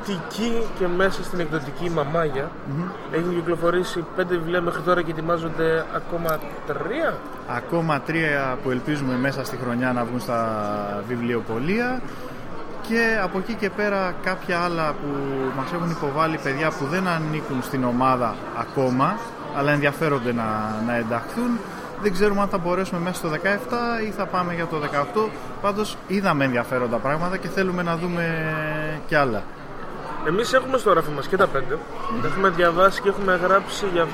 κατοικεί 0.00 0.62
και 0.78 0.86
μέσα 0.86 1.22
στην 1.22 1.40
εκδοτική 1.40 1.90
Μαμάγια. 1.90 2.50
Έχουν 3.12 3.34
κυκλοφορήσει 3.34 4.04
πέντε 4.16 4.36
βιβλία 4.36 4.60
μέχρι 4.60 4.82
τώρα 4.82 5.02
και 5.02 5.10
ετοιμάζονται 5.10 5.84
ακόμα 5.94 6.38
τρία. 6.66 7.18
Ακόμα 7.48 8.00
τρία 8.00 8.58
που 8.62 8.70
ελπίζουμε 8.70 9.16
μέσα 9.16 9.44
στη 9.44 9.56
χρονιά 9.56 9.92
να 9.92 10.04
βγουν 10.04 10.20
στα 10.20 11.02
βιβλιοπολία. 11.08 12.00
Και 12.88 13.18
από 13.22 13.38
εκεί 13.38 13.54
και 13.54 13.70
πέρα 13.70 14.14
κάποια 14.22 14.58
άλλα 14.60 14.92
που 14.92 15.08
μας 15.56 15.72
έχουν 15.72 15.90
υποβάλει 15.90 16.38
παιδιά 16.42 16.70
που 16.70 16.84
δεν 16.84 17.08
ανήκουν 17.08 17.62
στην 17.62 17.84
ομάδα 17.84 18.34
ακόμα 18.58 19.18
αλλά 19.56 19.72
ενδιαφέρονται 19.72 20.32
να, 20.32 20.80
να 20.86 20.96
ενταχθούν. 20.96 21.58
Δεν 22.02 22.12
ξέρουμε 22.12 22.40
αν 22.40 22.48
θα 22.48 22.58
μπορέσουμε 22.58 23.00
μέσα 23.00 23.14
στο 23.14 23.30
17 23.30 23.36
ή 24.06 24.10
θα 24.10 24.26
πάμε 24.26 24.54
για 24.54 24.66
το 24.66 24.76
18 25.26 25.28
πάντως 25.60 25.96
είδαμε 26.06 26.44
ενδιαφέροντα 26.44 26.96
πράγματα 26.96 27.36
και 27.36 27.48
θέλουμε 27.48 27.82
να 27.82 27.96
δούμε 27.96 28.52
κι 29.06 29.14
άλλα 29.14 29.42
Εμείς 30.26 30.52
έχουμε 30.52 30.78
στο 30.78 30.90
γράφο 30.90 31.10
μας 31.10 31.26
και 31.26 31.36
τα 31.36 31.46
πέντε. 31.46 31.78
Έχουμε 32.24 32.48
διαβάσει 32.48 33.00
και 33.00 33.08
έχουμε 33.08 33.36
γράψει 33.36 33.86
για, 33.92 34.06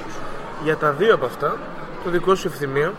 για 0.65 0.77
τα 0.77 0.93
δύο 0.93 1.15
από 1.15 1.25
αυτά. 1.27 1.57
Το 2.05 2.11
δικό 2.11 2.35
σου 2.35 2.49
ευθυμίο, 2.49 2.93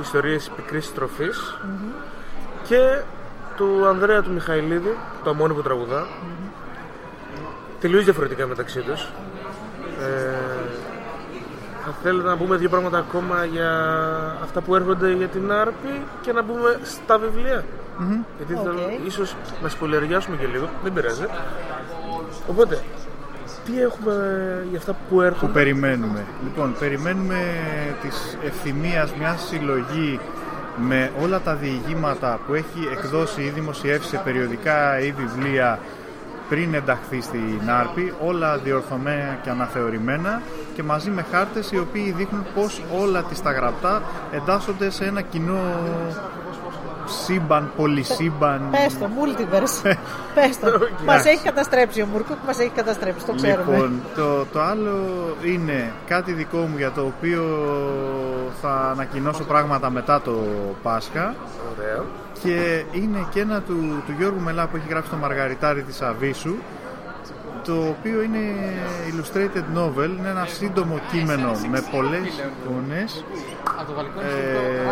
ιστορίες 0.00 0.50
πικρής 0.56 0.86
στροφής 0.86 1.58
και 2.68 3.00
του 3.56 3.86
Ανδρέα 3.86 4.22
του 4.22 4.32
Μιχαηλίδη, 4.32 4.96
το 5.24 5.30
αμόνι 5.30 5.54
που 5.54 5.62
τραγουδά. 5.62 6.06
Τελείως 7.80 8.04
διαφορετικά 8.04 8.46
μεταξύ 8.46 8.80
τους. 8.80 9.08
Ε, 10.00 10.34
θα 11.84 11.94
θέλετε 12.02 12.28
να 12.28 12.36
πούμε 12.36 12.56
δύο 12.56 12.68
πράγματα 12.68 12.98
ακόμα 12.98 13.44
για 13.44 13.70
αυτά 14.42 14.60
που 14.60 14.74
έρχονται 14.74 15.12
για 15.12 15.28
την 15.28 15.52
Άρπη 15.52 16.02
και 16.20 16.32
να 16.32 16.42
μπούμε 16.42 16.78
στα 16.82 17.18
βιβλία. 17.18 17.64
Γιατί 18.36 18.54
θέλω 18.62 18.82
Οκ. 18.82 19.06
ίσως 19.06 19.36
να 19.62 19.68
σπολεριάσουμε 19.68 20.36
και 20.36 20.46
λίγο, 20.46 20.68
δεν 20.82 20.92
πειράζει. 20.92 21.24
Οπότε, 22.46 22.78
τι 23.64 23.80
έχουμε 23.82 24.14
για 24.70 24.78
αυτά 24.78 24.92
που 24.92 24.98
που 25.08 25.20
έρχονται. 25.20 25.52
περιμένουμε. 25.52 26.24
Λοιπόν, 26.42 26.74
περιμένουμε 26.78 27.38
της 28.02 28.36
ευθυμίας 28.44 29.12
μιας 29.18 29.46
συλλογή 29.48 30.20
με 30.76 31.10
όλα 31.22 31.40
τα 31.40 31.54
διηγήματα 31.54 32.38
που 32.46 32.54
έχει 32.54 32.88
εκδώσει 32.92 33.42
ή 33.42 33.48
δημοσιεύσει 33.48 34.08
σε 34.08 34.20
περιοδικά 34.24 34.98
ή 35.00 35.12
βιβλία 35.12 35.78
πριν 36.48 36.74
ενταχθεί 36.74 37.20
στην 37.20 37.60
Άρπη, 37.80 38.12
όλα 38.24 38.56
διορθωμένα 38.58 39.38
και 39.42 39.50
αναθεωρημένα 39.50 40.42
και 40.74 40.82
μαζί 40.82 41.10
με 41.10 41.24
χάρτες 41.32 41.72
οι 41.72 41.78
οποίοι 41.78 42.14
δείχνουν 42.16 42.46
πως 42.54 42.82
όλα 43.00 43.22
τις 43.22 43.42
τα 43.42 43.52
γραπτά 43.52 44.02
εντάσσονται 44.32 44.90
σε 44.90 45.04
ένα 45.04 45.20
κοινό 45.20 45.60
σύμπαν, 47.06 47.70
πολυσύμπαν. 47.76 48.68
Πες 48.70 48.98
το, 48.98 49.08
multiverse. 49.18 49.92
Πες 50.34 50.58
το. 50.58 50.66
Μας 51.04 51.24
έχει 51.24 51.42
καταστρέψει 51.42 52.02
ο 52.02 52.06
Μουρκούκ, 52.06 52.36
μας 52.46 52.58
έχει 52.58 52.70
καταστρέψει, 52.70 53.26
το 53.26 53.32
ξέρουμε. 53.34 53.74
Λοιπόν, 53.74 54.00
το, 54.14 54.44
το 54.44 54.60
άλλο 54.60 54.96
είναι 55.44 55.92
κάτι 56.06 56.32
δικό 56.32 56.58
μου 56.58 56.76
για 56.76 56.90
το 56.90 57.00
οποίο 57.00 57.42
θα 58.60 58.88
ανακοινώσω 58.90 59.44
πράγματα 59.44 59.90
μετά 59.90 60.20
το 60.20 60.38
Πάσχα 60.82 61.34
Ωραία. 61.76 62.04
και 62.42 62.84
είναι 62.92 63.26
και 63.30 63.40
ένα 63.40 63.60
του, 63.60 64.02
του 64.06 64.14
Γιώργου 64.18 64.40
Μελά 64.40 64.66
που 64.66 64.76
έχει 64.76 64.88
γράψει 64.88 65.10
το 65.10 65.16
Μαργαριτάρι 65.16 65.82
της 65.82 66.02
Αβίσου 66.02 66.54
το 67.64 67.72
οποίο 67.72 68.22
είναι 68.22 68.38
illustrated 69.08 69.78
novel, 69.78 70.10
είναι 70.18 70.28
ένα 70.28 70.46
σύντομο 70.46 71.00
κείμενο 71.10 71.50
με 71.70 71.82
πολλές 71.90 72.20
εικόνες 72.26 73.24
ε, 74.20 74.82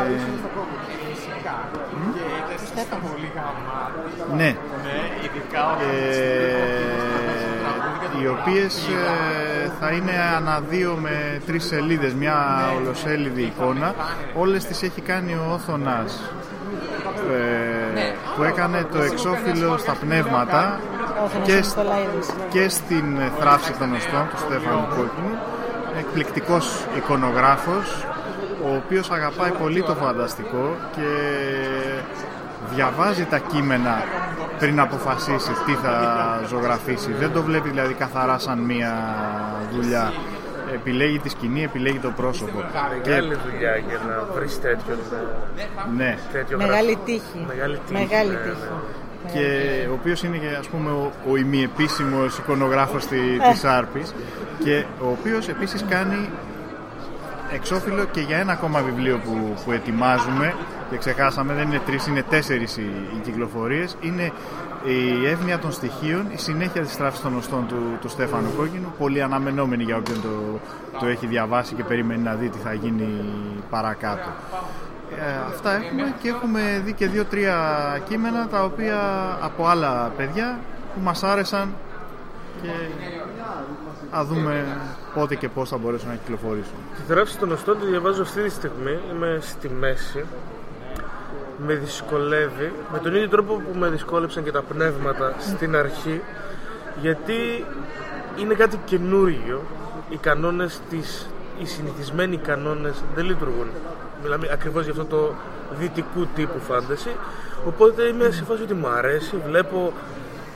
ναι. 4.37 4.57
Ε, 8.11 8.23
οι 8.23 8.27
οποίες 8.27 8.75
ε, 8.89 9.71
θα 9.81 9.91
είναι 9.91 10.12
ανά 10.37 10.61
δύο 10.69 10.99
με 11.01 11.41
τρεις 11.47 11.65
σελίδες, 11.67 12.15
μια 12.15 12.69
ολοσέλιδη 12.81 13.43
εικόνα. 13.43 13.95
Όλες 14.35 14.65
τις 14.65 14.83
έχει 14.83 15.01
κάνει 15.01 15.33
ο 15.33 15.51
Όθωνας 15.53 16.21
ε, 17.31 18.12
που 18.37 18.43
έκανε 18.43 18.87
το 18.93 19.03
εξώφυλλο 19.03 19.79
στα 19.79 19.93
πνεύματα 20.01 20.81
Ο 21.25 21.29
Θανάσης 21.29 21.55
και, 21.55 21.62
σ- 21.62 21.77
Νικολαίδης. 21.77 22.27
και 22.51 22.69
στην 22.69 23.19
θράψη 23.39 23.73
των 23.73 23.93
οστών 23.95 24.29
του 24.31 24.39
Στέφανου 24.39 24.87
Κόκκινου. 24.89 25.35
Εκπληκτικός 25.99 26.85
εικονογράφος, 26.97 28.07
ο 28.65 28.74
οποίος 28.85 29.11
αγαπάει 29.11 29.51
πολύ 29.51 29.82
το 29.82 29.95
φανταστικό 29.95 30.77
και 30.97 31.09
διαβάζει 32.74 33.24
τα 33.24 33.39
κείμενα 33.39 34.03
πριν 34.59 34.81
αποφασίσει 34.81 35.51
τι 35.66 35.73
θα 35.73 35.95
ζωγραφίσει. 36.49 37.12
Δεν 37.12 37.32
το 37.32 37.43
βλέπει 37.43 37.69
δηλαδή 37.69 37.95
καθαρά 37.95 38.39
σαν 38.39 38.59
μία 38.59 38.93
δουλειά. 39.74 40.12
Επιλέγει 40.74 41.19
τη 41.19 41.28
σκηνή, 41.28 41.62
επιλέγει 41.62 41.99
το 41.99 42.11
πρόσωπο. 42.16 42.65
Και, 43.03 43.09
Μεγάλη 43.11 43.37
δουλειά 43.51 43.77
για 43.77 44.01
να 44.09 44.35
βρεις 44.35 44.61
τέτοιο, 44.61 44.95
ναι, 45.97 46.19
τέτοιο 46.32 46.57
Μεγάλη 46.59 46.87
γράφο. 46.91 47.05
τύχη. 47.05 47.45
Μεγάλη 47.49 47.78
τύχη. 47.87 47.93
Μεγάλη 48.03 48.31
ναι, 48.31 48.37
τύχη. 48.37 48.57
ναι. 49.24 49.31
και 49.32 49.87
ο 49.91 49.93
οποίος 49.93 50.23
είναι 50.23 50.37
και 50.37 50.57
ας 50.59 50.66
πούμε 50.69 50.91
ο, 50.91 51.12
ο 51.31 51.37
ημιεπίσημος 51.37 52.39
εικονογράφος 52.39 53.07
τη, 53.07 53.19
της 53.51 53.65
Άρπης 53.65 54.15
και 54.65 54.85
ο 55.03 55.07
οποίος 55.20 55.49
επίσης 55.49 55.85
κάνει 55.89 56.28
εξώφυλλο 57.53 58.05
και 58.05 58.21
για 58.21 58.37
ένα 58.37 58.53
ακόμα 58.53 58.81
βιβλίο 58.81 59.19
που, 59.19 59.55
που 59.65 59.73
ετοιμάζουμε 59.73 60.55
και 60.91 60.97
ξεχάσαμε, 60.97 61.55
δεν 61.55 61.69
είναι 61.69 61.81
τρεις, 61.87 62.07
είναι 62.07 62.23
τέσσερις 62.23 62.77
οι, 62.77 62.91
οι 63.17 63.21
κυκλοφορίες. 63.23 63.97
Είναι 64.01 64.33
η 64.85 65.27
εύνοια 65.27 65.59
των 65.59 65.73
στοιχείων, 65.73 66.27
η 66.33 66.37
συνέχεια 66.37 66.83
της 66.83 66.93
στράφης 66.93 67.21
των 67.21 67.37
οστών 67.37 67.67
του, 67.67 67.99
του 68.01 68.09
Στέφανου 68.09 68.53
Κόκκινου. 68.57 68.95
Πολύ 68.99 69.23
αναμενόμενη 69.23 69.83
για 69.83 69.97
όποιον 69.97 70.23
το, 70.23 70.61
το 71.01 71.07
έχει 71.07 71.27
διαβάσει 71.27 71.75
και 71.75 71.85
περιμένει 71.85 72.23
να 72.23 72.35
δει 72.35 72.49
τι 72.49 72.59
θα 72.59 72.73
γίνει 72.73 73.25
παρακάτω. 73.71 74.29
Ε, 75.19 75.49
αυτά 75.49 75.75
έχουμε 75.75 76.15
και 76.23 76.29
έχουμε 76.29 76.83
δει 76.85 76.93
και 76.93 77.07
δύο-τρία 77.07 77.57
κείμενα 78.09 78.47
τα 78.47 78.65
οποία 78.65 78.99
από 79.41 79.67
άλλα 79.67 80.13
παιδιά 80.17 80.59
που 80.95 81.01
μας 81.01 81.23
άρεσαν 81.23 81.75
και 82.63 82.69
θα 84.11 84.25
δούμε 84.25 84.65
πότε 85.15 85.35
και 85.35 85.49
πώς 85.49 85.69
θα 85.69 85.79
μπορέσουν 85.79 86.09
να 86.09 86.15
κυκλοφορήσουν. 86.15 86.75
Τη 86.97 87.03
θράψη 87.13 87.39
των 87.39 87.53
οστών 87.53 87.79
τη 87.81 87.87
διαβάζω 87.87 88.23
αυτή 88.23 88.43
τη 88.43 88.51
στιγμή. 88.51 88.99
Είμαι 89.13 89.39
στη 89.41 89.69
μέση. 89.69 90.25
Με 91.67 91.75
δυσκολεύει. 91.75 92.73
Με 92.93 92.99
τον 92.99 93.15
ίδιο 93.15 93.29
τρόπο 93.29 93.55
που 93.55 93.79
με 93.79 93.89
δυσκόλεψαν 93.89 94.45
και 94.45 94.53
τα 94.53 94.63
πνεύματα 94.63 95.35
στην 95.39 95.77
αρχή. 95.77 96.21
Γιατί 97.01 97.65
είναι 98.37 98.55
κάτι 98.55 98.81
καινούργιο. 98.85 99.63
Οι 100.09 100.17
κανόνες 100.17 100.81
της, 100.91 101.29
οι 101.59 101.65
συνηθισμένοι 101.65 102.37
κανόνες 102.37 103.03
δεν 103.15 103.25
λειτουργούν. 103.25 103.67
Μιλάμε 104.23 104.49
ακριβώς 104.53 104.83
για 104.83 104.93
αυτό 104.93 105.05
το 105.05 105.35
δυτικού 105.79 106.27
τύπου 106.35 106.61
φάνταση. 106.61 107.11
Οπότε 107.67 108.03
είμαι 108.03 108.31
σε 108.31 108.45
φάση 108.45 108.63
ότι 108.63 108.75
μου 108.75 108.89
αρέσει. 108.89 109.37
Βλέπω 109.47 109.93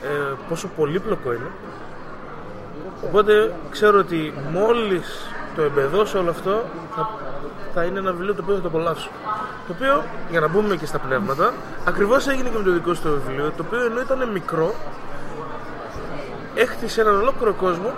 ε, 0.03 0.33
πόσο 0.49 0.67
πολύπλοκο 0.75 1.33
είναι. 1.33 1.51
Οπότε 3.03 3.53
ξέρω 3.69 3.99
ότι 3.99 4.33
μόλις 4.51 5.27
το 5.55 5.61
εμπεδώσω 5.61 6.19
όλο 6.19 6.29
αυτό 6.29 6.63
θα, 6.95 7.09
θα 7.73 7.83
είναι 7.83 7.99
ένα 7.99 8.11
βιβλίο 8.11 8.33
το 8.33 8.41
οποίο 8.43 8.55
θα 8.55 8.61
το 8.61 8.67
απολαύσω. 8.67 9.09
Το 9.67 9.73
οποίο, 9.75 10.03
για 10.29 10.39
να 10.39 10.47
μπούμε 10.47 10.75
και 10.75 10.85
στα 10.85 10.99
πνεύματα, 10.99 11.53
ακριβώς 11.85 12.27
έγινε 12.27 12.49
και 12.49 12.57
με 12.57 12.63
το 12.63 12.71
δικό 12.71 12.93
σου 12.93 13.01
το 13.01 13.09
βιβλίο, 13.09 13.51
το 13.57 13.63
οποίο 13.67 13.85
ενώ 13.85 14.01
ήταν 14.01 14.29
μικρό, 14.29 14.73
έχτισε 16.55 17.01
έναν 17.01 17.15
ολόκληρο 17.15 17.53
κόσμο 17.53 17.93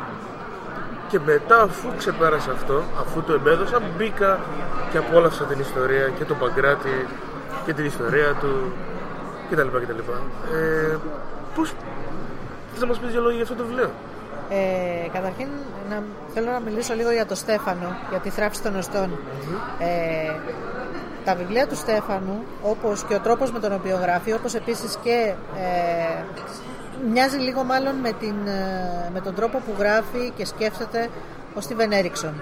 και 1.09 1.19
μετά 1.25 1.61
αφού 1.61 1.87
ξεπέρασε 1.97 2.51
αυτό, 2.51 2.83
αφού 2.99 3.21
το 3.21 3.33
εμπέδωσα, 3.33 3.81
μπήκα 3.97 4.39
και 4.91 4.97
απόλαυσα 4.97 5.43
την 5.43 5.59
ιστορία 5.59 6.09
και 6.09 6.23
τον 6.23 6.37
Παγκράτη 6.37 7.07
και 7.65 7.73
την 7.73 7.85
ιστορία 7.85 8.33
του 8.33 8.73
κτλ. 9.49 9.67
κτλ. 9.67 9.99
Ε, 10.53 10.97
πώς 11.55 11.73
θες 12.71 12.81
να 12.81 12.87
μας 12.87 12.97
πεις 12.99 13.11
δύο 13.11 13.21
λόγια 13.21 13.35
για 13.35 13.43
αυτό 13.43 13.55
το 13.55 13.63
βιβλίο; 13.63 13.89
Ε, 14.49 15.07
καταρχήν 15.13 15.47
να, 15.89 16.03
θέλω 16.33 16.51
να 16.51 16.59
μιλήσω 16.59 16.93
λίγο 16.93 17.11
για 17.11 17.25
το 17.25 17.35
Στέφανο, 17.35 17.97
για 18.09 18.19
τη 18.19 18.29
θράψη 18.29 18.61
των 18.61 18.75
οστών. 18.75 19.19
Ε, 19.79 20.31
τα 21.25 21.35
βιβλία 21.35 21.67
του 21.67 21.75
Στέφανου, 21.75 22.43
όπως 22.61 23.03
και 23.03 23.13
ο 23.13 23.19
τρόπος 23.19 23.51
με 23.51 23.59
τον 23.59 23.73
οποίο 23.73 23.97
γράφει, 24.01 24.33
όπως 24.33 24.53
επίσης 24.53 24.97
και 25.03 25.33
ε, 25.57 26.23
μοιάζει 27.11 27.37
λίγο 27.37 27.63
μάλλον 27.63 27.95
με, 27.95 28.11
την, 28.11 28.47
ε, 28.47 29.09
με 29.13 29.21
τον 29.21 29.35
τρόπο 29.35 29.57
που 29.57 29.73
γράφει 29.77 30.31
και 30.37 30.45
σκέφτεται 30.45 31.09
ο 31.55 31.61
Στίβεν 31.61 31.91
Έριξον. 31.91 32.33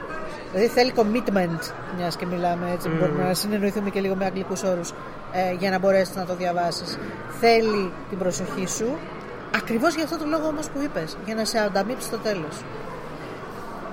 Δηλαδή 0.52 0.70
θέλει 0.70 0.94
commitment, 0.96 1.72
μιας 1.98 2.16
και 2.16 2.26
μιλάμε 2.26 2.72
έτσι, 2.74 2.90
μπορούμε 2.90 3.24
να 3.24 3.34
συνεννοηθούμε 3.34 3.90
και 3.90 4.00
λίγο 4.00 4.16
με 4.16 4.26
αγγλικούς 4.26 4.64
όρους, 4.64 4.94
ε, 5.32 5.54
για 5.60 5.70
να 5.70 5.80
μπορέσεις 5.80 6.16
να 6.16 6.26
το 6.26 6.36
διαβάσεις. 6.36 6.98
Θέλει 7.40 7.92
την 8.10 8.18
προσοχή 8.18 8.68
σου, 8.68 8.98
ακριβώς 9.56 9.96
για 9.96 10.04
αυτό 10.04 10.18
το 10.18 10.26
λόγο 10.26 10.48
όμως 10.48 10.70
που 10.70 10.80
είπες, 10.82 11.18
για 11.26 11.36
να 11.36 11.46
σε 11.46 11.58
ανταμείψει 11.60 12.08
στο 12.08 12.18
τέλος. 12.18 12.56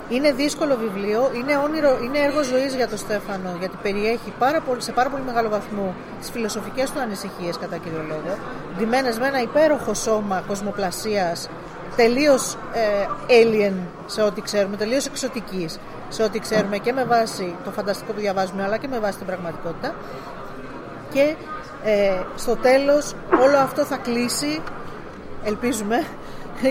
Είναι 0.09 0.33
δύσκολο 0.33 0.77
βιβλίο, 0.77 1.31
είναι, 1.35 1.57
όνειρο, 1.57 1.99
είναι 2.03 2.19
έργο 2.19 2.43
ζωής 2.43 2.75
για 2.75 2.89
τον 2.89 2.99
Στέφανο, 2.99 3.57
γιατί 3.59 3.77
περιέχει 3.83 4.33
πάρα 4.39 4.61
πολύ, 4.61 4.83
σε 4.83 4.93
πάρα 4.93 5.09
πολύ 5.11 5.23
μεγάλο 5.23 5.49
βαθμό 5.49 5.95
τις 6.21 6.31
φιλοσοφικές 6.31 6.91
του 6.91 7.01
ανησυχίες, 7.01 7.59
κατά 7.59 7.77
κύριο 7.77 8.05
λόγο. 8.09 8.39
Ντυμένες 8.77 9.19
με 9.19 9.27
ένα 9.27 9.41
υπέροχο 9.43 9.95
σώμα 9.95 10.43
κοσμοπλασίας, 10.47 11.49
τελείως 11.97 12.57
ε, 12.73 13.07
alien 13.29 13.73
σε 14.07 14.23
ό,τι 14.23 14.41
ξέρουμε, 14.41 14.77
τελείως 14.77 15.07
εξωτικής 15.07 15.79
σε 16.09 16.23
ό,τι 16.23 16.39
ξέρουμε 16.39 16.79
και 16.79 16.93
με 16.93 17.05
βάση 17.05 17.57
το 17.65 17.71
φανταστικό 17.71 18.13
που 18.13 18.21
διαβάζουμε, 18.21 18.63
αλλά 18.65 18.77
και 18.77 18.89
με 18.89 18.99
βάση 18.99 19.17
την 19.17 19.27
πραγματικότητα. 19.27 19.95
Και 21.13 21.35
ε, 21.85 22.21
στο 22.35 22.57
τέλος 22.57 23.15
όλο 23.41 23.59
αυτό 23.59 23.85
θα 23.85 23.97
κλείσει, 23.97 24.61
ελπίζουμε, 25.45 26.05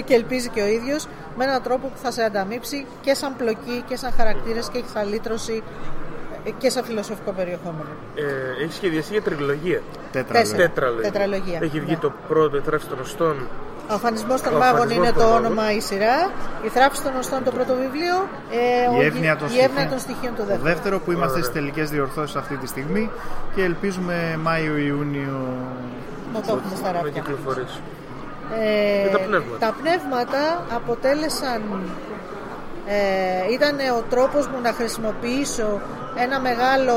και 0.05 0.13
ελπίζει 0.13 0.49
και 0.49 0.61
ο 0.61 0.67
ίδιος, 0.67 1.07
με 1.37 1.43
έναν 1.43 1.61
τρόπο 1.61 1.87
που 1.87 1.97
θα 2.03 2.11
σε 2.11 2.23
ανταμείψει 2.23 2.85
και 3.01 3.13
σαν 3.13 3.35
πλοκή 3.37 3.83
και 3.87 3.95
σαν 3.95 4.11
χαρακτήρες 4.17 4.69
και 4.69 4.83
σαν 4.93 5.09
λύτρωση 5.09 5.63
και 6.57 6.69
σαν 6.69 6.83
φιλοσοφικό 6.83 7.31
περιεχόμενο. 7.31 7.89
Ε, 8.15 8.63
έχει 8.63 8.73
σχεδιαστεί 8.73 9.11
για 9.13 9.21
τριλογία. 9.21 9.81
Τέτραλογία. 10.11 10.55
Τετραλογία. 10.55 11.11
Τετραλογία. 11.11 11.59
Έχει 11.61 11.79
βγει 11.79 11.91
Ναι. 11.91 11.97
το 11.97 12.11
πρώτο, 12.27 12.57
η 12.57 12.61
θράψη 12.61 12.87
των 12.87 12.99
οστών. 12.99 13.35
Ο 13.89 13.93
Αφανισμός 13.93 14.41
των 14.41 14.53
Ο 14.53 14.57
Μάγων 14.57 14.75
Αφανισμός 14.75 15.07
είναι 15.07 15.15
των 15.15 15.23
το 15.23 15.29
Μάγων. 15.29 15.45
όνομα 15.45 15.71
η 15.71 15.79
σειρά. 15.79 16.29
Η 16.65 16.67
Θράψη 16.67 17.01
των 17.03 17.15
Οστών 17.15 17.43
το 17.43 17.51
πρώτο 17.51 17.73
βιβλίο. 17.75 18.15
Ε, 18.51 18.95
Η 18.95 19.03
ο- 19.03 19.05
εύνοια 19.05 19.35
των 19.37 19.47
η 19.47 19.51
εύνοια 19.51 19.67
στοιχείων. 19.67 19.89
των 19.89 19.99
στοιχείων 19.99 20.31
το 20.35 20.41
Το 20.41 20.47
δεύτερο. 20.47 20.63
δεύτερο 20.73 20.99
που 20.99 21.11
είμαστε 21.11 21.31
Ωραία. 21.37 21.43
στις 21.43 21.55
τελικές 21.57 21.89
διορθώσεις 21.89 22.35
αυτή 22.35 22.55
τη 22.57 22.67
στιγμή 22.67 23.09
και 23.55 23.63
ελπίζουμε 23.63 24.39
Μάιο-Ιούνιο 24.41 25.39
Να 26.33 26.41
το 26.41 26.53
έχουμε 26.57 26.75
στα 26.75 26.91
Να 26.91 27.01
ράφια. 27.01 27.23
Κυκλοφορήσει. 28.51 28.99
Ε, 28.99 29.03
Και 29.03 29.09
τα 29.09 29.19
πνεύματα. 29.19 29.65
τα 29.65 29.75
πνεύματα 29.81 30.65
αποτέλεσαν 30.75 31.61
ε, 32.87 33.53
ήταν 33.53 33.75
ο 33.97 34.01
τρόπος 34.09 34.47
μου 34.47 34.61
να 34.61 34.71
χρησιμοποιήσω 34.73 35.81
ένα 36.15 36.39
μεγάλο 36.39 36.95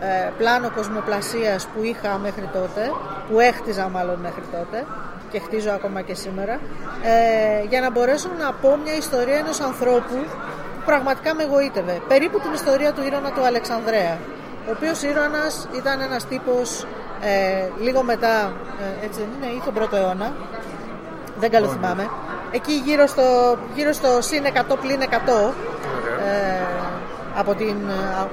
ε, 0.00 0.30
πλάνο 0.38 0.70
κοσμοπλασίας 0.70 1.66
που 1.66 1.82
είχα 1.82 2.18
μέχρι 2.18 2.48
τότε 2.52 2.90
που 3.30 3.40
έχτιζα 3.40 3.88
μάλλον 3.88 4.18
μέχρι 4.20 4.42
τότε 4.52 4.86
και 5.30 5.38
χτίζω 5.38 5.70
ακόμα 5.70 6.00
και 6.00 6.14
σήμερα 6.14 6.60
ε, 7.02 7.66
για 7.68 7.80
να 7.80 7.90
μπορέσω 7.90 8.28
να 8.38 8.52
πω 8.52 8.78
μια 8.84 8.96
ιστορία 8.96 9.36
ενός 9.36 9.60
ανθρώπου 9.60 10.16
που 10.74 10.82
πραγματικά 10.84 11.34
με 11.34 11.42
εγωίτευε 11.42 12.00
περίπου 12.08 12.40
την 12.40 12.52
ιστορία 12.52 12.92
του 12.92 13.02
ήρωα 13.06 13.32
του 13.34 13.44
Αλεξανδρέα 13.44 14.18
ο 14.68 14.70
οποίος 14.76 15.02
ήρωας 15.02 15.68
ήταν 15.76 16.00
ένας 16.00 16.26
τύπος 16.26 16.86
ε, 17.24 17.68
λίγο 17.80 18.02
μετά 18.02 18.52
ε, 18.80 19.04
έτσι 19.04 19.20
δεν 19.20 19.28
είναι 19.36 19.52
ή 19.52 19.60
τον 19.64 19.74
πρώτο 19.74 19.96
αιώνα. 19.96 20.32
Δεν 21.38 21.50
καλό 21.50 21.66
θυμάμαι. 21.66 22.10
Εκεί 22.50 22.72
γύρω 22.72 23.06
στο, 23.06 23.58
γύρω 23.74 23.92
στο 23.92 24.18
συν 24.20 24.44
100 24.44 24.76
πλην 24.80 25.00
100 25.00 25.04
ε, 26.28 26.62
από 27.36 27.54
την 27.54 27.76
ε, 27.88 28.26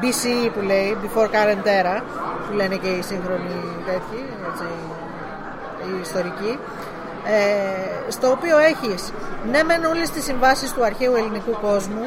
BCE 0.00 0.50
που 0.54 0.60
λέει, 0.60 0.96
Before 1.02 1.28
Current 1.34 1.66
Era, 1.66 2.02
που 2.46 2.56
λένε 2.56 2.76
και 2.76 2.88
οι 2.88 3.02
σύγχρονοι 3.02 3.58
τέτοιοι, 3.86 4.24
έτσι, 4.50 4.66
οι 5.86 6.00
ιστορικοί, 6.00 6.58
ε, 7.24 8.10
στο 8.10 8.30
οποίο 8.30 8.58
έχεις 8.58 9.12
ναι 9.50 9.62
μεν 9.62 9.84
όλες 9.84 10.10
τις 10.10 10.24
συμβάσεις 10.24 10.72
του 10.72 10.84
αρχαίου 10.84 11.14
ελληνικού 11.14 11.58
κόσμου 11.60 12.06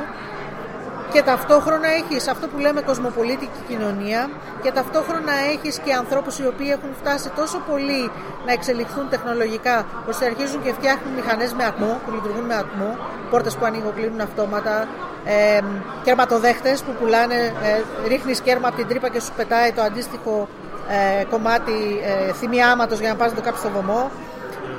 και 1.11 1.21
ταυτόχρονα 1.21 1.87
έχεις 1.87 2.27
αυτό 2.27 2.47
που 2.47 2.57
λέμε 2.57 2.81
κοσμοπολίτικη 2.81 3.59
κοινωνία 3.67 4.29
και 4.63 4.71
ταυτόχρονα 4.71 5.33
έχεις 5.53 5.79
και 5.85 5.93
ανθρώπους 5.93 6.39
οι 6.39 6.45
οποίοι 6.47 6.69
έχουν 6.77 6.91
φτάσει 7.01 7.29
τόσο 7.35 7.57
πολύ 7.69 8.11
να 8.45 8.51
εξελιχθούν 8.51 9.09
τεχνολογικά 9.09 9.85
ώστε 10.09 10.25
αρχίζουν 10.25 10.61
και 10.63 10.73
φτιάχνουν 10.73 11.13
μηχανές 11.13 11.53
με 11.53 11.63
ατμό 11.63 11.99
που 12.05 12.11
λειτουργούν 12.11 12.45
με 12.45 12.55
ατμό 12.55 12.97
πόρτες 13.29 13.55
που 13.55 13.65
ανοίγουν 13.65 14.21
αυτόματα 14.21 14.87
ε, 15.25 15.59
κερματοδέχτες 16.03 16.81
που 16.81 16.91
πουλάνε 16.99 17.35
ε, 17.35 18.07
ρίχνεις 18.07 18.39
κέρμα 18.41 18.67
από 18.67 18.77
την 18.77 18.87
τρύπα 18.87 19.09
και 19.09 19.19
σου 19.19 19.31
πετάει 19.35 19.71
το 19.71 19.81
αντίστοιχο 19.81 20.47
ε, 20.89 21.23
κομμάτι 21.23 22.01
ε, 22.03 22.33
θυμιάματος 22.33 22.99
για 22.99 23.09
να 23.09 23.15
πας 23.15 23.29
να 23.29 23.35
το 23.35 23.41
κάψεις 23.41 23.63
στο 23.63 23.71
βωμό. 23.73 24.11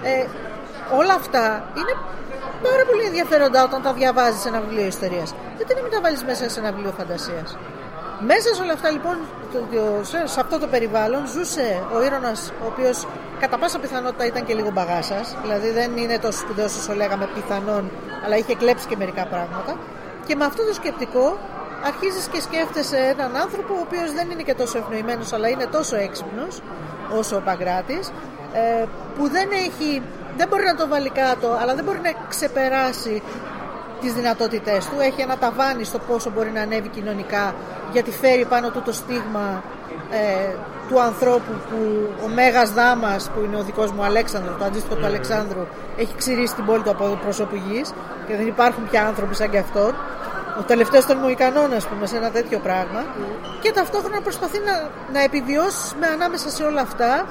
Ε, 0.03 0.27
όλα 0.97 1.15
αυτά 1.15 1.65
είναι 1.79 1.95
πάρα 2.69 2.85
πολύ 2.91 3.05
ενδιαφέροντα 3.11 3.65
όταν 3.65 3.83
τα 3.83 3.93
διαβάζεις 3.93 4.41
σε 4.41 4.49
ένα 4.49 4.61
βιβλίο 4.61 4.87
ιστορίας. 4.87 5.35
Γιατί 5.57 5.75
να 5.75 5.83
μην 5.83 5.91
τα 5.91 6.01
βάλεις 6.01 6.25
μέσα 6.25 6.49
σε 6.49 6.61
ένα 6.61 6.71
βιβλίο 6.73 6.93
φαντασίας; 6.99 7.59
Μέσα 8.33 8.55
σε 8.55 8.63
όλα 8.63 8.73
αυτά 8.73 8.91
λοιπόν, 8.91 9.17
το- 9.53 9.67
το- 9.75 10.05
σε, 10.05 10.27
σε 10.27 10.41
αυτό 10.41 10.59
το 10.59 10.67
περιβάλλον 10.67 11.27
ζούσε 11.27 11.83
ο 11.95 12.03
Ήρωνας, 12.05 12.53
ο 12.63 12.67
οποίος 12.73 13.07
κατά 13.41 13.59
πάσα 13.59 13.79
πιθανότητα 13.79 14.25
ήταν 14.27 14.45
και 14.47 14.55
λίγο 14.55 14.71
μπαγάσας, 14.71 15.37
δηλαδή 15.43 15.71
δεν 15.71 15.97
είναι 15.97 16.19
τόσο 16.19 16.39
σπουδαίος 16.39 16.77
όσο 16.79 16.93
λέγαμε 16.95 17.29
πιθανόν, 17.35 17.91
αλλά 18.25 18.37
είχε 18.37 18.55
κλέψει 18.55 18.87
και 18.87 18.97
μερικά 18.97 19.27
πράγματα. 19.27 19.73
Και 20.27 20.35
με 20.37 20.45
αυτό 20.45 20.67
το 20.67 20.75
σκεπτικό 20.75 21.39
αρχίζεις 21.85 22.27
και 22.33 22.41
σκέφτεσαι 22.41 22.97
έναν 22.97 23.37
άνθρωπο 23.37 23.75
ο 23.75 23.81
οποίος 23.87 24.13
δεν 24.13 24.31
είναι 24.31 24.43
και 24.43 24.55
τόσο 24.55 24.79
ευνοημένος, 24.79 25.33
αλλά 25.33 25.49
είναι 25.49 25.67
τόσο 25.67 25.97
έξυπνος 25.97 26.63
όσο 27.19 27.37
ο 27.37 27.41
Παγκράτης, 27.41 28.13
ε, 28.53 28.85
που 29.17 29.29
δεν 29.29 29.49
έχει, 29.67 30.03
δεν 30.37 30.49
μπορεί 30.49 30.65
να 30.65 30.75
το 30.75 30.89
βάλει 30.89 31.11
κάτω, 31.11 31.59
αλλά 31.61 31.75
δεν 31.75 31.85
μπορεί 31.85 32.01
να 32.03 32.13
ξεπεράσει 32.29 33.23
τις 34.01 34.13
δυνατότητές 34.13 34.87
του. 34.87 34.97
Έχει 35.01 35.21
ένα 35.21 35.37
ταβάνι 35.39 35.85
στο 35.85 35.99
πόσο 35.99 36.31
μπορεί 36.31 36.51
να 36.51 36.61
ανέβει 36.61 36.89
κοινωνικά, 36.89 37.55
γιατί 37.93 38.11
φέρει 38.11 38.45
πάνω 38.45 38.71
του 38.71 38.83
το 38.83 38.93
στίγμα 38.93 39.63
ε, 40.11 40.55
του 40.89 41.01
ανθρώπου 41.01 41.53
που 41.69 41.79
ο 42.25 42.29
Μέγας 42.29 42.71
Δάμας, 42.73 43.31
που 43.35 43.41
είναι 43.45 43.57
ο 43.57 43.63
δικός 43.63 43.93
μου 43.93 44.05
Αλέξανδρος, 44.05 44.57
το 44.59 44.65
αντίστοιχο 44.65 44.95
του 44.95 45.07
Αλεξάνδρου, 45.07 45.67
έχει 45.97 46.15
ξηρίσει 46.17 46.55
την 46.55 46.65
πόλη 46.65 46.83
του 46.83 46.91
από 46.91 47.19
πρόσωπου 47.23 47.57
γης 47.67 47.93
και 48.27 48.37
δεν 48.37 48.47
υπάρχουν 48.47 48.89
πια 48.91 49.07
άνθρωποι 49.07 49.35
σαν 49.35 49.51
και 49.51 49.59
αυτόν. 49.59 49.95
Ο 50.59 50.63
τελευταίος 50.63 51.07
των 51.07 51.17
Μοϊκανών, 51.17 51.73
ας 51.73 51.87
πούμε, 51.87 52.07
σε 52.07 52.17
ένα 52.17 52.31
τέτοιο 52.31 52.59
πράγμα. 52.59 53.05
Και 53.63 53.73
ταυτόχρονα 53.73 54.21
προσπαθεί 54.21 54.59
να, 54.59 54.89
να 55.13 55.23
επιβιώσει 55.23 55.95
με 56.01 56.07
ανάμεσα 56.07 56.51
σε 56.51 56.63
όλα 56.63 56.81
αυτά 56.81 57.27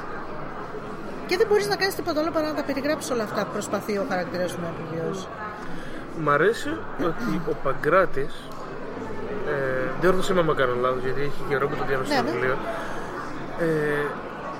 και 1.30 1.38
δεν 1.38 1.48
μπορείς 1.50 1.68
να 1.68 1.76
κάνεις 1.76 1.96
τίποτα 1.96 2.20
άλλο 2.22 2.32
παρά 2.32 2.48
να 2.48 2.54
τα 2.54 2.64
περιγράψεις 2.64 3.12
όλα 3.12 3.24
αυτά 3.24 3.42
που 3.46 3.52
προσπαθεί 3.52 3.94
ο 3.98 4.06
χαρακτήρας 4.10 4.50
σου 4.52 4.60
να 4.64 4.70
επιβιώσει. 4.74 5.28
Μ' 6.24 6.30
αρέσει 6.30 6.72
ότι 7.10 7.42
ο 7.52 7.54
Παγκράτης 7.64 8.34
ε, 9.48 9.90
διόρθωσε 10.02 10.34
με 10.34 10.40
άμα 10.40 10.54
κάνω 10.54 10.76
λάθος 10.82 11.04
γιατί 11.04 11.22
έχει 11.22 11.42
καιρό 11.50 11.68
που 11.68 11.76
το 11.76 11.84
διάβασα 11.88 12.14
Ναι, 12.14 12.20
το 12.20 12.24
ναι. 12.26 12.32
βιβλίο 12.32 12.58
ε, 13.60 14.06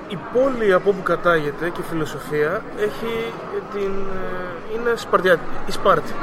η 0.08 0.18
πόλη 0.34 0.74
από 0.74 0.90
όπου 0.90 1.04
κατάγεται 1.04 1.70
και 1.70 1.82
η 1.82 1.84
φιλοσοφία 1.90 2.62
έχει 2.88 3.34
την, 3.74 3.94
ε, 4.22 4.76
είναι 4.76 4.92
Σπαρτιά, 4.96 5.40
η 5.66 5.72
Σπάρτη 5.72 6.14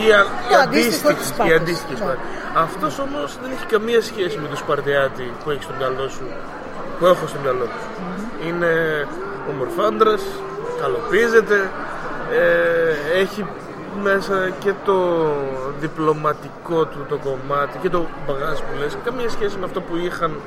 η, 0.00 0.12
α, 0.12 0.20
η 0.20 0.52
Το 0.52 0.58
αντίστοιχο 0.58 1.08
αντίστοιχη, 1.08 1.14
της 1.14 1.28
η 1.28 1.32
Σπάρτης, 1.32 1.56
αντίστοιχη 1.60 1.92
ναι. 1.92 1.98
Σπάρτη. 1.98 2.26
Αυτός 2.66 2.98
όμως 2.98 3.38
δεν 3.42 3.50
έχει 3.54 3.66
καμία 3.66 4.02
σχέση 4.02 4.38
με 4.38 4.48
τον 4.48 4.56
Σπαρτιάτη 4.56 5.32
που 5.44 5.50
έχει 5.50 5.62
στο 5.62 5.74
μυαλό 5.78 6.08
σου 6.08 6.26
που 6.98 7.06
έχω 7.06 7.26
στο 7.26 7.38
μυαλό 7.42 7.64
μου 7.64 7.94
είναι 8.46 8.72
ομορφάντρας 9.50 10.22
καλοπίζεται 10.80 11.70
ε, 12.32 13.18
έχει 13.20 13.46
μέσα 14.02 14.50
και 14.58 14.72
το 14.84 15.26
διπλωματικό 15.80 16.84
του 16.84 17.06
το 17.08 17.16
κομμάτι 17.16 17.78
και 17.82 17.88
το 17.88 18.06
μπαγάζ 18.26 18.58
που 18.58 18.78
λες 18.78 18.96
καμία 19.04 19.28
σχέση 19.28 19.56
με 19.58 19.64
αυτό 19.64 19.80
που 19.80 19.96
είχαν 19.96 20.40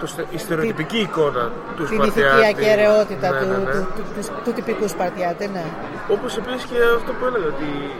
το, 0.00 0.06
στε- 0.06 0.26
η 0.30 0.38
στερεοτυπική 0.38 0.98
εικόνα 0.98 1.50
του 1.76 1.84
Την 1.84 1.94
Σπαρτιάτη 1.96 2.40
ηθική 2.40 2.64
ακαιρεότητα 2.64 3.30
Ναι, 3.30 3.38
του, 3.38 3.46
ναι, 3.46 3.56
ναι. 3.56 3.70
Του, 3.70 3.86
του, 3.96 4.02
του, 4.14 4.32
του 4.44 4.52
τυπικού 4.52 4.88
Σπαρτιάτη, 4.88 5.48
ναι. 5.52 5.64
Όπως 6.08 6.36
επίσης 6.36 6.64
και 6.64 6.76
αυτό 6.96 7.12
που 7.12 7.24
έλεγα 7.26 7.46
ότι 7.46 7.90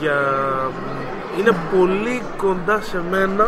για... 0.00 0.18
είναι 1.38 1.52
πολύ 1.76 2.22
κοντά 2.36 2.80
σε 2.80 3.02
μένα 3.10 3.46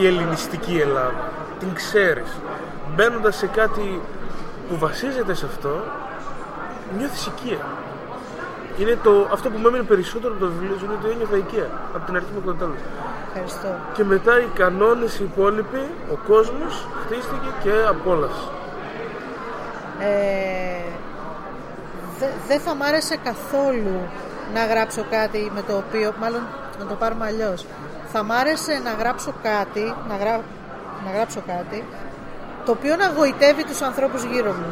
η 0.00 0.06
ελληνιστική 0.06 0.78
Ελλάδα. 0.80 1.30
Την 1.58 1.74
ξέρεις. 1.74 2.30
Μπαίνοντας 2.94 3.36
σε 3.36 3.46
κάτι 3.46 4.00
που 4.68 4.78
βασίζεται 4.78 5.34
σε 5.34 5.46
αυτό, 5.46 5.82
νιώθεις 6.98 7.26
οικία. 7.26 7.60
Είναι 8.78 8.98
το, 9.02 9.28
αυτό 9.32 9.50
που 9.50 9.58
με 9.58 9.68
έμεινε 9.68 9.84
περισσότερο 9.84 10.32
από 10.34 10.44
το 10.44 10.50
βιβλίο 10.50 10.76
σου 10.78 10.84
είναι 10.84 10.94
ότι 11.02 11.10
ένιωθα 11.10 11.36
οικία. 11.36 11.68
Από 11.94 12.04
την 12.06 12.16
αρχή 12.16 12.28
μέχρι 12.34 12.46
το 12.46 12.54
τέλος. 12.54 12.78
Ευχαριστώ. 13.28 13.68
Και 13.92 14.04
μετά 14.04 14.40
οι 14.40 14.48
κανόνες 14.54 15.18
οι 15.18 15.24
υπόλοιποι, 15.24 15.82
ο 16.12 16.16
κόσμος 16.26 16.86
χτίστηκε 17.04 17.50
και 17.62 17.72
απόλαυσε. 17.88 18.46
Ε, 20.00 20.82
δε- 22.18 22.36
δεν 22.48 22.60
θα 22.60 22.74
μ' 22.74 22.82
άρεσε 22.82 23.16
καθόλου 23.24 23.96
να 24.54 24.66
γράψω 24.66 25.04
κάτι 25.10 25.50
με 25.54 25.62
το 25.62 25.76
οποίο, 25.76 26.12
μάλλον 26.20 26.40
να 26.78 26.84
το 26.86 26.94
πάρουμε 26.94 27.24
αλλιώς. 27.26 27.66
Θα 28.12 28.22
μ' 28.22 28.32
άρεσε 28.32 28.80
να 28.84 28.92
γράψω 28.92 29.32
κάτι, 29.42 29.94
να, 30.08 30.16
γρά, 30.16 30.40
να 31.04 31.10
γράψω 31.16 31.40
κάτι, 31.46 31.84
το 32.68 32.74
οποίο 32.74 32.96
να 32.96 33.06
γοητεύει 33.16 33.64
τους 33.64 33.80
ανθρώπους 33.82 34.22
γύρω 34.22 34.52
μου. 34.52 34.70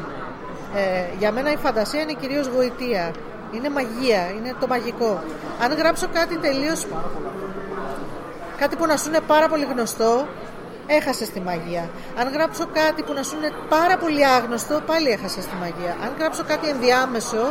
Ε, 0.74 1.16
για 1.18 1.32
μένα 1.32 1.52
η 1.52 1.56
φαντασία 1.56 2.00
είναι 2.00 2.12
κυρίως 2.12 2.46
γοητεία. 2.46 3.04
Είναι 3.54 3.70
μαγεία, 3.70 4.22
είναι 4.36 4.54
το 4.60 4.66
μαγικό. 4.66 5.22
Αν 5.62 5.72
γράψω 5.72 6.06
κάτι 6.12 6.36
τελείως 6.36 6.86
κάτι 8.56 8.76
που 8.76 8.86
να 8.86 8.96
σου 8.96 9.08
είναι 9.08 9.20
πάρα 9.26 9.48
πολύ 9.48 9.64
γνωστό, 9.64 10.26
έχασε 10.86 11.24
τη 11.26 11.40
μαγεία. 11.40 11.88
Αν 12.20 12.32
γράψω 12.32 12.64
κάτι 12.72 13.02
που 13.02 13.12
να 13.12 13.22
σου 13.22 13.36
είναι 13.36 13.50
πάρα 13.68 13.96
πολύ 13.96 14.26
άγνωστο, 14.26 14.80
πάλι 14.86 15.08
έχασε 15.08 15.40
τη 15.40 15.54
μαγεία. 15.60 15.96
Αν 16.04 16.10
γράψω 16.18 16.42
κάτι 16.46 16.68
ενδιάμεσο, 16.68 17.44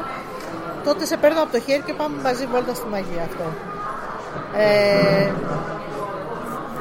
τότε 0.83 1.05
σε 1.05 1.17
παίρνω 1.17 1.41
από 1.41 1.51
το 1.51 1.59
χέρι 1.59 1.81
και 1.81 1.93
πάμε 1.93 2.15
μαζί 2.23 2.45
βόλτας 2.45 2.77
στη 2.77 2.87
μαγεία 2.87 3.23
αυτό. 3.29 3.45
Ε, 4.57 5.31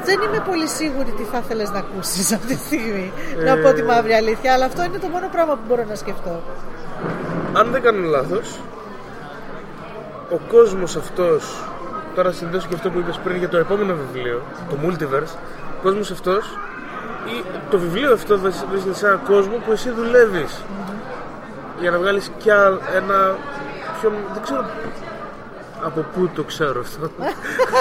δεν 0.05 0.17
είμαι 0.21 0.43
πολύ 0.49 0.67
σίγουρη 0.67 1.11
τι 1.17 1.23
θα 1.23 1.37
ήθελες 1.43 1.69
να 1.71 1.79
ακούσεις 1.79 2.31
αυτή 2.31 2.55
τη 2.55 2.61
στιγμή. 2.61 3.11
Να 3.45 3.57
πω 3.57 3.73
τη 3.73 3.83
μαύρη 3.83 4.13
αλήθεια, 4.13 4.53
αλλά 4.53 4.65
αυτό 4.65 4.83
είναι 4.83 4.97
το 4.97 5.07
μόνο 5.07 5.27
πράγμα 5.31 5.53
που 5.53 5.65
μπορώ 5.67 5.83
να 5.89 5.95
σκεφτώ. 5.95 6.41
Αν 7.53 7.71
δεν 7.71 7.81
κάνω 7.81 8.07
λάθος, 8.07 8.59
ο 10.31 10.37
κόσμος 10.51 10.95
αυτός, 10.95 11.63
τώρα 12.15 12.31
συνδέσω 12.31 12.67
και 12.67 12.75
αυτό 12.75 12.89
που 12.89 12.99
είπες 12.99 13.19
πριν 13.23 13.35
για 13.37 13.49
το 13.49 13.57
επόμενο 13.57 13.95
βιβλίο, 13.95 14.41
το 14.69 14.75
Multiverse, 14.83 15.35
ο 15.79 15.81
κόσμος 15.83 16.11
αυτός, 16.11 16.57
ή 17.25 17.43
το 17.69 17.77
βιβλίο 17.79 18.13
αυτό 18.13 18.39
βασι- 18.39 18.65
βρίσκεται 18.69 18.95
σε 18.95 19.05
έναν 19.05 19.19
κόσμο 19.27 19.55
που 19.65 19.71
εσύ 19.71 19.89
δουλεύεις 19.89 20.63
για 21.79 21.91
να 21.91 21.97
βγάλεις 21.97 22.31
κι 22.37 22.51
άλλο 22.51 22.79
ένα 22.95 23.35
πιο, 23.99 24.11
δεν 24.33 24.41
ξέρω 24.43 24.65
από 25.85 26.01
πού 26.13 26.29
το 26.35 26.43
ξέρω 26.43 26.79
αυτό, 26.79 27.09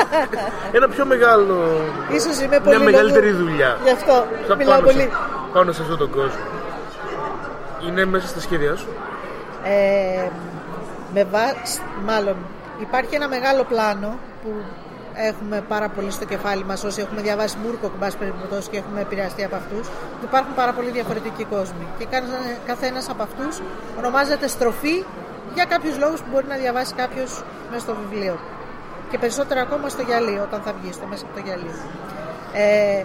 ένα 0.77 0.89
πιο 0.89 1.05
μεγάλο, 1.07 1.81
Ίσως 2.13 2.41
είμαι 2.41 2.61
πολύ 2.61 2.77
μια 2.77 2.85
μεγαλύτερη 2.85 3.31
λόγου- 3.31 3.45
δουλειά. 3.45 3.79
Γι' 3.85 3.91
αυτό 3.91 4.27
Θα 4.49 4.55
μιλάω 4.55 4.81
πάνω, 4.81 4.91
σε, 4.91 4.97
πολύ. 4.97 5.11
πάνω 5.53 5.73
σε 5.73 5.83
αυτόν 5.83 5.99
τον 5.99 6.11
κόσμο. 6.11 6.41
Είναι 7.89 8.05
μέσα 8.05 8.27
στα 8.27 8.41
σχέδιά 8.41 8.77
σου; 8.77 8.87
Ε, 9.65 10.29
με 11.15 11.25
βά... 11.25 11.41
Μάλλον 12.05 12.37
υπάρχει 12.81 13.15
ένα 13.15 13.29
μεγάλο 13.29 13.65
πλάνο 13.65 14.19
που 14.43 14.51
έχουμε 15.15 15.65
πάρα 15.69 15.89
πολύ 15.89 16.11
στο 16.11 16.25
κεφάλι 16.25 16.65
μας 16.65 16.85
όσοι 16.85 17.01
έχουμε 17.01 17.21
διαβάσει 17.21 17.57
Μούρκο 17.65 17.91
πάση 18.01 18.17
περιπτώσει 18.17 18.69
και 18.71 18.77
έχουμε 18.77 19.01
επηρεαστεί 19.01 19.45
από 19.45 19.57
αυτούς 19.57 19.89
ότι 20.17 20.25
υπάρχουν 20.25 20.55
πάρα 20.55 20.73
πολύ 20.73 20.91
διαφορετικοί 20.91 21.45
κόσμοι 21.45 21.87
και 21.99 22.05
κάθε- 22.11 22.59
κάθε 22.67 22.87
ένας 22.87 23.09
από 23.09 23.23
αυτούς 23.23 23.61
ονομάζεται 23.99 24.47
στροφή 24.49 25.05
για 25.55 25.65
κάποιους 25.65 25.99
λόγους 25.99 26.21
που 26.21 26.27
μπορεί 26.33 26.47
να 26.47 26.57
διαβάσει 26.57 26.95
κάποιος 26.95 27.43
μέσα 27.71 27.81
στο 27.83 27.97
βιβλίο 28.09 28.39
και 29.11 29.19
περισσότερο 29.19 29.61
ακόμα 29.61 29.89
στο 29.89 30.03
γυαλί 30.03 30.39
όταν 30.39 30.61
θα 30.65 30.73
βγει 30.81 30.93
στο 30.93 31.07
μέσα 31.07 31.25
από 31.25 31.35
το 31.35 31.41
γυαλί 31.47 31.71
ε, 32.53 33.05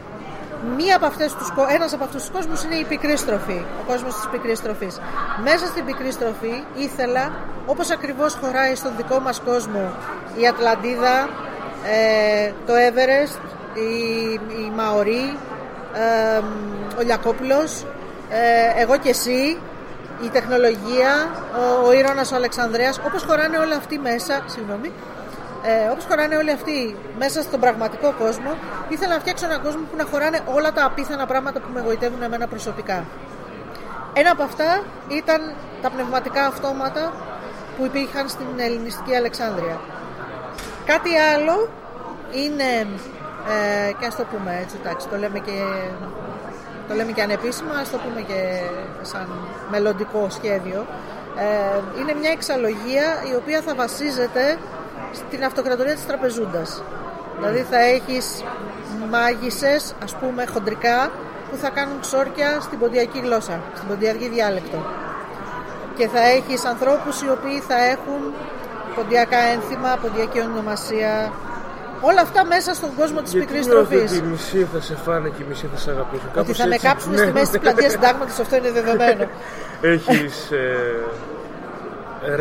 μία 0.78 0.96
από 0.96 1.06
αυτές 1.06 1.34
τους, 1.36 1.52
κο- 1.52 1.68
ένας 1.70 1.94
από 1.94 2.04
αυτούς 2.04 2.22
τους 2.22 2.32
κόσμους 2.32 2.64
είναι 2.64 2.76
η 2.76 2.84
πικρή 2.84 3.18
στροφή, 3.18 3.62
ο 3.82 3.84
κόσμος 3.92 4.14
της 4.16 4.28
πικρής 4.32 4.58
στροφής. 4.58 5.00
Μέσα 5.44 5.66
στην 5.66 5.86
πικρή 5.86 6.12
στροφή 6.12 6.64
ήθελα, 6.76 7.32
όπως 7.66 7.92
ακριβώς 7.92 8.34
χωράει 8.42 8.76
στον 8.76 8.92
δικό 8.98 9.20
μας 9.20 9.40
κόσμο, 9.46 9.92
η 10.42 10.48
Ατλαντίδα, 10.48 11.30
ε, 11.86 12.52
το 12.66 12.74
Everest, 12.74 13.40
η, 13.74 14.34
η 14.34 14.72
Μαωρή, 14.76 15.38
ε, 15.94 16.38
ο 16.98 17.02
Λιακόπουλος, 17.02 17.86
ε, 18.30 18.82
εγώ 18.82 18.98
και 18.98 19.10
εσύ, 19.10 19.58
η 20.26 20.30
τεχνολογία, 20.30 21.12
ο, 21.58 21.88
ο 21.88 21.94
Ήρωνας 21.94 22.32
ο 22.32 22.36
Αλεξανδρέας, 22.36 23.00
όπως 23.06 23.24
χωράνε 23.24 23.58
όλα 23.58 23.76
αυτοί 23.76 24.00
μέσα, 24.00 24.44
συγγνώμη, 24.46 24.92
ε, 25.64 25.90
όπως 25.92 26.06
χωράνε 26.06 26.36
όλοι 26.36 26.52
αυτοί 26.52 26.96
μέσα 27.18 27.42
στον 27.42 27.60
πραγματικό 27.60 28.14
κόσμο, 28.20 28.52
ήθελα 28.90 29.14
να 29.14 29.20
φτιάξω 29.20 29.46
έναν 29.46 29.62
κόσμο 29.62 29.82
που 29.92 29.96
να 29.98 30.06
χωράνε 30.12 30.40
όλα 30.46 30.72
τα 30.72 30.86
απίθανα 30.86 31.26
πράγματα 31.26 31.60
που 31.60 31.70
με 31.74 31.80
εγωιτεύουν 31.80 32.22
εμένα 32.22 32.48
προσωπικά. 32.48 33.06
Ένα 34.14 34.32
από 34.32 34.44
αυτά 34.44 34.84
ήταν 35.08 35.54
τα 35.82 35.90
πνευματικά 35.90 36.46
αυτόματα 36.46 37.14
που 37.78 37.86
υπήρχαν 37.86 38.30
στην 38.30 38.48
ελληνιστική 38.58 39.16
Αλεξάνδρεια. 39.16 39.80
Κάτι 40.86 41.10
άλλο 41.34 41.70
είναι, 42.32 42.88
ε, 43.54 43.92
και 44.00 44.06
ας 44.06 44.16
το 44.16 44.24
πούμε 44.32 44.60
έτσι, 44.62 44.76
εντάξει, 44.82 45.08
το 45.08 45.18
λέμε 45.18 45.40
και, 45.40 45.58
το 46.90 46.96
λέμε 46.96 47.12
και 47.12 47.22
ανεπίσημα, 47.22 47.74
ας 47.74 47.90
το 47.90 47.98
πούμε 47.98 48.22
και 48.22 48.40
σαν 49.02 49.28
μελλοντικό 49.72 50.28
σχέδιο, 50.30 50.86
ε, 51.38 52.00
είναι 52.00 52.14
μια 52.20 52.32
εξαλλογία 52.32 53.08
η 53.32 53.36
οποία 53.36 53.62
θα 53.62 53.76
βασίζεται 53.76 54.58
στην 55.12 55.44
αυτοκρατορία 55.44 55.94
της 55.94 56.06
τραπεζούντας. 56.06 56.84
Δηλαδή 57.38 57.62
θα 57.72 57.80
έχεις 57.80 58.44
μάγισσες, 59.10 59.96
ας 60.04 60.16
πούμε 60.16 60.46
χοντρικά, 60.46 61.12
που 61.50 61.58
θα 61.58 61.70
κάνουν 61.70 62.00
ξόρκια 62.00 62.60
στην 62.62 62.80
ποντιακή 62.80 63.20
γλώσσα, 63.20 63.62
στην 63.76 63.88
ποντιακή 63.88 64.30
διάλεκτο. 64.30 64.86
Και 65.98 66.08
θα 66.08 66.22
έχεις 66.22 66.66
ανθρώπους 66.66 67.22
οι 67.22 67.30
οποίοι 67.30 67.60
θα 67.60 67.84
έχουν 67.84 68.22
ποντιακά 68.96 69.38
ένθιμα, 69.38 69.98
ποντιακή 70.02 70.40
ονομασία. 70.42 71.32
Όλα 72.02 72.22
αυτά 72.22 72.46
μέσα 72.46 72.74
στον 72.74 72.90
κόσμο 73.00 73.22
της 73.22 73.32
Γιατί 73.32 73.46
πικρής 73.48 73.66
νιώθω 73.68 73.84
τροφής. 73.84 74.12
ότι 74.12 74.26
η 74.26 74.30
μισή 74.32 74.68
θα 74.74 74.80
σε 74.82 74.96
φάνε 75.06 75.30
και 75.30 75.42
η 75.44 75.46
μισή 75.50 75.66
θα 75.74 75.78
σε 75.84 75.90
αγαπήσουν. 75.92 76.28
Ότι 76.28 76.38
Κάπως 76.38 76.58
θα 76.58 76.68
με 76.68 76.76
έτσι. 76.76 76.88
κάψουν 76.88 77.12
Ναι, 77.12 77.18
στη 77.18 77.32
μέση 77.32 77.46
της 77.46 77.54
ναι. 77.54 77.60
πλατείας 77.60 77.92
συντάγματος, 77.92 78.40
αυτό 78.40 78.56
είναι 78.56 78.72
δεδομένο. 78.72 79.24
Έχεις 79.94 80.52
ε, 80.52 80.66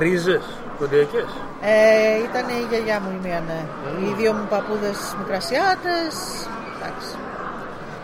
ρίζες 0.03 0.45
κοντιακές; 0.79 1.29
Ε, 1.61 2.17
ήταν 2.29 2.45
η 2.49 2.67
γιαγιά 2.71 3.01
μου 3.03 3.11
η 3.17 3.19
μία, 3.27 3.41
ναι. 3.49 3.61
Οι 4.03 4.15
δύο 4.21 4.33
μου 4.33 4.47
παππούδες 4.55 4.99
μικρασιάτες. 5.21 6.13
Εντάξει. 6.77 7.11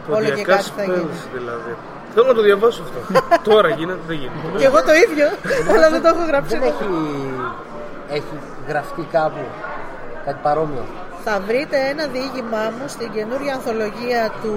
Όλο 0.08 0.24
και 0.24 0.30
Κοντιακάς 0.30 0.56
κάτι 0.56 0.70
θα 0.76 0.84
γίνει. 0.84 1.08
spells 1.10 1.28
δηλαδή. 1.38 1.72
Θέλω 2.14 2.26
να 2.26 2.34
το 2.34 2.42
διαβάσω 2.42 2.82
αυτό. 2.86 3.00
Τώρα 3.50 3.68
γίνεται, 3.68 4.00
δεν 4.08 4.16
γίνεται. 4.16 4.58
Και 4.58 4.64
εγώ 4.70 4.80
το 4.90 4.94
ίδιο, 5.04 5.26
αλλά 5.74 5.86
δεν 5.90 6.02
το 6.02 6.08
έχω 6.14 6.24
γράψει. 6.30 6.58
Δεν 6.58 6.68
ακόμα. 6.68 6.90
έχει, 8.08 8.18
έχει 8.18 8.34
γραφτεί 8.68 9.02
κάπου 9.16 9.44
κάτι 10.24 10.38
παρόμοιο; 10.42 10.84
Θα 11.24 11.40
βρείτε 11.46 11.76
ένα 11.92 12.06
διήγημά 12.06 12.64
μου 12.78 12.88
στην 12.88 13.10
καινούργια 13.12 13.54
ανθολογία 13.54 14.32
του, 14.42 14.54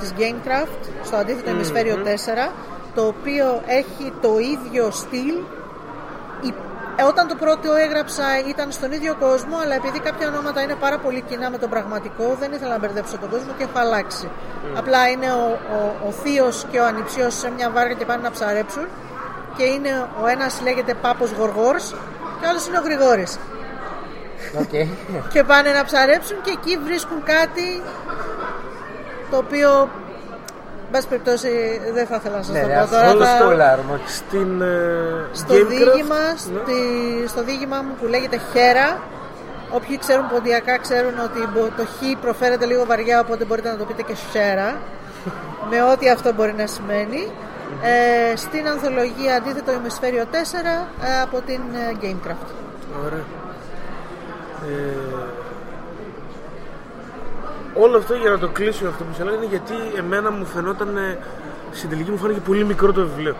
της 0.00 0.12
Gamecraft, 0.18 0.80
στο 1.04 1.16
αντίθετο 1.16 1.50
ημισφαίριο 1.50 1.96
4, 2.04 2.52
το 2.94 3.06
οποίο 3.06 3.62
έχει 3.66 4.12
το 4.20 4.38
ίδιο 4.38 4.90
στυλ. 4.90 5.34
Η- 6.40 6.54
ε, 6.96 7.02
όταν 7.02 7.28
το 7.28 7.34
πρώτο 7.34 7.72
έγραψα 7.74 8.24
ήταν 8.48 8.72
στον 8.72 8.92
ίδιο 8.92 9.16
κόσμο, 9.20 9.56
αλλά 9.62 9.74
επειδή 9.74 9.98
κάποια 10.00 10.28
ονόματα 10.28 10.60
είναι 10.62 10.74
πάρα 10.74 10.98
πολύ 10.98 11.20
κοινά 11.28 11.50
με 11.50 11.58
τον 11.58 11.70
πραγματικό, 11.70 12.36
δεν 12.40 12.52
ήθελα 12.52 12.70
να 12.70 12.78
μπερδέψω 12.78 13.16
τον 13.18 13.30
κόσμο 13.30 13.52
και 13.58 13.62
έχω 13.62 13.78
αλλάξει. 13.78 14.28
Απλά 14.76 15.08
είναι 15.08 15.32
ο, 15.32 15.58
ο, 15.76 16.06
ο 16.08 16.10
θείος 16.10 16.66
και 16.70 16.78
ο 16.78 16.84
ανιψιός 16.86 17.34
σε 17.38 17.50
μια 17.56 17.70
βάρκα 17.70 17.94
και 17.94 18.04
πάνε 18.04 18.22
να 18.22 18.30
ψαρέψουν 18.30 18.86
και 19.56 19.64
είναι 19.64 20.06
ο 20.22 20.26
ένας 20.26 20.60
λέγεται 20.62 20.94
Πάπος 20.94 21.30
Γοργόρς 21.30 21.94
και 22.40 22.46
ο 22.46 22.48
άλλος 22.48 22.66
είναι 22.66 22.78
ο 22.78 22.82
Γρηγόρης 22.82 23.38
Οκ. 24.58 24.74
και 25.32 25.42
πάνε 25.44 25.70
να 25.70 25.84
ψαρέψουν 25.84 26.36
και 26.42 26.50
εκεί 26.50 26.78
βρίσκουν 26.84 27.22
κάτι 27.22 27.82
το 29.30 29.36
οποίο 29.36 29.70
εν 30.84 30.90
πάση 30.98 31.06
περιπτώσει 31.08 31.48
δεν 31.94 32.06
θα 32.06 32.16
ήθελα 32.16 32.36
να 32.36 32.42
σας 32.42 32.54
Ναι, 32.54 32.60
το 32.60 32.66
ρε, 32.66 32.74
πω 32.74 32.80
αυτό 32.80 32.96
τώρα 32.96 33.12
το 33.12 33.24
θα- 33.24 33.36
σπολάρουμε. 33.40 34.00
Στην 34.06 34.60
ε, 34.62 34.66
στο 35.32 35.54
Gamecraft, 35.54 35.66
διήγημα, 35.68 36.18
ναι. 36.28 36.38
στη- 36.38 37.28
στο 37.28 37.42
διήγημα 37.42 37.82
μου 37.82 37.94
που 38.00 38.06
λέγεται 38.06 38.40
Χέρα 38.52 38.98
όποιοι 39.70 39.98
ξέρουν 39.98 40.28
ποντιακά 40.28 40.78
ξέρουν 40.78 41.14
ότι 41.24 41.38
μπο- 41.52 41.68
το 41.76 41.84
χ 41.84 42.20
προφέρεται 42.20 42.66
λίγο 42.66 42.84
βαριά 42.86 43.20
οπότε 43.20 43.44
μπορείτε 43.44 43.68
να 43.70 43.76
το 43.76 43.84
πείτε 43.84 44.02
και 44.02 44.14
Χέρα 44.30 44.76
με 45.70 45.82
ό,τι 45.82 46.08
αυτό 46.10 46.32
μπορεί 46.32 46.54
να 46.54 46.66
σημαίνει 46.66 47.28
ε, 47.82 48.36
στην 48.36 48.68
ανθολογία 48.68 49.34
αντίθετο 49.36 49.72
ημισφαίριο 49.72 50.24
4 50.32 50.34
ε, 50.34 51.20
από 51.22 51.40
την 51.40 51.60
ε, 51.74 51.96
Gamecraft 52.02 52.48
Ωραία. 53.06 53.24
Ε, 54.68 54.94
όλο 57.74 57.96
αυτό 57.96 58.14
για 58.14 58.30
να 58.30 58.38
το 58.38 58.48
κλείσω 58.48 58.88
αυτό 58.88 59.04
που 59.04 59.14
σε 59.14 59.22
έλεγα 59.22 59.36
είναι 59.36 59.46
γιατί 59.46 59.74
εμένα 59.98 60.30
μου 60.30 60.44
φαινόταν 60.44 60.96
ε, 60.96 61.18
στην 61.72 61.88
τελική 61.88 62.10
μου 62.10 62.18
φάνηκε 62.18 62.40
πολύ 62.40 62.64
μικρό 62.64 62.92
το 62.92 63.00
βιβλίο. 63.00 63.36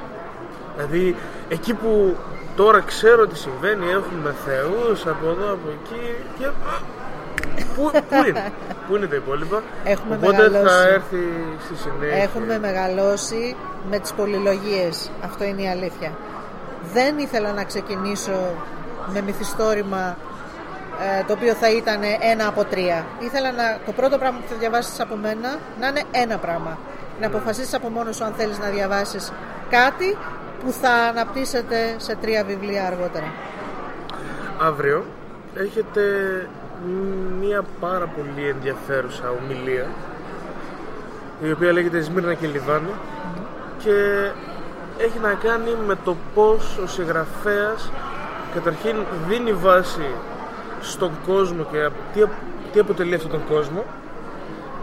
Δηλαδή 0.77 1.16
εκεί 1.49 1.74
που 1.74 2.16
τώρα 2.57 2.81
ξέρω 2.81 3.27
τι 3.27 3.39
συμβαίνει, 3.39 3.90
έχουμε 3.90 4.35
θεούς 4.44 5.07
από 5.07 5.28
εδώ, 5.28 5.53
από 5.53 5.69
εκεί 5.69 6.16
και... 6.39 6.47
Πού, 7.77 7.90
πού 7.90 8.27
είναι, 8.28 8.53
πού 8.89 8.97
είναι 8.97 9.07
τα 9.07 9.16
υπόλοιπα. 9.16 9.62
Έχουμε 9.85 10.16
Οπότε 10.16 10.36
θα 10.36 10.51
μεγαλώσει. 10.51 10.89
έρθει 10.89 11.23
στη 11.65 11.77
συνέχεια. 11.77 12.23
Έχουμε 12.23 12.59
μεγαλώσει 12.59 13.57
με 13.90 13.99
τις 13.99 14.12
πολυλογίες. 14.12 15.11
Αυτό 15.24 15.44
είναι 15.44 15.62
η 15.62 15.69
αλήθεια. 15.69 16.12
Δεν 16.93 17.19
ήθελα 17.19 17.53
να 17.53 17.65
ξεκινήσω 17.65 18.55
με 19.12 19.20
μυθιστόρημα 19.20 20.01
ε, 20.09 20.32
το 21.27 21.32
οποίο 21.32 21.55
θα 21.55 21.70
ήταν 21.70 22.01
ένα 22.20 22.47
από 22.47 22.64
τρία. 22.64 23.06
Ήθελα 23.19 23.52
να, 23.52 23.78
το 23.86 23.93
πρώτο 23.93 24.19
πράγμα 24.19 24.39
που 24.39 24.47
θα 24.48 24.56
διαβάσεις 24.59 25.01
από 25.01 25.16
μένα 25.16 25.59
να 25.81 25.86
είναι 25.89 26.02
ένα 26.10 26.36
πράγμα. 26.39 26.78
Να 27.20 27.27
αποφασίσεις 27.27 27.74
από 27.74 27.89
μόνος 27.89 28.16
σου 28.16 28.24
αν 28.24 28.32
θέλεις 28.36 28.59
να 28.59 28.69
διαβάσεις 28.69 29.32
κάτι 29.70 30.16
που 30.64 30.73
θα 30.81 30.90
αναπτύσσεται 30.90 31.94
σε 31.97 32.16
τρία 32.16 32.44
βιβλία 32.44 32.86
αργότερα. 32.86 33.32
Αύριο 34.59 35.05
έχετε 35.55 36.02
μία 37.40 37.64
πάρα 37.81 38.06
πολύ 38.06 38.48
ενδιαφέρουσα 38.48 39.24
ομιλία 39.43 39.86
η 41.43 41.51
οποία 41.51 41.73
λέγεται 41.73 42.01
Σμύρνα 42.01 42.35
και 42.35 42.47
Λιβάνι 42.47 42.93
και 43.78 43.90
έχει 44.98 45.19
να 45.23 45.35
κάνει 45.35 45.77
με 45.86 45.97
το 46.05 46.16
πώς 46.35 46.78
ο 46.85 46.86
συγγραφέας 46.86 47.90
καταρχήν 48.55 48.97
δίνει 49.28 49.52
βάση 49.52 50.14
στον 50.83 51.11
κόσμο 51.27 51.67
και 51.71 51.89
τι, 52.13 52.23
τι 52.73 52.81
αποτελεί 52.81 53.15
αυτόν 53.15 53.31
τον 53.31 53.47
κόσμο 53.49 53.85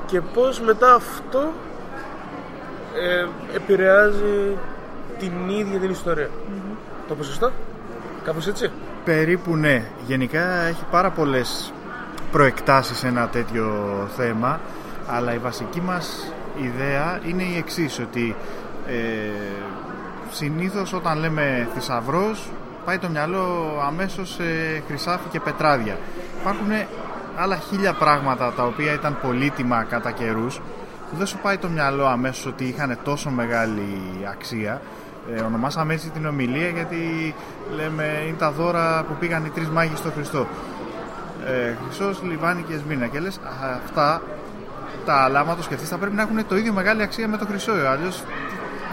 και 0.06 0.22
πώς 0.22 0.60
μετά 0.60 0.94
αυτό 0.94 1.54
ε, 2.96 3.28
επηρεάζει 3.56 4.58
την 5.20 5.50
ίδια 5.50 5.80
την 5.80 5.90
ιστορία. 5.90 6.30
Το 7.08 7.16
πω 7.16 7.24
σωστά; 7.24 7.52
Κάπως 8.24 8.48
έτσι; 8.48 8.72
Περίπου 9.06 9.56
ναι. 9.56 9.84
Γενικά 10.06 10.62
έχει 10.62 10.84
πάρα 10.92 11.10
πολλές 11.10 11.74
προεκτάσεις 12.32 13.04
ένα 13.04 13.28
τέτοιο 13.28 13.70
θέμα 14.16 14.60
αλλά 15.08 15.34
η 15.34 15.38
βασική 15.38 15.82
μας 15.82 16.34
ιδέα 16.62 17.20
είναι 17.28 17.44
η 17.44 17.58
εξής 17.58 18.00
ότι 18.00 18.36
ε, 18.88 18.94
συνήθως 20.32 20.94
όταν 20.94 21.20
λέμε 21.20 21.68
θησαυρός, 21.74 22.50
πάει 22.86 22.98
το 22.98 23.10
μυαλό 23.10 23.80
αμέσως 23.88 24.30
σε 24.30 24.44
χρυσάφι 24.88 25.28
και 25.32 25.40
πετράδια. 25.40 25.98
Υπάρχουν 26.40 26.72
άλλα 27.38 27.56
χίλια 27.56 27.94
πράγματα 27.94 28.54
τα 28.54 28.64
οποία 28.64 28.94
ήταν 28.94 29.18
πολύτιμα 29.22 29.84
κατά 29.84 30.12
καιρούς. 30.12 30.62
Δεν 31.12 31.26
σου 31.26 31.38
πάει 31.42 31.58
το 31.58 31.68
μυαλό 31.68 32.06
αμέσως 32.06 32.46
ότι 32.46 32.64
είχαν 32.64 32.98
τόσο 33.04 33.30
μεγάλη 33.30 33.88
αξία. 34.32 34.82
Ε, 35.36 35.42
ονομάσαμε 35.42 35.94
έτσι 35.94 36.10
την 36.10 36.26
ομιλία 36.26 36.70
γιατί 36.70 37.36
λέμε 37.76 38.24
είναι 38.28 38.38
τα 38.38 38.52
δώρα 38.52 39.04
που 39.08 39.14
πήγαν 39.20 39.46
οι 39.46 39.50
τρεις 39.50 39.70
μάγοι 39.70 39.96
στο 39.96 40.12
Χριστό 40.12 40.48
ε, 41.46 41.76
Χρυσός, 41.84 42.22
Λιβάνι 42.24 42.62
και 42.62 42.74
Εσμίνα 42.74 43.08
και 43.08 43.20
λες 43.20 43.40
αυτά 43.84 44.22
τα 45.06 45.14
άλλα 45.14 45.40
άμα 45.40 45.56
το 45.56 45.64
σκεφτείς 45.64 45.90
θα 45.90 45.98
πρέπει 45.98 46.16
να 46.16 46.22
έχουν 46.22 46.48
το 46.48 46.58
ίδιο 46.58 46.74
μεγάλη 46.74 47.02
αξία 47.02 47.28
με 47.28 47.38
το 47.38 47.46
Χρυσό 47.46 47.72
αλλιώς 47.72 48.24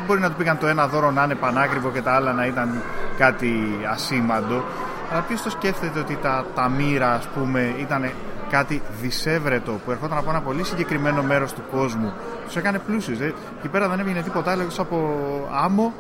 μπορεί 0.07 0.21
να 0.21 0.29
του 0.29 0.37
πήγαν 0.37 0.59
το 0.59 0.67
ένα 0.67 0.87
δώρο 0.87 1.11
να 1.11 1.25
είναι 1.25 1.35
πανάκριβο 1.35 1.91
και 1.91 2.03
τα 2.03 2.13
άλλα 2.13 2.33
να 2.33 2.47
ήταν 2.47 2.83
κάτι 3.19 3.81
ασήμαντο. 3.93 4.65
Αλλά 5.13 5.21
ποιος 5.21 5.43
το 5.43 5.51
σκέφτεται 5.51 5.99
ότι 5.99 6.19
τα, 6.23 6.45
τα 6.55 6.69
μοίρα 6.69 7.13
ας 7.13 7.27
πούμε 7.27 7.75
ήταν 7.79 8.11
κάτι 8.51 8.83
δυσέβρετο 9.01 9.73
που 9.85 9.91
ερχόταν 9.91 10.19
από 10.19 10.31
ένα 10.31 10.41
πολύ 10.41 10.65
συγκεκριμένο 10.65 11.23
μέρος 11.23 11.53
του 11.53 11.63
κόσμου. 11.71 12.13
Τους 12.47 12.57
έκανε 12.57 12.79
πλούσιους 12.79 13.21
ε. 13.21 13.35
εκεί 13.59 13.69
πέρα 13.69 13.89
δεν 13.89 14.01
έβγαινε 14.01 14.23
τίποτα 14.23 14.51
άλλο 14.51 14.63
από 14.79 15.19
άμμο 15.65 15.93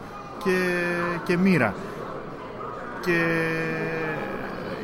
και, 0.44 0.58
και 1.24 1.36
μοίρα. 1.36 1.74
Και 3.00 3.20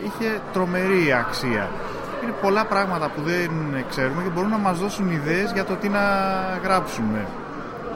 είχε 0.05 0.41
τρομερή 0.53 1.13
αξία. 1.13 1.69
Είναι 2.23 2.35
πολλά 2.41 2.65
πράγματα 2.65 3.09
που 3.09 3.23
δεν 3.23 3.51
ξέρουμε 3.89 4.23
και 4.23 4.29
μπορούν 4.29 4.51
να 4.51 4.59
μας 4.59 4.79
δώσουν 4.79 5.11
ιδέες 5.11 5.53
για 5.53 5.65
το 5.65 5.75
τι 5.75 5.89
να 5.89 6.01
γράψουμε 6.63 7.27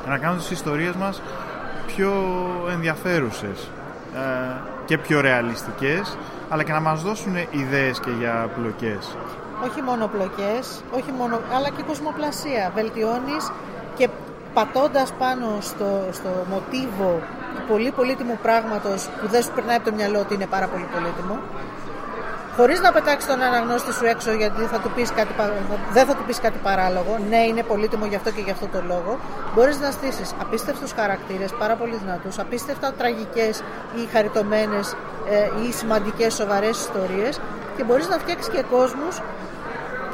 να 0.09 0.19
κάνουν 0.19 0.39
τις 0.39 0.51
ιστορίες 0.51 0.95
μας 0.95 1.23
πιο 1.87 2.13
ενδιαφέρουσες 2.73 3.71
ε, 4.15 4.57
και 4.85 4.99
πιο 4.99 5.21
ρεαλιστικές 5.21 6.17
αλλά 6.49 6.63
και 6.63 6.73
να 6.73 6.81
μας 6.81 7.03
δώσουν 7.03 7.37
ιδέες 7.51 8.01
και 8.01 8.11
για 8.11 8.49
πλοκές 8.57 9.17
όχι 9.65 9.83
μόνο 9.83 10.07
πλοκές, 10.07 10.83
όχι 10.91 11.13
μόνο, 11.19 11.41
αλλά 11.55 11.69
και 11.69 11.83
κοσμοπλασία. 11.83 12.73
Βελτιώνεις 12.75 13.51
και 13.97 14.09
πατώντας 14.55 15.13
πάνω 15.13 15.47
στο, 15.61 15.91
στο 16.13 16.31
μοτίβο 16.51 17.21
του 17.55 17.63
πολύ 17.69 17.91
πολύτιμου 17.91 18.39
πράγματος 18.43 19.09
που 19.21 19.27
δεν 19.29 19.43
σου 19.43 19.53
περνάει 19.55 19.77
από 19.77 19.85
το 19.91 19.95
μυαλό 19.97 20.19
ότι 20.21 20.35
είναι 20.35 20.47
πάρα 20.47 20.67
πολύ 20.67 20.87
πολύτιμο, 20.95 21.37
χωρίς 22.57 22.81
να 22.81 22.93
πετάξεις 22.93 23.29
τον 23.31 23.43
αναγνώστη 23.43 23.93
σου 23.93 24.05
έξω 24.05 24.33
γιατί 24.33 24.63
θα 24.63 24.79
του 24.79 24.91
πεις 24.95 25.11
κάτι, 25.11 25.33
δεν 25.93 26.07
θα 26.07 26.15
του 26.15 26.25
πεις 26.27 26.41
κάτι 26.41 26.59
παράλογο, 26.63 27.19
ναι 27.29 27.37
είναι 27.37 27.63
πολύτιμο 27.63 28.07
γι' 28.07 28.15
αυτό 28.15 28.31
και 28.31 28.41
γι' 28.41 28.51
αυτό 28.51 28.67
το 28.67 28.83
λόγο, 28.87 29.19
μπορείς 29.55 29.81
να 29.81 29.91
στήσεις 29.91 30.35
απίστευτους 30.41 30.93
χαρακτήρες, 30.93 31.51
πάρα 31.59 31.75
πολύ 31.75 31.97
δυνατούς, 31.97 32.39
απίστευτα 32.39 32.93
τραγικές 32.93 33.63
ή 33.97 34.09
χαριτωμένες 34.13 34.97
ε, 35.31 35.67
ή 35.67 35.73
σημαντικές 35.73 36.35
σοβαρές 36.35 36.79
ιστορίες 36.79 37.41
και 37.77 37.85
μπορείς 37.85 38.09
να 38.09 38.19
φτιάξεις 38.19 38.49
και 38.55 38.63
κόσμους 38.71 39.21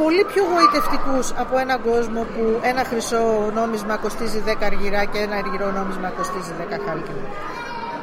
πολύ 0.02 0.24
πιο 0.32 0.43
γοητευτικούς 0.52 1.27
από 1.43 1.59
έναν 1.59 1.78
κόσμο 1.82 2.20
που 2.23 2.60
ένα 2.62 2.85
χρυσό 2.85 3.51
νόμισμα 3.55 3.97
κοστίζει 3.97 4.43
10 4.47 4.52
αργυρά 4.70 5.05
και 5.05 5.19
ένα 5.19 5.36
αργυρό 5.36 5.70
νόμισμα 5.70 6.09
κοστίζει 6.09 6.52
10 6.59 6.62
χάλκινα. 6.86 7.27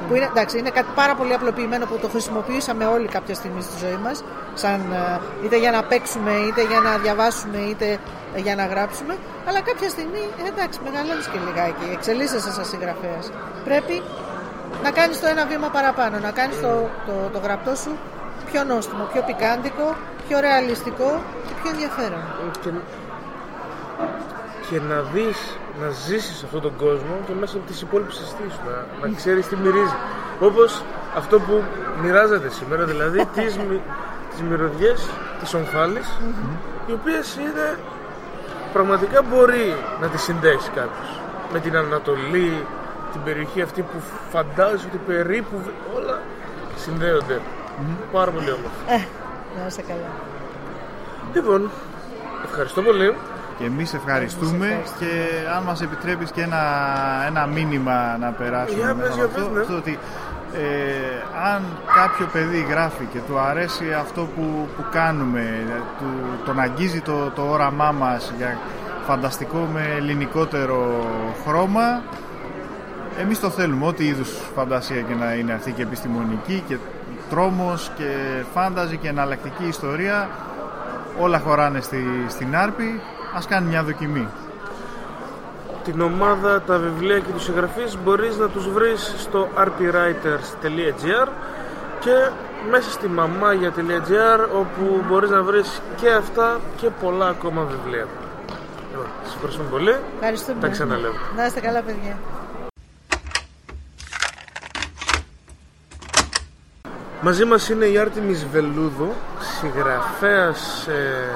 Που 0.09 0.15
είναι, 0.15 0.25
εντάξει, 0.25 0.57
είναι 0.57 0.69
κάτι 0.69 0.87
πάρα 0.95 1.15
πολύ 1.15 1.33
απλοποιημένο 1.33 1.85
που 1.85 1.97
το 2.01 2.07
χρησιμοποιήσαμε 2.07 2.85
όλοι 2.85 3.07
κάποια 3.07 3.35
στιγμή 3.35 3.61
στη 3.61 3.85
ζωή 3.85 3.99
μας 4.03 4.23
σαν, 4.53 4.79
ε, 4.91 5.45
είτε 5.45 5.57
για 5.57 5.71
να 5.71 5.83
παίξουμε, 5.83 6.31
είτε 6.31 6.61
για 6.71 6.79
να 6.79 6.97
διαβάσουμε, 6.97 7.57
είτε 7.57 7.99
για 8.35 8.55
να 8.55 8.65
γράψουμε 8.65 9.17
αλλά 9.47 9.61
κάποια 9.61 9.89
στιγμή, 9.89 10.23
ε, 10.39 10.47
εντάξει, 10.47 10.79
μεγαλώνεις 10.83 11.27
και 11.31 11.39
λιγάκι, 11.47 11.85
εξελίσσεσαι 11.97 12.51
σαν 12.51 12.65
συγγραφέας. 12.65 13.25
Πρέπει 13.63 13.95
να 14.83 14.91
κάνεις 14.91 15.19
το 15.21 15.27
ένα 15.27 15.45
βήμα 15.45 15.69
παραπάνω, 15.77 16.19
να 16.19 16.31
κάνεις 16.31 16.57
το, 16.61 16.71
το, 17.07 17.13
το 17.33 17.39
γραπτό 17.45 17.75
σου 17.75 17.91
πιο 18.51 18.63
νόστιμο, 18.63 19.03
πιο 19.13 19.21
πικάντικο, 19.29 19.95
πιο 20.27 20.39
ρεαλιστικό 20.39 21.09
και 21.47 21.53
πιο 21.59 21.69
ενδιαφέρον. 21.73 22.23
Και, 24.69 24.75
και 24.75 24.81
να 24.89 25.01
δεις, 25.01 25.57
να 25.81 25.89
ζήσεις 25.89 26.43
αυτόν 26.43 26.61
τον 26.61 26.75
κόσμο 26.75 27.15
και 27.27 27.33
μέσα 27.39 27.57
από 27.57 27.67
τις 27.67 27.81
υπόλοιπες 27.81 28.19
αισθήσεις 28.19 28.53
σου, 28.53 28.61
να, 28.69 29.07
να 29.07 29.15
ξέρεις 29.15 29.47
τι 29.47 29.55
μυρίζει. 29.55 29.95
Όπως 30.39 30.83
αυτό 31.15 31.39
που 31.39 31.63
μοιράζεται 32.01 32.49
σήμερα, 32.49 32.83
δηλαδή 32.85 33.25
τις, 33.35 33.57
μυ, 33.57 33.81
τις 34.29 34.41
μυρωδιές 34.41 35.09
της 35.39 35.53
ομφάλης, 35.53 36.07
οι 36.87 36.91
οποίες 36.91 37.35
είναι 37.35 37.77
πραγματικά 38.73 39.21
μπορεί 39.21 39.75
να 40.01 40.07
τις 40.07 40.21
συνδέσει 40.21 40.69
κάποιος 40.69 41.19
με 41.53 41.59
την 41.59 41.75
Ανατολή, 41.75 42.65
την 43.11 43.23
περιοχή 43.23 43.61
αυτή 43.61 43.81
που 43.81 44.01
φαντάζει 44.29 44.85
ότι 44.85 44.97
περίπου 44.97 45.61
όλα 45.95 46.21
συνδέονται. 46.75 47.41
Πάρα 48.11 48.31
πολύ 48.31 48.51
όμορφα. 48.51 48.93
Ε, 48.93 49.07
να 49.59 49.67
είσαι 49.67 49.81
καλά. 49.81 50.09
Λοιπόν, 51.33 51.69
ευχαριστώ 52.45 52.81
πολύ. 52.81 53.15
Και 53.59 53.65
εμείς 53.65 53.93
ευχαριστούμε 53.93 54.81
και 54.99 55.11
αν 55.55 55.63
μας 55.63 55.81
επιτρέπεις 55.81 56.31
και 56.31 56.41
ένα, 56.41 56.63
ένα 57.27 57.45
μήνυμα 57.45 58.17
να 58.19 58.31
περάσουμε 58.31 58.79
Για 58.79 58.93
μέσα 58.93 59.09
πες, 59.09 59.23
από 59.23 59.25
για 59.25 59.25
αυτό, 59.25 59.41
πες, 59.41 59.53
ναι. 59.53 59.61
αυτό 59.61 59.75
ότι 59.75 59.99
ε, 60.53 60.61
αν 61.53 61.61
κάποιο 61.95 62.25
παιδί 62.33 62.65
γράφει 62.69 63.05
και 63.13 63.19
του 63.27 63.39
αρέσει 63.39 63.93
αυτό 63.93 64.21
που, 64.35 64.67
που 64.75 64.83
κάνουμε, 64.91 65.63
του, 65.99 66.05
τον 66.45 66.59
αγγίζει 66.59 67.01
το, 67.01 67.31
το 67.35 67.41
όραμά 67.41 67.91
μας 67.91 68.33
για 68.37 68.57
φανταστικό 69.05 69.69
με 69.73 69.81
ελληνικότερο 69.97 71.05
χρώμα, 71.45 72.01
εμείς 73.19 73.39
το 73.39 73.49
θέλουμε, 73.49 73.85
ό,τι 73.85 74.05
είδους 74.05 74.29
φαντασία 74.55 75.01
και 75.01 75.13
να 75.13 75.33
είναι 75.33 75.53
αυτή 75.53 75.71
και 75.71 75.81
επιστημονική 75.81 76.63
και 76.67 76.77
τρόμος 77.29 77.91
και 77.97 78.43
φάνταζη 78.53 78.97
και 78.97 79.07
εναλλακτική 79.07 79.67
ιστορία 79.67 80.29
όλα 81.19 81.39
χωράνε 81.39 81.81
στη, 81.81 82.05
στην 82.27 82.55
Άρπη 82.55 83.01
ας 83.33 83.47
κάνει 83.47 83.67
μια 83.67 83.83
δοκιμή 83.83 84.27
Την 85.83 86.01
ομάδα, 86.01 86.61
τα 86.61 86.77
βιβλία 86.77 87.19
και 87.19 87.31
τους 87.31 87.43
συγγραφείς 87.43 87.97
μπορείς 88.03 88.37
να 88.37 88.47
τους 88.49 88.69
βρεις 88.69 89.13
στο 89.17 89.47
rpwriters.gr 89.57 91.27
και 91.99 92.29
μέσα 92.69 92.91
στη 92.91 93.09
mamaya.gr 93.17 94.47
όπου 94.53 95.03
μπορείς 95.07 95.29
να 95.29 95.43
βρεις 95.43 95.81
και 95.95 96.09
αυτά 96.09 96.59
και 96.77 96.89
πολλά 96.89 97.27
ακόμα 97.27 97.63
βιβλία. 97.63 98.07
Λοιπόν, 98.91 99.05
σας 99.23 99.33
ευχαριστούμε 99.33 99.69
πολύ. 99.69 99.95
Ευχαριστούμε. 100.15 100.59
Τα 100.59 100.67
ξαναλέω. 100.67 101.11
Να 101.35 101.45
είστε 101.45 101.59
καλά, 101.59 101.81
παιδιά. 101.81 102.17
Μαζί 107.21 107.45
μας 107.45 107.69
είναι 107.69 107.85
η 107.85 107.97
Άρτιμις 107.97 108.45
Βελούδου, 108.51 109.13
συγγραφέας 109.59 110.87
ε, 110.87 111.35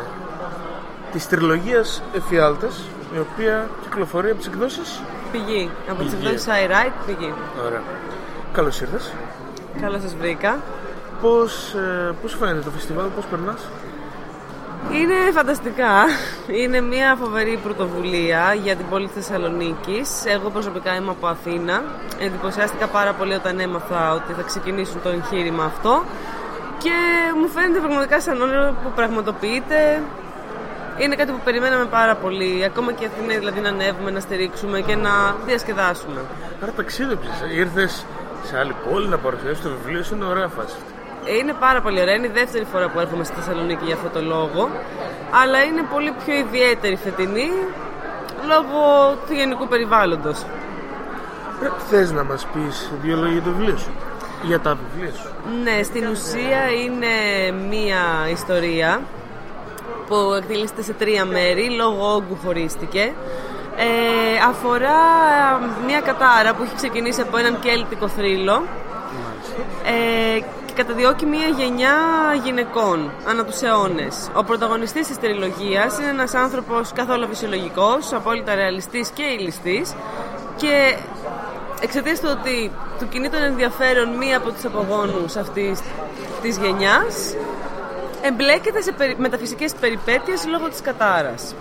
της 1.14 1.27
τριλογίας 1.27 2.02
Εφιάλτες, 2.15 2.81
η 3.15 3.19
οποία 3.19 3.69
κυκλοφορεί 3.81 4.30
από 4.30 4.38
τις 4.38 4.48
εκδόσεις. 4.48 5.02
Πηγή. 5.31 5.69
Από 5.90 6.03
τις 6.03 6.14
Πηγή. 6.14 6.26
εκδόσεις 6.26 6.48
I 6.48 6.69
Write, 6.72 6.91
πηγή. 7.06 7.34
Ωραία. 7.65 7.81
Καλώς 8.53 8.81
ήρθες. 8.81 9.14
Καλώς 9.81 10.02
σας 10.02 10.15
βρήκα. 10.15 10.60
Πώς, 11.22 11.73
ε, 11.73 12.14
πώς 12.22 12.31
σου 12.31 12.38
φαίνεται 12.38 12.60
το 12.60 12.69
φεστιβάλ, 12.69 13.06
πώς 13.07 13.26
περνάς; 13.26 13.61
Είναι 14.91 15.15
φανταστικά. 15.34 15.91
Είναι 16.48 16.81
μια 16.81 17.15
φοβερή 17.22 17.60
πρωτοβουλία 17.64 18.53
για 18.64 18.76
την 18.76 18.85
πόλη 18.90 19.07
της 19.07 19.15
Θεσσαλονίκης. 19.26 20.26
Εγώ 20.26 20.49
προσωπικά 20.49 20.95
είμαι 20.95 21.10
από 21.10 21.27
Αθήνα. 21.27 21.84
Εντυπωσιάστηκα 22.19 22.88
πάρα 22.88 23.14
πολύ 23.14 23.34
όταν 23.34 23.60
έμαθα 23.60 24.14
ότι 24.14 24.34
θα 24.34 24.41
ξεκινήσουν 24.41 25.02
το 25.03 25.10
εγχείρημα 25.10 25.64
αυτό. 25.64 26.03
Και 26.77 26.91
μου 27.40 27.48
φαίνεται 27.48 27.80
πραγματικά 27.80 28.22
σαν 28.22 28.41
όνειρο 28.41 28.76
που 28.84 28.91
πραγματοποιείται. 28.95 30.02
Είναι 30.98 31.15
κάτι 31.15 31.32
που 31.32 31.40
περιμέναμε 31.44 31.86
πάρα 31.86 32.15
πολύ. 32.15 32.64
Ακόμα 32.65 32.91
και 32.91 33.06
Αθήνα 33.06 33.40
δηλαδή 33.40 33.60
να 33.60 33.70
ανέβουμε, 33.70 34.11
να 34.11 34.20
στηρίξουμε 34.20 34.82
και 34.82 34.95
να 34.95 35.36
διασκεδάσουμε. 35.45 36.22
Άρα 36.64 36.72
ταξίδεψες, 36.72 37.41
ε, 37.41 37.56
ήρθες 37.56 38.06
σε 38.44 38.57
άλλη 38.57 38.76
πόλη 38.90 39.07
να 39.07 39.18
παρουσιάσεις 39.18 39.64
το 39.64 39.70
βιβλίο 39.70 40.03
σου, 40.03 40.15
είναι 40.15 40.26
ωραία 40.26 40.48
φάση. 40.48 40.76
αυτή. 40.76 41.38
Είναι 41.40 41.53
πάρα 41.60 41.82
πολύ 41.82 42.02
ωραία. 42.02 42.14
Είναι 42.14 42.28
η 42.28 42.32
δεύτερη 42.34 42.65
φορά 42.72 42.90
που 42.90 42.99
έρχομαι 42.99 43.24
στη 43.24 43.36
Θεσσαλονίκη 43.36 43.86
για 43.86 43.95
αυτό 43.95 44.10
το 44.10 44.22
λόγο. 44.22 44.70
Αλλά 45.41 45.64
είναι 45.64 45.84
πολύ 45.94 46.14
πιο 46.26 46.34
ιδιαίτερη 46.34 46.95
φετινή 46.95 47.49
λόγω 48.52 48.82
του 49.28 49.34
γενικού 49.34 49.68
περιβάλλοντος. 49.68 50.41
Ε, 51.64 51.68
θες 51.90 52.11
να 52.11 52.24
μας 52.24 52.48
πεις 52.53 52.91
δύο 53.02 53.15
λόγια 53.15 53.32
για 53.34 53.41
το 53.41 53.52
βιβλίο 53.52 53.78
σου; 53.78 53.91
Για 54.44 54.60
τα 54.60 54.78
βιβλία 54.82 55.14
σου. 55.14 55.28
Ναι, 55.64 55.84
στην 55.84 56.07
ουσία 56.07 56.61
είναι 56.86 57.14
μία 57.70 58.30
ιστορία 58.32 59.02
που 60.08 60.34
εκτελήσεται 60.38 60.82
σε 60.82 60.94
τρία 60.94 61.26
μέρη, 61.26 61.70
λόγω 61.70 62.14
όγκου 62.14 62.38
χωρίστηκε. 62.46 63.14
Ε, 63.76 64.48
αφορά 64.50 65.00
μία 65.86 66.00
κατάρα 66.00 66.54
που 66.54 66.64
έχει 66.64 66.76
ξεκινήσει 66.76 67.22
από 67.22 67.38
έναν 67.38 67.60
κέλτικο 67.60 68.08
θρύλο 68.08 68.64
ε, 69.84 70.40
και 70.66 70.74
καταδιώκει 70.76 71.26
μια 71.26 71.48
γενιά 71.58 71.96
γυναικών 72.44 73.12
ανά 73.28 73.46
τους 73.46 73.62
αιώνες. 73.62 74.30
Ο 74.36 74.44
πρωταγωνιστής 74.44 75.08
της 75.08 75.20
τριλογίας 75.20 76.00
είναι 76.00 76.10
ένας 76.10 76.34
άνθρωπος 76.34 76.92
καθόλου 76.94 77.28
φυσιολογικός, 77.28 78.14
απόλυτα 78.14 78.56
ρεαλιστής 78.56 79.10
και 79.10 79.24
ηλιστής 79.24 79.94
και 80.56 80.96
εξαιτίας 81.82 82.20
του 82.20 82.28
ότι 82.40 82.72
του 83.00 83.08
κινεί 83.10 83.30
τον 83.30 83.44
ενδιαφέρον 83.44 84.10
μία 84.10 84.38
από 84.38 84.52
τους 84.52 84.66
απογόνους 84.66 85.36
αυτής 85.36 85.80
της 86.42 86.58
γενιάς 86.58 87.36
εμπλέκεται 88.28 88.82
σε 88.82 88.91
περι... 88.91 89.16
μεταφυσικές 89.18 89.74
περιπέτειες 89.80 90.45
λόγω 90.48 90.68
της 90.70 90.82
κατάρας. 90.82 91.56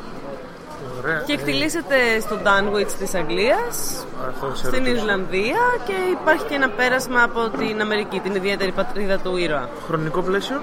Ωραία. 1.03 1.23
Και 1.27 1.33
εκτιλήσεται 1.33 1.97
στο 2.21 2.37
Dunwich 2.45 2.93
της 2.99 3.15
Αγγλίας, 3.15 4.07
Αυτό 4.29 4.51
σε 4.55 4.67
στην 4.67 4.79
ρωτήσω. 4.85 4.97
Ιρλανδία 4.97 5.63
και 5.87 5.93
υπάρχει 6.21 6.45
και 6.45 6.55
ένα 6.55 6.69
πέρασμα 6.69 7.23
από 7.23 7.49
την 7.59 7.81
Αμερική, 7.81 8.21
την 8.21 8.35
ιδιαίτερη 8.35 8.73
πατρίδα 8.73 9.19
του 9.19 9.37
ήρωα. 9.37 9.69
Χρονικό 9.87 10.23
πλαίσιο; 10.23 10.61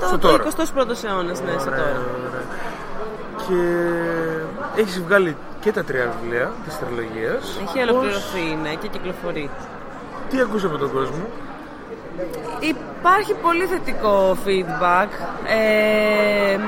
Το, 0.00 0.06
Στο 0.06 0.18
το 0.18 0.28
τώρα. 0.28 0.44
21ο 0.44 1.04
αιώνας, 1.04 1.40
ναι, 1.40 1.50
σε 1.50 1.68
Ωραία, 1.68 1.78
τώρα. 1.78 2.00
ωραία. 2.28 2.44
Και 3.46 3.58
έχεις 4.80 5.00
βγάλει 5.02 5.36
και 5.60 5.72
τα 5.72 5.84
τρία 5.84 6.12
βιβλία 6.20 6.50
της 6.64 6.78
τριλογίας. 6.78 7.58
Έχει 7.68 7.88
ολοκληρωθεί, 7.88 8.58
ναι, 8.62 8.74
και 8.74 8.88
κυκλοφορεί. 8.88 9.50
Τι 10.30 10.40
ακούς 10.40 10.64
από 10.64 10.76
τον 10.78 10.92
κόσμο; 10.92 11.26
Υπάρχει 12.60 13.34
πολύ 13.34 13.64
θετικό 13.64 14.36
feedback. 14.46 15.08
Ε, 15.46 16.58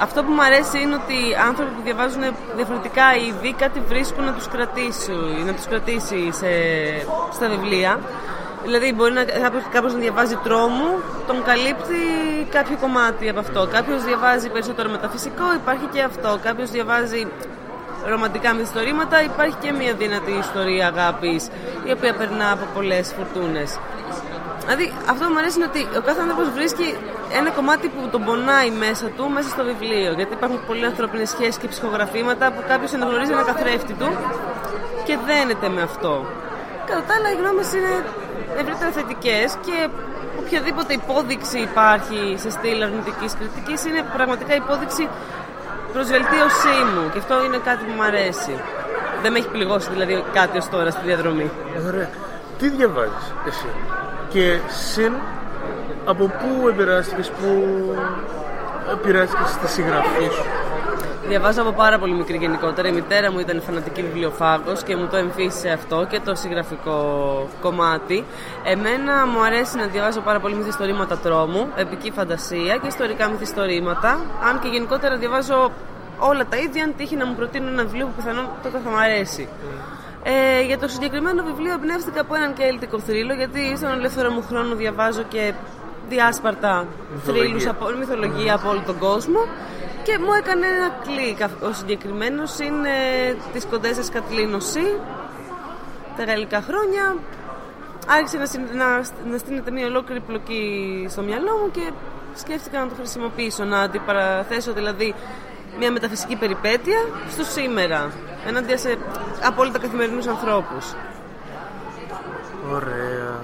αυτό 0.00 0.22
που 0.24 0.32
μου 0.32 0.42
αρέσει 0.42 0.80
είναι 0.80 0.94
ότι 0.94 1.12
οι 1.12 1.34
άνθρωποι 1.48 1.70
που 1.76 1.82
διαβάζουν 1.84 2.22
διαφορετικά 2.56 3.06
είδη 3.14 3.52
κάτι 3.52 3.80
βρίσκουν 3.80 4.24
να 4.24 4.32
τους 4.32 4.48
κρατήσει, 4.48 5.16
να 5.46 5.52
τους 5.52 5.66
κρατήσει 5.66 6.32
σε, 6.32 6.50
στα 7.32 7.48
βιβλία. 7.48 8.00
Δηλαδή 8.64 8.92
μπορεί 8.92 9.12
να, 9.12 9.24
κάποιος, 9.24 9.62
κάποιος 9.70 9.92
να 9.92 9.98
διαβάζει 9.98 10.36
τρόμου, 10.42 10.88
τον 11.26 11.42
καλύπτει 11.44 12.00
κάποιο 12.50 12.76
κομμάτι 12.80 13.28
από 13.28 13.40
αυτό. 13.40 13.68
Κάποιος 13.72 14.04
διαβάζει 14.04 14.48
περισσότερο 14.50 14.90
μεταφυσικό, 14.90 15.44
υπάρχει 15.54 15.86
και 15.92 16.02
αυτό. 16.02 16.38
Κάποιος 16.42 16.70
διαβάζει 16.70 17.26
ρομαντικά 18.06 18.52
μυθιστορήματα, 18.52 19.22
υπάρχει 19.22 19.56
και 19.60 19.72
μια 19.72 19.92
δυνατή 19.92 20.32
ιστορία 20.32 20.86
αγάπης, 20.86 21.48
η 21.84 21.92
οποία 21.92 22.14
περνά 22.14 22.52
από 22.52 22.64
πολλές 22.74 23.14
φουρτούνες. 23.16 23.78
Δηλαδή, 24.66 24.86
αυτό 25.12 25.22
που 25.26 25.32
μου 25.32 25.40
αρέσει 25.42 25.56
είναι 25.58 25.68
ότι 25.72 25.82
ο 25.98 26.02
κάθε 26.08 26.20
άνθρωπος 26.24 26.46
βρίσκει 26.58 26.86
ένα 27.38 27.50
κομμάτι 27.58 27.86
που 27.94 28.00
τον 28.14 28.24
πονάει 28.24 28.70
μέσα 28.84 29.06
του, 29.16 29.24
μέσα 29.36 29.48
στο 29.54 29.62
βιβλίο. 29.70 30.10
Γιατί 30.18 30.32
υπάρχουν 30.38 30.58
πολλοί 30.66 30.84
ανθρώπινες 30.92 31.28
σχέσεις 31.34 31.56
και 31.60 31.68
ψυχογραφήματα 31.68 32.44
που 32.52 32.62
κάποιος 32.70 32.92
αναγνωρίζει 32.96 33.32
ένα 33.32 33.44
καθρέφτη 33.50 33.92
του 34.00 34.08
και 35.06 35.14
δένεται 35.28 35.68
με 35.68 35.82
αυτό. 35.82 36.12
Κατά 36.88 37.02
τα 37.08 37.12
άλλα, 37.16 37.28
οι 37.32 37.36
γνώμες 37.40 37.68
είναι 37.76 37.92
ευρύτερα 38.62 38.90
θετικές 38.90 39.48
και 39.66 39.76
οποιαδήποτε 40.40 40.92
υπόδειξη 41.02 41.58
υπάρχει 41.58 42.20
σε 42.42 42.50
στυλ 42.50 42.82
αρνητικής 42.82 43.32
κριτικής 43.38 43.84
είναι 43.88 44.02
πραγματικά 44.16 44.54
υπόδειξη 44.54 45.08
προς 45.92 46.06
βελτίωσή 46.14 46.78
μου. 46.92 47.02
Και 47.12 47.18
αυτό 47.18 47.44
είναι 47.44 47.58
κάτι 47.68 47.84
που 47.84 47.92
μου 47.96 48.02
αρέσει. 48.02 48.54
Δεν 49.22 49.32
με 49.32 49.38
έχει 49.38 49.48
πληγώσει 49.48 49.88
δηλαδή 49.90 50.24
κάτι 50.32 50.58
ως 50.58 50.68
τώρα 50.68 50.90
στη 50.90 51.02
διαδρομή. 51.04 51.50
Ωραία. 51.86 52.08
Τι 52.58 52.68
διαβάζεις 52.68 53.26
εσύ; 53.46 53.70
Και 54.28 54.58
συν 54.68 55.12
από 56.04 56.24
πού 56.26 56.68
επηρεάστηκες, 56.68 57.30
πού 57.30 57.48
επηρεάστηκες 58.92 59.50
στη 59.50 59.68
συγγραφή 59.68 60.24
σου; 60.24 60.44
Διαβάζω 61.28 61.62
από 61.62 61.72
πάρα 61.72 61.98
πολύ 61.98 62.14
μικρή 62.14 62.36
γενικότερα. 62.36 62.88
Η 62.88 62.92
μητέρα 62.92 63.32
μου 63.32 63.38
ήταν 63.38 63.62
φανατική 63.62 64.02
βιβλιοφάγος 64.02 64.82
και 64.82 64.96
μου 64.96 65.06
το 65.06 65.16
εμφύσισε 65.16 65.68
αυτό 65.68 66.06
και 66.10 66.20
το 66.24 66.34
συγγραφικό 66.34 66.98
κομμάτι. 67.60 68.24
Εμένα 68.64 69.26
μου 69.26 69.42
αρέσει 69.42 69.76
να 69.76 69.86
διαβάζω 69.86 70.20
πάρα 70.20 70.40
πολύ 70.40 70.54
μυθιστορήματα 70.54 71.16
τρόμου, 71.18 71.68
επική 71.76 72.10
φαντασία 72.10 72.76
και 72.76 72.86
ιστορικά 72.86 73.28
μυθιστορήματα. 73.28 74.20
Αν 74.48 74.58
και 74.58 74.68
γενικότερα 74.68 75.16
διαβάζω 75.16 75.70
όλα 76.18 76.46
τα 76.46 76.56
ίδια, 76.56 76.84
αν 76.84 76.94
τύχει 76.96 77.16
να 77.16 77.26
μου 77.26 77.34
προτείνουν 77.34 77.72
ένα 77.72 77.82
βιβλίο 77.82 78.06
που 78.06 78.12
πιθανόν 78.16 78.48
τότε 78.62 78.78
θα 78.84 78.90
μου 78.90 78.96
αρέσει. 78.96 79.48
Ε, 80.28 80.62
για 80.62 80.78
το 80.78 80.88
συγκεκριμένο 80.88 81.42
βιβλίο 81.44 81.72
εμπνεύστηκα 81.72 82.20
από 82.20 82.34
έναν 82.34 82.54
κέλτικο 82.54 82.98
θρύλο 82.98 83.34
γιατί 83.34 83.76
στον 83.76 83.90
ελεύθερο 83.92 84.30
μου 84.30 84.42
χρόνο 84.42 84.74
διαβάζω 84.74 85.22
και 85.22 85.52
διάσπαρτα 86.08 86.86
θρύλους 87.24 87.66
από 87.66 87.86
μυθολογία 87.98 88.54
από 88.54 88.68
όλο 88.68 88.82
τον 88.86 88.98
κόσμο 88.98 89.40
και 90.02 90.18
μου 90.18 90.32
έκανε 90.32 90.66
ένα 90.66 90.88
κλικ. 91.06 91.38
Ο 91.68 91.72
συγκεκριμένος 91.72 92.58
είναι 92.58 92.90
της 93.52 93.66
κοντέσα 93.66 94.02
Κατλίνωση 94.12 94.98
τα 96.16 96.24
γαλλικά 96.24 96.60
χρόνια. 96.62 97.16
Άρχισε 98.08 98.38
να, 98.38 98.46
συν- 98.46 98.72
να, 98.74 98.96
να 99.30 99.38
στείνεται 99.38 99.70
μια 99.70 99.86
ολόκληρη 99.86 100.20
πλοκή 100.20 100.62
στο 101.10 101.22
μυαλό 101.22 101.52
μου 101.62 101.70
και 101.70 101.90
σκέφτηκα 102.34 102.78
να 102.80 102.88
το 102.88 102.94
χρησιμοποιήσω, 102.98 103.64
να 103.64 103.80
αντιπαραθέσω 103.80 104.72
δηλαδή 104.72 105.14
μια 105.78 105.92
μεταφυσική 105.92 106.36
περιπέτεια 106.36 106.98
στο 107.28 107.44
σήμερα, 107.44 108.10
ενάντια 108.46 108.78
σε 108.78 108.98
απόλυτα 109.42 109.78
καθημερινούς 109.78 110.26
ανθρώπους. 110.26 110.94
Ωραία. 112.72 113.40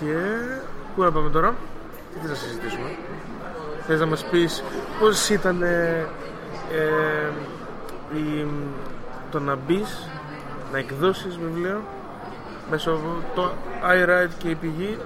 Και 0.00 0.14
πού 0.94 1.02
να 1.02 1.12
πάμε 1.12 1.30
τώρα; 1.30 1.54
Τι 2.12 2.18
θες 2.20 2.28
να 2.28 2.34
συζητήσουμε. 2.34 2.96
Θες 3.86 4.00
να 4.00 4.06
μας 4.06 4.24
πεις 4.24 4.62
πώς 5.00 5.28
ήταν 5.28 5.62
ε, 5.62 6.06
ε, 6.72 7.30
η, 8.16 8.46
το 9.30 9.40
να 9.40 9.56
μπεις 9.56 10.08
να 10.72 10.78
εκδώσεις 10.78 11.38
βιβλίο 11.38 11.82
μέσω 12.70 12.90
από 12.90 13.22
το 13.34 13.52
iWrite 13.82 14.34
και 14.38 14.48
η 14.48 14.54
πηγή. 14.54 14.98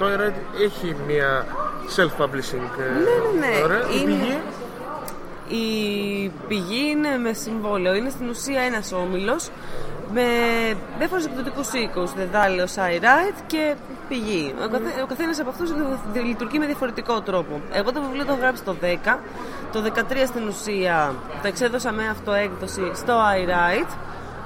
Το 0.00 0.06
iWrite 0.06 0.60
έχει 0.62 0.96
μια 1.06 1.46
self-publishing. 1.96 2.68
ε, 2.80 2.90
Ναι, 2.92 3.40
ναι, 3.40 3.46
ναι. 3.46 3.62
Ωραία. 3.64 3.78
Η 3.78 4.00
Είναι- 4.00 4.12
πηγή 4.14 4.38
Η 5.48 6.32
πηγή 6.48 6.88
είναι 6.90 7.18
με 7.18 7.32
συμβόλαιο. 7.32 7.94
Είναι 7.94 8.10
στην 8.10 8.28
ουσία 8.28 8.60
ένας 8.60 8.92
όμιλος 8.92 9.48
με 10.12 10.22
διάφορους 10.98 11.24
εκδοτικούς 11.24 11.72
οίκους, 11.72 12.12
δεδάλεος, 12.14 12.74
iWrite 12.76 13.40
και 13.46 13.74
πηγή. 14.08 14.54
Ο, 14.64 14.68
καθέ, 14.68 15.02
ο 15.02 15.06
καθένας 15.06 15.40
από 15.40 15.48
αυτούς 15.50 15.70
λει- 16.14 16.24
λειτουργεί 16.24 16.58
με 16.58 16.66
διαφορετικό 16.66 17.20
τρόπο. 17.20 17.60
Εγώ 17.72 17.92
το 17.92 18.00
βιβλίο 18.00 18.24
το 18.24 18.32
έχω 18.32 18.40
γράψει 18.40 18.62
το 18.62 18.74
10, 18.80 19.18
το 19.72 19.80
13 19.82 20.26
στην 20.26 20.48
ουσία 20.48 21.14
το 21.42 21.48
εξέδωσα 21.48 21.92
με 21.92 22.08
αυτοέκδοση 22.08 22.90
στο 22.94 23.14
iWrite 23.36 23.94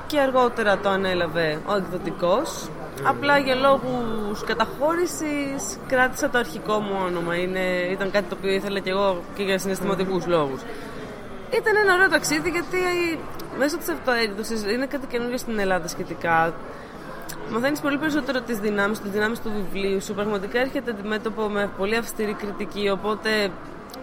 και 0.07 0.21
αργότερα 0.21 0.79
το 0.79 0.89
ανέλαβε 0.89 1.59
ο 1.67 1.77
εκδοτικός. 1.77 2.69
Απλά 3.03 3.39
για 3.39 3.55
λόγους 3.55 4.45
καταχώρησης 4.47 5.79
κράτησα 5.89 6.31
το 6.31 6.39
αρχικό 6.39 6.79
μου 6.79 6.97
όνομα. 7.05 7.37
Είναι, 7.37 7.61
ήταν 7.91 8.11
κάτι 8.11 8.25
το 8.29 8.37
οποίο 8.39 8.51
ήθελα 8.53 8.79
και 8.81 8.91
εγώ 8.91 9.23
και 9.35 9.43
για 9.43 9.59
συναισθηματικούς 9.59 10.27
λόγους. 10.27 10.61
Ήταν 11.51 11.77
ένα 11.77 11.95
ωραίο 11.95 12.09
ταξίδι 12.09 12.51
γιατί 12.51 12.79
μέσω 13.59 13.77
της 13.79 13.89
αυτοέκδοσης 13.89 14.63
είναι 14.63 14.87
κάτι 14.87 15.07
καινούριο 15.07 15.37
στην 15.39 15.59
Ελλάδα 15.59 15.89
σχετικά. 15.89 16.55
Μαθαίνεις 17.51 17.81
πολύ 17.81 17.99
περισσότερο 17.99 18.41
τις 18.41 18.59
δυνάμεις, 18.59 19.01
τις 19.01 19.11
δυνάμεις 19.11 19.41
του 19.41 19.53
βιβλίου 19.55 20.01
σου. 20.03 20.15
Πραγματικά 20.15 20.59
έρχεται 20.61 20.91
αντιμέτωπο 20.91 21.49
με 21.49 21.71
πολύ 21.79 21.97
αυστηρή 21.97 22.33
κριτική, 22.33 22.89
οπότε 22.89 23.51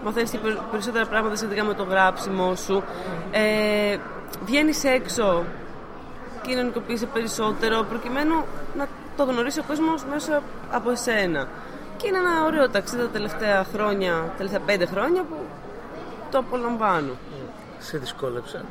μαθαίνεις 0.03 0.29
και 0.31 0.37
περι- 0.37 0.59
περισσότερα 0.71 1.05
πράγματα 1.05 1.35
σχετικά 1.35 1.63
με 1.63 1.73
το 1.73 1.83
γράψιμό 1.83 2.55
σου. 2.55 2.83
Ε, 3.31 3.97
βγαίνεις 4.45 4.83
έξω, 4.83 5.43
κοινωνικοποιείσαι 6.41 7.05
περισσότερο, 7.05 7.85
προκειμένου 7.89 8.35
να 8.77 8.87
το 9.17 9.23
γνωρίσει 9.23 9.59
ο 9.59 9.63
κόσμος 9.67 10.05
μέσα 10.05 10.41
από 10.71 10.89
εσένα. 10.89 11.47
Και 11.97 12.07
είναι 12.07 12.17
ένα 12.17 12.45
ωραίο 12.45 12.69
ταξίδι 12.69 13.01
τα 13.01 13.09
τελευταία 13.09 13.63
χρόνια, 13.73 14.11
τα 14.11 14.33
τελευταία 14.37 14.59
πέντε 14.59 14.85
χρόνια 14.85 15.21
που 15.23 15.35
το 16.31 16.37
απολαμβάνω. 16.37 17.11
σε 17.79 17.97
δυσκόλεψε. 17.97 18.65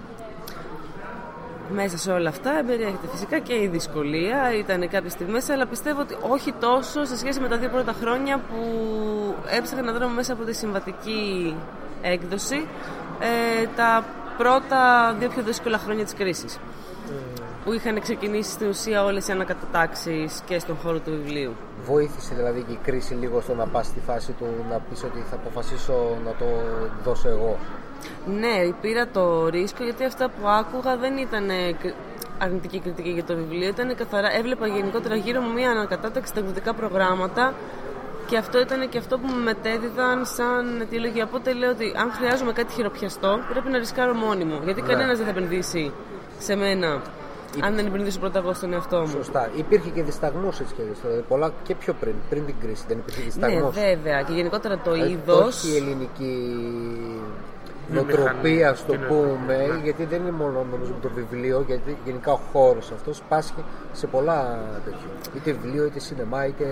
Μέσα 1.72 1.98
σε 1.98 2.12
όλα 2.12 2.28
αυτά 2.28 2.58
εμπεριέχεται 2.58 3.06
φυσικά 3.12 3.38
και 3.38 3.54
η 3.54 3.66
δυσκολία, 3.66 4.54
ήταν 4.58 4.88
κάποιες 4.88 5.12
στιγμές, 5.12 5.48
αλλά 5.48 5.66
πιστεύω 5.66 6.00
ότι 6.00 6.16
όχι 6.20 6.52
τόσο 6.52 7.04
σε 7.04 7.16
σχέση 7.16 7.40
με 7.40 7.48
τα 7.48 7.56
δύο 7.56 7.68
πρώτα 7.68 7.92
χρόνια 7.92 8.38
που 8.38 8.60
έψαχνα 9.50 9.82
να 9.82 9.92
δρόμο 9.92 10.14
μέσα 10.14 10.32
από 10.32 10.44
τη 10.44 10.54
συμβατική 10.54 11.54
έκδοση 12.02 12.68
ε, 13.20 13.66
τα 13.76 14.04
πρώτα 14.38 15.14
δύο 15.18 15.28
πιο 15.28 15.42
δύσκολα 15.42 15.78
χρόνια 15.78 16.04
της 16.04 16.14
κρίσης 16.14 16.58
που 17.64 17.72
είχαν 17.72 18.00
ξεκινήσει 18.00 18.50
στην 18.50 18.68
ουσία 18.68 19.04
όλες 19.04 19.28
οι 19.28 19.32
ανακατατάξεις 19.32 20.40
και 20.46 20.58
στον 20.58 20.76
χώρο 20.76 20.98
του 20.98 21.10
βιβλίου. 21.10 21.52
Βοήθησε 21.84 22.34
δηλαδή 22.34 22.64
και 22.66 22.72
η 22.72 22.78
κρίση 22.82 23.14
λίγο 23.14 23.40
στο 23.40 23.54
να 23.54 23.66
πας 23.66 23.86
στη 23.86 24.00
φάση 24.00 24.32
του 24.32 24.46
να 24.70 24.78
πεις 24.78 25.04
ότι 25.04 25.24
θα 25.30 25.36
αποφασίσω 25.36 25.92
να 26.24 26.30
το 26.38 26.46
δώσω 27.04 27.28
εγώ. 27.28 27.58
Ναι, 28.26 28.72
πήρα 28.80 29.06
το 29.06 29.48
ρίσκο 29.48 29.84
γιατί 29.84 30.04
αυτά 30.04 30.28
που 30.28 30.48
άκουγα 30.48 30.96
δεν 30.96 31.16
ήταν 31.16 31.50
ε, 31.50 31.72
κρι- 31.80 31.94
αρνητική 32.38 32.78
κριτική 32.78 33.08
για 33.08 33.24
το 33.24 33.34
βιβλίο. 33.34 33.68
Ήταν 33.68 33.94
καθαρά, 33.94 34.32
έβλεπα 34.32 34.66
γενικότερα 34.66 35.14
γύρω 35.14 35.40
μου 35.40 35.52
μια 35.52 35.70
ανακατάταξη 35.70 36.30
στα 36.30 36.40
εκδοτικά 36.40 36.74
προγράμματα 36.74 37.54
και 38.26 38.36
αυτό 38.36 38.60
ήταν 38.60 38.88
και 38.88 38.98
αυτό 38.98 39.18
που 39.18 39.26
με 39.26 39.42
μετέδιδαν 39.42 40.26
σαν 40.26 40.80
αιτιολογία. 40.80 41.24
Οπότε 41.24 41.52
λέω 41.52 41.70
ότι 41.70 41.92
αν 41.96 42.12
χρειάζομαι 42.12 42.52
κάτι 42.52 42.72
χειροπιαστό, 42.72 43.38
πρέπει 43.48 43.68
να 43.70 43.78
ρισκάρω 43.78 44.14
μόνη 44.14 44.44
μου. 44.44 44.60
Γιατί 44.64 44.80
κανένας 44.82 45.16
δεν 45.16 45.26
θα 45.26 45.30
επενδύσει 45.30 45.92
σε 46.38 46.56
μένα 46.56 47.00
Αν 47.62 47.74
δεν 47.74 47.86
επενδύσω 47.86 48.18
πρώτα 48.18 48.38
εγώ 48.38 48.52
στον 48.52 48.72
εαυτό 48.72 49.00
μου. 49.00 49.06
Σωστά. 49.06 49.50
Υπήρχε 49.56 49.90
και 49.90 50.02
δισταγμός 50.02 50.60
έτσι 50.60 50.74
και 50.74 50.82
αλλιώς. 50.82 51.24
Πολλά 51.28 51.52
και 51.62 51.74
πιο 51.74 51.94
πριν, 52.00 52.14
πριν 52.28 52.46
την 52.46 52.54
κρίση. 52.60 52.84
Δεν 52.88 52.98
υπήρχε 52.98 53.20
Ναι, 53.20 53.24
δισταγμό. 53.26 53.70
βέβαια. 53.70 54.22
Και 54.22 54.32
γενικότερα 54.32 54.78
το 54.78 54.92
Ε, 54.94 55.10
είδο. 55.10 55.44
Όχι 55.44 55.68
η 55.72 55.76
ελληνική 55.76 56.34
νοοτροπία, 57.92 58.70
ας 58.70 58.86
το 58.86 58.92
είναι- 58.94 59.06
πούμε, 59.06 59.56
ναι. 59.56 59.80
γιατί 59.82 60.04
δεν 60.04 60.20
είναι 60.20 60.30
μόνο 60.30 60.66
νομίζω 60.70 60.92
το 61.02 61.10
βιβλίο, 61.14 61.64
γιατί 61.66 61.96
γενικά 62.04 62.32
ο 62.32 62.38
χώρος 62.52 62.90
αυτός 62.92 63.22
πάσχει 63.28 63.64
σε 63.92 64.06
πολλά 64.06 64.58
τέτοια. 64.84 65.08
Είτε 65.36 65.52
βιβλίο, 65.52 65.84
είτε 65.84 65.98
σινεμά, 65.98 66.46
είτε. 66.46 66.66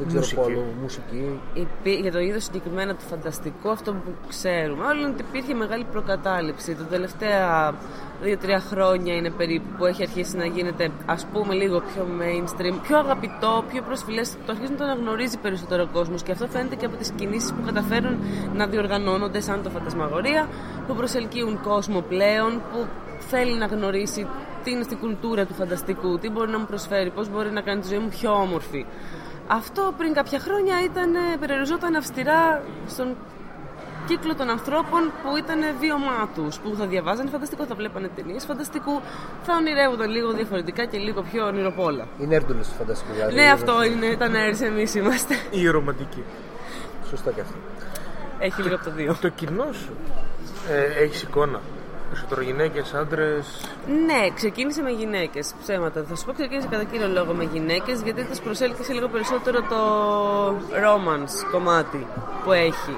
Δεν 0.00 0.08
ξέρω 0.08 0.20
Μουσική. 0.20 0.40
πολύ, 0.40 0.64
μουσική. 0.82 1.40
Υπή- 1.54 2.00
για 2.00 2.12
το 2.12 2.18
είδος 2.18 2.44
συγκεκριμένα 2.44 2.94
του 2.94 3.04
φανταστικού, 3.10 3.70
αυτό 3.70 3.92
που 3.92 4.10
ξέρουμε, 4.28 4.84
όλοι 4.84 5.00
είναι 5.00 5.10
ότι 5.10 5.24
υπήρχε 5.28 5.54
μεγάλη 5.54 5.84
προκατάληψη. 5.84 6.74
Τα 6.74 6.84
τελευταία 6.84 7.74
δύο-τρία 8.22 8.60
χρόνια 8.60 9.14
είναι 9.14 9.30
περίπου 9.30 9.68
που 9.78 9.84
έχει 9.84 10.02
αρχίσει 10.02 10.36
να 10.36 10.46
γίνεται, 10.46 10.90
ας 11.06 11.26
πούμε, 11.32 11.54
λίγο 11.54 11.80
πιο 11.80 12.06
mainstream, 12.20 12.74
πιο 12.82 12.98
αγαπητό, 12.98 13.64
πιο 13.72 13.82
προσφυλές. 13.82 14.30
Το 14.46 14.52
αρχίζει 14.52 14.72
να 14.72 14.78
το 14.78 14.84
αναγνωρίζει 14.84 15.38
περισσότερο 15.38 15.82
ο 15.82 15.88
κόσμος 15.92 16.22
και 16.22 16.32
αυτό 16.32 16.46
φαίνεται 16.46 16.74
και 16.76 16.86
από 16.86 16.96
τις 16.96 17.10
κινήσεις 17.10 17.52
που 17.52 17.62
καταφέρουν 17.66 18.18
να 18.54 18.66
διοργανώνονται, 18.66 19.40
σαν 19.40 19.62
το 19.62 19.70
Φαντασμαγορία, 19.70 20.48
που 20.86 20.94
προσελκύουν 20.94 21.60
κόσμο 21.62 22.00
πλέον, 22.00 22.62
που 22.72 22.86
θέλει 23.18 23.54
να 23.58 23.66
γνωρίσει 23.66 24.26
τι 24.64 24.70
είναι 24.70 24.82
στην 24.82 24.98
κουλτούρα 24.98 25.46
του 25.46 25.54
φανταστικού, 25.54 26.18
τι 26.18 26.30
μπορεί 26.30 26.50
να 26.50 26.58
μου 26.58 26.66
προσφέρει, 26.66 27.10
πώς 27.10 27.30
μπορεί 27.30 27.50
να 27.50 27.60
κάνει 27.60 27.80
τη 27.80 27.88
ζωή 27.88 27.98
μου 27.98 28.08
πιο 28.08 28.32
όμορφη. 28.32 28.86
Αυτό 29.52 29.94
πριν 29.98 30.12
κάποια 30.12 30.38
χρόνια 30.38 30.74
ήταν, 30.84 31.14
ε, 31.14 31.36
περιοριζόταν 31.40 31.94
αυστηρά 31.94 32.62
στον 32.86 33.16
κύκλο 34.06 34.34
των 34.34 34.48
ανθρώπων 34.50 35.12
που 35.22 35.36
ήταν 35.36 35.58
βίωμά 35.80 36.28
τους, 36.34 36.58
που 36.58 36.74
θα 36.78 36.86
διαβάζανε 36.86 37.30
φανταστικό, 37.30 37.64
θα 37.66 37.74
βλέπανε 37.74 38.08
ταινίες 38.16 38.44
φανταστικού, 38.44 39.00
θα 39.42 39.52
ονειρεύονταν 39.56 40.10
λίγο 40.10 40.32
διαφορετικά 40.32 40.84
και 40.84 40.98
λίγο 40.98 41.22
πιο 41.22 41.46
ονειροπόλα. 41.46 42.04
Είναι 42.18 42.34
έρντουλε 42.34 42.60
του 42.60 42.74
φανταστικού. 42.78 43.12
Δηλαδή, 43.12 43.34
Ναι, 43.34 43.50
αυτό 43.50 43.82
είναι, 43.82 44.16
τα 44.16 44.28
nerds 44.28 44.60
εμείς 44.62 44.94
είμαστε. 44.94 45.34
Η 45.50 45.68
ρομαντική. 45.68 46.22
Σωστά 47.10 47.30
και 47.30 47.40
αυτό. 47.40 47.56
Έχει 48.38 48.62
λίγο 48.62 48.74
από 48.74 48.84
το 48.84 48.90
δύο. 48.90 49.16
Το 49.20 49.28
κοινό 49.28 49.72
σου 49.72 49.92
ε, 50.70 51.02
έχεις 51.02 51.22
εικόνα. 51.22 51.60
Περισσότερο 52.10 52.40
γυναίκες, 52.40 52.94
άντρες. 52.94 53.46
Ναι, 54.06 54.30
ξεκίνησε 54.34 54.82
με 54.82 54.90
γυναίκες. 54.90 55.54
Ψέματα. 55.62 56.04
Θα 56.08 56.16
σου 56.16 56.24
πω 56.24 56.32
ξεκίνησε 56.32 56.68
κατά 56.70 56.84
κύριο 56.84 57.08
λόγο 57.08 57.32
με 57.32 57.44
γυναίκες, 57.44 58.02
γιατί 58.02 58.24
τις 58.24 58.40
προσέλκυσε 58.40 58.92
λίγο 58.92 59.08
περισσότερο 59.08 59.62
το 59.62 59.82
romance 60.84 61.50
κομμάτι 61.50 62.06
που 62.44 62.52
έχει. 62.52 62.96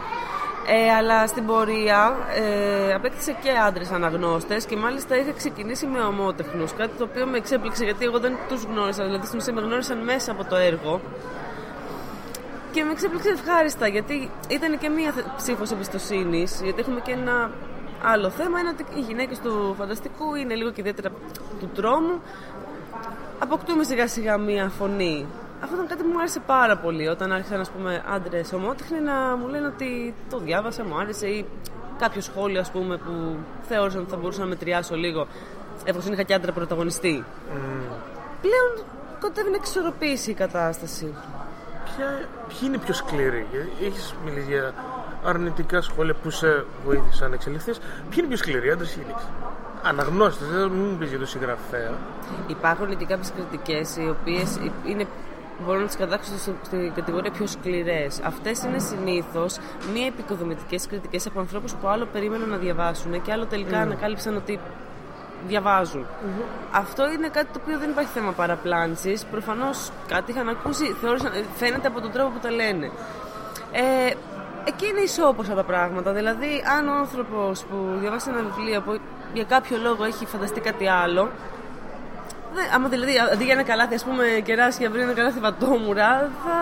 Ε, 0.67 0.93
αλλά 0.95 1.27
στην 1.27 1.47
πορεία 1.47 2.17
ε, 2.35 2.95
απέκτησε 2.95 3.37
και 3.43 3.51
άντρες 3.67 3.91
αναγνώστες 3.91 4.65
και 4.65 4.77
μάλιστα 4.77 5.17
είχα 5.17 5.33
ξεκινήσει 5.33 5.87
με 5.87 6.01
ομότεχνους. 6.01 6.73
Κάτι 6.73 6.93
το 6.99 7.05
οποίο 7.05 7.27
με 7.27 7.37
εξέπληξε 7.37 7.85
γιατί 7.85 8.05
εγώ 8.05 8.19
δεν 8.19 8.37
τους 8.49 8.63
γνώρισα. 8.65 9.05
Δηλαδή 9.05 9.27
στην 9.27 9.39
ουσία 9.39 9.53
με 9.53 9.61
γνώρισαν 9.61 9.99
μέσα 9.99 10.33
από 10.33 10.45
το 10.45 10.57
έργο. 10.57 11.01
Και 12.73 12.85
με 12.85 12.91
εξέπληξε 12.91 13.29
ευχάριστα 13.29 13.87
γιατί 13.87 14.31
ήταν 14.49 14.79
και 14.79 14.89
μία 14.89 15.13
ψήφος 15.37 15.71
εμπιστοσύνης. 15.71 16.61
Γιατί 16.63 16.81
έχουμε 16.81 17.01
και 17.01 17.13
ένα 17.13 17.51
άλλο 18.03 18.31
θέμα. 18.31 18.61
Είναι 18.61 18.69
ότι 18.69 18.87
οι 18.95 19.01
γυναίκες 19.01 19.39
του 19.39 19.75
φανταστικού 19.79 20.35
είναι 20.35 20.55
λίγο 20.55 20.71
και 20.71 20.81
ιδιαίτερα 20.81 21.11
του 21.61 21.71
τρόμου. 21.75 22.21
Αποκτούμε 23.39 23.85
σιγά 23.85 24.09
σιγά 24.09 24.39
μία 24.39 24.69
φωνή. 24.69 25.27
Αυτό 25.63 25.75
ήταν 25.75 25.87
κάτι 25.87 26.03
που 26.03 26.09
μου 26.09 26.19
άρεσε 26.19 26.41
πάρα 26.47 26.77
πολύ. 26.77 27.09
Όταν 27.09 27.33
άρχισαν 27.33 27.61
ας 27.61 27.71
πούμε, 27.71 28.05
άντρες 28.09 28.53
ομότεχνοι 28.53 29.01
να 29.01 29.37
μου 29.37 29.49
λένε 29.49 29.67
ότι 29.67 30.15
το 30.31 30.39
διάβασα, 30.39 30.85
μου 30.85 30.99
άρεσε 30.99 31.27
ή 31.27 31.47
κάποιο 31.99 32.21
σχόλιο 32.21 32.61
ας 32.61 32.71
πούμε, 32.71 32.97
που 32.97 33.37
θεώρησαν 33.69 34.01
ότι 34.01 34.11
θα 34.11 34.17
μπορούσα 34.17 34.41
να 34.41 34.47
μετριάσω 34.47 34.95
λίγο 34.95 35.27
εφόσον 35.85 36.13
είχα 36.13 36.23
και 36.23 36.35
άντρα 36.35 36.53
πρωταγωνιστή. 36.53 37.25
Πλέον 38.41 38.87
κοντεύει 39.21 39.51
να 39.51 39.57
εξισορροπήσει 39.57 40.31
η 40.31 40.35
κατάσταση. 40.35 41.15
Ποια, 41.85 42.29
ποιοι 42.49 42.59
είναι 42.63 42.79
πιο 42.79 42.95
σκληροί, 42.95 43.47
έχεις 43.81 44.15
μιλήσει 44.25 44.47
για 44.49 44.75
αρνητικά 45.25 45.81
σχόλια 45.81 46.15
που 46.15 46.31
σε 46.31 46.65
βοήθησαν 46.85 47.29
να 47.29 47.35
εξελιχθείς. 47.35 47.79
Ποιοι 47.79 48.15
είναι 48.17 48.27
πιο 48.27 48.37
σκληροί, 48.37 48.71
άντρες 48.71 48.95
ή 48.95 48.99
γυναίκες; 48.99 49.23
Αναγνώστες, 49.83 50.49
δεν 50.49 50.71
μου 50.75 50.97
πεις 50.99 51.09
για 51.09 51.19
το 51.19 51.27
συγγραφέα. 51.27 51.93
Υπάρχουν 52.47 52.97
και 52.97 53.05
κάποιες 53.05 53.33
κριτικές 53.37 53.97
οι 53.97 54.09
οποίες 54.09 54.59
είναι 54.85 55.07
μπορώ 55.65 55.79
να 55.79 55.87
τις 55.87 55.97
κατάξω 55.97 56.39
στο- 56.39 56.53
στην 56.63 56.95
κατηγορία 56.95 57.31
πιο 57.31 57.47
σκληρές. 57.47 58.21
Αυτές 58.25 58.63
είναι 58.63 58.79
συνήθως 58.79 59.59
μη 59.93 60.01
επικοδομητικές 60.01 60.87
κριτικές 60.87 61.27
από 61.27 61.41
ανθρώπους 61.41 61.73
που 61.73 61.89
άλλο 61.89 62.07
περίμεναν 62.13 62.49
να 62.49 62.57
διαβάσουν 62.57 63.23
και 63.23 63.33
άλλο 63.33 63.47
τελικά 63.47 63.79
ανακάλυψαν 63.79 64.37
ότι 64.37 64.59
διαβάζουν. 65.47 66.07
Αυτό 66.73 67.11
είναι 67.11 67.29
κάτι 67.29 67.47
το 67.53 67.61
οποίο 67.63 67.79
δεν 67.79 67.91
υπάρχει 67.91 68.11
θέμα 68.11 68.33
παραπλάνησης. 68.33 69.25
Προφανώς 69.25 69.91
κάτι 70.09 70.31
είχαν 70.31 70.49
ακούσει, 70.49 70.85
θεώρησαν, 71.01 71.31
φαίνεται 71.57 71.87
από 71.89 72.01
τον 72.01 72.11
τρόπο 72.13 72.31
που 72.31 72.39
τα 72.39 72.51
λένε. 72.51 72.91
Ε, 73.73 74.11
εκεί 74.65 74.87
είναι 74.87 75.01
ισόποσα 75.01 75.55
τα 75.55 75.63
πράγματα. 75.63 76.13
Δηλαδή, 76.13 76.65
αν 76.79 76.89
ο 76.89 76.93
άνθρωπος 76.93 77.61
που 77.63 77.77
διαβάσει 78.01 78.29
ένα 78.33 78.41
βιβλίο 78.49 78.81
που 78.81 78.99
για 79.35 79.45
κάποιο 79.45 79.77
λόγο 79.83 80.05
έχει 80.05 80.27
φανταστεί 80.27 80.61
κάτι 80.61 80.89
άλλο, 80.89 81.31
δεν, 82.55 82.65
άμα 82.75 82.89
δηλαδή 82.89 83.13
αντί 83.33 83.45
για 83.45 83.53
ένα 83.53 83.63
καλάθι, 83.63 83.95
ας 83.95 84.05
πούμε, 84.05 84.25
κεράσια 84.45 84.91
βρει 84.91 85.01
ένα 85.01 85.13
καλάθι 85.13 85.39
βατόμουρα, 85.41 86.31
θα 86.45 86.57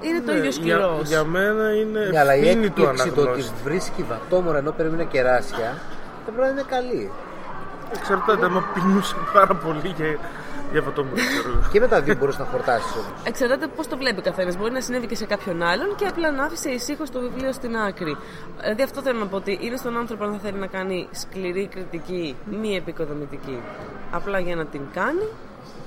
είναι 0.00 0.20
το 0.20 0.30
ίδιο 0.32 0.42
Ναι, 0.42 0.48
για, 0.48 0.52
σκληρός. 0.76 1.08
για 1.08 1.24
μένα 1.24 1.72
είναι 1.80 2.00
Ναι, 2.12 2.18
αλλά 2.18 2.34
η 2.36 2.40
ευθύνη 2.48 2.70
του 2.70 2.82
έκπληξη 2.82 3.10
το 3.10 3.20
ότι 3.20 3.30
αναγνώστη. 3.30 3.54
βρίσκει 3.64 4.02
βατόμορα 4.08 4.58
ενώ 4.58 4.70
περίμενε 4.70 5.04
κεράσια 5.04 5.74
δεν 6.24 6.34
πρέπει 6.34 6.40
να 6.40 6.48
είναι 6.48 6.64
καλή. 6.68 7.10
Εξαρτάται, 7.94 8.44
άμα 8.44 8.64
πεινούσε 8.74 9.16
πάρα 9.32 9.54
πολύ 9.54 9.88
για, 9.96 10.18
για 10.70 10.80
αυτό 10.80 11.04
μου 11.04 11.12
Και 11.72 11.80
με 11.80 11.88
τα 11.88 12.00
δύο 12.00 12.14
μπορεί 12.16 12.32
να 12.38 12.44
χορτάσεις 12.44 12.92
όμως. 12.92 13.20
Εξαρτάται 13.24 13.66
πώς 13.66 13.86
το 13.86 13.96
βλέπει 13.96 14.22
καθένας. 14.22 14.56
Μπορεί 14.56 14.72
να 14.72 14.80
συνέβη 14.80 15.06
και 15.06 15.14
σε 15.14 15.26
κάποιον 15.26 15.62
άλλον 15.62 15.94
και 15.96 16.06
απλά 16.06 16.30
να 16.30 16.44
άφησε 16.44 16.70
ησύχως 16.70 17.10
το 17.10 17.20
βιβλίο 17.20 17.52
στην 17.52 17.76
άκρη. 17.76 18.16
Δηλαδή, 18.60 18.82
αυτό 18.82 19.02
θέλω 19.02 19.18
να 19.18 19.26
πω 19.26 19.36
ότι 19.36 19.58
είναι 19.60 19.76
στον 19.76 19.96
άνθρωπο 19.96 20.24
αν 20.24 20.32
θα 20.32 20.38
θέλει 20.38 20.58
να 20.58 20.66
κάνει 20.66 21.08
σκληρή 21.10 21.66
κριτική, 21.66 22.36
μη 22.60 22.76
επικοδομητική. 22.76 23.62
Απλά 24.10 24.38
για 24.38 24.56
να 24.56 24.66
την 24.66 24.80
κάνει. 24.94 25.28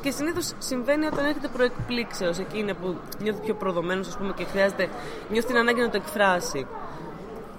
Και 0.02 0.12
συνήθως 0.12 0.54
συμβαίνει 0.58 1.06
όταν 1.06 1.26
έρχεται 1.26 1.48
προεκπλήξεως. 1.48 2.40
Εκεί 2.40 2.60
είναι 2.60 2.74
που 2.74 2.96
νιώθει 3.20 3.42
πιο 3.42 3.54
προδομένος, 3.54 4.08
ας 4.08 4.18
πούμε, 4.18 4.34
και 4.36 4.46
χρειάζεται, 4.46 4.90
νιώθει 5.30 5.48
την 5.48 5.58
ανάγκη 5.58 5.82
να 5.82 5.90
το 5.90 5.98
εκφράσει. 5.98 6.68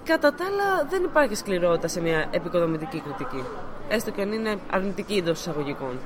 Κατά 0.03 0.33
τα 0.33 0.45
άλλα, 0.45 0.87
δεν 0.89 1.03
υπάρχει 1.03 1.35
σκληρότητα 1.35 1.87
σε 1.87 2.01
μια 2.01 2.27
επικοδομητική 2.31 2.99
κριτική. 2.99 3.43
Έστω 3.89 4.11
και 4.11 4.21
αν 4.21 4.31
είναι 4.31 4.55
αρνητική 4.69 5.13
εντός 5.13 5.39
εισαγωγικών. 5.39 5.99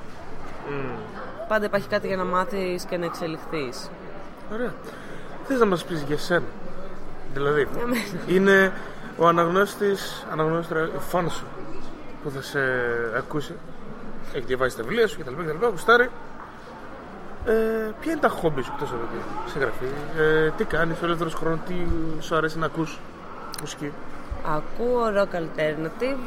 Πάντα 1.47 1.65
υπάρχει 1.65 1.87
κάτι 1.87 2.07
για 2.07 2.15
να 2.15 2.23
μάθεις 2.23 2.83
και 2.83 2.97
να 2.97 3.05
εξελιχθείς. 3.05 3.89
Ωραία. 4.53 4.73
Θες 5.47 5.59
να 5.59 5.65
μας 5.65 5.83
πεις 5.85 6.01
για 6.01 6.17
σένα. 6.17 6.45
Δηλαδή, 7.33 7.67
Για 7.75 7.85
μένα. 7.85 8.01
είναι 8.27 8.73
ο 9.17 9.27
αναγνώστης, 9.27 10.25
αναγνώστρα 10.31 10.89
φαν 10.99 11.29
σου 11.29 11.45
που 12.23 12.29
θα 12.29 12.41
σε 12.41 12.59
ακούσει. 13.17 13.53
Έχει 14.33 14.45
διαβάσει 14.45 14.77
τα 14.77 14.83
βιβλία 14.83 15.07
σου 15.07 15.19
κτλ. 15.19 15.31
κτλ 15.31 15.65
γουστάρει. 15.65 16.09
Ε, 17.45 17.51
ποια 17.99 18.11
είναι 18.11 18.21
τα 18.21 18.27
χόμπι 18.27 18.61
σου 18.61 18.71
εκτός 18.73 18.89
από 18.89 19.01
τη 19.45 19.51
συγγραφή, 19.51 19.85
ε, 20.17 20.49
τι 20.57 20.63
κάνεις 20.63 20.97
στο 20.97 21.05
ελεύθερος 21.05 21.33
χρόνος, 21.33 21.59
τι 21.67 21.73
σου 22.19 22.35
αρέσει 22.35 22.57
να 22.57 22.65
ακούς 22.65 22.99
μουσική; 23.59 23.91
Ακούω 24.45 25.01
rock 25.15 25.35
alternative. 25.35 26.17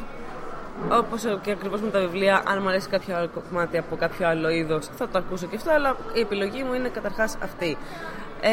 Όπως 0.89 1.23
και 1.43 1.51
ακριβώς 1.51 1.81
με 1.81 1.90
τα 1.90 2.01
βιβλία, 2.01 2.43
αν 2.47 2.59
μου 2.62 2.69
αρέσει 2.69 2.89
κάποιο 2.89 3.16
άλλο 3.16 3.28
κομμάτι 3.28 3.78
από 3.78 3.97
κάποιο 3.97 4.28
άλλο 4.28 4.48
είδος, 4.51 4.86
θα 4.86 5.09
το 5.09 5.19
ακούσω 5.19 5.47
και 5.47 5.57
αυτό, 5.57 5.70
αλλά 5.70 5.97
η 6.12 6.20
επιλογή 6.20 6.62
μου 6.62 6.74
είναι 6.74 6.89
καταρχάς 6.89 7.36
αυτή. 7.43 7.77
Ε, 8.40 8.51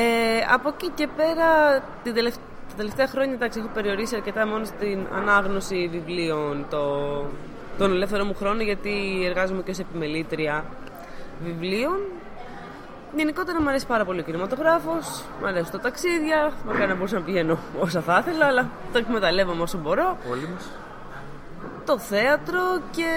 από 0.54 0.70
εκεί 0.70 0.90
και 0.90 1.08
πέρα, 1.16 1.80
την 2.04 2.14
τελευταία, 2.14 2.44
τα 2.70 2.76
τελευταία 2.76 3.08
χρόνια 3.08 3.34
εντάξει, 3.34 3.60
έχω 3.60 3.70
περιορίσει 3.74 4.16
αρκετά 4.16 4.48
μόνο 4.48 4.66
στην 4.66 5.08
ανάγνωση 5.16 5.90
βιβλίων 5.91 6.66
το, 6.70 6.82
τον 7.78 7.91
ελεύθερο 7.91 8.24
μου 8.24 8.36
χρόνο, 8.36 8.62
γιατί 8.62 9.24
εργάζομαι 9.26 9.62
και 9.62 9.72
ως 9.72 9.80
επιμελήτρια 9.80 10.66
βιβλίων. 11.45 11.99
Γενικότερα 13.16 13.62
μου 13.62 13.70
αρέσει 13.70 13.88
πάρα 13.88 14.06
πολύ 14.06 14.20
ο 14.20 14.24
κινηματογράφος, 14.24 15.24
μου 15.41 15.48
αρέσουν 15.48 15.72
τα 15.72 15.80
ταξίδια. 15.80 16.52
Μακάρι 16.66 16.88
να 16.88 16.95
μπορούσα 16.95 17.16
να 17.16 17.22
πηγαίνω 17.22 17.58
όσα 17.80 18.02
θα 18.02 18.24
ήθελα, 18.28 18.45
αλλά 18.45 18.70
το 18.91 18.98
εκμεταλλεύομαι 18.98 19.62
όσο 19.62 19.78
μπορώ. 19.78 20.18
Όλοι 20.32 20.48
μας. 20.54 20.70
Το 21.88 22.00
θέατρο 22.00 22.62
και 22.92 23.12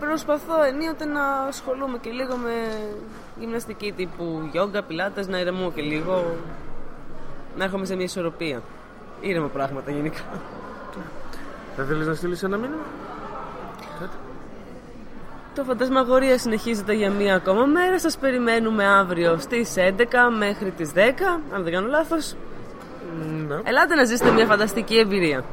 προσπαθώ 0.00 0.62
ενίοτε 0.62 1.04
να 1.04 1.22
ασχολούμαι 1.48 1.98
και 1.98 2.10
λίγο 2.10 2.36
με 2.36 2.52
γυμναστική 3.38 3.92
τύπου 3.92 4.48
γιόγκα, 4.52 4.82
πιλάτες, 4.82 5.28
να 5.28 5.38
ηρεμώ 5.38 5.72
και 5.72 5.82
λίγο. 5.82 6.36
Να 7.56 7.64
έρχομαι 7.64 7.84
σε 7.84 7.94
μια 7.94 8.04
ισορροπία. 8.04 8.62
Ήρεμα 9.20 9.46
πράγματα 9.46 9.90
γενικά. 9.90 10.20
Θα 11.76 11.84
θέλεις 11.84 12.06
να 12.06 12.14
στείλεις 12.14 12.42
ένα 12.42 12.56
μήνυμα; 12.56 12.82
Το 15.54 15.64
φαντασμαγορία 15.64 16.38
συνεχίζεται 16.38 16.92
για 16.92 17.10
μία 17.10 17.34
ακόμα 17.34 17.64
μέρα. 17.64 17.98
Σας 17.98 18.16
περιμένουμε 18.18 18.84
αύριο 18.86 19.38
στις 19.38 19.74
11 19.76 20.30
μέχρι 20.38 20.70
τις 20.70 20.92
10, 20.92 21.40
αν 21.54 21.62
δεν 21.62 21.72
κάνω 21.72 21.86
λάθος. 21.86 22.34
Ναι. 23.48 23.54
Ελάτε 23.64 23.94
να 23.94 24.04
ζήσετε 24.04 24.30
μια 24.30 24.46
φανταστική 24.46 24.98
εμπειρία. 24.98 25.44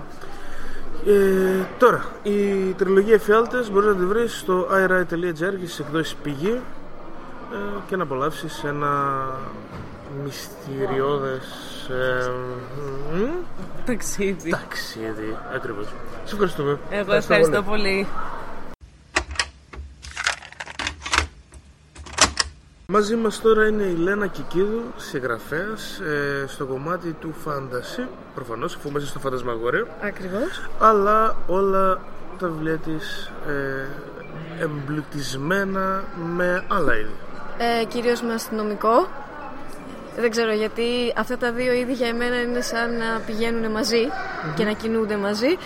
Ε, 1.07 1.65
τώρα, 1.80 2.06
η 2.23 2.72
τριλογία 2.77 3.14
Εφιάλτες 3.14 3.72
μπορείς 3.72 3.88
να 3.90 3.95
τη 3.95 4.06
βρεις 4.06 4.40
στο 4.40 4.68
iRide.gr 4.72 5.34
και 5.60 5.65
στις 5.65 5.80
εκδόσεις 5.80 6.15
πηγή 6.23 6.61
ε, 7.53 7.80
και 7.88 7.95
να 7.95 8.03
απολαύσεις 8.03 8.64
ένα 8.64 9.23
μυστηριώδες 10.23 11.45
ε, 11.90 12.30
μ, 13.14 13.22
Ταξίδι. 13.86 14.49
ταξίδι. 14.49 15.38
Ακριβώς. 15.56 15.86
Σε 16.23 16.34
ευχαριστούμε. 16.34 16.80
Εγώ 16.90 17.14
ευχαριστώ 17.14 17.61
πολύ. 17.64 18.07
Μαζί 22.87 23.15
μας 23.15 23.41
τώρα 23.41 23.67
είναι 23.67 23.83
η 23.83 23.95
Λένα 23.95 24.27
Κικίδου, 24.27 24.83
συγγραφέας 24.95 25.99
ε, 25.99 26.45
στο 26.47 26.65
κομμάτι 26.65 27.11
του 27.11 27.33
φάνταση, 27.43 28.07
προφανώς 28.35 28.75
αφού 28.75 28.91
μέσα 28.91 29.07
στο 29.07 29.19
φαντασμαγορείο, 29.19 29.87
Ακριβώς. 30.01 30.69
αλλά 30.79 31.35
όλα 31.47 31.99
τα 32.39 32.47
βιβλία 32.47 32.77
της 32.77 33.31
ε, 33.47 34.63
εμπλουτισμένα 34.63 36.03
με 36.35 36.63
άλλα 36.67 36.95
είδη. 36.97 37.15
Ε, 37.57 37.85
κυρίως 37.85 38.21
με 38.21 38.33
αστυνομικό. 38.33 39.07
Δεν 40.17 40.29
ξέρω 40.29 40.53
γιατί 40.53 41.13
αυτά 41.17 41.37
τα 41.37 41.51
δύο 41.51 41.73
είδη 41.73 41.93
για 41.93 42.07
εμένα 42.07 42.41
είναι 42.41 42.61
σαν 42.61 42.97
να 42.97 43.19
πηγαίνουν 43.25 43.71
μαζί 43.71 44.07
και 44.55 44.63
να 44.63 44.71
κινούνται 44.71 45.17
μαζί. 45.17 45.57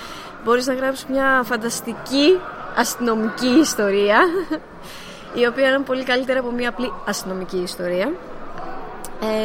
Μπορείς 0.44 0.68
να 0.68 0.74
γράψεις 0.74 1.06
μια 1.06 1.42
φανταστική 1.46 2.40
αστυνομική 2.76 3.48
ιστορία 3.48 4.20
η 5.34 5.46
οποία 5.46 5.70
είναι 5.70 5.80
πολύ 5.80 6.04
καλύτερα 6.04 6.40
από 6.40 6.52
μια 6.52 6.70
απλή 6.70 6.94
αστυνομική 7.06 7.58
ιστορία. 7.58 8.12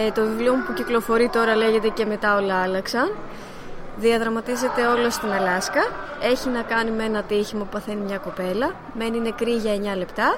Ε, 0.07 0.11
το 0.11 0.23
βιβλίο 0.23 0.55
μου 0.55 0.63
που 0.67 0.73
κυκλοφορεί 0.73 1.29
τώρα 1.29 1.57
λέγεται 1.57 1.89
«Και 1.89 2.05
μετά 2.05 2.37
όλα 2.37 2.63
άλλαξαν». 2.63 3.11
Διαδραματίζεται 3.97 4.87
όλο 4.87 5.11
στην 5.11 5.31
Αλάσκα. 5.31 5.83
Έχει 6.23 6.49
να 6.49 6.63
κάνει 6.63 6.91
με 6.91 7.05
ένα 7.05 7.23
τύχημα 7.23 7.63
που 7.65 7.71
παθαίνει 7.71 8.01
μια 8.01 8.19
κοπέλα. 8.19 8.75
Μένει 8.99 9.19
νεκρή 9.21 9.53
για 9.53 9.95
9 9.95 9.97
λεπτά 9.97 10.37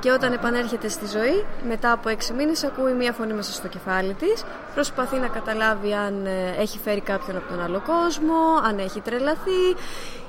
και 0.00 0.10
όταν 0.10 0.32
επανέρχεται 0.32 0.88
στη 0.88 1.06
ζωή, 1.06 1.44
μετά 1.68 1.92
από 1.92 2.10
6 2.10 2.34
μήνες 2.36 2.64
ακούει 2.64 2.92
μια 2.92 3.12
φωνή 3.12 3.32
μέσα 3.32 3.52
στο 3.52 3.68
κεφάλι 3.68 4.14
της. 4.14 4.44
Προσπαθεί 4.74 5.16
να 5.16 5.26
καταλάβει 5.26 5.92
αν 5.92 6.26
ε, 6.26 6.60
έχει 6.60 6.78
φέρει 6.78 7.00
κάποιον 7.00 7.36
από 7.36 7.48
τον 7.48 7.62
άλλο 7.62 7.82
κόσμο, 7.86 8.34
αν 8.68 8.78
έχει 8.78 9.00
τρελαθεί 9.00 9.68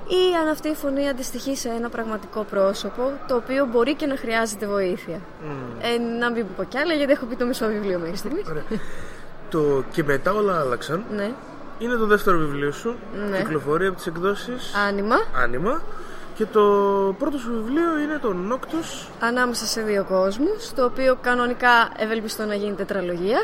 ή 0.07 0.35
αν 0.41 0.47
αυτή 0.47 0.67
η 0.69 0.75
φωνή 0.75 1.09
αντιστοιχεί 1.09 1.55
σε 1.55 1.69
ένα 1.69 1.89
πραγματικό 1.89 2.43
πρόσωπο 2.43 3.11
το 3.27 3.35
οποίο 3.35 3.65
μπορεί 3.65 3.93
και 3.95 4.05
να 4.05 4.15
χρειάζεται 4.15 4.65
βοήθεια. 4.65 5.19
Ε, 5.81 5.97
να 6.19 6.31
μην 6.31 6.45
πω 6.57 6.63
κι 6.63 6.77
άλλα 6.77 6.93
γιατί 6.93 7.11
έχω 7.11 7.25
πει 7.25 7.35
το 7.35 7.45
μισό 7.45 7.67
βιβλίο 7.67 7.99
μέχρι 7.99 8.17
στιγμής. 8.17 8.45
Το 9.49 9.83
«Και 9.91 10.03
μετά 10.03 10.33
όλα 10.33 10.59
άλλαξαν» 10.59 11.03
Ναι. 11.15 11.31
Είναι 11.79 11.95
το 11.95 12.05
δεύτερο 12.05 12.37
βιβλίο 12.37 12.71
σου, 12.71 12.95
Ναι. 13.29 13.37
κυκλοφορεί 13.37 13.85
από 13.87 13.95
τις 13.95 14.07
εκδόσεις 14.07 14.73
Άνιμα. 14.87 15.15
Άνιμα 15.43 15.81
και 16.35 16.45
το 16.45 16.61
πρώτο 17.19 17.37
σου 17.37 17.51
βιβλίο 17.51 17.99
είναι 17.99 18.17
το 18.21 18.33
Νόκτος 18.33 19.09
Ανάμεσα 19.19 19.65
σε 19.65 19.81
δύο 19.81 20.05
κόσμους, 20.09 20.73
το 20.75 20.85
οποίο 20.85 21.17
κανονικά 21.21 21.89
ευελπιστώ 21.97 22.45
να 22.45 22.55
γίνει 22.55 22.75
τετραλογία. 22.75 23.39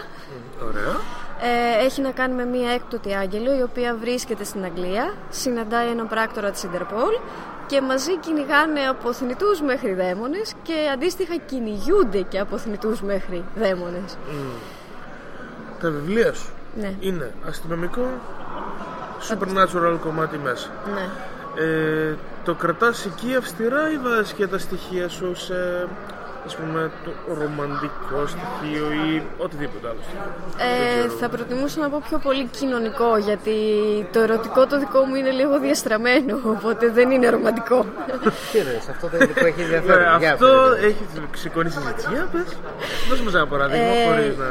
Ωραία. 0.68 0.96
Ε, 1.42 1.86
έχει 1.86 2.02
να 2.02 2.12
κάνει 2.12 2.34
με 2.34 2.46
μία 2.46 2.70
έκπτωτη 2.72 3.14
άγγελο 3.16 3.58
η 3.58 3.62
οποία 3.62 3.96
βρίσκεται 4.00 4.44
στην 4.44 4.64
Αγγλία, 4.64 5.14
συναντάει 5.30 5.90
έναν 5.90 6.08
πράκτορα 6.08 6.52
της 6.52 6.66
Interpol 6.72 7.22
και 7.68 7.82
μαζί 7.82 8.18
κυνηγάνε 8.18 8.80
από 8.90 9.14
θνητούς 9.14 9.62
μέχρι 9.62 9.94
δαίμονες 9.94 10.54
και 10.64 10.74
αντίστοιχα 10.94 11.36
κυνηγούνται 11.36 12.22
και 12.22 12.40
από 12.40 12.58
θνητούς 12.58 13.02
μέχρι 13.02 13.44
δαίμονες. 13.56 14.18
Τα 15.82 15.90
βιβλία 15.90 16.34
σου 16.34 16.54
Ναι, 16.76 16.94
είναι 17.00 17.32
αστυνομικό, 17.48 18.08
supernatural 19.30 19.98
κομμάτι 20.02 20.38
μέσα. 20.38 20.70
ναι. 20.94 21.10
Ε, 21.58 22.16
το 22.44 22.54
κρατάς 22.54 23.06
εκεί 23.06 23.36
αυστηρά 23.36 23.92
ή 23.92 23.98
βάζεις 23.98 24.34
και 24.34 24.48
τα 24.48 24.58
στοιχεία 24.58 25.10
σου 25.10 25.36
σε 25.36 25.88
ας 26.46 26.56
πούμε 26.56 26.92
το 27.06 27.12
ρομαντικό 27.40 28.20
στοιχείο 28.34 28.86
ή 28.92 29.24
οτιδήποτε 29.38 29.88
άλλο 29.88 29.98
στοιχείο. 30.02 30.32
Ε, 31.06 31.10
θα 31.20 31.30
προτιμούσα 31.30 31.80
να 31.80 31.90
πω 31.90 32.02
πιο 32.10 32.18
πολύ 32.18 32.46
κοινωνικό 32.46 33.18
γιατί 33.18 33.56
το 34.14 34.20
ερωτικό 34.20 34.68
το 34.68 34.80
δικό 34.80 35.00
μου 35.04 35.16
είναι 35.16 35.30
λίγο 35.30 35.60
διαστραμμένο 35.60 36.40
οπότε 36.56 36.90
δεν 36.90 37.12
είναι 37.12 37.30
ρομαντικό. 37.30 37.86
Τι 38.52 38.58
εννοείς, 38.58 38.88
αυτό 38.90 39.08
το 39.08 39.18
υλικό 39.18 39.46
έχει 39.46 39.62
Ε, 39.62 39.64
ενδιαφέρον. 39.64 40.18
Για 40.20 40.34
αυτό 40.34 40.48
πες. 40.48 40.84
έχει 40.84 41.04
σηκώνει 41.36 41.70
συζήτηση. 41.70 42.08
Για 42.12 42.28
πες. 42.32 42.58
Δώσε 43.10 43.24
μας 43.24 43.34
ένα 43.34 43.48
παράδειγμα 43.48 43.86
Ε, 43.86 44.06
χωρίς 44.08 44.38
να... 44.38 44.46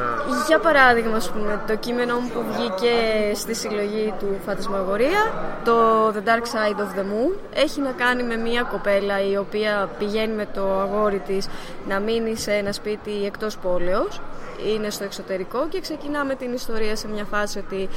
Για 0.47 0.59
παράδειγμα, 0.59 1.17
ας 1.17 1.31
πούμε, 1.31 1.61
το 1.67 1.77
κείμενο 1.77 2.19
μου 2.19 2.31
που 2.35 2.45
βγήκε 2.53 2.95
στη 3.35 3.55
συλλογή 3.55 4.15
του 4.19 4.29
Φαντασμαγορία, 4.47 5.23
το 5.65 5.75
The 6.09 6.23
Dark 6.29 6.45
Side 6.55 6.79
of 6.85 6.99
the 6.99 7.03
Moon, 7.11 7.33
έχει 7.55 7.81
να 7.81 7.91
κάνει 7.91 8.23
με 8.23 8.37
μια 8.37 8.63
κοπέλα 8.63 9.17
η 9.31 9.37
οποία 9.37 9.89
πηγαίνει 9.99 10.35
με 10.35 10.47
το 10.55 10.81
αγόρι 10.81 11.19
της 11.27 11.47
να 11.89 12.01
μείνει 12.01 12.37
σε 12.37 12.53
ένα 12.53 12.73
σπίτι 12.73 13.25
εκτός 13.25 13.57
πόλεως 13.59 14.21
είναι 14.75 14.91
στο 14.91 15.05
εξωτερικό 15.05 15.69
και 15.69 15.81
ξεκινάμε 15.81 16.35
την 16.35 16.53
ιστορία 16.53 16.97
σε 16.97 17.09
μια 17.09 17.25
φάση 17.25 17.59
ότι 17.59 17.89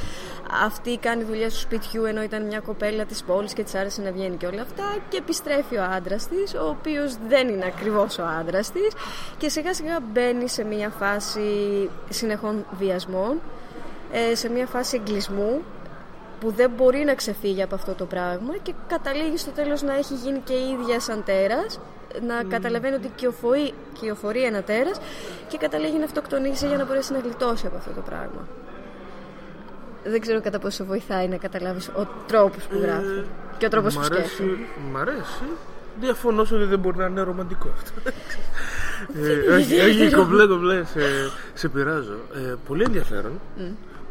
αυτή 0.64 0.96
κάνει 0.96 1.22
δουλειά 1.22 1.48
του 1.48 1.58
σπιτιού 1.58 2.04
ενώ 2.04 2.22
ήταν 2.22 2.46
μια 2.46 2.60
κοπέλα 2.60 3.04
της 3.04 3.22
πόλης 3.22 3.52
και 3.52 3.62
της 3.62 3.74
άρεσε 3.74 4.02
να 4.02 4.12
βγαίνει 4.12 4.36
και 4.36 4.46
όλα 4.46 4.62
αυτά 4.62 4.96
και 5.08 5.16
επιστρέφει 5.16 5.76
ο 5.76 5.82
άντρας 5.96 6.28
της 6.28 6.54
ο 6.54 6.68
οποίος 6.68 7.16
δεν 7.28 7.48
είναι 7.48 7.64
ακριβώς 7.64 8.18
ο 8.18 8.24
άντρας 8.40 8.72
της 8.72 8.92
και 9.38 9.48
σιγά 9.48 9.74
σιγά 9.74 10.00
μπαίνει 10.12 10.48
σε 10.48 10.64
μια 10.64 10.88
φάση 10.88 11.40
συνεχών 12.08 12.66
βιασμών 12.78 13.40
ε, 14.12 14.34
σε 14.34 14.48
μια 14.48 14.66
φάση 14.66 14.96
εγκλισμού 14.96 15.62
που 16.40 16.50
δεν 16.50 16.70
μπορεί 16.76 17.04
να 17.04 17.14
ξεφύγει 17.14 17.62
από 17.62 17.74
αυτό 17.74 17.94
το 17.94 18.04
πράγμα 18.04 18.56
και 18.62 18.74
καταλήγει 18.86 19.36
στο 19.36 19.50
τέλος 19.50 19.82
να 19.82 19.96
έχει 19.96 20.14
γίνει 20.14 20.38
και 20.44 20.52
η 20.52 20.78
ίδια 20.80 21.00
σαν 21.00 21.24
τέρας 21.24 21.80
να 22.26 22.42
καταλαβαίνει 22.42 22.94
ότι 22.94 23.10
κυοφορεί, 23.14 23.72
κυοφορεί 24.00 24.44
ένα 24.44 24.62
τέρας 24.62 25.00
και 25.48 25.56
καταλήγει 25.56 25.98
να 25.98 26.04
αυτοκτονήσει 26.04 26.66
για 26.66 26.76
να 26.76 26.84
μπορέσει 26.84 27.12
να 27.12 27.18
γλιτώσει 27.18 27.66
από 27.66 27.76
αυτό 27.76 27.90
το 27.90 28.00
πράγμα. 28.00 28.48
Δεν 30.04 30.20
ξέρω 30.20 30.40
κατά 30.40 30.58
πόσο 30.58 30.84
βοηθάει 30.84 31.28
να 31.28 31.36
καταλάβεις 31.36 31.88
ο 31.88 32.08
τρόπος 32.26 32.64
που 32.64 32.78
γράφω 32.78 33.24
και 33.58 33.66
ο 33.66 33.68
τρόπος 33.68 33.96
Μ' 33.96 33.98
που 33.98 34.04
αρέσει, 34.04 34.34
σκέφτομαι. 34.34 34.58
μ' 34.92 34.96
αρέσει. 34.96 35.44
Διαφωνώ 36.00 36.44
σε 36.44 36.54
ότι 36.54 36.64
δεν 36.64 36.78
μπορεί 36.78 36.96
να 36.96 37.06
είναι 37.06 37.20
ρομαντικό 37.20 37.68
αυτό. 37.74 37.92
ε, 39.24 39.54
όχι, 39.54 39.80
όχι, 39.80 40.10
κομπλέ, 40.14 40.46
κομπλέ, 40.46 40.84
σε, 40.84 41.00
σε 41.54 41.68
πειράζω. 41.68 42.18
Ε, 42.34 42.54
πολύ 42.66 42.82
ενδιαφέρον 42.82 43.40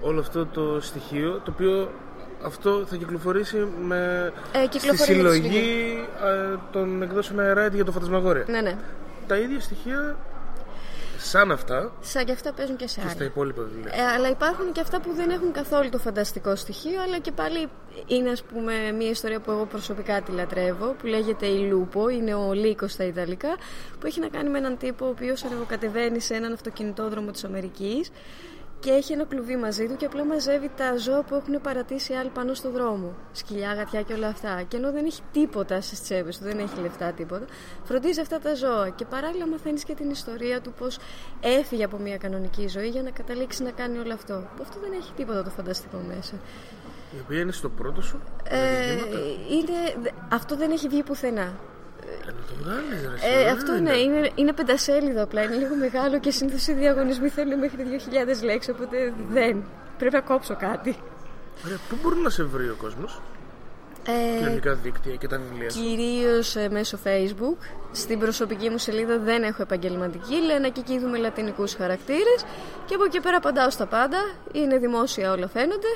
όλο 0.01 0.19
αυτό 0.19 0.45
το 0.45 0.77
στοιχείο 0.81 1.41
το 1.43 1.51
οποίο 1.53 1.89
αυτό 2.43 2.85
θα 2.89 2.95
κυκλοφορήσει 2.95 3.67
με, 3.81 4.31
Ε, 4.51 4.57
στη 4.57 4.67
κυκλοφορεί 4.67 5.15
με 5.15 5.29
τη 5.29 5.35
συλλογή 5.35 6.05
ε, 6.23 6.55
των 6.71 7.01
εκδόσεων 7.01 7.39
Aeride 7.39 7.73
για 7.73 7.85
το 7.85 7.91
φαντασμαγόρια. 7.91 8.45
Ναι, 8.47 8.61
ναι. 8.61 8.77
Τα 9.27 9.37
ίδια 9.37 9.59
στοιχεία 9.59 10.15
σαν 11.19 11.51
αυτά 11.51 11.91
Σαν 12.01 12.25
και 12.25 12.31
αυτά 12.31 12.53
παίζουν 12.53 12.75
και 12.75 12.87
σε 12.87 12.99
και 13.01 13.07
στα 13.07 13.15
άλλα. 13.17 13.25
υπόλοιπα 13.25 13.61
βιβλία. 13.63 13.91
Ε, 13.95 14.01
αλλά 14.15 14.29
υπάρχουν 14.29 14.71
και 14.71 14.79
αυτά 14.81 15.01
που 15.01 15.13
δεν 15.13 15.29
έχουν 15.29 15.51
καθόλου 15.51 15.89
το 15.89 15.97
φανταστικό 15.97 16.55
στοιχείο, 16.55 17.01
αλλά 17.01 17.19
και 17.19 17.31
πάλι 17.31 17.67
είναι 18.07 18.29
ας 18.29 18.43
πούμε 18.43 18.73
μια 18.97 19.09
ιστορία 19.09 19.39
που 19.39 19.51
εγώ 19.51 19.65
προσωπικά 19.65 20.21
τη 20.21 20.31
λατρεύω, 20.31 20.95
που 20.99 21.05
λέγεται 21.07 21.45
η 21.45 21.59
Λούπο, 21.69 22.09
είναι 22.09 22.33
ο 22.35 22.53
Λύκος 22.53 22.91
στα 22.91 23.03
Ιταλικά, 23.03 23.55
που 23.99 24.07
έχει 24.07 24.19
να 24.19 24.27
κάνει 24.27 24.49
με 24.49 24.57
έναν 24.57 24.77
τύπο 24.77 25.05
ο 25.05 25.09
οποίος 25.09 25.43
ανεβοκατεβαίνει 25.43 26.19
σε 26.19 26.33
έναν 26.33 26.53
αυτοκινητόδρομο 26.53 27.31
της 27.31 27.43
Αμερικής 27.43 28.11
και 28.79 28.91
έχει 28.91 29.13
ένα 29.13 29.23
κλουβί 29.25 29.55
μαζί 29.55 29.87
του 29.87 29.95
και 29.95 30.05
απλά 30.05 30.25
μαζεύει 30.25 30.71
τα 30.77 30.97
ζώα 30.97 31.23
που 31.23 31.35
έχουν 31.35 31.61
παρατήσει 31.61 32.13
άλλοι 32.13 32.29
πάνω 32.29 32.53
στο 32.53 32.71
δρόμο. 32.71 33.13
Σκυλιά, 33.31 33.73
γατιά 33.73 34.01
και 34.01 34.13
όλα 34.13 34.27
αυτά. 34.27 34.61
Και 34.67 34.77
ενώ 34.77 34.91
δεν 34.91 35.05
έχει 35.05 35.21
τίποτα 35.31 35.81
στις 35.81 36.01
τσέπες 36.01 36.37
του, 36.37 36.43
δεν 36.43 36.59
έχει 36.59 36.79
λεφτά 36.81 37.11
τίποτα, 37.11 37.45
φροντίζει 37.83 38.19
αυτά 38.19 38.39
τα 38.39 38.55
ζώα. 38.55 38.89
Και 38.89 39.05
παράλληλα 39.05 39.47
μαθαίνεις 39.47 39.83
και 39.83 39.93
την 39.93 40.09
ιστορία 40.09 40.61
του 40.61 40.73
πώς 40.79 40.97
έφυγε 41.41 41.83
από 41.83 41.97
μια 41.97 42.17
κανονική 42.17 42.67
ζωή 42.67 42.87
για 42.87 43.01
να 43.01 43.09
καταλήξει 43.09 43.63
να 43.63 43.71
κάνει 43.71 43.97
όλο 43.97 44.13
αυτό. 44.13 44.33
Που 44.55 44.61
αυτό 44.61 44.79
δεν 44.79 44.91
έχει 44.99 45.11
τίποτα 45.15 45.43
το 45.43 45.49
φανταστικό 45.49 45.97
μέσα. 46.15 46.33
Η 47.15 47.19
οποία 47.23 47.39
είναι 47.39 47.51
στο 47.51 47.69
πρώτο 47.69 48.01
σου. 48.01 48.19
Ε, 48.43 48.57
είναι, 49.51 50.01
δε- 50.01 50.09
αυτό 50.31 50.55
δεν 50.55 50.71
έχει 50.71 50.87
βγει 50.87 51.03
πουθενά. 51.03 51.53
Ε, 52.07 52.25
να 52.25 52.31
το 52.31 52.53
βγάλεις, 52.63 53.01
ρε, 53.01 53.27
Ε, 53.29 53.39
εσύ, 53.39 53.49
αυτό 53.49 53.71
δεν 53.73 53.83
ναι, 53.83 53.95
είναι, 53.95 54.31
είναι 54.35 54.53
πεντασέλιδο 54.53 55.23
απλά. 55.23 55.41
Είναι 55.43 55.55
λίγο 55.55 55.75
μεγάλο 55.75 56.19
και 56.19 56.31
συνήθως 56.31 56.67
οι 56.67 56.73
διαγωνισμοί 56.73 57.29
θέλουν 57.29 57.59
μέχρι 57.59 57.83
2.000 58.39 58.43
λέξεις. 58.43 58.73
Οπότε 58.73 59.13
δεν. 59.29 59.63
Πρέπει 59.97 60.15
να 60.15 60.21
κόψω 60.21 60.55
κάτι. 60.55 60.95
Ωραία, 61.65 61.77
πού 61.89 61.97
μπορεί 62.01 62.17
να 62.17 62.29
σε 62.29 62.43
βρει 62.43 62.69
ο 62.69 62.75
κόσμος; 62.77 63.21
Ε, 64.07 64.37
Κοινωνικά 64.37 64.73
δίκτυα 64.73 65.15
και 65.15 65.27
τα 65.27 65.37
βιβλία 65.37 65.69
σου; 65.69 65.81
Κυρίως 65.81 66.55
ε, 66.55 66.69
μέσω 66.69 66.99
facebook 67.03 67.57
Στην 67.91 68.19
προσωπική 68.19 68.69
μου 68.69 68.77
σελίδα 68.77 69.19
δεν 69.19 69.43
έχω 69.43 69.61
επαγγελματική 69.61 70.35
Λένα 70.35 70.69
και 70.69 70.79
εκεί 70.79 70.99
δούμε 70.99 71.17
λατινικούς 71.17 71.73
χαρακτήρες 71.73 72.45
Και 72.85 72.95
από 72.95 73.03
εκεί 73.03 73.19
πέρα 73.19 73.37
απαντάω 73.37 73.69
στα 73.69 73.85
πάντα 73.85 74.17
Είναι 74.51 74.77
δημόσια 74.77 75.31
όλα 75.31 75.47
φαίνονται 75.47 75.87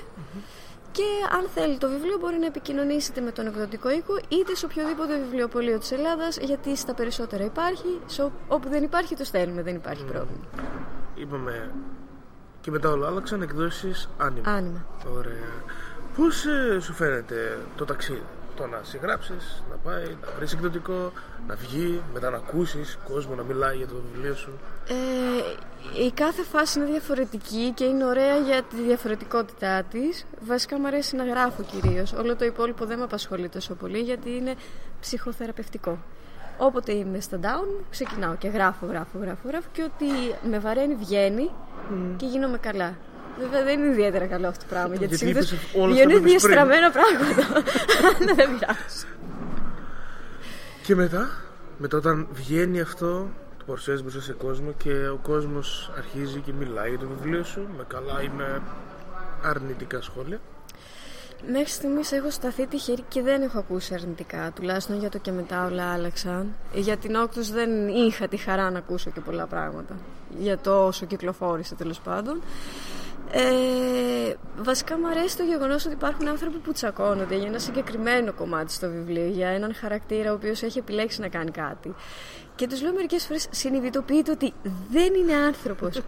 Και 0.92 1.04
αν 1.38 1.48
θέλει 1.56 1.78
το 1.78 1.90
βιβλίο 1.90 2.18
μπορεί 2.20 2.38
να 2.38 2.46
επικοινωνήσετε 2.46 3.22
με 3.22 3.32
τον 3.32 3.48
εκδοτικό 3.48 3.90
οίκο 3.92 4.18
Είτε 4.28 4.56
σε 4.56 4.66
οποιοδήποτε 4.66 5.18
βιβλιοπωλείο 5.20 5.78
της 5.80 5.92
Ελλάδας 5.92 6.38
Γιατί 6.38 6.76
στα 6.76 6.94
περισσότερα 6.94 7.44
υπάρχει 7.44 8.00
σε 8.06 8.22
ό- 8.24 8.32
Όπου 8.48 8.70
δεν 8.70 8.84
υπάρχει 8.84 9.16
το 9.16 9.24
στέλνουμε 9.24 9.62
Δεν 9.62 9.76
υπάρχει 9.76 10.04
πρόβλημα 10.04 10.44
Είπαμε 11.16 11.72
και 12.62 12.72
μετά 12.72 12.90
όλα 12.90 13.08
άλλαξαν 13.08 13.42
εκδόσεις 13.42 14.10
άνιμα. 14.18 14.52
Άνοιγμα 14.52 14.86
Ωραία. 15.18 15.64
Πώς 16.18 16.46
ε, 16.46 16.80
σου 16.80 16.94
φαίνεται 16.94 17.58
το 17.76 17.86
ταξίδι; 17.86 18.24
το 18.56 18.68
να 18.68 18.80
συγγράψεις, 18.84 19.64
να 19.70 19.76
πάει, 19.76 20.06
να 20.06 20.28
βρεις 20.38 20.54
εκδοτικό, 20.54 21.12
να 21.48 21.56
βγει, 21.56 22.02
μετά 22.14 22.30
να 22.30 22.38
ακούσεις 22.38 22.98
κόσμο 23.08 23.36
να 23.36 23.44
μιλάει 23.44 23.78
για 23.78 23.88
το 23.88 23.94
βιβλίο 24.14 24.36
σου; 24.36 24.52
Ε, 24.88 24.94
η 26.06 26.12
κάθε 26.12 26.44
φάση 26.44 26.80
είναι 26.80 26.88
διαφορετική 26.90 27.72
και 27.76 27.84
είναι 27.84 28.06
ωραία 28.06 28.38
για 28.38 28.64
τη 28.64 28.82
διαφορετικότητά 28.82 29.84
της. 29.84 30.26
Βασικά 30.46 30.80
μου 30.80 30.88
αρέσει 30.88 31.16
να 31.16 31.24
γράφω 31.24 31.64
κυρίως. 31.64 32.14
Όλο 32.14 32.36
το 32.36 32.46
υπόλοιπο 32.46 32.86
δεν 32.86 32.98
με 32.98 33.04
απασχολεί 33.04 33.50
τόσο 33.50 33.74
πολύ 33.74 34.00
γιατί 34.00 34.30
είναι 34.36 34.54
ψυχοθεραπευτικό. 35.02 36.04
Όποτε 36.58 36.94
είμαι 36.94 37.20
στα 37.20 37.40
down, 37.42 37.84
ξεκινάω 37.90 38.36
και 38.36 38.48
γράφω, 38.48 38.86
γράφω, 38.86 39.18
γράφω, 39.22 39.48
γράφω 39.48 39.68
και 39.72 39.84
ό,τι 39.84 40.06
με 40.50 40.60
βαραίνει 40.60 40.96
βγαίνει 40.96 41.50
και 42.18 42.26
γίνομαι 42.26 42.58
καλά. 42.58 42.98
Βέβαια 43.40 43.64
δεν 43.64 43.80
είναι 43.80 43.92
ιδιαίτερα 43.92 44.26
καλό 44.26 44.48
αυτό 44.48 44.64
το 44.66 44.70
πράγμα 44.70 44.96
γιατί, 44.96 45.06
Γιατί 45.06 45.18
συνήθως 45.18 45.52
είπες 45.52 45.74
όλα 45.76 45.92
αυτά 45.92 46.04
βγαίνουν 46.06 46.22
που 46.22 46.28
είπες 46.28 46.42
πριν. 46.42 46.56
διαστραμμένα 46.56 46.92
πράγματα. 46.92 47.64
Αλλά 48.06 48.34
δεν 48.36 48.36
πειράζει. 48.36 49.06
Και 50.84 50.96
μετά, 50.96 51.30
μετά 51.78 51.98
όταν 51.98 52.28
βγαίνει 52.32 52.82
αυτό, 52.82 53.30
το 53.62 53.68
παρουσιάζει 53.68 54.02
μπροστά 54.02 54.22
σε 54.22 54.34
κόσμο 54.34 54.74
και 54.78 55.08
ο 55.08 55.20
κόσμος 55.22 55.92
αρχίζει 55.98 56.40
και 56.40 56.54
μιλάει 56.54 56.90
για 56.90 56.98
το 56.98 57.08
βιβλίο 57.08 57.44
σου 57.44 57.68
με 57.78 57.84
καλά 57.88 58.22
ή 58.22 58.30
με 58.38 58.62
αρνητικά 59.44 60.02
σχόλια. 60.02 60.40
Μέχρι 61.52 61.70
στιγμής 61.70 62.12
έχω 62.12 62.30
σταθεί 62.30 62.68
τυχερή 62.68 63.04
και 63.08 63.22
δεν 63.22 63.42
έχω 63.42 63.58
ακούσει 63.58 63.94
αρνητικά. 63.94 64.52
Τουλάχιστον 64.56 65.00
για 65.00 65.10
το 65.10 65.18
και 65.18 65.32
μετά 65.32 65.66
όλα 65.66 65.94
άλλαξαν. 65.94 66.56
Για 66.74 66.98
την 66.98 67.16
Όκτος 67.16 67.52
δεν 67.52 67.88
είχα 67.88 68.28
τη 68.28 68.38
χαρά 68.38 68.72
να 68.72 68.78
ακούσω 68.78 69.10
και 69.10 69.20
πολλά 69.20 69.46
πράγματα. 69.46 69.96
Για 70.40 70.58
το 70.58 70.86
όσο 70.86 71.06
κυκλοφόρησε 71.06 71.76
τέλος 71.76 72.00
πάντων. 72.00 72.42
Ε, 73.34 74.34
βασικά 74.58 75.00
μου 75.00 75.08
αρέσει 75.08 75.38
το 75.38 75.44
γεγονός 75.44 75.86
ότι 75.86 75.94
υπάρχουν 75.94 76.28
άνθρωποι 76.28 76.58
που 76.58 76.72
τσακώνονται 76.72 77.36
για 77.36 77.48
ένα 77.48 77.60
συγκεκριμένο 77.60 78.34
κομμάτι 78.34 78.72
στο 78.72 78.90
βιβλίο, 78.90 79.28
για 79.28 79.48
έναν 79.48 79.74
χαρακτήρα 79.76 80.32
ο 80.32 80.34
οποίος 80.34 80.64
έχει 80.64 80.80
επιλέξει 80.80 81.22
να 81.22 81.28
κάνει 81.28 81.52
κάτι. 81.52 81.94
Και 82.56 82.68
τους 82.68 82.82
λέω 82.82 82.94
μερικές 82.94 83.26
φορές 83.26 83.48
συνειδητοποιείτε 83.52 84.32
ότι 84.32 84.54
δεν 84.92 85.14
είναι 85.14 85.34
άνθρωπος. 85.34 86.02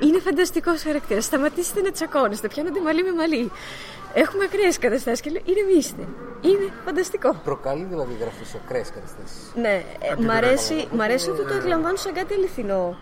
είναι 0.00 0.18
φανταστικός 0.18 0.82
χαρακτήρας. 0.82 1.24
Σταματήστε 1.24 1.80
να 1.80 1.90
τσακώνεστε. 1.90 2.48
Πιάνονται 2.48 2.80
μαλλί 2.80 3.02
με 3.02 3.12
μαλλί. 3.12 3.50
Έχουμε 4.14 4.44
ακραίες 4.44 4.78
καταστάσεις 4.78 5.20
και 5.20 5.30
λέω 5.30 5.42
ηρεμήστε. 5.44 6.02
Είναι 6.40 6.72
φανταστικό. 6.84 7.34
Προκαλεί 7.44 7.84
δηλαδή 7.84 8.12
η 8.12 8.16
γραφή 8.20 8.44
σε 8.44 8.60
ακραίες 8.64 8.90
καταστάσεις. 8.90 9.52
Ναι, 9.54 9.84
ε, 10.00 10.22
μ' 10.22 10.30
αρέσει, 10.30 10.88
μ' 10.92 11.00
αρέσει 11.00 11.30
ότι 11.30 11.46
το 11.46 11.54
εκλαμβάνουν 11.54 11.96
σαν 11.96 12.12
κάτι 12.12 12.34
αληθινό. 12.34 12.96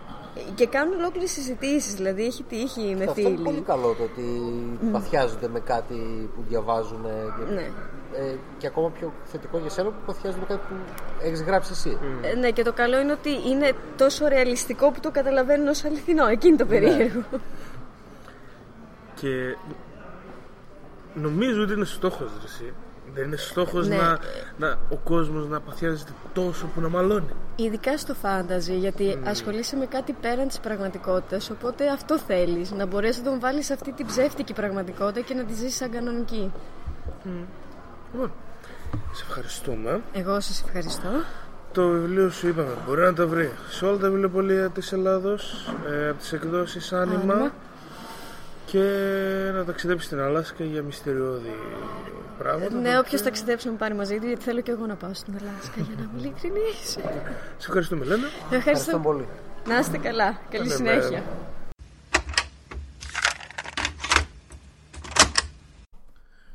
Και 0.55 0.67
κάνουν 0.67 0.93
ολόκληρες 0.99 1.31
συζητήσεις. 1.31 1.93
Δηλαδή 1.93 2.25
έχει 2.25 2.43
τύχει 2.43 2.95
με 2.97 3.03
Αυτό 3.03 3.21
είναι 3.21 3.29
φίλοι. 3.29 3.43
πολύ 3.43 3.61
καλό 3.61 3.93
το 3.97 4.03
ότι 4.03 4.23
παθιάζονται 4.91 5.47
με 5.47 5.59
κάτι 5.59 6.29
που 6.35 6.43
διαβάζουν. 6.49 7.03
Και, 7.03 7.53
Ναι. 7.53 7.61
ε, 8.13 8.35
και 8.57 8.67
ακόμα 8.67 8.89
πιο 8.89 9.13
θετικό 9.23 9.57
για 9.57 9.69
σένα 9.69 9.89
που 9.89 9.95
παθιάζονται 10.05 10.39
με 10.49 10.55
κάτι 10.55 10.61
που 10.69 10.75
έχεις 11.23 11.41
γράψει 11.41 11.71
εσύ. 11.71 11.97
Ε, 12.21 12.35
Ναι, 12.35 12.51
και 12.51 12.63
το 12.63 12.73
καλό 12.73 12.99
είναι 12.99 13.11
ότι 13.11 13.29
είναι 13.49 13.71
τόσο 13.97 14.27
ρεαλιστικό 14.27 14.91
που 14.91 14.99
το 14.99 15.11
καταλαβαίνουν 15.11 15.67
ως 15.67 15.83
αληθινό. 15.85 16.27
Εκείνη 16.27 16.57
το 16.57 16.65
περίεργο. 16.65 17.23
Και 19.15 19.55
νομίζω 21.13 21.61
ότι 21.61 21.73
είναι 21.73 21.85
στόχος 21.85 22.19
ρε, 22.39 22.45
εσύ. 22.45 22.73
Δεν 23.13 23.25
είναι 23.25 23.35
στόχος 23.35 23.87
Ναι. 23.87 23.95
να, 23.95 24.19
να, 24.57 24.77
ο 24.89 24.95
κόσμος 24.95 25.47
να 25.47 25.59
παθιάζεται 25.59 26.11
τόσο 26.33 26.65
που 26.75 26.81
να 26.81 26.89
μαλώνει. 26.89 27.29
Ειδικά 27.55 27.97
στο 27.97 28.13
φάνταζι, 28.13 28.77
γιατί 28.77 29.19
ασχολείσαι 29.25 29.75
με 29.75 29.85
κάτι 29.85 30.13
πέραν 30.21 30.47
της 30.47 30.59
πραγματικότητας, 30.59 31.49
οπότε 31.49 31.89
αυτό 31.89 32.17
θέλεις, 32.19 32.71
να 32.71 32.85
μπορέσεις 32.85 33.23
να 33.23 33.29
τον 33.29 33.39
βάλεις 33.39 33.65
σε 33.65 33.73
αυτή 33.73 33.91
την 33.91 34.05
ψεύτικη 34.05 34.53
πραγματικότητα 34.53 35.21
και 35.21 35.33
να 35.33 35.43
τη 35.43 35.53
ζήσεις 35.53 35.75
σαν 35.75 35.91
κανονική. 35.91 36.51
Λοιπόν, 38.13 38.31
σε 39.11 39.23
ευχαριστούμε. 39.27 40.01
Εγώ 40.13 40.39
σας 40.39 40.63
ευχαριστώ. 40.67 41.09
Το 41.71 41.87
βιβλίο 41.87 42.29
σου 42.29 42.47
είπαμε 42.47 42.71
μπορεί 42.87 43.01
να 43.01 43.13
το 43.13 43.27
βρει 43.27 43.51
σε 43.69 43.85
όλα 43.85 43.97
τα 43.97 44.09
βιβλιοπολία 44.09 44.69
της 44.69 44.91
Ελλάδος, 44.91 45.73
ε, 45.89 46.09
από 46.09 46.17
τις 46.19 46.33
εκδόσεις 46.33 46.93
Άνιμα 46.93 47.33
Άνιμα. 47.33 47.51
Και 48.71 49.51
να 49.53 49.65
ταξιδέψει 49.65 50.05
στην 50.05 50.19
Αλάσκα 50.19 50.63
για 50.63 50.81
μυστηριώδη 50.81 51.55
πράγματα. 52.37 52.79
Ναι, 52.79 52.99
όποιος 52.99 53.21
ταξιδέψει 53.21 53.65
να 53.65 53.71
με 53.71 53.77
πάρει 53.77 53.93
μαζί 53.93 54.19
του, 54.19 54.27
γιατί 54.27 54.43
θέλω 54.43 54.61
και 54.61 54.71
εγώ 54.71 54.85
να 54.85 54.95
πάω 54.95 55.13
στην 55.13 55.33
Αλάσκα 55.41 55.73
για 55.75 55.95
να 55.97 56.03
είμαι 56.03 56.11
ειλικρινής. 56.17 56.89
Σε 57.57 57.67
ευχαριστούμε, 57.67 58.05
Λένα. 58.05 58.25
Ευχαριστώ. 58.25 58.55
Ευχαριστώ 58.55 58.99
πολύ. 58.99 59.27
Να 59.67 59.77
είστε 59.79 59.97
καλά. 59.97 60.31
Καλή 60.31 60.47
Καλή 60.49 60.69
συνέχεια. 60.69 61.09
μέρα. 61.09 61.23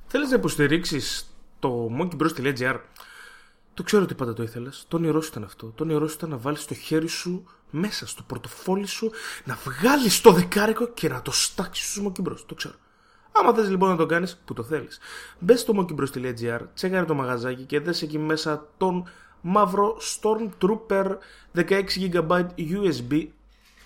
Θέλεις 0.07 0.31
να 0.31 0.37
υποστηρίξεις 0.37 1.27
το 1.59 1.91
monkeybros.gr 2.01 2.79
Το 3.75 3.83
ξέρω 3.83 4.03
ότι 4.03 4.15
πάντα 4.15 4.33
το 4.33 4.43
ήθελες. 4.43 4.85
Το 4.89 4.97
όνειρό 4.97 5.21
σου 5.21 5.29
ήταν 5.31 5.45
αυτό. 5.45 5.67
Το 5.67 5.83
όνειρό 5.85 6.09
σου 6.09 6.15
ήταν 6.17 6.31
να 6.31 6.37
βάλεις 6.37 6.65
το 6.65 6.75
χέρι 6.75 7.09
σου 7.09 7.47
μέσα 7.71 8.07
στο 8.07 8.23
πορτοφόλι 8.23 8.87
σου, 8.87 9.11
να 9.45 9.59
βγάλεις 9.65 10.21
το 10.21 10.33
δεκάρικο 10.33 10.89
και 10.89 11.09
να 11.09 11.23
το 11.23 11.31
στάξεις 11.31 11.91
στους 11.91 12.03
monkeybros. 12.07 12.39
Το 12.47 12.55
ξέρω. 12.55 12.75
Άμα 13.33 13.55
θες 13.55 13.69
λοιπόν 13.69 13.89
να 13.89 13.97
το 13.97 14.07
κάνεις, 14.07 14.37
που 14.45 14.55
το 14.55 14.63
θέλεις. 14.63 14.99
Μπες 15.39 15.61
στο 15.61 15.75
monkeybros.gr, 15.77 16.61
τσέκαρε 16.75 17.05
το 17.05 17.15
μαγαζάκι 17.15 17.63
και 17.63 17.81
δες 17.81 18.03
εκεί 18.03 18.19
μέσα 18.19 18.69
τον 18.77 19.09
μαύρο 19.41 19.97
Stormtrooper 20.21 21.17
16GB 21.55 22.47
USB 22.57 23.27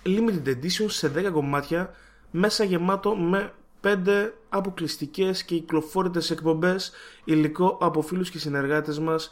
limited 0.05 0.47
edition 0.47 0.85
σε 0.87 1.11
10 1.15 1.29
κομμάτια 1.31 1.93
μέσα 2.31 2.63
γεμάτο 2.63 3.15
με 3.15 3.53
5 3.81 4.29
αποκλειστικές 4.49 5.43
και 5.43 5.55
κυκλοφόρητες 5.55 6.31
εκπομπές 6.31 6.91
υλικό 7.23 7.77
από 7.81 8.01
φίλους 8.01 8.29
και 8.29 8.39
συνεργάτες 8.39 8.99
μας 8.99 9.29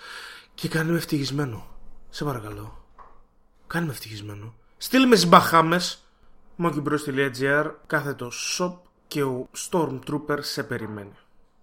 και 0.56 0.68
κάνε 0.68 0.92
με 0.92 0.98
ευτυχισμένο. 0.98 1.68
Σε 2.10 2.24
παρακαλώ. 2.24 2.78
Κάνε 3.70 3.86
με 3.86 3.91
ευτυχισμένο. 3.91 4.54
Στείλ 4.78 5.08
με 5.08 5.16
στις 5.16 5.30
Μπαχάμες 5.30 6.04
monkeybros.gr 6.58 7.72
κάθετο 7.88 8.32
shop 8.58 8.74
και 9.08 9.24
ο 9.24 9.50
Stormtrooper 9.58 10.38
σε 10.40 10.64
περιμένει. 10.64 11.18